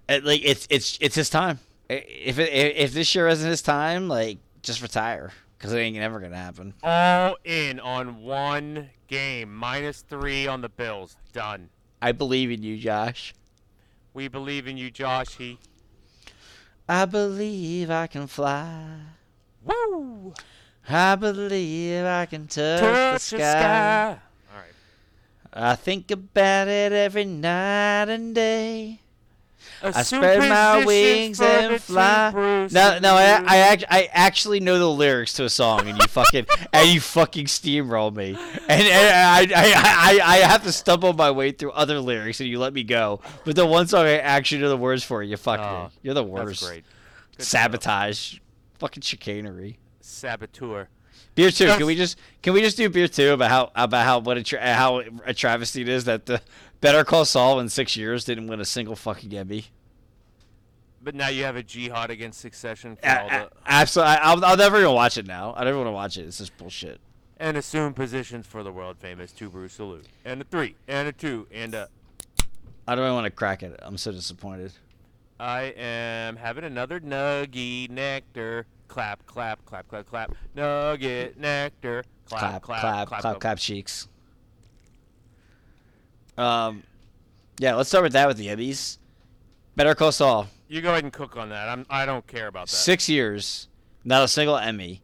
It- 0.08 0.24
like 0.24 0.42
it's 0.44 0.66
it's 0.70 0.98
it's 1.00 1.16
his 1.16 1.30
time. 1.30 1.58
If 1.88 2.38
it, 2.38 2.52
if 2.52 2.92
this 2.92 3.12
year 3.16 3.26
isn't 3.26 3.48
his 3.48 3.62
time, 3.62 4.06
like 4.06 4.38
just 4.62 4.82
retire 4.82 5.32
because 5.58 5.72
it 5.72 5.78
ain't 5.78 5.96
never 5.96 6.20
gonna 6.20 6.36
happen. 6.36 6.74
All 6.82 7.36
in 7.44 7.80
on 7.80 8.22
one 8.22 8.90
game. 9.08 9.54
Minus 9.54 10.02
three 10.02 10.46
on 10.46 10.60
the 10.60 10.68
Bills. 10.68 11.16
Done. 11.32 11.68
I 12.02 12.12
believe 12.12 12.50
in 12.50 12.62
you, 12.62 12.76
Josh. 12.78 13.34
We 14.14 14.28
believe 14.28 14.66
in 14.66 14.76
you, 14.76 14.90
Josh. 14.90 15.36
He. 15.36 15.58
I 16.88 17.04
believe 17.04 17.90
I 17.90 18.06
can 18.06 18.26
fly. 18.26 18.96
Woo! 19.64 20.34
I 20.88 21.14
believe 21.14 22.04
I 22.04 22.26
can 22.26 22.46
touch, 22.46 22.80
Touch 22.80 23.30
the 23.30 23.36
the 23.36 23.42
sky. 23.42 23.60
sky. 23.60 24.18
All 24.52 24.56
right. 24.58 24.72
I 25.52 25.76
think 25.76 26.10
about 26.10 26.66
it 26.68 26.92
every 26.92 27.24
night 27.26 28.08
and 28.08 28.34
day. 28.34 29.00
I 29.82 30.02
spread 30.02 30.38
my 30.40 30.84
wings 30.84 31.40
and 31.40 31.80
fly. 31.80 32.30
No, 32.70 32.98
no, 32.98 33.14
I, 33.14 33.42
I, 33.46 33.56
act, 33.58 33.84
I 33.88 34.08
actually 34.12 34.60
know 34.60 34.78
the 34.78 34.88
lyrics 34.90 35.34
to 35.34 35.44
a 35.44 35.48
song, 35.48 35.88
and 35.88 35.96
you 35.98 36.06
fucking 36.06 36.46
and 36.72 36.88
you 36.88 37.00
fucking 37.00 37.46
steamroll 37.46 38.14
me, 38.14 38.36
and, 38.68 38.82
and 38.82 39.52
I, 39.52 39.62
I, 39.62 40.20
I, 40.20 40.20
I 40.22 40.36
have 40.38 40.64
to 40.64 40.72
stumble 40.72 41.12
my 41.12 41.30
way 41.30 41.52
through 41.52 41.72
other 41.72 42.00
lyrics, 42.00 42.40
and 42.40 42.48
you 42.48 42.58
let 42.58 42.72
me 42.72 42.82
go. 42.82 43.20
But 43.44 43.56
the 43.56 43.66
one 43.66 43.86
song 43.86 44.06
I 44.06 44.18
actually 44.18 44.62
know 44.62 44.68
the 44.68 44.76
words 44.76 45.04
for, 45.04 45.22
you 45.22 45.36
fuck 45.36 45.60
Oh. 45.60 45.90
You're 46.02 46.14
the 46.14 46.24
worst. 46.24 46.46
That's 46.46 46.62
worst. 46.62 46.72
great. 46.72 46.84
Good 47.36 47.46
Sabotage, 47.46 48.38
fucking 48.78 49.02
chicanery. 49.02 49.78
Saboteur. 50.00 50.88
Beer 51.34 51.50
two. 51.50 51.66
Can 51.66 51.86
we 51.86 51.94
just 51.94 52.18
can 52.42 52.52
we 52.52 52.60
just 52.60 52.76
do 52.76 52.88
beer 52.88 53.08
two 53.08 53.32
about 53.32 53.50
how 53.50 53.70
about 53.74 54.04
how 54.04 54.18
what 54.18 54.36
a 54.36 54.42
tra- 54.42 54.74
how 54.74 55.02
a 55.24 55.32
travesty 55.32 55.82
it 55.82 55.88
is 55.88 56.04
that 56.04 56.26
the 56.26 56.40
Better 56.80 57.04
Call 57.04 57.24
Saul 57.24 57.60
in 57.60 57.68
six 57.68 57.96
years 57.96 58.24
didn't 58.24 58.46
win 58.46 58.60
a 58.60 58.64
single 58.64 58.96
fucking 58.96 59.32
Emmy. 59.34 59.66
But 61.02 61.14
now 61.14 61.28
you 61.28 61.44
have 61.44 61.56
a 61.56 61.62
jihad 61.62 62.10
against 62.10 62.40
Succession 62.40 62.96
for 62.96 63.08
all 63.08 63.28
the 63.28 63.50
Absolutely, 63.66 64.14
I'll, 64.16 64.44
I'll 64.44 64.56
never 64.56 64.78
even 64.80 64.92
watch 64.94 65.16
it 65.16 65.26
now. 65.26 65.54
I 65.56 65.60
don't 65.64 65.68
even 65.74 65.78
want 65.78 65.88
to 65.88 65.92
watch 65.92 66.16
it. 66.18 66.26
It's 66.26 66.38
just 66.38 66.56
bullshit. 66.58 67.00
and 67.38 67.56
assume 67.56 67.94
positions 67.94 68.46
for 68.46 68.62
the 68.62 68.70
world 68.72 68.98
famous 68.98 69.32
two 69.32 69.48
brews 69.48 69.72
salute 69.72 70.04
and 70.26 70.42
a 70.42 70.44
three 70.44 70.76
and 70.88 71.08
a 71.08 71.12
two 71.12 71.46
and 71.52 71.74
a. 71.74 71.88
I 72.86 72.94
don't 72.94 73.04
even 73.04 73.14
want 73.14 73.24
to 73.26 73.30
crack 73.30 73.62
it. 73.62 73.78
I'm 73.82 73.96
so 73.96 74.12
disappointed. 74.12 74.72
I 75.38 75.72
am 75.76 76.36
having 76.36 76.64
another 76.64 77.00
nuggy 77.00 77.88
nectar. 77.88 78.66
Clap, 78.88 79.24
clap, 79.24 79.64
clap, 79.64 79.88
clap, 79.88 80.06
clap. 80.06 80.34
Nugget 80.54 81.38
nectar. 81.38 82.04
Clap, 82.28 82.40
Clap, 82.40 82.62
clap, 82.62 83.08
clap, 83.08 83.22
clap, 83.22 83.40
clap. 83.40 83.58
cheeks. 83.58 84.06
Um, 86.36 86.82
yeah, 87.58 87.74
let's 87.74 87.88
start 87.88 88.04
with 88.04 88.12
that 88.12 88.28
with 88.28 88.36
the 88.36 88.48
Emmys. 88.48 88.98
Better 89.76 89.94
Call 89.94 90.12
Saul. 90.12 90.48
You 90.68 90.80
go 90.80 90.90
ahead 90.90 91.04
and 91.04 91.12
cook 91.12 91.36
on 91.36 91.48
that. 91.50 91.68
I'm. 91.68 91.86
I 91.90 92.06
don't 92.06 92.26
care 92.26 92.46
about 92.46 92.68
that. 92.68 92.76
Six 92.76 93.08
years, 93.08 93.68
not 94.04 94.22
a 94.22 94.28
single 94.28 94.56
Emmy. 94.56 95.02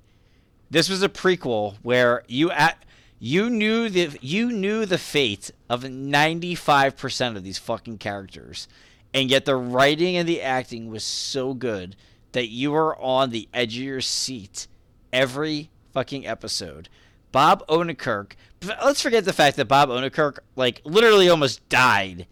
This 0.70 0.88
was 0.88 1.02
a 1.02 1.08
prequel 1.08 1.76
where 1.82 2.22
you 2.28 2.50
at 2.50 2.84
you 3.18 3.48
knew 3.48 3.88
the 3.88 4.16
you 4.20 4.52
knew 4.52 4.86
the 4.86 4.98
fate 4.98 5.50
of 5.68 5.88
ninety 5.88 6.54
five 6.54 6.96
percent 6.96 7.36
of 7.36 7.44
these 7.44 7.58
fucking 7.58 7.98
characters, 7.98 8.68
and 9.14 9.30
yet 9.30 9.44
the 9.44 9.56
writing 9.56 10.16
and 10.16 10.28
the 10.28 10.42
acting 10.42 10.90
was 10.90 11.04
so 11.04 11.54
good 11.54 11.96
that 12.32 12.48
you 12.48 12.72
were 12.72 12.96
on 13.00 13.30
the 13.30 13.48
edge 13.54 13.76
of 13.76 13.82
your 13.82 14.00
seat 14.00 14.66
every 15.12 15.70
fucking 15.92 16.26
episode. 16.26 16.88
Bob 17.36 17.66
Odenkirk. 17.66 18.32
Let's 18.64 19.02
forget 19.02 19.26
the 19.26 19.32
fact 19.34 19.58
that 19.58 19.68
Bob 19.68 19.90
Odenkirk 19.90 20.38
like 20.56 20.80
literally 20.86 21.28
almost 21.28 21.68
died, 21.68 22.26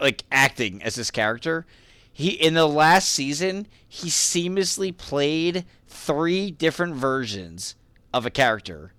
like 0.00 0.24
acting 0.32 0.82
as 0.82 0.96
this 0.96 1.12
character. 1.12 1.66
He 2.12 2.30
in 2.30 2.54
the 2.54 2.66
last 2.66 3.10
season 3.10 3.68
he 3.86 4.08
seamlessly 4.08 4.96
played 4.96 5.64
three 5.86 6.50
different 6.50 6.96
versions 6.96 7.76
of 8.12 8.26
a 8.26 8.30
character, 8.30 8.92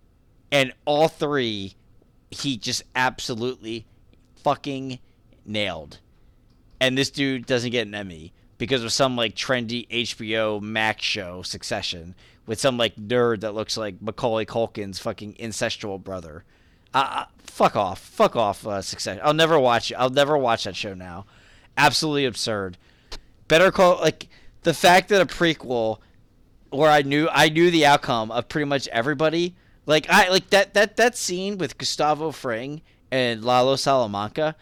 and 0.53 0.71
all 0.85 1.09
three 1.09 1.75
he 2.31 2.55
just 2.55 2.83
absolutely 2.95 3.85
fucking 4.37 4.99
nailed. 5.45 5.99
And 6.79 6.97
this 6.97 7.11
dude 7.11 7.45
doesn't 7.45 7.71
get 7.71 7.87
an 7.87 7.93
Emmy 7.93 8.31
because 8.57 8.83
of 8.83 8.91
some 8.91 9.15
like 9.15 9.35
trendy 9.35 9.87
HBO 9.89 10.61
Max 10.61 11.03
show 11.03 11.41
Succession 11.41 12.15
with 12.45 12.59
some 12.59 12.77
like 12.77 12.95
nerd 12.95 13.41
that 13.41 13.53
looks 13.55 13.77
like 13.77 14.01
Macaulay 14.01 14.45
Culkin's 14.45 14.99
fucking 14.99 15.33
incestual 15.35 16.01
brother. 16.01 16.43
Uh, 16.93 17.25
fuck 17.39 17.75
off, 17.75 17.99
fuck 17.99 18.35
off, 18.35 18.65
uh, 18.65 18.81
Succession. 18.81 19.21
I'll 19.23 19.33
never 19.33 19.59
watch. 19.59 19.91
I'll 19.97 20.09
never 20.09 20.37
watch 20.37 20.63
that 20.63 20.75
show 20.75 20.93
now. 20.93 21.25
Absolutely 21.77 22.25
absurd. 22.25 22.77
Better 23.47 23.71
call 23.71 23.99
like 23.99 24.27
the 24.63 24.73
fact 24.73 25.09
that 25.09 25.21
a 25.21 25.25
prequel 25.25 25.99
where 26.69 26.89
I 26.89 27.01
knew 27.01 27.27
I 27.31 27.49
knew 27.49 27.69
the 27.71 27.85
outcome 27.85 28.31
of 28.31 28.47
pretty 28.47 28.65
much 28.65 28.87
everybody. 28.89 29.55
Like 29.85 30.07
I 30.09 30.29
like 30.29 30.49
that 30.51 30.73
that 30.73 30.97
that 30.97 31.17
scene 31.17 31.57
with 31.57 31.77
Gustavo 31.77 32.31
Fring 32.31 32.81
and 33.11 33.43
Lalo 33.43 33.75
Salamanca. 33.75 34.55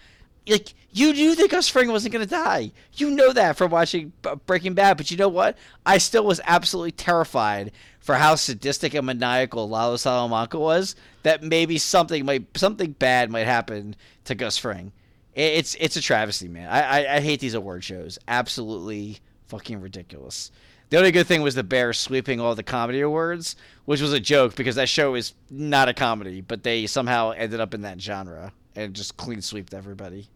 Like 0.48 0.74
you 0.92 1.14
knew 1.14 1.36
that 1.36 1.50
Gus 1.50 1.70
Fring 1.70 1.92
wasn't 1.92 2.14
gonna 2.14 2.26
die. 2.26 2.72
You 2.96 3.10
know 3.10 3.34
that 3.34 3.58
from 3.58 3.72
watching 3.72 4.14
Breaking 4.46 4.74
Bad. 4.74 4.98
But 4.98 5.10
you 5.10 5.18
know 5.18 5.30
what? 5.30 5.58
I 5.86 5.98
still 5.98 6.26
was 6.26 6.42
absolutely 6.46 6.92
terrified 6.92 7.72
for 8.00 8.16
how 8.16 8.36
sadistic 8.36 8.94
and 8.94 9.06
maniacal 9.06 9.70
Lalo 9.70 9.96
Salamanca 9.96 10.60
was. 10.60 10.96
That 11.24 11.42
maybe 11.42 11.78
something 11.78 12.26
might 12.26 12.58
something 12.58 12.92
bad 12.92 13.32
might 13.32 13.46
happen 13.46 13.96
to 14.26 14.36
Gus 14.36 14.58
Fring. 14.58 14.92
It's 15.34 15.76
it's 15.80 15.96
a 15.96 16.02
travesty, 16.02 16.48
man. 16.48 16.70
I, 16.70 16.82
I, 16.82 17.16
I 17.16 17.20
hate 17.22 17.40
these 17.40 17.56
award 17.56 17.84
shows. 17.84 18.20
Absolutely 18.28 19.20
fucking 19.48 19.82
ridiculous. 19.82 20.52
The 20.90 20.98
only 21.00 21.12
good 21.12 21.26
thing 21.26 21.42
was 21.42 21.56
the 21.56 21.64
Bears 21.64 21.98
sweeping 21.98 22.40
all 22.40 22.54
the 22.54 22.62
comedy 22.62 23.02
awards, 23.02 23.56
which 23.86 24.00
was 24.00 24.14
a 24.14 24.20
joke 24.20 24.56
because 24.56 24.76
that 24.76 24.90
show 24.90 25.16
is 25.16 25.34
not 25.50 25.90
a 25.90 25.94
comedy, 25.94 26.42
but 26.42 26.62
they 26.62 26.86
somehow 26.86 27.32
ended 27.32 27.60
up 27.60 27.74
in 27.74 27.82
that 27.82 28.00
genre 28.00 28.54
and 28.76 28.94
just 28.94 29.18
clean 29.18 29.42
sweeped 29.42 29.74
everybody. 29.74 30.28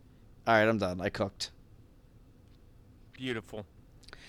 All 0.45 0.53
right, 0.53 0.67
I'm 0.67 0.77
done. 0.77 1.01
I 1.01 1.09
cooked. 1.09 1.51
Beautiful. 3.13 3.65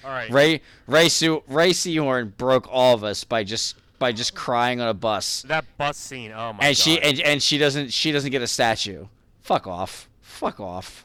All 0.05 0.11
right. 0.11 0.31
Ray 0.31 0.61
Ray 0.87 1.09
Su- 1.09 1.43
Rhea 1.47 1.73
Seehorn 1.73 2.37
broke 2.37 2.67
all 2.71 2.95
of 2.95 3.05
us 3.05 3.25
by 3.25 3.45
just 3.45 3.77
by 3.99 4.13
just 4.13 4.35
crying 4.35 4.81
on 4.81 4.89
a 4.89 4.95
bus. 4.95 5.43
That 5.49 5.65
bus 5.77 5.97
scene. 5.97 6.33
Oh 6.33 6.53
my 6.53 6.69
and 6.69 6.77
god. 6.77 6.77
she 6.77 7.01
and, 7.01 7.21
and 7.21 7.43
she 7.43 7.59
doesn't 7.59 7.93
she 7.93 8.13
doesn't 8.13 8.31
get 8.31 8.43
a 8.43 8.47
statue. 8.47 9.07
Fuck 9.41 9.67
off. 9.67 10.09
Fuck 10.21 10.61
off. 10.61 11.05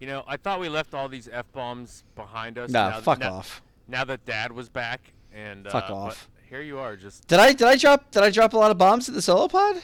You 0.00 0.06
know, 0.06 0.24
I 0.26 0.36
thought 0.36 0.60
we 0.60 0.68
left 0.68 0.92
all 0.94 1.08
these 1.08 1.28
f 1.30 1.50
bombs 1.52 2.04
behind 2.14 2.58
us. 2.58 2.70
No, 2.70 2.90
now, 2.90 3.00
fuck 3.00 3.20
now, 3.20 3.34
off. 3.34 3.62
Now 3.88 4.04
that 4.04 4.24
Dad 4.24 4.52
was 4.52 4.68
back, 4.68 5.12
and 5.32 5.66
Fuck 5.68 5.90
uh, 5.90 5.94
off. 5.94 6.28
Here 6.48 6.62
you 6.62 6.78
are, 6.78 6.96
just 6.96 7.26
Did 7.26 7.40
I 7.40 7.52
did 7.52 7.66
I 7.66 7.76
drop 7.76 8.10
did 8.10 8.22
I 8.22 8.30
drop 8.30 8.52
a 8.52 8.56
lot 8.56 8.70
of 8.70 8.78
bombs 8.78 9.08
in 9.08 9.14
the 9.14 9.22
solo 9.22 9.48
pod? 9.48 9.76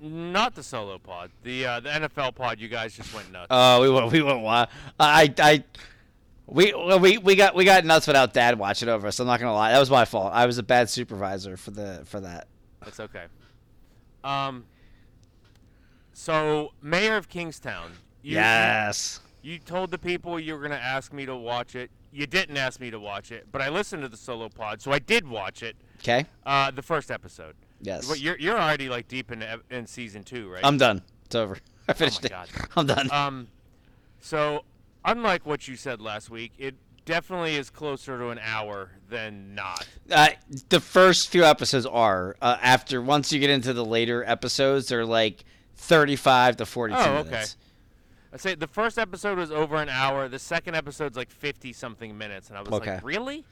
Not 0.00 0.54
the 0.54 0.62
solo 0.62 0.98
pod, 0.98 1.30
the 1.42 1.66
uh, 1.66 1.80
the 1.80 1.90
NFL 1.90 2.34
pod. 2.34 2.60
You 2.60 2.68
guys 2.68 2.94
just 2.94 3.14
went 3.14 3.30
nuts. 3.30 3.48
Oh, 3.50 3.82
we 3.82 3.90
went 3.90 4.12
we 4.12 4.22
went 4.22 4.40
wild. 4.40 4.68
I 4.98 5.32
I 5.38 5.64
we 6.46 6.72
we 6.98 7.18
we 7.18 7.36
got 7.36 7.54
we 7.54 7.64
got 7.64 7.84
nuts 7.84 8.06
without 8.06 8.32
dad 8.32 8.58
watching 8.58 8.88
over 8.88 9.06
us. 9.06 9.20
I'm 9.20 9.26
not 9.26 9.40
gonna 9.40 9.54
lie, 9.54 9.72
that 9.72 9.78
was 9.78 9.90
my 9.90 10.04
fault. 10.04 10.32
I 10.32 10.46
was 10.46 10.58
a 10.58 10.62
bad 10.62 10.90
supervisor 10.90 11.56
for 11.56 11.70
the 11.70 12.02
for 12.06 12.20
that. 12.20 12.48
That's 12.82 13.00
okay. 13.00 13.24
Um. 14.24 14.64
So, 16.12 16.72
Mayor 16.82 17.16
of 17.16 17.28
Kingstown. 17.28 17.92
You, 18.22 18.34
yes. 18.34 19.20
You, 19.42 19.52
you 19.52 19.58
told 19.58 19.90
the 19.90 19.96
people 19.98 20.38
you 20.38 20.54
were 20.54 20.60
gonna 20.60 20.74
ask 20.74 21.12
me 21.12 21.24
to 21.24 21.36
watch 21.36 21.74
it. 21.74 21.90
You 22.12 22.26
didn't 22.26 22.56
ask 22.56 22.80
me 22.80 22.90
to 22.90 22.98
watch 22.98 23.30
it, 23.30 23.46
but 23.52 23.62
I 23.62 23.68
listened 23.68 24.02
to 24.02 24.08
the 24.08 24.16
solo 24.16 24.48
pod, 24.48 24.82
so 24.82 24.92
I 24.92 24.98
did 24.98 25.28
watch 25.28 25.62
it. 25.62 25.76
Okay. 25.98 26.26
Uh, 26.44 26.70
the 26.70 26.82
first 26.82 27.10
episode. 27.10 27.54
Yes. 27.82 28.06
But 28.08 28.20
you're 28.20 28.38
you're 28.38 28.58
already 28.60 28.88
like 28.88 29.08
deep 29.08 29.30
in 29.32 29.44
in 29.70 29.86
season 29.86 30.22
two, 30.24 30.50
right? 30.50 30.64
I'm 30.64 30.76
done. 30.78 31.02
It's 31.26 31.34
over. 31.34 31.58
I 31.88 31.92
finished 31.94 32.22
my 32.22 32.26
it. 32.26 32.30
God. 32.30 32.48
I'm 32.76 32.86
done. 32.86 33.10
Um, 33.12 33.48
so 34.20 34.64
unlike 35.04 35.46
what 35.46 35.66
you 35.68 35.76
said 35.76 36.00
last 36.00 36.30
week, 36.30 36.52
it 36.58 36.74
definitely 37.06 37.56
is 37.56 37.70
closer 37.70 38.18
to 38.18 38.28
an 38.28 38.38
hour 38.42 38.90
than 39.08 39.54
not. 39.54 39.86
Uh, 40.10 40.28
the 40.68 40.80
first 40.80 41.30
few 41.30 41.44
episodes 41.44 41.86
are. 41.86 42.36
Uh, 42.42 42.56
after 42.60 43.00
once 43.00 43.32
you 43.32 43.40
get 43.40 43.50
into 43.50 43.72
the 43.72 43.84
later 43.84 44.22
episodes, 44.24 44.88
they're 44.88 45.06
like 45.06 45.44
35 45.76 46.58
to 46.58 46.66
42 46.66 46.98
Oh, 47.00 47.02
okay. 47.18 47.30
minutes. 47.30 47.56
I 48.32 48.36
say 48.36 48.54
the 48.54 48.68
first 48.68 48.96
episode 48.98 49.38
was 49.38 49.50
over 49.50 49.76
an 49.76 49.88
hour. 49.88 50.28
The 50.28 50.38
second 50.38 50.76
episode's 50.76 51.16
like 51.16 51.30
fifty 51.32 51.72
something 51.72 52.16
minutes, 52.16 52.48
and 52.48 52.56
I 52.56 52.60
was 52.60 52.70
Okay. 52.74 52.94
like, 52.94 53.04
really? 53.04 53.44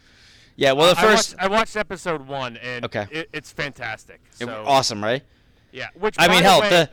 Yeah. 0.58 0.72
Well, 0.72 0.92
the 0.94 1.00
I 1.00 1.02
first. 1.02 1.34
watched, 1.36 1.44
I 1.44 1.48
watched 1.48 1.76
episode 1.76 2.26
one, 2.26 2.56
and 2.58 2.84
Okay. 2.84 3.06
it, 3.10 3.28
it's 3.32 3.50
fantastic. 3.52 4.20
it- 4.40 4.46
So 4.46 4.64
awesome, 4.66 5.02
right? 5.02 5.22
yeah, 5.72 5.88
which 5.94 6.16
I 6.18 6.26
by 6.26 6.34
mean, 6.34 6.42
the 6.42 6.48
hell, 6.48 6.60
way, 6.60 6.68
the 6.68 6.90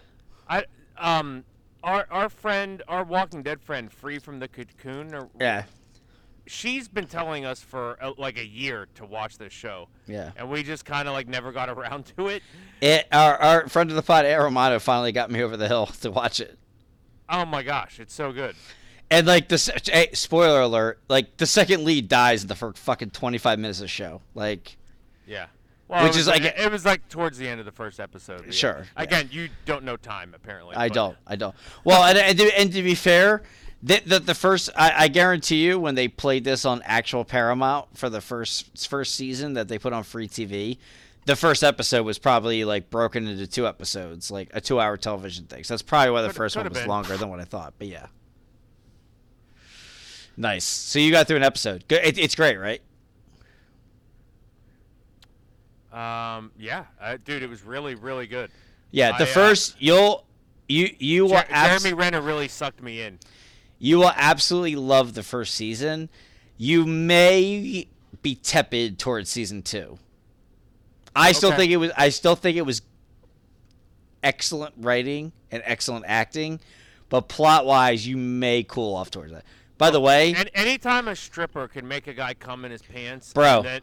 I 0.47 0.63
um 0.97 1.43
our 1.83 2.05
our 2.11 2.29
friend, 2.29 2.81
our 2.87 3.03
Walking 3.03 3.41
Dead 3.43 3.61
friend, 3.61 3.91
Free 3.91 4.19
from 4.19 4.39
the 4.39 4.47
Cocoon, 4.47 5.13
or 5.15 5.29
yeah, 5.39 5.63
she's 6.45 6.87
been 6.87 7.07
telling 7.07 7.43
us 7.45 7.59
for 7.61 7.97
uh, 8.03 8.11
like 8.17 8.37
a 8.37 8.45
year 8.45 8.87
to 8.95 9.05
watch 9.05 9.37
this 9.39 9.53
show, 9.53 9.87
yeah. 10.07 10.31
and 10.37 10.49
we 10.49 10.61
just 10.61 10.85
kind 10.85 11.07
of 11.07 11.13
like 11.13 11.27
never 11.27 11.51
got 11.51 11.69
around 11.75 12.05
to 12.17 12.27
it. 12.27 12.43
It, 12.81 13.07
our 13.11 13.35
our 13.37 13.67
friend 13.67 13.89
of 13.89 13.95
the 13.95 14.03
pod, 14.03 14.25
Ed 14.25 14.35
Romano, 14.37 14.77
finally 14.79 15.11
got 15.11 15.31
me 15.31 15.41
over 15.41 15.57
the 15.57 15.67
hill 15.67 15.85
to 16.01 16.11
watch 16.11 16.39
it. 16.39 16.57
Oh 17.29 17.45
my 17.45 17.63
gosh, 17.63 17.99
it's 17.99 18.13
so 18.13 18.31
good. 18.31 18.55
And 19.11 19.27
like 19.27 19.47
the 19.49 19.81
hey, 19.91 20.09
spoiler 20.13 20.61
alert, 20.61 20.99
like 21.07 21.37
the 21.37 21.45
second 21.45 21.83
lead 21.83 22.07
dies 22.09 22.41
in 22.41 22.47
the 22.47 22.55
first 22.55 22.77
fucking 22.79 23.11
25 23.11 23.59
minutes 23.59 23.79
of 23.79 23.83
the 23.83 23.87
show. 23.87 24.21
Like, 24.33 24.77
Yeah. 25.27 25.47
Well, 25.87 26.03
Which 26.03 26.11
is 26.13 26.25
was, 26.25 26.27
like 26.27 26.41
it, 26.43 26.71
was 26.71 26.83
like 26.83 27.07
towards 27.09 27.37
the 27.37 27.47
end 27.47 27.59
of 27.59 27.67
the 27.67 27.71
first 27.71 27.99
episode. 27.99 28.51
Sure, 28.51 28.87
yeah. 28.97 29.03
Again, 29.03 29.29
you 29.31 29.49
don't 29.65 29.83
know 29.83 29.95
time 29.97 30.33
apparently. 30.35 30.75
I 30.75 30.87
but- 30.87 30.95
don't, 30.95 31.17
I 31.27 31.35
don't. 31.35 31.53
Well, 31.83 32.03
and, 32.03 32.17
and, 32.17 32.37
to, 32.39 32.59
and 32.59 32.73
to 32.73 32.81
be 32.81 32.95
fair, 32.95 33.43
the, 33.83 34.01
the, 34.03 34.19
the 34.19 34.33
first, 34.33 34.71
I, 34.75 35.03
I 35.03 35.07
guarantee 35.09 35.63
you, 35.63 35.79
when 35.79 35.93
they 35.93 36.07
played 36.07 36.43
this 36.43 36.65
on 36.65 36.81
actual 36.85 37.23
Paramount 37.23 37.95
for 37.95 38.09
the 38.09 38.19
first 38.19 38.87
first 38.87 39.13
season 39.13 39.53
that 39.53 39.67
they 39.67 39.77
put 39.77 39.93
on 39.93 40.01
free 40.01 40.27
TV, 40.27 40.79
the 41.25 41.35
first 41.35 41.63
episode 41.63 42.01
was 42.03 42.17
probably 42.17 42.65
like 42.65 42.89
broken 42.89 43.27
into 43.27 43.45
two 43.45 43.67
episodes, 43.67 44.31
like 44.31 44.49
a 44.55 44.61
two-hour 44.61 44.97
television 44.97 45.45
thing. 45.45 45.63
So 45.63 45.75
that's 45.75 45.83
probably 45.83 46.09
why 46.09 46.23
the 46.23 46.29
Could- 46.29 46.37
first 46.37 46.55
one 46.55 46.67
was 46.67 46.79
been. 46.79 46.87
longer 46.87 47.15
than 47.15 47.29
what 47.29 47.39
I 47.39 47.43
thought. 47.45 47.75
But 47.77 47.89
yeah, 47.89 48.07
nice. 50.37 50.65
So 50.65 50.99
you 50.99 51.11
got 51.11 51.27
through 51.27 51.37
an 51.37 51.43
episode. 51.43 51.85
Good. 51.87 52.03
It, 52.03 52.17
it's 52.17 52.35
great, 52.35 52.57
right? 52.57 52.81
Um. 55.91 56.51
Yeah, 56.59 56.85
uh, 56.99 57.17
dude, 57.23 57.41
it 57.41 57.49
was 57.49 57.63
really, 57.63 57.95
really 57.95 58.27
good. 58.27 58.51
Yeah. 58.91 59.17
The 59.17 59.25
I, 59.25 59.29
uh, 59.29 59.33
first, 59.33 59.75
you'll 59.79 60.25
you 60.67 60.89
you 60.99 61.29
Jer- 61.29 61.45
abs- 61.49 61.83
Jeremy 61.83 61.97
Renner 61.97 62.21
really 62.21 62.47
sucked 62.47 62.81
me 62.81 63.01
in. 63.01 63.19
You 63.79 63.99
will 63.99 64.13
absolutely 64.15 64.75
love 64.75 65.13
the 65.13 65.23
first 65.23 65.55
season. 65.55 66.09
You 66.57 66.85
may 66.85 67.87
be 68.21 68.35
tepid 68.35 68.97
towards 68.99 69.29
season 69.29 69.61
two. 69.61 69.99
I 71.15 71.31
still 71.31 71.51
think 71.51 71.71
it 71.71 71.77
was. 71.77 71.91
I 71.95 72.09
still 72.09 72.35
think 72.35 72.57
it 72.57 72.65
was 72.65 72.81
excellent 74.23 74.73
writing 74.77 75.31
and 75.51 75.61
excellent 75.65 76.05
acting, 76.07 76.59
but 77.09 77.29
plot 77.29 77.65
wise, 77.65 78.05
you 78.05 78.17
may 78.17 78.63
cool 78.63 78.95
off 78.95 79.11
towards 79.11 79.31
that. 79.31 79.45
By 79.77 79.89
the 79.91 79.99
way, 79.99 80.33
And 80.33 80.49
anytime 80.53 81.07
a 81.07 81.15
stripper 81.15 81.67
can 81.67 81.87
make 81.87 82.07
a 82.07 82.13
guy 82.13 82.33
come 82.33 82.63
in 82.65 82.71
his 82.71 82.81
pants, 82.81 83.33
Bro, 83.33 83.57
and 83.57 83.65
then, 83.65 83.81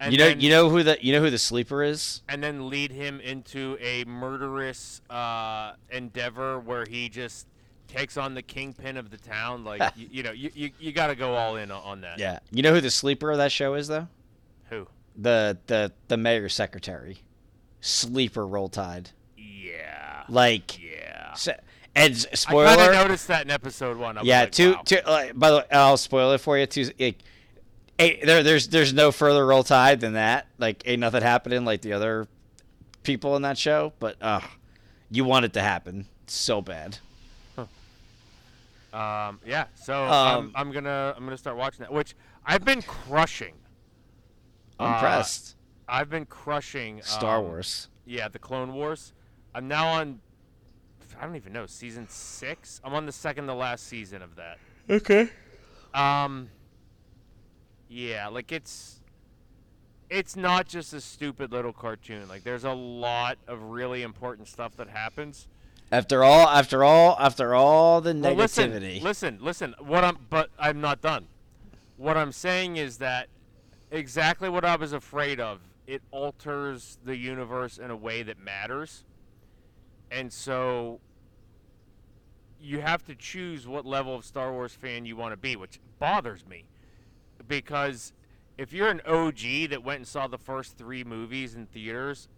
and 0.00 0.12
you 0.12 0.18
know 0.18 0.28
then, 0.28 0.40
you 0.40 0.50
know 0.50 0.68
who 0.68 0.82
the 0.82 0.98
you 1.00 1.12
know 1.12 1.20
who 1.20 1.30
the 1.30 1.38
sleeper 1.38 1.82
is. 1.82 2.22
and 2.28 2.42
then 2.42 2.68
lead 2.68 2.90
him 2.92 3.20
into 3.20 3.76
a 3.80 4.04
murderous 4.04 5.00
uh, 5.10 5.72
endeavor 5.90 6.58
where 6.58 6.84
he 6.88 7.08
just 7.08 7.46
takes 7.86 8.16
on 8.16 8.34
the 8.34 8.42
kingpin 8.42 8.96
of 8.96 9.10
the 9.10 9.16
town. 9.16 9.64
Like 9.64 9.80
you, 9.96 10.08
you 10.10 10.22
know, 10.22 10.32
you, 10.32 10.50
you, 10.54 10.70
you 10.78 10.92
got 10.92 11.06
to 11.08 11.14
go 11.14 11.34
all 11.34 11.56
in 11.56 11.70
on- 11.70 11.82
on 11.82 12.00
that. 12.02 12.18
Yeah, 12.18 12.40
you 12.50 12.62
know 12.62 12.72
who 12.74 12.80
the 12.80 12.90
sleeper 12.90 13.30
of 13.30 13.38
that 13.38 13.52
show 13.52 13.74
is 13.74 13.88
though. 13.88 14.08
Who? 14.70 14.86
The 15.16 15.58
the 15.68 15.92
the 16.08 16.16
mayor's 16.16 16.54
secretary, 16.54 17.18
sleeper 17.80 18.46
roll 18.46 18.68
tide. 18.68 19.10
Yeah. 19.36 20.24
Like 20.28 20.78
Yeah. 20.82 21.34
So, 21.34 21.52
And 21.98 22.14
s- 22.14 22.26
I 22.32 22.34
spoiler. 22.36 22.66
kind 22.66 22.80
of 22.80 22.94
noticed 22.94 23.28
that 23.28 23.42
in 23.44 23.50
episode 23.50 23.96
one. 23.96 24.18
Yeah, 24.22 24.40
like, 24.42 24.52
two, 24.52 24.72
wow. 24.72 24.82
two. 24.84 24.98
Uh, 25.04 25.32
by 25.34 25.50
the 25.50 25.56
way, 25.58 25.64
I'll 25.72 25.96
spoil 25.96 26.32
it 26.32 26.38
for 26.38 26.56
you. 26.58 26.66
Two. 26.66 26.90
Ain't, 28.00 28.24
there, 28.24 28.42
there's, 28.44 28.68
there's 28.68 28.92
no 28.92 29.10
further 29.10 29.44
roll 29.46 29.64
tide 29.64 30.00
than 30.00 30.12
that. 30.12 30.46
Like, 30.58 30.84
ain't 30.86 31.00
nothing 31.00 31.22
happening 31.22 31.64
like 31.64 31.82
the 31.82 31.92
other 31.94 32.28
people 33.02 33.34
in 33.36 33.42
that 33.42 33.58
show. 33.58 33.92
But, 33.98 34.16
uh, 34.22 34.40
you 35.10 35.24
want 35.24 35.44
it 35.46 35.52
to 35.54 35.60
happen 35.60 36.06
so 36.26 36.60
bad. 36.62 36.98
Um, 38.92 39.40
yeah, 39.44 39.66
so 39.74 40.04
Um, 40.04 40.52
I'm, 40.54 40.68
I'm 40.68 40.72
gonna 40.72 41.12
I'm 41.16 41.24
gonna 41.24 41.36
start 41.36 41.56
watching 41.58 41.80
that, 41.80 41.92
which 41.92 42.14
I've 42.46 42.64
been 42.64 42.80
crushing. 42.80 43.54
I'm 44.80 44.92
Uh, 44.92 44.94
impressed. 44.94 45.56
I've 45.86 46.08
been 46.08 46.24
crushing 46.24 47.02
Star 47.02 47.38
um, 47.38 47.44
Wars. 47.44 47.88
Yeah, 48.06 48.28
the 48.28 48.38
Clone 48.38 48.72
Wars. 48.72 49.12
I'm 49.54 49.68
now 49.68 49.88
on. 49.88 50.20
I 51.18 51.24
don't 51.24 51.36
even 51.36 51.52
know 51.52 51.66
season 51.66 52.06
six. 52.08 52.80
I'm 52.84 52.94
on 52.94 53.06
the 53.06 53.12
second 53.12 53.46
to 53.48 53.54
last 53.54 53.86
season 53.86 54.22
of 54.22 54.36
that. 54.36 54.58
Okay. 54.88 55.30
Um. 55.94 56.50
Yeah, 57.88 58.28
like 58.28 58.52
it's. 58.52 58.96
It's 60.10 60.36
not 60.36 60.66
just 60.66 60.94
a 60.94 61.00
stupid 61.00 61.52
little 61.52 61.72
cartoon. 61.72 62.28
Like 62.28 62.44
there's 62.44 62.64
a 62.64 62.72
lot 62.72 63.36
of 63.46 63.62
really 63.62 64.02
important 64.02 64.48
stuff 64.48 64.76
that 64.76 64.88
happens. 64.88 65.48
After 65.90 66.22
all, 66.22 66.48
after 66.48 66.84
all, 66.84 67.16
after 67.18 67.54
all 67.54 68.00
the 68.00 68.14
Well, 68.14 68.34
listen, 68.34 68.72
listen, 69.02 69.38
listen. 69.40 69.74
What 69.78 70.04
I'm, 70.04 70.18
but 70.28 70.50
I'm 70.58 70.80
not 70.80 71.00
done. 71.00 71.28
What 71.96 72.16
I'm 72.16 72.32
saying 72.32 72.76
is 72.76 72.98
that 72.98 73.28
exactly 73.90 74.48
what 74.48 74.64
I 74.64 74.76
was 74.76 74.92
afraid 74.92 75.40
of. 75.40 75.60
It 75.86 76.02
alters 76.10 76.98
the 77.02 77.16
universe 77.16 77.78
in 77.78 77.90
a 77.90 77.96
way 77.96 78.22
that 78.22 78.38
matters, 78.38 79.04
and 80.10 80.30
so 80.30 81.00
you 82.60 82.80
have 82.80 83.04
to 83.06 83.14
choose 83.14 83.66
what 83.66 83.86
level 83.86 84.14
of 84.14 84.24
Star 84.24 84.52
Wars 84.52 84.72
fan 84.72 85.04
you 85.04 85.16
want 85.16 85.32
to 85.32 85.36
be, 85.36 85.56
which 85.56 85.80
bothers 85.98 86.46
me 86.46 86.64
because 87.46 88.12
if 88.56 88.72
you're 88.72 88.88
an 88.88 89.00
OG 89.06 89.70
that 89.70 89.82
went 89.82 89.98
and 89.98 90.08
saw 90.08 90.26
the 90.26 90.38
first 90.38 90.76
three 90.76 91.04
movies 91.04 91.54
in 91.54 91.66
theaters, 91.66 92.28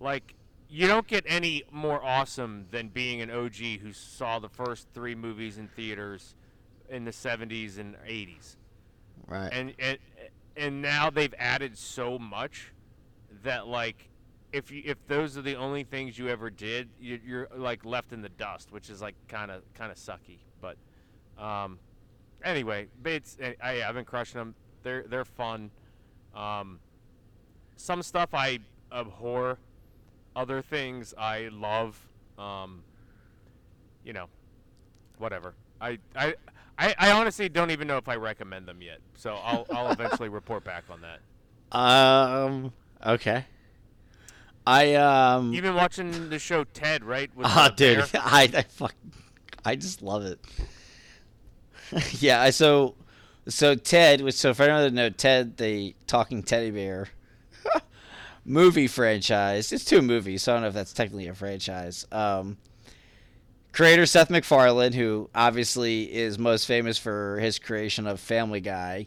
like 0.00 0.34
you 0.68 0.86
don't 0.86 1.06
get 1.06 1.24
any 1.26 1.64
more 1.70 2.02
awesome 2.04 2.66
than 2.70 2.88
being 2.88 3.20
an 3.20 3.30
OG 3.30 3.80
who 3.82 3.92
saw 3.92 4.38
the 4.38 4.48
first 4.48 4.88
three 4.92 5.14
movies 5.14 5.58
in 5.58 5.68
theaters 5.68 6.34
in 6.88 7.04
the 7.04 7.10
70s 7.10 7.78
and 7.78 7.96
80s. 8.06 8.56
right. 9.26 9.52
And 9.52 9.74
and 9.78 9.98
and 10.56 10.82
now 10.82 11.10
they've 11.10 11.34
added 11.38 11.78
so 11.78 12.18
much 12.18 12.72
that 13.42 13.66
like 13.66 14.10
if 14.52 14.70
you 14.70 14.82
if 14.84 14.96
those 15.06 15.36
are 15.36 15.42
the 15.42 15.56
only 15.56 15.84
things 15.84 16.18
you 16.18 16.28
ever 16.28 16.50
did, 16.50 16.88
you, 17.00 17.20
you're 17.24 17.48
like 17.54 17.84
left 17.84 18.12
in 18.12 18.22
the 18.22 18.28
dust, 18.28 18.72
which 18.72 18.88
is 18.90 19.00
like 19.00 19.14
kind 19.28 19.50
of 19.50 19.62
kind 19.74 19.92
of 19.92 19.98
sucky. 19.98 20.38
But 20.60 20.76
um, 21.42 21.78
anyway, 22.44 22.88
it's 23.04 23.36
I, 23.42 23.56
I, 23.62 23.82
I've 23.82 23.94
been 23.94 24.04
crushing 24.04 24.38
them. 24.38 24.54
They're 24.82 25.04
they're 25.08 25.24
fun. 25.24 25.70
Um, 26.34 26.80
some 27.76 28.02
stuff 28.02 28.30
I 28.32 28.60
abhor, 28.92 29.58
other 30.34 30.62
things 30.62 31.14
I 31.16 31.48
love. 31.52 31.98
Um, 32.38 32.82
you 34.04 34.12
know, 34.12 34.26
whatever. 35.18 35.54
I, 35.80 35.98
I 36.16 36.34
I 36.78 36.94
I 36.98 37.12
honestly 37.12 37.48
don't 37.48 37.70
even 37.70 37.86
know 37.86 37.98
if 37.98 38.08
I 38.08 38.16
recommend 38.16 38.66
them 38.66 38.80
yet. 38.80 39.00
So 39.16 39.34
I'll 39.34 39.66
I'll 39.70 39.90
eventually 39.92 40.28
report 40.28 40.64
back 40.64 40.84
on 40.90 41.02
that. 41.02 41.20
Um. 41.70 42.72
Okay. 43.04 43.44
I 44.68 44.94
um. 44.96 45.54
You've 45.54 45.62
been 45.64 45.74
watching 45.74 46.28
the 46.28 46.38
show 46.38 46.64
Ted, 46.64 47.02
right? 47.02 47.34
With 47.34 47.46
Ah, 47.46 47.68
the 47.70 47.94
dude? 47.94 48.10
I 48.14 48.42
I 48.54 48.62
fuck, 48.62 48.94
I 49.64 49.76
just 49.76 50.02
love 50.02 50.24
it. 50.24 50.38
yeah, 52.20 52.50
so 52.50 52.94
so 53.48 53.74
Ted, 53.74 54.20
which 54.20 54.34
so 54.34 54.52
for 54.52 54.64
anyone 54.64 54.82
that 54.82 54.92
know 54.92 55.08
Ted, 55.08 55.56
the 55.56 55.94
talking 56.06 56.42
teddy 56.42 56.70
bear 56.70 57.08
movie 58.44 58.86
franchise. 58.88 59.72
It's 59.72 59.86
two 59.86 60.02
movies, 60.02 60.42
so 60.42 60.52
I 60.52 60.56
don't 60.56 60.62
know 60.62 60.68
if 60.68 60.74
that's 60.74 60.92
technically 60.92 61.28
a 61.28 61.34
franchise. 61.34 62.06
Um, 62.12 62.58
creator 63.72 64.04
Seth 64.04 64.28
MacFarlane, 64.28 64.92
who 64.92 65.30
obviously 65.34 66.12
is 66.12 66.38
most 66.38 66.66
famous 66.66 66.98
for 66.98 67.38
his 67.40 67.58
creation 67.58 68.06
of 68.06 68.20
Family 68.20 68.60
Guy, 68.60 69.06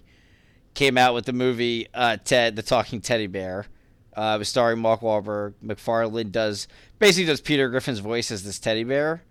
came 0.73 0.97
out 0.97 1.13
with 1.13 1.25
the 1.25 1.33
movie 1.33 1.87
uh, 1.93 2.17
Ted, 2.17 2.55
the 2.55 2.63
Talking 2.63 2.99
Teddy 2.99 3.27
Bear. 3.27 3.67
Uh, 4.15 4.33
it 4.35 4.39
was 4.39 4.49
starring 4.49 4.79
Mark 4.79 5.01
Wahlberg. 5.01 5.53
MacFarlane 5.61 6.31
does 6.31 6.67
basically 6.99 7.25
does 7.25 7.41
Peter 7.41 7.69
Griffin's 7.69 7.99
voice 7.99 8.31
as 8.31 8.43
this 8.43 8.59
teddy 8.59 8.83
bear. 8.83 9.23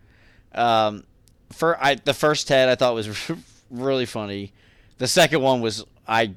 Um, 0.54 1.04
for 1.52 1.82
I 1.82 1.96
the 1.96 2.14
first 2.14 2.48
Ted 2.48 2.68
I 2.68 2.74
thought 2.74 2.94
was 2.94 3.30
really 3.70 4.06
funny. 4.06 4.52
The 4.98 5.06
second 5.06 5.42
one 5.42 5.60
was 5.60 5.84
I 6.06 6.34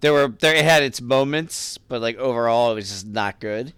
there 0.00 0.12
were 0.12 0.28
there 0.28 0.54
it 0.54 0.64
had 0.64 0.82
its 0.82 1.00
moments, 1.00 1.78
but 1.78 2.00
like 2.00 2.16
overall 2.16 2.72
it 2.72 2.74
was 2.74 2.90
just 2.90 3.06
not 3.06 3.40
good. 3.40 3.72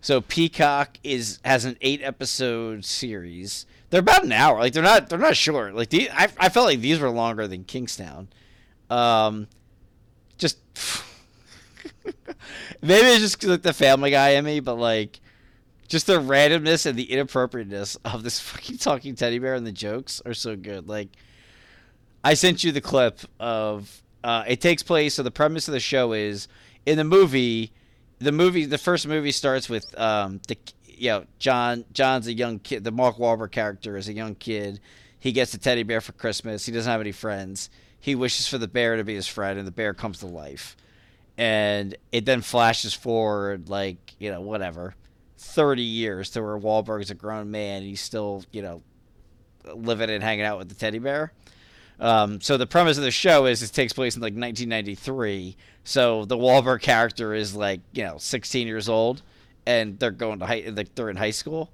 So 0.00 0.20
Peacock 0.20 0.98
is 1.02 1.40
has 1.44 1.64
an 1.64 1.76
eight 1.80 2.02
episode 2.02 2.84
series. 2.84 3.66
They're 3.90 4.00
about 4.00 4.24
an 4.24 4.32
hour. 4.32 4.58
Like 4.58 4.72
they're 4.72 4.82
not 4.82 5.08
they're 5.08 5.18
not 5.18 5.36
short. 5.36 5.74
Like 5.74 5.94
I 5.94 6.28
I 6.38 6.48
felt 6.48 6.66
like 6.66 6.80
these 6.80 6.98
were 6.98 7.10
longer 7.10 7.48
than 7.48 7.64
Kingstown. 7.64 8.28
Um, 8.90 9.48
just 10.36 10.58
maybe 12.82 13.06
it's 13.06 13.20
just 13.20 13.44
like 13.44 13.62
the 13.62 13.72
Family 13.72 14.10
Guy 14.10 14.30
in 14.30 14.44
me, 14.44 14.60
but 14.60 14.74
like 14.74 15.20
just 15.88 16.06
the 16.06 16.14
randomness 16.14 16.86
and 16.86 16.98
the 16.98 17.04
inappropriateness 17.04 17.96
of 18.04 18.22
this 18.22 18.40
fucking 18.40 18.78
talking 18.78 19.14
teddy 19.14 19.38
bear 19.38 19.54
and 19.54 19.66
the 19.66 19.72
jokes 19.72 20.22
are 20.24 20.34
so 20.34 20.56
good. 20.56 20.88
Like 20.88 21.08
I 22.22 22.34
sent 22.34 22.64
you 22.64 22.72
the 22.72 22.80
clip 22.80 23.20
of 23.38 24.02
uh, 24.24 24.44
it 24.46 24.60
takes 24.60 24.82
place. 24.82 25.14
So 25.14 25.22
the 25.22 25.30
premise 25.30 25.68
of 25.68 25.72
the 25.72 25.80
show 25.80 26.12
is 26.12 26.48
in 26.86 26.96
the 26.96 27.04
movie. 27.04 27.72
The 28.18 28.32
movie, 28.32 28.64
the 28.64 28.78
first 28.78 29.06
movie 29.06 29.32
starts 29.32 29.68
with 29.68 29.98
um, 29.98 30.40
the 30.48 30.56
you 30.86 31.10
know 31.10 31.24
John. 31.38 31.84
John's 31.92 32.26
a 32.26 32.32
young 32.32 32.58
kid. 32.58 32.84
The 32.84 32.90
Mark 32.90 33.18
Wahlberg 33.18 33.50
character 33.50 33.96
is 33.96 34.08
a 34.08 34.14
young 34.14 34.34
kid. 34.34 34.80
He 35.18 35.32
gets 35.32 35.52
a 35.54 35.58
teddy 35.58 35.82
bear 35.82 36.00
for 36.00 36.12
Christmas. 36.12 36.64
He 36.64 36.72
doesn't 36.72 36.90
have 36.90 37.00
any 37.00 37.12
friends. 37.12 37.70
He 38.00 38.14
wishes 38.14 38.46
for 38.46 38.58
the 38.58 38.68
bear 38.68 38.96
to 38.96 39.04
be 39.04 39.14
his 39.14 39.26
friend, 39.26 39.58
and 39.58 39.66
the 39.66 39.72
bear 39.72 39.94
comes 39.94 40.18
to 40.20 40.26
life. 40.26 40.76
And 41.36 41.96
it 42.12 42.26
then 42.26 42.42
flashes 42.42 42.94
forward, 42.94 43.68
like 43.68 44.14
you 44.18 44.30
know, 44.30 44.40
whatever, 44.40 44.94
thirty 45.36 45.82
years 45.82 46.30
to 46.30 46.42
where 46.42 46.58
Wahlberg's 46.58 47.10
a 47.10 47.14
grown 47.14 47.50
man. 47.50 47.82
He's 47.82 48.00
still, 48.00 48.44
you 48.52 48.62
know, 48.62 48.82
living 49.74 50.10
and 50.10 50.22
hanging 50.22 50.44
out 50.44 50.58
with 50.58 50.68
the 50.68 50.74
teddy 50.74 50.98
bear. 50.98 51.32
Um, 52.00 52.40
so 52.40 52.56
the 52.56 52.66
premise 52.66 52.98
of 52.98 53.04
the 53.04 53.10
show 53.10 53.46
is 53.46 53.62
it 53.62 53.72
takes 53.72 53.92
place 53.92 54.16
in 54.16 54.20
like 54.20 54.34
1993. 54.34 55.56
So 55.84 56.24
the 56.24 56.36
Wahlberg 56.36 56.80
character 56.80 57.34
is 57.34 57.54
like 57.54 57.80
you 57.92 58.04
know 58.04 58.16
16 58.18 58.66
years 58.66 58.88
old, 58.88 59.22
and 59.66 59.98
they're 59.98 60.10
going 60.10 60.38
to 60.40 60.46
high 60.46 60.64
like 60.74 60.94
they're 60.94 61.10
in 61.10 61.16
high 61.16 61.30
school. 61.30 61.70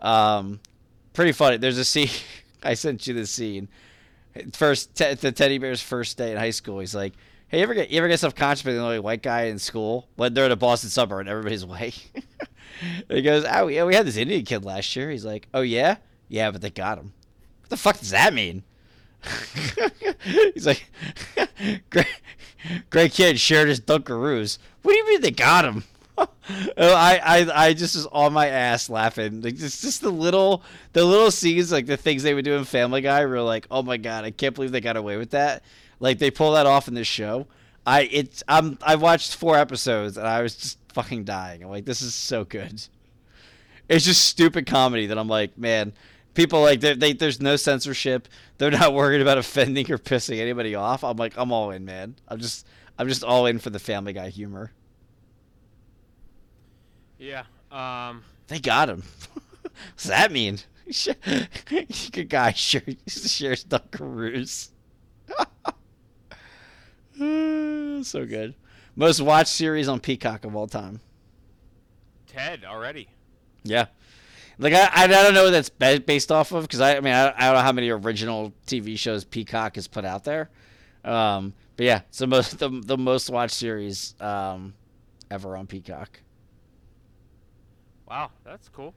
Um, 0.00 0.60
pretty 1.12 1.32
funny. 1.32 1.56
There's 1.56 1.78
a 1.78 1.84
scene. 1.84 2.10
I 2.62 2.74
sent 2.74 3.06
you 3.06 3.14
the 3.14 3.26
scene. 3.26 3.68
First, 4.52 4.94
te- 4.94 5.14
the 5.14 5.32
teddy 5.32 5.58
bear's 5.58 5.82
first 5.82 6.16
day 6.16 6.32
in 6.32 6.38
high 6.38 6.50
school. 6.50 6.78
He's 6.78 6.94
like, 6.94 7.12
"Hey, 7.52 7.58
you 7.58 7.62
ever 7.62 7.74
get 7.74 7.90
you 7.90 7.98
ever 7.98 8.08
get 8.08 8.18
self 8.18 8.34
conscious 8.34 8.62
being 8.62 8.78
the 8.78 8.82
only 8.82 8.98
white 8.98 9.22
guy 9.22 9.42
in 9.42 9.60
school 9.60 10.08
when 10.16 10.34
they're 10.34 10.46
in 10.46 10.52
a 10.52 10.56
Boston 10.56 10.90
suburb 10.90 11.20
and 11.20 11.28
everybody's 11.28 11.64
white?" 11.66 12.10
he 13.08 13.22
goes, 13.22 13.44
"Oh 13.48 13.68
yeah, 13.68 13.84
we 13.84 13.94
had 13.94 14.06
this 14.06 14.16
Indian 14.16 14.44
kid 14.44 14.64
last 14.64 14.96
year." 14.96 15.10
He's 15.10 15.24
like, 15.24 15.46
"Oh 15.54 15.60
yeah, 15.60 15.96
yeah, 16.28 16.50
but 16.50 16.62
they 16.62 16.70
got 16.70 16.98
him." 16.98 17.12
What 17.60 17.70
the 17.70 17.76
fuck 17.76 17.98
does 18.00 18.10
that 18.10 18.34
mean? 18.34 18.64
He's 20.54 20.66
like, 20.66 20.90
great, 21.90 22.20
great 22.90 23.12
kid 23.12 23.38
shared 23.38 23.68
his 23.68 23.80
Dunkaroos. 23.80 24.58
What 24.82 24.92
do 24.92 24.98
you 24.98 25.08
mean 25.08 25.20
they 25.20 25.30
got 25.30 25.64
him? 25.64 25.84
Oh, 26.18 26.28
I, 26.94 27.20
I, 27.24 27.66
I 27.66 27.72
just 27.72 27.96
was 27.96 28.06
on 28.06 28.32
my 28.32 28.48
ass 28.48 28.90
laughing. 28.90 29.42
Like 29.42 29.54
it's 29.54 29.80
just 29.80 30.02
the 30.02 30.10
little, 30.10 30.62
the 30.92 31.04
little 31.04 31.30
scenes, 31.30 31.72
like 31.72 31.86
the 31.86 31.96
things 31.96 32.22
they 32.22 32.34
would 32.34 32.44
do 32.44 32.54
in 32.54 32.64
Family 32.64 33.00
Guy. 33.00 33.24
Were 33.24 33.40
like, 33.40 33.66
oh 33.70 33.82
my 33.82 33.96
god, 33.96 34.24
I 34.24 34.30
can't 34.30 34.54
believe 34.54 34.72
they 34.72 34.80
got 34.80 34.96
away 34.96 35.16
with 35.16 35.30
that. 35.30 35.62
Like 36.02 36.18
they 36.18 36.32
pull 36.32 36.52
that 36.52 36.66
off 36.66 36.88
in 36.88 36.94
this 36.94 37.06
show. 37.06 37.46
I, 37.86 38.02
it's, 38.02 38.42
I'm, 38.48 38.76
I 38.82 38.96
watched 38.96 39.36
four 39.36 39.56
episodes 39.56 40.16
and 40.18 40.26
I 40.26 40.42
was 40.42 40.56
just 40.56 40.78
fucking 40.92 41.22
dying. 41.24 41.62
I'm 41.62 41.70
like, 41.70 41.84
this 41.84 42.02
is 42.02 42.12
so 42.12 42.44
good. 42.44 42.82
It's 43.88 44.04
just 44.04 44.24
stupid 44.24 44.66
comedy 44.66 45.06
that 45.06 45.16
I'm 45.16 45.28
like, 45.28 45.56
man, 45.56 45.92
people 46.34 46.60
like 46.60 46.80
they, 46.80 46.94
they, 46.94 47.12
there's 47.12 47.40
no 47.40 47.54
censorship. 47.54 48.26
They're 48.58 48.72
not 48.72 48.94
worried 48.94 49.20
about 49.20 49.38
offending 49.38 49.90
or 49.92 49.98
pissing 49.98 50.40
anybody 50.40 50.74
off. 50.74 51.04
I'm 51.04 51.16
like, 51.16 51.34
I'm 51.36 51.52
all 51.52 51.70
in, 51.70 51.84
man. 51.84 52.16
I'm 52.26 52.40
just, 52.40 52.66
I'm 52.98 53.08
just 53.08 53.22
all 53.22 53.46
in 53.46 53.60
for 53.60 53.70
the 53.70 53.78
Family 53.78 54.12
Guy 54.12 54.28
humor. 54.28 54.72
Yeah. 57.18 57.44
Um. 57.70 58.24
They 58.48 58.58
got 58.58 58.88
him. 58.88 59.04
What's 59.92 60.04
that 60.04 60.32
mean? 60.32 60.58
Good 62.10 62.28
guy 62.28 62.52
sure 62.52 62.82
shares 63.06 63.64
Dunkaroos. 63.64 64.70
So 68.02 68.26
good. 68.26 68.54
Most 68.94 69.20
watched 69.20 69.50
series 69.50 69.88
on 69.88 70.00
Peacock 70.00 70.44
of 70.44 70.54
all 70.54 70.66
time. 70.66 71.00
Ted 72.26 72.64
already. 72.64 73.08
Yeah. 73.62 73.86
Like 74.58 74.74
I, 74.74 74.90
I 74.94 75.06
don't 75.06 75.34
know 75.34 75.44
what 75.44 75.50
that's 75.50 75.70
based 76.00 76.30
off 76.30 76.52
of 76.52 76.62
because 76.62 76.80
I, 76.80 76.96
I 76.96 77.00
mean 77.00 77.12
I, 77.12 77.32
I 77.36 77.46
don't 77.46 77.54
know 77.54 77.62
how 77.62 77.72
many 77.72 77.90
original 77.90 78.52
TV 78.66 78.98
shows 78.98 79.24
Peacock 79.24 79.74
has 79.76 79.88
put 79.88 80.04
out 80.04 80.24
there, 80.24 80.50
um, 81.04 81.54
but 81.76 81.86
yeah, 81.86 82.02
it's 82.08 82.18
the 82.18 82.26
most 82.26 82.58
the, 82.58 82.68
the 82.68 82.98
most 82.98 83.30
watched 83.30 83.54
series 83.54 84.14
um, 84.20 84.74
ever 85.30 85.56
on 85.56 85.66
Peacock. 85.66 86.20
Wow, 88.06 88.30
that's 88.44 88.68
cool. 88.68 88.94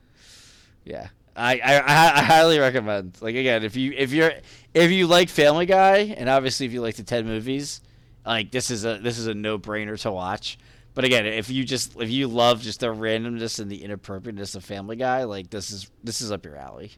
Yeah, 0.84 1.08
I, 1.36 1.60
I, 1.60 1.84
I 2.20 2.22
highly 2.24 2.60
recommend. 2.60 3.18
Like 3.22 3.36
again, 3.36 3.64
if 3.64 3.76
you 3.76 3.94
if 3.98 4.12
you're 4.12 4.34
if 4.74 4.92
you 4.92 5.08
like 5.08 5.30
Family 5.30 5.66
Guy 5.66 6.14
and 6.18 6.30
obviously 6.30 6.66
if 6.66 6.74
you 6.74 6.82
like 6.82 6.96
the 6.96 7.04
Ted 7.04 7.26
movies, 7.26 7.82
like 8.26 8.52
this 8.52 8.72
is 8.72 8.86
a 8.86 8.98
this 8.98 9.18
is 9.18 9.28
a 9.28 9.34
no 9.34 9.58
brainer 9.58 10.00
to 10.02 10.12
watch. 10.12 10.58
But 10.94 11.04
again, 11.04 11.26
if 11.26 11.50
you 11.50 11.64
just 11.66 12.00
if 12.00 12.10
you 12.10 12.28
love 12.28 12.62
just 12.62 12.80
the 12.80 12.88
randomness 12.88 13.60
and 13.60 13.70
the 13.70 13.84
inappropriateness 13.84 14.56
of 14.56 14.64
Family 14.64 14.96
Guy, 14.96 15.24
like 15.26 15.50
this 15.50 15.72
is 15.72 15.90
this 16.04 16.22
is 16.22 16.32
up 16.32 16.46
your 16.46 16.56
alley. 16.56 16.92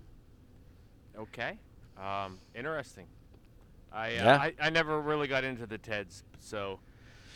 Okay, 1.18 1.58
um, 2.00 2.38
interesting. 2.56 3.06
I, 3.92 4.16
uh, 4.18 4.38
I 4.38 4.54
I 4.62 4.70
never 4.70 5.02
really 5.02 5.28
got 5.28 5.44
into 5.44 5.66
the 5.66 5.80
Teds, 5.80 6.22
so 6.40 6.80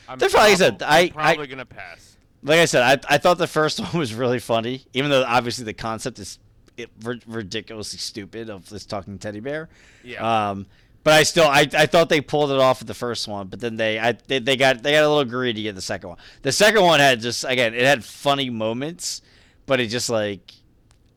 I'm 0.08 0.20
They're 0.20 0.30
I 0.36 0.54
said, 0.54 0.84
I- 0.84 1.00
I'm 1.02 1.10
probably 1.10 1.48
gonna 1.48 1.66
pass. 1.66 2.18
Like 2.44 2.60
I 2.60 2.66
said, 2.66 2.82
I, 3.08 3.16
I 3.16 3.18
thought 3.18 3.38
the 3.38 3.48
first 3.48 3.80
one 3.94 3.98
was 3.98 4.14
really 4.14 4.40
funny, 4.40 4.84
even 4.94 5.10
though 5.10 5.24
obviously 5.24 5.64
the 5.66 5.74
concept 5.74 6.20
is 6.20 6.40
it, 6.78 6.90
ri- 7.04 7.22
ridiculously 7.28 8.00
stupid 8.00 8.50
of 8.50 8.70
this 8.70 8.86
talking 8.86 9.18
teddy 9.18 9.40
bear. 9.40 9.70
Yeah. 10.04 10.50
Um, 10.52 10.66
but 11.04 11.14
I 11.14 11.24
still 11.24 11.46
I, 11.46 11.68
I 11.74 11.86
thought 11.86 12.10
they 12.10 12.22
pulled 12.22 12.52
it 12.52 12.60
off 12.60 12.80
with 12.80 12.88
the 12.88 12.94
first 12.94 13.28
one, 13.28 13.48
but 13.48 13.60
then 13.60 13.78
they 13.78 14.00
I 14.00 14.14
they, 14.28 14.40
they 14.40 14.56
got 14.56 14.84
they 14.84 14.92
got 14.92 15.04
a 15.04 15.10
little 15.10 15.26
greedy 15.26 15.68
in 15.68 15.76
the 15.76 15.82
second 15.82 16.10
one. 16.10 16.18
The 16.42 16.52
second 16.52 16.84
one 16.84 17.00
had 17.00 17.22
just 17.22 17.44
again 17.44 17.74
it 17.74 17.84
had 17.84 18.04
funny 18.04 18.50
moments, 18.50 19.22
but 19.66 19.80
it 19.80 19.88
just 19.88 20.10
like 20.10 20.54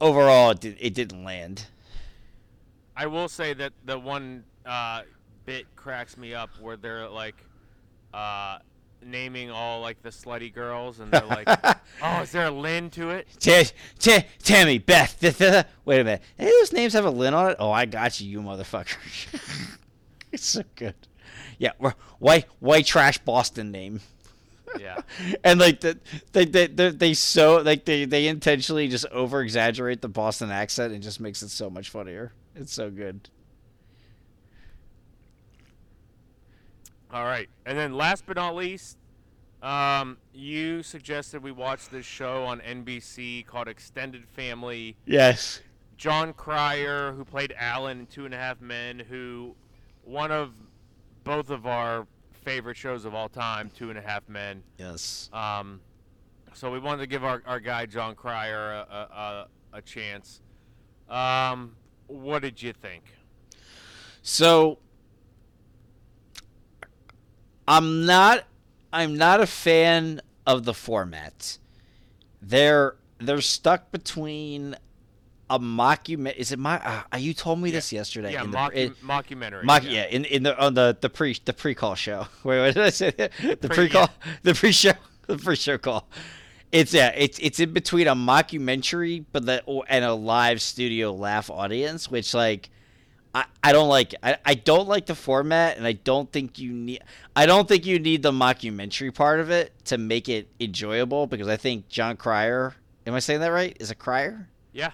overall 0.01 0.51
it, 0.51 0.61
did, 0.61 0.77
it 0.81 0.95
didn't 0.95 1.25
land. 1.25 1.67
I 2.97 3.07
will 3.07 3.29
say 3.29 3.55
that 3.55 3.73
the 3.85 3.99
one 3.99 4.45
uh, 4.65 5.03
bit 5.45 5.67
cracks 5.77 6.17
me 6.17 6.35
up 6.35 6.51
where 6.61 6.77
they're 6.77 7.09
like 7.09 7.37
uh, 8.13 8.59
naming 9.07 9.51
all 9.51 9.81
like 9.81 10.03
the 10.03 10.11
slutty 10.11 10.53
girls, 10.53 11.01
and 11.01 11.11
they're 11.13 11.25
like, 11.27 11.49
"Oh, 12.03 12.21
is 12.23 12.33
there 12.33 12.47
a 12.47 12.51
Lynn 12.51 12.91
to 12.91 13.11
it?" 13.11 13.29
Ta- 13.41 13.65
ta- 13.99 14.25
Tammy, 14.43 14.79
Beth. 14.79 15.19
th- 15.21 15.37
th- 15.39 15.65
wait 15.85 16.01
a 16.01 16.05
minute. 16.05 16.23
Any 16.39 16.49
of 16.51 16.55
those 16.61 16.73
names 16.73 16.93
have 16.95 17.05
a 17.05 17.11
Lynn 17.11 17.35
on 17.35 17.51
it? 17.51 17.57
Oh, 17.59 17.71
I 17.71 17.85
got 17.87 18.21
you, 18.21 18.29
you 18.29 18.41
motherfucker. 18.41 18.97
it's 20.33 20.47
so 20.47 20.63
good. 20.77 20.95
Yeah, 21.59 21.73
white 22.19 22.47
white 22.61 22.87
trash 22.87 23.19
Boston 23.19 23.71
name. 23.71 24.01
Yeah. 24.79 25.03
and 25.45 25.61
like 25.61 25.81
the, 25.81 25.99
they 26.33 26.45
they 26.45 26.67
they 26.67 26.91
they 26.91 27.15
so 27.15 27.59
like 27.59 27.85
they 27.85 28.05
they 28.07 28.27
intentionally 28.27 28.89
just 28.89 29.07
over 29.07 29.41
exaggerate 29.41 30.03
the 30.03 30.09
Boston 30.09 30.51
accent 30.51 30.93
and 30.93 31.03
just 31.03 31.21
makes 31.21 31.43
it 31.43 31.51
so 31.51 31.71
much 31.71 31.91
funnier. 31.91 32.33
It's 32.57 32.73
so 32.73 32.91
good. 32.91 33.29
All 37.15 37.25
right, 37.25 37.49
and 37.65 37.79
then 37.79 37.95
last 37.97 38.25
but 38.27 38.35
not 38.35 38.57
least, 38.57 38.99
um, 39.63 40.19
you 40.33 40.83
suggested 40.83 41.45
we 41.45 41.53
watch 41.53 41.89
this 41.89 42.05
show 42.05 42.43
on 42.43 42.59
NBC 42.59 43.47
called 43.47 43.69
Extended 43.69 44.27
Family. 44.27 44.97
Yes. 45.07 45.61
Jon 45.97 46.33
Cryer, 46.33 47.13
who 47.13 47.25
played 47.25 47.55
Alan 47.57 48.01
in 48.01 48.07
Two 48.07 48.25
and 48.25 48.35
a 48.35 48.37
Half 48.37 48.61
Men, 48.61 48.99
who 48.99 49.55
one 50.03 50.33
of 50.33 50.55
both 51.23 51.51
of 51.51 51.69
our 51.69 52.09
favorite 52.33 52.77
shows 52.77 53.05
of 53.05 53.15
all 53.15 53.29
time, 53.29 53.71
Two 53.71 53.91
and 53.91 53.99
a 53.99 54.03
Half 54.03 54.29
Men. 54.29 54.65
Yes. 54.77 55.31
Um, 55.33 55.81
so 56.53 56.69
we 56.69 56.81
wanted 56.81 57.03
to 57.03 57.07
give 57.07 57.23
our, 57.23 57.45
our 57.47 57.61
guy 57.61 57.87
Jon 57.87 58.17
Cryer 58.17 58.73
a, 58.73 58.93
a, 58.93 58.97
a, 58.97 59.47
a 59.75 59.83
chance. 59.83 60.41
Um, 61.09 61.77
what 62.09 62.43
did 62.43 62.61
you 62.61 62.73
think? 62.73 63.05
So 64.23 64.79
I'm 67.67 68.07
not 68.07 68.45
I'm 68.93 69.17
not 69.17 69.41
a 69.41 69.47
fan 69.47 70.21
of 70.47 70.65
the 70.65 70.75
format. 70.75 71.59
They're 72.41 72.97
they're 73.19 73.41
stuck 73.41 73.91
between 73.91 74.77
a 75.51 75.59
mockument. 75.59 76.37
Is 76.37 76.53
it 76.53 76.59
my? 76.59 76.81
Uh, 77.13 77.17
you 77.17 77.35
told 77.35 77.61
me 77.61 77.71
this 77.71 77.93
yesterday. 77.93 78.33
Yeah, 78.33 78.45
in 78.45 78.51
the, 78.51 78.57
mock, 78.57 78.75
in- 78.75 78.95
mockumentary. 78.95 79.65
mock, 79.65 79.85
yeah. 79.85 80.05
in 80.07 80.25
in 80.25 80.43
the 80.43 80.59
on 80.59 80.75
the 80.75 80.97
the 81.01 81.09
pre 81.11 81.37
the 81.45 81.53
pre 81.53 81.75
call 81.75 81.95
show. 81.95 82.27
Wait, 82.45 82.61
what 82.61 82.75
did 82.75 82.83
I 82.83 82.91
say? 82.91 83.11
The 83.11 83.71
pre- 83.73 83.89
call, 83.89 84.09
the 84.43 84.55
pre 84.55 84.73
show, 84.73 84.93
the 85.27 85.39
pre 85.39 85.57
show 85.57 85.79
call. 85.79 86.09
It's 86.73 86.93
yeah, 86.93 87.13
it's 87.17 87.39
it's 87.39 87.61
in 87.61 87.73
between 87.73 88.09
a 88.09 88.15
mockumentary, 88.15 89.25
but 89.33 89.63
or- 89.67 89.85
and 89.89 90.05
a 90.05 90.15
live 90.15 90.61
studio 90.61 91.13
laugh 91.13 91.51
audience, 91.51 92.11
which 92.11 92.35
like. 92.35 92.71
I, 93.35 93.47
I 93.63 93.73
don't 93.73 93.89
like. 93.89 94.15
I, 94.23 94.37
I 94.45 94.55
don't 94.55 94.89
like 94.89 95.07
the 95.07 95.15
format 95.15 95.77
and 95.77 95.87
I 95.87 95.93
don't 95.93 96.31
think 96.31 96.59
you 96.59 96.73
need 96.73 97.03
I 97.35 97.47
don't 97.47 97.67
think 97.67 97.85
you 97.85 97.99
need 97.99 98.23
the 98.23 98.31
mockumentary 98.33 99.13
part 99.13 99.41
of 99.41 99.51
it 99.51 99.73
to 99.87 99.99
make 99.99 100.29
it 100.29 100.49
enjoyable 100.61 101.27
because 101.27 101.49
I 101.49 101.57
think 101.57 101.89
Jon 101.89 102.17
Cryer 102.17 102.75
am 103.07 103.15
I 103.15 103.19
saying 103.19 103.41
that 103.41 103.49
right? 103.49 103.77
Is 103.81 103.91
it 103.91 103.99
Cryer? 103.99 104.49
Yeah, 104.73 104.93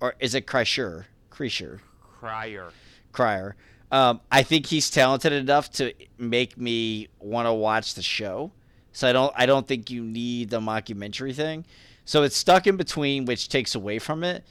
Or 0.00 0.14
is 0.20 0.34
it 0.34 0.46
Kreischer? 0.46 1.04
Kreischer. 1.30 1.80
Cryer. 2.20 2.70
Cryer. 3.12 3.56
Um, 3.90 4.20
I 4.30 4.42
think 4.42 4.66
he's 4.66 4.88
talented 4.90 5.32
enough 5.32 5.70
to 5.72 5.92
make 6.16 6.56
me 6.56 7.08
want 7.18 7.46
to 7.46 7.52
watch 7.52 7.94
the 7.94 8.02
show. 8.02 8.52
So 8.92 9.08
I 9.08 9.12
don't 9.12 9.32
I 9.36 9.46
don't 9.46 9.66
think 9.66 9.90
you 9.90 10.02
need 10.02 10.50
the 10.50 10.60
mockumentary 10.60 11.34
thing. 11.34 11.64
So 12.04 12.22
it's 12.24 12.36
stuck 12.36 12.66
in 12.66 12.76
between, 12.76 13.24
which 13.24 13.48
takes 13.48 13.74
away 13.74 13.98
from 13.98 14.24
it. 14.24 14.44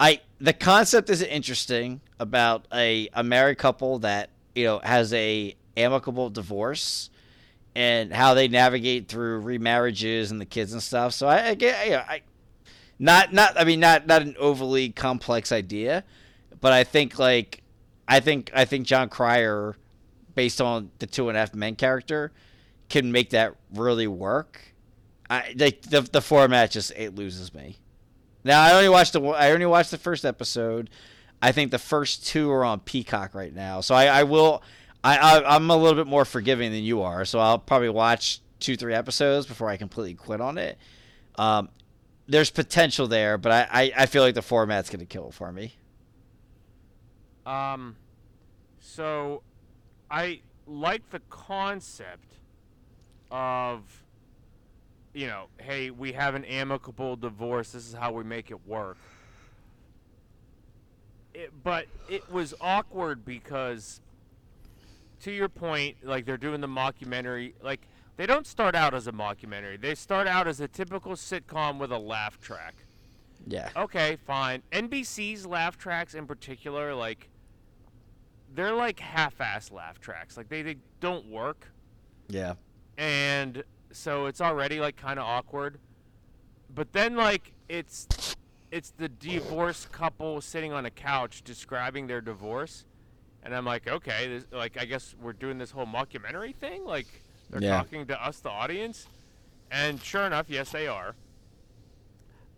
I 0.00 0.20
the 0.40 0.52
concept 0.52 1.10
is 1.10 1.22
interesting 1.22 2.00
about 2.18 2.66
a 2.72 3.08
a 3.12 3.24
married 3.24 3.58
couple 3.58 3.98
that 4.00 4.30
you 4.54 4.64
know 4.64 4.78
has 4.80 5.12
a 5.12 5.54
amicable 5.76 6.30
divorce 6.30 7.10
and 7.74 8.12
how 8.12 8.34
they 8.34 8.48
navigate 8.48 9.08
through 9.08 9.42
remarriages 9.42 10.30
and 10.30 10.40
the 10.40 10.46
kids 10.46 10.72
and 10.72 10.82
stuff. 10.82 11.12
So 11.12 11.28
I, 11.28 11.50
I 11.50 11.54
get 11.54 11.86
you 11.86 11.92
know, 11.92 11.98
I 11.98 12.22
not 12.98 13.32
not 13.32 13.58
I 13.58 13.64
mean 13.64 13.80
not 13.80 14.06
not 14.06 14.22
an 14.22 14.36
overly 14.38 14.90
complex 14.90 15.52
idea, 15.52 16.04
but 16.60 16.72
I 16.72 16.84
think 16.84 17.18
like 17.18 17.62
I 18.06 18.20
think 18.20 18.50
I 18.54 18.64
think 18.64 18.86
Jon 18.86 19.08
Cryer, 19.08 19.76
based 20.34 20.60
on 20.60 20.90
the 20.98 21.06
two 21.06 21.28
and 21.28 21.36
a 21.36 21.40
half 21.40 21.54
men 21.54 21.76
character, 21.76 22.32
can 22.88 23.12
make 23.12 23.30
that 23.30 23.54
really 23.74 24.06
work. 24.06 24.74
I 25.30 25.54
like 25.56 25.82
the 25.82 26.00
the 26.00 26.22
format 26.22 26.70
just 26.70 26.92
it 26.92 27.14
loses 27.14 27.52
me. 27.52 27.78
Now 28.48 28.62
I 28.62 28.72
only 28.72 28.88
watched 28.88 29.12
the 29.12 29.20
I 29.20 29.50
only 29.50 29.66
watched 29.66 29.90
the 29.90 29.98
first 29.98 30.24
episode. 30.24 30.88
I 31.42 31.52
think 31.52 31.70
the 31.70 31.78
first 31.78 32.26
two 32.26 32.50
are 32.50 32.64
on 32.64 32.80
Peacock 32.80 33.34
right 33.34 33.54
now, 33.54 33.82
so 33.82 33.94
I, 33.94 34.06
I 34.06 34.22
will. 34.22 34.62
I, 35.04 35.18
I 35.18 35.54
I'm 35.54 35.70
a 35.70 35.76
little 35.76 36.02
bit 36.02 36.08
more 36.08 36.24
forgiving 36.24 36.72
than 36.72 36.82
you 36.82 37.02
are, 37.02 37.26
so 37.26 37.40
I'll 37.40 37.58
probably 37.58 37.90
watch 37.90 38.40
two 38.58 38.74
three 38.74 38.94
episodes 38.94 39.46
before 39.46 39.68
I 39.68 39.76
completely 39.76 40.14
quit 40.14 40.40
on 40.40 40.56
it. 40.56 40.78
Um, 41.36 41.68
there's 42.26 42.48
potential 42.50 43.06
there, 43.06 43.36
but 43.36 43.52
I, 43.52 43.68
I, 43.70 43.92
I 43.98 44.06
feel 44.06 44.22
like 44.22 44.34
the 44.34 44.40
format's 44.40 44.88
gonna 44.88 45.04
kill 45.04 45.28
it 45.28 45.34
for 45.34 45.52
me. 45.52 45.74
Um, 47.44 47.96
so 48.80 49.42
I 50.10 50.40
like 50.66 51.10
the 51.10 51.20
concept 51.28 52.32
of, 53.30 53.82
you 55.14 55.26
know, 55.26 55.46
hey, 55.58 55.90
we 55.90 56.12
have 56.12 56.34
an 56.34 56.44
amicable 56.44 57.16
divorce. 57.16 57.72
This 57.72 57.86
is 57.88 57.94
how 57.94 58.12
we 58.12 58.24
make 58.24 58.50
it 58.50 58.66
work. 58.66 58.96
It, 61.34 61.52
but 61.62 61.86
it 62.08 62.30
was 62.32 62.54
awkward 62.60 63.24
because, 63.24 64.00
to 65.20 65.30
your 65.32 65.48
point, 65.48 65.96
like 66.02 66.24
they're 66.24 66.36
doing 66.36 66.60
the 66.60 66.66
mockumentary. 66.68 67.52
Like 67.62 67.80
they 68.16 68.26
don't 68.26 68.46
start 68.46 68.74
out 68.74 68.94
as 68.94 69.06
a 69.06 69.12
mockumentary. 69.12 69.80
They 69.80 69.94
start 69.94 70.26
out 70.26 70.48
as 70.48 70.60
a 70.60 70.68
typical 70.68 71.12
sitcom 71.12 71.78
with 71.78 71.92
a 71.92 71.98
laugh 71.98 72.40
track. 72.40 72.74
Yeah. 73.46 73.70
Okay, 73.76 74.16
fine. 74.26 74.62
NBC's 74.72 75.46
laugh 75.46 75.78
tracks 75.78 76.14
in 76.14 76.26
particular, 76.26 76.94
like 76.94 77.28
they're 78.54 78.74
like 78.74 78.98
half-ass 78.98 79.70
laugh 79.70 80.00
tracks. 80.00 80.36
Like 80.36 80.48
they, 80.48 80.62
they 80.62 80.76
don't 81.00 81.26
work, 81.30 81.70
Yeah. 82.28 82.54
and 82.96 83.62
so 83.92 84.26
it's 84.26 84.40
already 84.40 84.80
like 84.80 84.96
kind 84.96 85.18
of 85.18 85.24
awkward. 85.24 85.78
But 86.74 86.92
then 86.92 87.16
like 87.16 87.52
it's 87.68 88.06
it's 88.70 88.90
the 88.90 89.08
divorced 89.08 89.90
couple 89.92 90.40
sitting 90.40 90.72
on 90.72 90.84
a 90.86 90.90
couch 90.90 91.42
describing 91.42 92.06
their 92.06 92.20
divorce, 92.20 92.84
and 93.42 93.54
I'm 93.54 93.64
like, 93.64 93.88
okay, 93.88 94.28
this, 94.28 94.44
like 94.52 94.76
I 94.78 94.84
guess 94.84 95.14
we're 95.20 95.32
doing 95.32 95.58
this 95.58 95.70
whole 95.70 95.86
mockumentary 95.86 96.54
thing. 96.54 96.84
Like 96.84 97.06
they're 97.50 97.62
Yeah. 97.62 97.76
talking 97.78 98.06
to 98.06 98.22
us, 98.22 98.40
the 98.40 98.50
audience, 98.50 99.06
and 99.70 100.02
sure 100.02 100.26
enough, 100.26 100.46
yes, 100.48 100.70
they 100.70 100.86
are. 100.86 101.14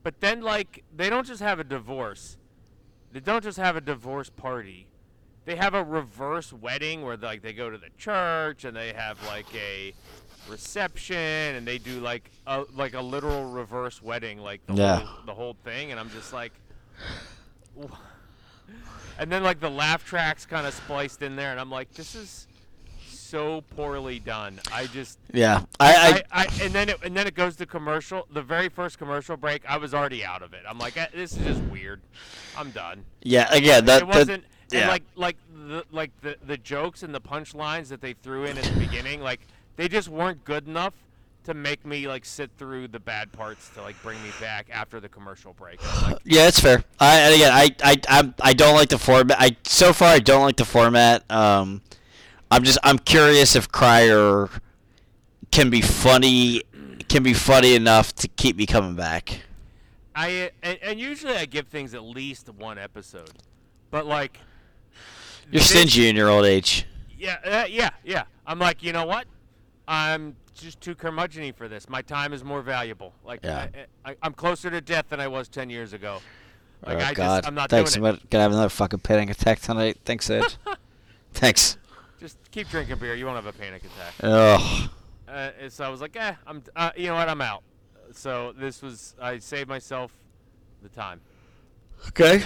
But 0.02 0.20
then, 0.20 0.40
like, 0.40 0.82
they 0.96 1.10
don't 1.10 1.26
just 1.26 1.42
have 1.42 1.60
a 1.60 1.64
divorce. 1.64 2.38
They 3.12 3.20
don't 3.20 3.44
just 3.44 3.58
have 3.58 3.76
a 3.76 3.80
divorce 3.82 4.30
party. 4.30 4.86
They 5.44 5.56
have 5.56 5.74
a 5.74 5.84
reverse 5.84 6.52
wedding 6.54 7.02
where, 7.02 7.18
like, 7.18 7.42
they 7.42 7.52
go 7.52 7.68
to 7.68 7.76
the 7.76 7.90
church 7.98 8.64
and 8.64 8.74
they 8.74 8.92
have 8.94 9.22
like 9.26 9.46
a 9.54 9.92
reception 10.50 11.16
and 11.16 11.66
they 11.66 11.78
do 11.78 12.00
like 12.00 12.30
a 12.46 12.64
like 12.74 12.94
a 12.94 13.00
literal 13.00 13.50
reverse 13.50 14.02
wedding, 14.02 14.38
like 14.38 14.64
the 14.66 14.74
Yeah. 14.74 14.96
whole 15.00 15.24
the 15.26 15.34
whole 15.34 15.56
thing. 15.64 15.90
And 15.90 16.00
I'm 16.00 16.10
just 16.10 16.32
like, 16.32 16.52
and 19.18 19.30
then 19.30 19.42
like 19.42 19.60
the 19.60 19.70
laugh 19.70 20.04
tracks 20.04 20.46
kind 20.46 20.66
of 20.66 20.74
spliced 20.74 21.22
in 21.22 21.36
there, 21.36 21.50
and 21.50 21.60
I'm 21.60 21.70
like, 21.70 21.92
this 21.94 22.14
is 22.14 22.46
so 23.08 23.60
poorly 23.76 24.18
done. 24.18 24.60
I 24.72 24.86
just 24.86 25.18
Yeah, 25.32 25.62
I, 25.78 25.94
I, 26.32 26.42
I, 26.42 26.46
I, 26.46 26.64
and 26.64 26.72
then 26.72 26.88
it 26.88 26.98
and 27.04 27.16
then 27.16 27.26
it 27.26 27.34
goes 27.34 27.56
to 27.56 27.66
commercial. 27.66 28.26
The 28.32 28.42
very 28.42 28.68
first 28.68 28.98
commercial 28.98 29.36
break, 29.36 29.64
I 29.68 29.76
was 29.76 29.94
already 29.94 30.24
out 30.24 30.42
of 30.42 30.52
it. 30.52 30.62
I'm 30.68 30.78
like, 30.78 30.96
eh, 30.96 31.06
this 31.14 31.36
is 31.36 31.44
just 31.46 31.62
weird. 31.64 32.00
I'm 32.56 32.70
done. 32.70 33.04
yeah, 33.22 33.52
again, 33.54 33.84
that, 33.86 34.02
it 34.02 34.08
wasn't 34.08 34.44
and 34.72 34.82
yeah. 34.82 34.88
like 34.88 35.02
like 35.16 35.36
the 35.68 35.84
like 35.90 36.10
the 36.22 36.36
the 36.46 36.56
jokes 36.56 37.02
and 37.02 37.14
the 37.14 37.20
punchlines 37.20 37.88
that 37.88 38.00
they 38.00 38.12
threw 38.12 38.44
in 38.44 38.56
at 38.58 38.64
the 38.64 38.78
beginning, 38.80 39.20
like 39.20 39.40
they 39.76 39.88
just 39.88 40.08
weren't 40.08 40.44
good 40.44 40.66
enough 40.66 40.94
to 41.44 41.54
make 41.54 41.86
me 41.86 42.06
like 42.06 42.24
sit 42.24 42.50
through 42.58 42.86
the 42.88 43.00
bad 43.00 43.32
parts 43.32 43.70
to 43.70 43.80
like 43.82 44.00
bring 44.02 44.22
me 44.22 44.30
back 44.40 44.66
after 44.70 45.00
the 45.00 45.08
commercial 45.08 45.54
break. 45.54 45.80
Like, 46.02 46.18
Yeah, 46.24 46.48
it's 46.48 46.60
fair. 46.60 46.84
I 46.98 47.18
and 47.20 47.34
again, 47.34 47.52
I 47.52 47.70
I 47.82 47.96
I'm, 48.08 48.34
I 48.40 48.52
don't 48.52 48.74
like 48.74 48.90
the 48.90 48.98
format. 48.98 49.36
I 49.40 49.56
so 49.64 49.92
far 49.92 50.08
I 50.08 50.18
don't 50.18 50.42
like 50.42 50.56
the 50.56 50.64
format. 50.66 51.28
Um, 51.30 51.80
I'm 52.50 52.62
just 52.62 52.78
I'm 52.82 52.98
curious 52.98 53.56
if 53.56 53.70
Cryer 53.70 54.48
can 55.50 55.70
be 55.70 55.80
funny, 55.80 56.62
can 57.08 57.22
be 57.22 57.32
funny 57.34 57.74
enough 57.74 58.14
to 58.16 58.28
keep 58.28 58.56
me 58.56 58.66
coming 58.66 58.94
back. 58.94 59.40
I 60.14 60.50
and, 60.62 60.78
and 60.82 61.00
usually 61.00 61.34
I 61.36 61.46
give 61.46 61.68
things 61.68 61.94
at 61.94 62.02
least 62.02 62.48
one 62.50 62.76
episode, 62.78 63.30
but 63.90 64.04
like 64.04 64.38
You're 65.50 65.60
this- 65.60 65.70
stingy 65.70 66.08
in 66.08 66.16
your 66.16 66.28
old 66.28 66.44
age. 66.44 66.84
Yeah, 67.16 67.36
uh, 67.44 67.66
yeah, 67.68 67.90
yeah. 68.04 68.24
I'm 68.46 68.58
like, 68.58 68.82
you 68.82 68.92
know 68.92 69.04
what? 69.06 69.26
I'm 69.90 70.36
just 70.54 70.80
too 70.80 70.94
curmudgeony 70.94 71.52
for 71.52 71.66
this. 71.66 71.88
My 71.88 72.00
time 72.00 72.32
is 72.32 72.44
more 72.44 72.62
valuable. 72.62 73.12
Like, 73.24 73.40
Yeah. 73.42 73.66
I, 74.04 74.10
I, 74.12 74.16
I'm 74.22 74.32
closer 74.34 74.70
to 74.70 74.80
death 74.80 75.06
than 75.08 75.18
I 75.18 75.26
was 75.26 75.48
ten 75.48 75.68
years 75.68 75.92
ago. 75.92 76.20
Like, 76.86 76.98
oh 76.98 77.00
I 77.00 77.12
God! 77.14 77.36
just, 77.38 77.48
I'm 77.48 77.54
not 77.56 77.70
Thanks. 77.70 77.94
doing 77.94 78.06
I'm 78.06 78.20
gonna, 78.30 78.42
have 78.42 78.52
another 78.52 78.68
fucking 78.68 79.00
panic 79.00 79.30
attack 79.30 79.58
tonight. 79.58 79.98
Thanks, 80.04 80.30
Ed. 80.30 80.54
Thanks. 81.34 81.76
Just 82.20 82.38
keep 82.52 82.68
drinking 82.68 82.98
beer. 82.98 83.16
You 83.16 83.26
won't 83.26 83.36
have 83.36 83.46
a 83.46 83.52
panic 83.58 83.82
attack. 83.84 84.14
Ugh. 84.22 84.90
Uh, 85.28 85.50
and 85.60 85.72
so 85.72 85.84
I 85.84 85.88
was 85.88 86.00
like, 86.00 86.14
eh, 86.16 86.34
I'm, 86.46 86.62
uh, 86.76 86.90
you 86.96 87.08
know 87.08 87.14
what? 87.14 87.28
I'm 87.28 87.40
out. 87.40 87.62
So 88.12 88.52
this 88.56 88.80
was, 88.82 89.14
I 89.20 89.38
saved 89.38 89.68
myself 89.68 90.12
the 90.82 90.88
time. 90.88 91.20
Okay. 92.08 92.44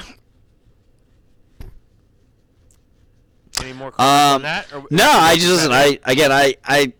Any 3.60 3.72
more 3.72 3.92
comments 3.92 4.00
on 4.00 4.34
Um, 4.36 4.42
that? 4.42 4.72
Or, 4.74 4.84
No, 4.90 5.08
I 5.10 5.34
just 5.36 5.48
listen. 5.48 5.72
I 5.72 5.98
again, 6.04 6.32
I 6.32 6.56
I 6.64 6.92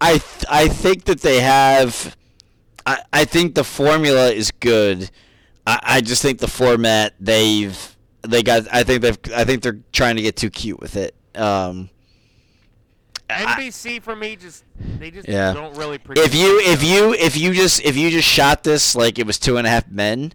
I 0.00 0.18
th- 0.18 0.44
I 0.48 0.68
think 0.68 1.04
that 1.04 1.20
they 1.20 1.40
have. 1.40 2.16
I 2.86 3.02
I 3.12 3.24
think 3.24 3.54
the 3.54 3.64
formula 3.64 4.30
is 4.30 4.50
good. 4.50 5.10
I 5.66 5.80
I 5.82 6.00
just 6.00 6.22
think 6.22 6.38
the 6.38 6.48
format 6.48 7.14
they've 7.20 7.96
they 8.22 8.42
got. 8.42 8.66
I 8.72 8.84
think 8.84 9.02
they've. 9.02 9.18
I 9.34 9.44
think 9.44 9.62
they're 9.62 9.80
trying 9.92 10.16
to 10.16 10.22
get 10.22 10.36
too 10.36 10.50
cute 10.50 10.80
with 10.80 10.96
it. 10.96 11.14
Um. 11.34 11.90
I- 13.30 13.60
NBC 13.60 14.00
for 14.02 14.16
me 14.16 14.36
just 14.36 14.64
they 14.98 15.10
just 15.10 15.28
Yeah. 15.28 15.52
don't 15.52 15.76
really. 15.76 15.98
If 16.16 16.34
you 16.34 16.60
if 16.64 16.82
you 16.82 17.12
if 17.14 17.36
you 17.36 17.52
just 17.52 17.84
if 17.84 17.96
you 17.96 18.10
just 18.10 18.26
shot 18.28 18.62
this 18.64 18.94
like 18.94 19.18
it 19.18 19.26
was 19.26 19.38
two 19.38 19.58
and 19.58 19.66
a 19.66 19.70
half 19.70 19.86
men, 19.90 20.32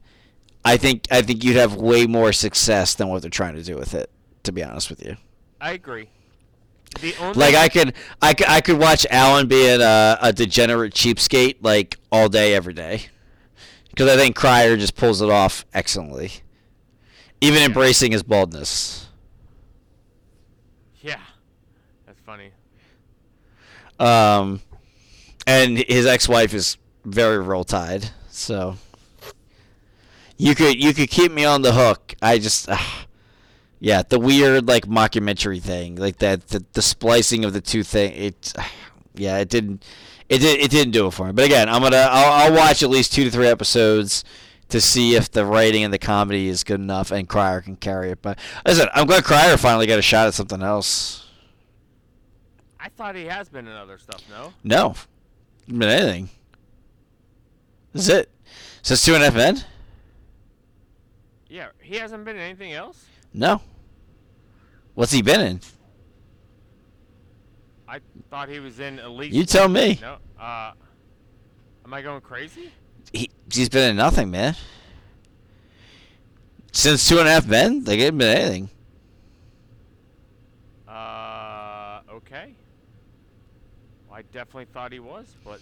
I 0.64 0.78
think 0.78 1.08
I 1.10 1.22
think 1.24 1.44
you'd 1.44 1.56
have 1.56 1.76
way 1.76 2.06
more 2.06 2.32
success 2.34 2.94
than 2.94 3.08
what 3.08 3.22
they're 3.24 3.32
trying 3.32 3.56
to 3.56 3.64
do 3.64 3.78
with 3.78 3.94
it. 3.96 4.12
To 4.44 4.52
be 4.52 4.62
honest 4.64 4.90
with 4.90 5.04
you. 5.04 5.16
I 5.62 5.72
agree. 5.72 6.10
Like 7.36 7.56
I 7.56 7.70
could, 7.70 7.94
I 8.22 8.34
could, 8.34 8.48
I 8.48 8.62
could 8.62 8.80
watch 8.80 9.06
Alan 9.10 9.48
being 9.48 9.82
a, 9.82 10.18
a 10.22 10.34
degenerate 10.34 10.94
cheapskate 10.94 11.58
like 11.62 11.98
all 12.12 12.30
day, 12.30 12.54
every 12.54 12.74
day, 12.74 13.08
because 13.90 14.10
I 14.10 14.16
think 14.16 14.36
Cryer 14.36 14.78
just 14.78 14.96
pulls 14.96 15.22
it 15.22 15.30
off 15.30 15.66
excellently, 15.74 16.32
even 17.42 17.62
embracing 17.64 18.12
his 18.12 18.24
baldness. 18.24 19.08
yeah, 21.02 21.20
that's 22.06 22.20
funny. 22.22 22.52
Um, 24.00 24.62
and 25.46 25.78
his 25.78 26.06
ex-wife 26.06 26.54
is 26.54 26.78
very 27.06 27.40
roll 27.40 27.64
tied, 27.64 28.10
so 28.30 28.78
you 30.38 30.56
could 30.56 30.82
you 30.82 30.94
could 30.94 31.10
keep 31.10 31.32
me 31.32 31.46
on 31.46 31.62
the 31.62 31.74
hook. 31.74 32.16
I 32.22 32.38
just. 32.40 32.70
ah. 32.70 33.06
Yeah, 33.84 34.02
the 34.02 34.18
weird 34.18 34.66
like 34.66 34.86
mockumentary 34.86 35.62
thing, 35.62 35.98
like 35.98 36.20
that, 36.20 36.48
the, 36.48 36.64
the 36.72 36.82
splicing 36.82 37.44
of 37.44 37.52
the 37.52 37.60
two 37.60 37.84
thing. 37.84 38.14
It, 38.14 38.54
yeah, 39.14 39.40
it 39.40 39.50
didn't, 39.50 39.84
it 40.30 40.38
did, 40.38 40.62
it 40.62 40.72
didn't 40.72 40.92
do 40.92 41.08
it 41.08 41.12
for 41.12 41.26
me. 41.26 41.34
But 41.34 41.44
again, 41.44 41.68
I'm 41.68 41.82
gonna, 41.82 42.08
I'll, 42.10 42.32
I'll 42.32 42.58
watch 42.58 42.82
at 42.82 42.90
least 42.90 43.12
two 43.12 43.26
to 43.26 43.30
three 43.30 43.48
episodes 43.48 44.24
to 44.70 44.80
see 44.80 45.18
if 45.18 45.30
the 45.30 45.46
writing 45.46 45.84
and 45.84 45.94
the 45.94 45.98
comedy 45.98 46.48
is 46.48 46.64
good 46.64 46.80
enough, 46.80 47.12
and 47.12 47.28
Cryer 47.28 47.60
can 47.60 47.76
carry 47.76 48.12
it. 48.12 48.22
But 48.22 48.40
listen, 48.66 48.88
I'm 48.94 49.06
glad 49.06 49.26
Cryer 49.26 49.58
finally 49.58 49.86
got 49.86 50.00
a 50.00 50.02
shot 50.02 50.28
at 50.28 50.34
something 50.34 50.64
else. 50.64 51.28
I 52.80 52.88
thought 52.88 53.18
he 53.18 53.26
has 53.26 53.50
been 53.50 53.68
in 53.68 53.74
other 53.74 53.98
stuff. 53.98 54.24
No. 54.30 54.54
No, 54.64 54.96
been 55.68 55.84
anything. 55.84 56.30
This 57.92 58.04
is 58.04 58.10
it. 58.10 58.30
Since 58.82 59.04
two 59.04 59.14
and 59.14 59.24
a 59.24 59.26
half 59.26 59.36
men? 59.36 59.62
Yeah, 61.50 61.68
he 61.82 61.98
hasn't 61.98 62.24
been 62.24 62.38
in 62.38 62.42
anything 62.42 62.72
else. 62.72 63.06
No. 63.34 63.62
What's 64.96 65.12
he 65.12 65.22
been 65.22 65.42
in? 65.42 65.60
I 67.88 68.00
thought 68.30 68.50
he 68.50 68.60
was 68.60 68.80
in 68.80 69.00
at 69.00 69.12
least. 69.12 69.36
You 69.36 69.46
tell 69.46 69.68
me. 69.68 70.00
No. 70.02 70.18
Uh, 70.40 70.72
am 71.86 71.94
I 71.94 72.02
going 72.02 72.22
crazy? 72.22 72.72
He, 73.12 73.30
he's 73.52 73.70
been 73.70 73.92
in 73.92 73.96
nothing, 73.96 74.32
man. 74.32 74.56
Since 76.72 77.08
two 77.08 77.20
and 77.20 77.28
a 77.28 77.32
half 77.32 77.46
men, 77.48 77.84
they 77.84 78.00
ain't 78.00 78.18
been 78.18 78.36
anything. 78.38 78.70
Uh, 80.88 82.00
okay. 82.12 82.54
Well, 84.08 84.18
I 84.20 84.22
definitely 84.24 84.66
thought 84.74 84.92
he 84.92 85.00
was, 85.00 85.36
but 85.44 85.60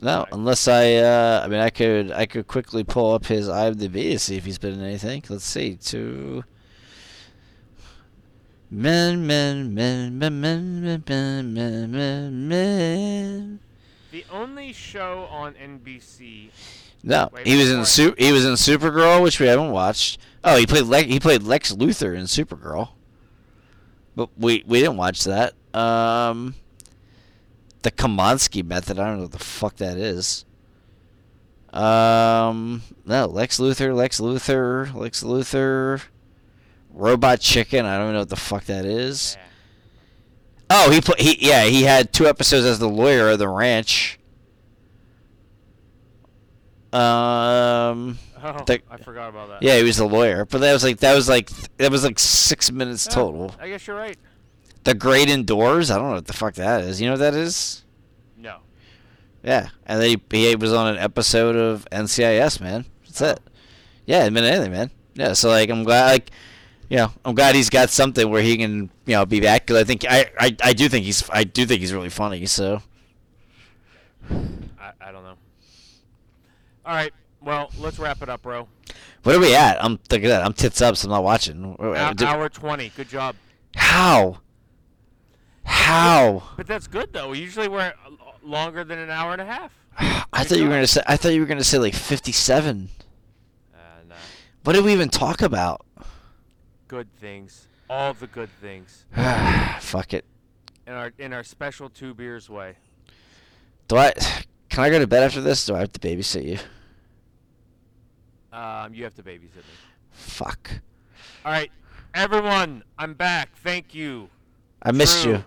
No, 0.00 0.20
Right. 0.20 0.28
unless 0.32 0.66
I, 0.68 0.94
uh, 0.96 1.42
I 1.44 1.48
mean, 1.48 1.60
I 1.60 1.70
could, 1.70 2.10
I 2.12 2.26
could 2.26 2.46
quickly 2.46 2.84
pull 2.84 3.12
up 3.14 3.26
his 3.26 3.48
IMDb 3.48 4.12
to 4.12 4.18
see 4.18 4.36
if 4.36 4.44
he's 4.44 4.58
been 4.58 4.74
in 4.74 4.82
anything. 4.82 5.22
Let's 5.28 5.44
see, 5.44 5.76
two. 5.76 6.44
Men, 8.70 9.26
men, 9.26 9.72
men, 9.74 10.18
men, 10.18 10.40
men, 10.40 10.82
men, 10.82 11.02
men, 11.06 11.54
men, 11.54 11.90
men, 11.90 12.48
men. 12.48 13.60
the 14.10 14.24
only 14.30 14.72
show 14.74 15.26
on 15.30 15.54
NBC. 15.54 16.50
No, 17.02 17.30
Wait, 17.32 17.46
he 17.46 17.56
was 17.56 17.70
in 17.70 17.84
Su- 17.84 18.14
he 18.18 18.32
was 18.32 18.44
in 18.44 18.52
Supergirl, 18.54 19.22
which 19.22 19.40
we 19.40 19.46
haven't 19.46 19.70
watched. 19.70 20.20
Oh, 20.44 20.56
he 20.56 20.66
played 20.66 20.84
Le- 20.84 21.02
he 21.02 21.18
played 21.18 21.42
Lex 21.44 21.72
Luthor 21.72 22.14
in 22.14 22.24
Supergirl, 22.24 22.90
but 24.14 24.28
we 24.36 24.64
we 24.66 24.80
didn't 24.80 24.96
watch 24.96 25.24
that. 25.24 25.54
Um, 25.72 26.54
the 27.82 27.90
Kominsky 27.90 28.64
method. 28.64 28.98
I 28.98 29.06
don't 29.06 29.16
know 29.16 29.22
what 29.22 29.32
the 29.32 29.38
fuck 29.38 29.76
that 29.76 29.96
is. 29.96 30.44
Um, 31.72 32.82
no, 33.06 33.26
Lex 33.26 33.58
Luthor, 33.58 33.94
Lex 33.94 34.20
Luthor, 34.20 34.92
Lex 34.94 35.22
Luthor, 35.22 36.02
Robot 36.98 37.40
Chicken. 37.40 37.86
I 37.86 37.94
don't 37.96 38.06
even 38.06 38.14
know 38.14 38.18
what 38.20 38.28
the 38.28 38.36
fuck 38.36 38.64
that 38.64 38.84
is. 38.84 39.36
Yeah. 39.38 39.44
Oh, 40.70 40.90
he 40.90 41.00
put 41.00 41.18
he 41.20 41.38
yeah 41.46 41.64
he 41.64 41.82
had 41.84 42.12
two 42.12 42.26
episodes 42.26 42.66
as 42.66 42.78
the 42.78 42.88
lawyer 42.88 43.30
of 43.30 43.38
the 43.38 43.48
ranch. 43.48 44.18
Um, 46.92 48.18
Oh, 48.42 48.62
The- 48.66 48.80
I 48.90 48.96
forgot 48.98 49.30
about 49.30 49.48
that. 49.48 49.62
yeah, 49.62 49.76
he 49.78 49.82
was 49.82 49.96
the 49.96 50.06
lawyer, 50.06 50.44
but 50.44 50.60
that 50.60 50.72
was 50.72 50.84
like 50.84 50.98
that 50.98 51.14
was 51.14 51.28
like 51.28 51.50
that 51.78 51.90
was 51.90 52.04
like 52.04 52.18
six 52.20 52.70
minutes 52.70 53.06
Yeah, 53.08 53.14
total. 53.14 53.54
I 53.60 53.68
guess 53.68 53.86
you're 53.86 53.96
right. 53.96 54.16
The 54.84 54.94
Great 54.94 55.28
Indoors, 55.28 55.90
I 55.90 55.96
don't 55.98 56.08
know 56.08 56.14
what 56.14 56.26
the 56.26 56.32
fuck 56.32 56.54
that 56.54 56.82
is. 56.84 57.00
You 57.00 57.08
know 57.08 57.14
what 57.14 57.18
that 57.20 57.34
is? 57.34 57.84
No. 58.36 58.58
Yeah, 59.42 59.68
and 59.86 60.00
then 60.00 60.20
he, 60.30 60.46
he 60.48 60.54
was 60.56 60.72
on 60.72 60.86
an 60.86 60.98
episode 60.98 61.56
of 61.56 61.84
NCIS, 61.90 62.60
man. 62.60 62.84
That's 63.04 63.20
Oh. 63.22 63.30
it. 63.30 63.40
Yeah, 64.06 64.24
admit 64.24 64.44
anything, 64.44 64.70
man. 64.72 64.90
Yeah, 65.14 65.32
so 65.32 65.48
like 65.50 65.68
I'm 65.68 65.82
glad, 65.82 66.04
like, 66.12 66.30
you 66.88 66.96
know, 66.96 67.12
I'm 67.24 67.34
glad 67.34 67.54
he's 67.54 67.70
got 67.70 67.90
something 67.90 68.28
where 68.30 68.42
he 68.42 68.56
can, 68.56 68.90
you 69.06 69.14
know, 69.14 69.26
be 69.26 69.40
back 69.40 69.66
because 69.66 69.80
I 69.80 69.84
think 69.84 70.04
I, 70.08 70.30
I 70.38 70.56
I 70.62 70.72
do 70.72 70.88
think 70.88 71.04
he's 71.04 71.28
I 71.30 71.44
do 71.44 71.66
think 71.66 71.80
he's 71.80 71.92
really 71.92 72.08
funny. 72.08 72.46
So 72.46 72.82
I, 74.30 74.92
I 75.00 75.12
don't 75.12 75.24
know. 75.24 75.36
All 76.84 76.94
right. 76.94 77.12
Well, 77.40 77.70
let's 77.78 77.98
wrap 77.98 78.22
it 78.22 78.28
up, 78.28 78.42
bro. 78.42 78.66
what 79.22 79.34
are 79.36 79.38
we 79.38 79.54
at? 79.54 79.82
I'm 79.82 79.92
look 80.10 80.22
at 80.24 80.28
that. 80.28 80.44
I'm 80.44 80.52
tits 80.52 80.80
up, 80.82 80.96
so 80.96 81.06
I'm 81.06 81.12
not 81.12 81.22
watching. 81.22 81.76
Hou- 81.78 82.14
Do- 82.14 82.26
hour 82.26 82.48
20. 82.48 82.88
Good 82.96 83.08
job. 83.08 83.36
How? 83.76 84.38
How? 85.64 86.42
But 86.56 86.66
that's 86.66 86.86
good, 86.86 87.12
though. 87.12 87.32
Usually 87.32 87.68
we're 87.68 87.92
longer 88.42 88.82
than 88.84 88.98
an 88.98 89.10
hour 89.10 89.32
and 89.32 89.40
a 89.42 89.44
half. 89.44 89.72
I 90.32 90.44
thought 90.44 90.58
you 90.58 90.64
were 90.64 90.70
gonna 90.70 90.86
say. 90.86 91.02
I 91.06 91.16
thought 91.16 91.32
you 91.32 91.40
were 91.40 91.46
gonna 91.46 91.62
say 91.64 91.78
like 91.78 91.94
57. 91.94 92.88
Uh, 93.72 93.78
nah. 94.08 94.14
What 94.64 94.72
did 94.72 94.84
we 94.84 94.92
even 94.92 95.08
talk 95.10 95.42
about? 95.42 95.84
Good 96.88 97.08
things. 97.20 97.68
All 97.90 98.14
the 98.14 98.26
good 98.26 98.50
things. 98.60 99.04
Fuck 99.80 100.14
it. 100.14 100.24
In 100.86 100.94
our 100.94 101.12
in 101.18 101.32
our 101.34 101.44
special 101.44 101.90
two 101.90 102.14
beers 102.14 102.48
way. 102.48 102.76
Do 103.88 103.98
I? 103.98 104.12
Can 104.70 104.84
I 104.84 104.90
go 104.90 104.98
to 104.98 105.06
bed 105.06 105.22
after 105.22 105.42
this? 105.42 105.64
Do 105.66 105.74
I 105.74 105.80
have 105.80 105.92
to 105.92 106.00
babysit 106.00 106.44
you? 106.44 106.58
Um, 108.56 108.94
you 108.94 109.04
have 109.04 109.14
to 109.14 109.22
babysit 109.22 109.56
me. 109.56 109.62
Fuck. 110.10 110.70
All 111.44 111.52
right, 111.52 111.70
everyone, 112.14 112.82
I'm 112.98 113.14
back. 113.14 113.56
Thank 113.58 113.94
you. 113.94 114.30
I 114.82 114.92
missed 114.92 115.22
True. 115.22 115.32
you. 115.32 115.44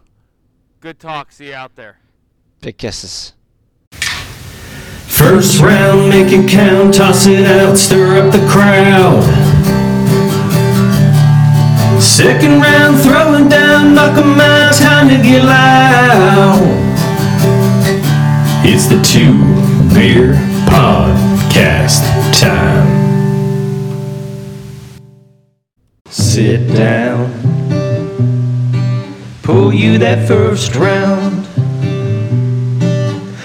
Good 0.79 0.99
talk. 0.99 1.31
See 1.31 1.47
you 1.47 1.55
out 1.55 1.75
there. 1.75 1.97
Big 2.61 2.77
kisses. 2.77 3.33
First 5.07 5.59
round, 5.59 6.09
make 6.09 6.31
it 6.31 6.49
count, 6.49 6.95
toss 6.95 7.27
it 7.27 7.45
out, 7.45 7.77
stir 7.77 8.25
up 8.25 8.31
the 8.31 8.47
crowd. 8.47 9.40
Second 12.01 12.61
round, 12.61 12.99
throwing 13.01 13.47
down, 13.47 13.93
knock 13.93 14.17
'em 14.17 14.39
out, 14.39 14.73
time 14.73 15.07
to 15.07 15.17
get 15.17 15.43
loud. 15.45 16.59
It's 18.65 18.87
the 18.87 18.99
two 19.03 19.37
beer 19.93 20.33
podcast 20.65 22.01
time. 22.33 22.87
Sit 26.09 26.73
down, 26.75 27.31
pull 29.43 29.71
you 29.71 29.99
that 29.99 30.27
first 30.27 30.75
round. 30.75 31.45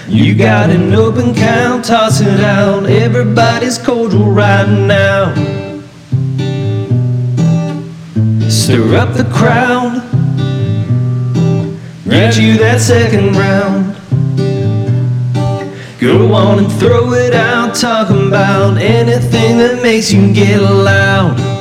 You 0.07 0.33
got 0.33 0.71
an 0.71 0.95
open 0.95 1.35
count, 1.35 1.85
toss 1.85 2.21
it 2.21 2.39
out. 2.39 2.87
Everybody's 2.87 3.77
cordial 3.77 4.31
right 4.31 4.67
now. 4.67 5.66
Stir 8.67 8.97
up 8.97 9.13
the 9.13 9.23
crowd. 9.23 10.03
Get 12.03 12.37
you 12.37 12.57
that 12.57 12.81
second 12.81 13.37
round. 13.37 13.95
Go 16.01 16.33
on 16.33 16.59
and 16.59 16.71
throw 16.73 17.13
it 17.13 17.33
out, 17.33 17.75
talking 17.75 18.27
about 18.27 18.75
anything 18.75 19.57
that 19.59 19.81
makes 19.81 20.11
you 20.11 20.33
get 20.33 20.59
loud. 20.59 21.56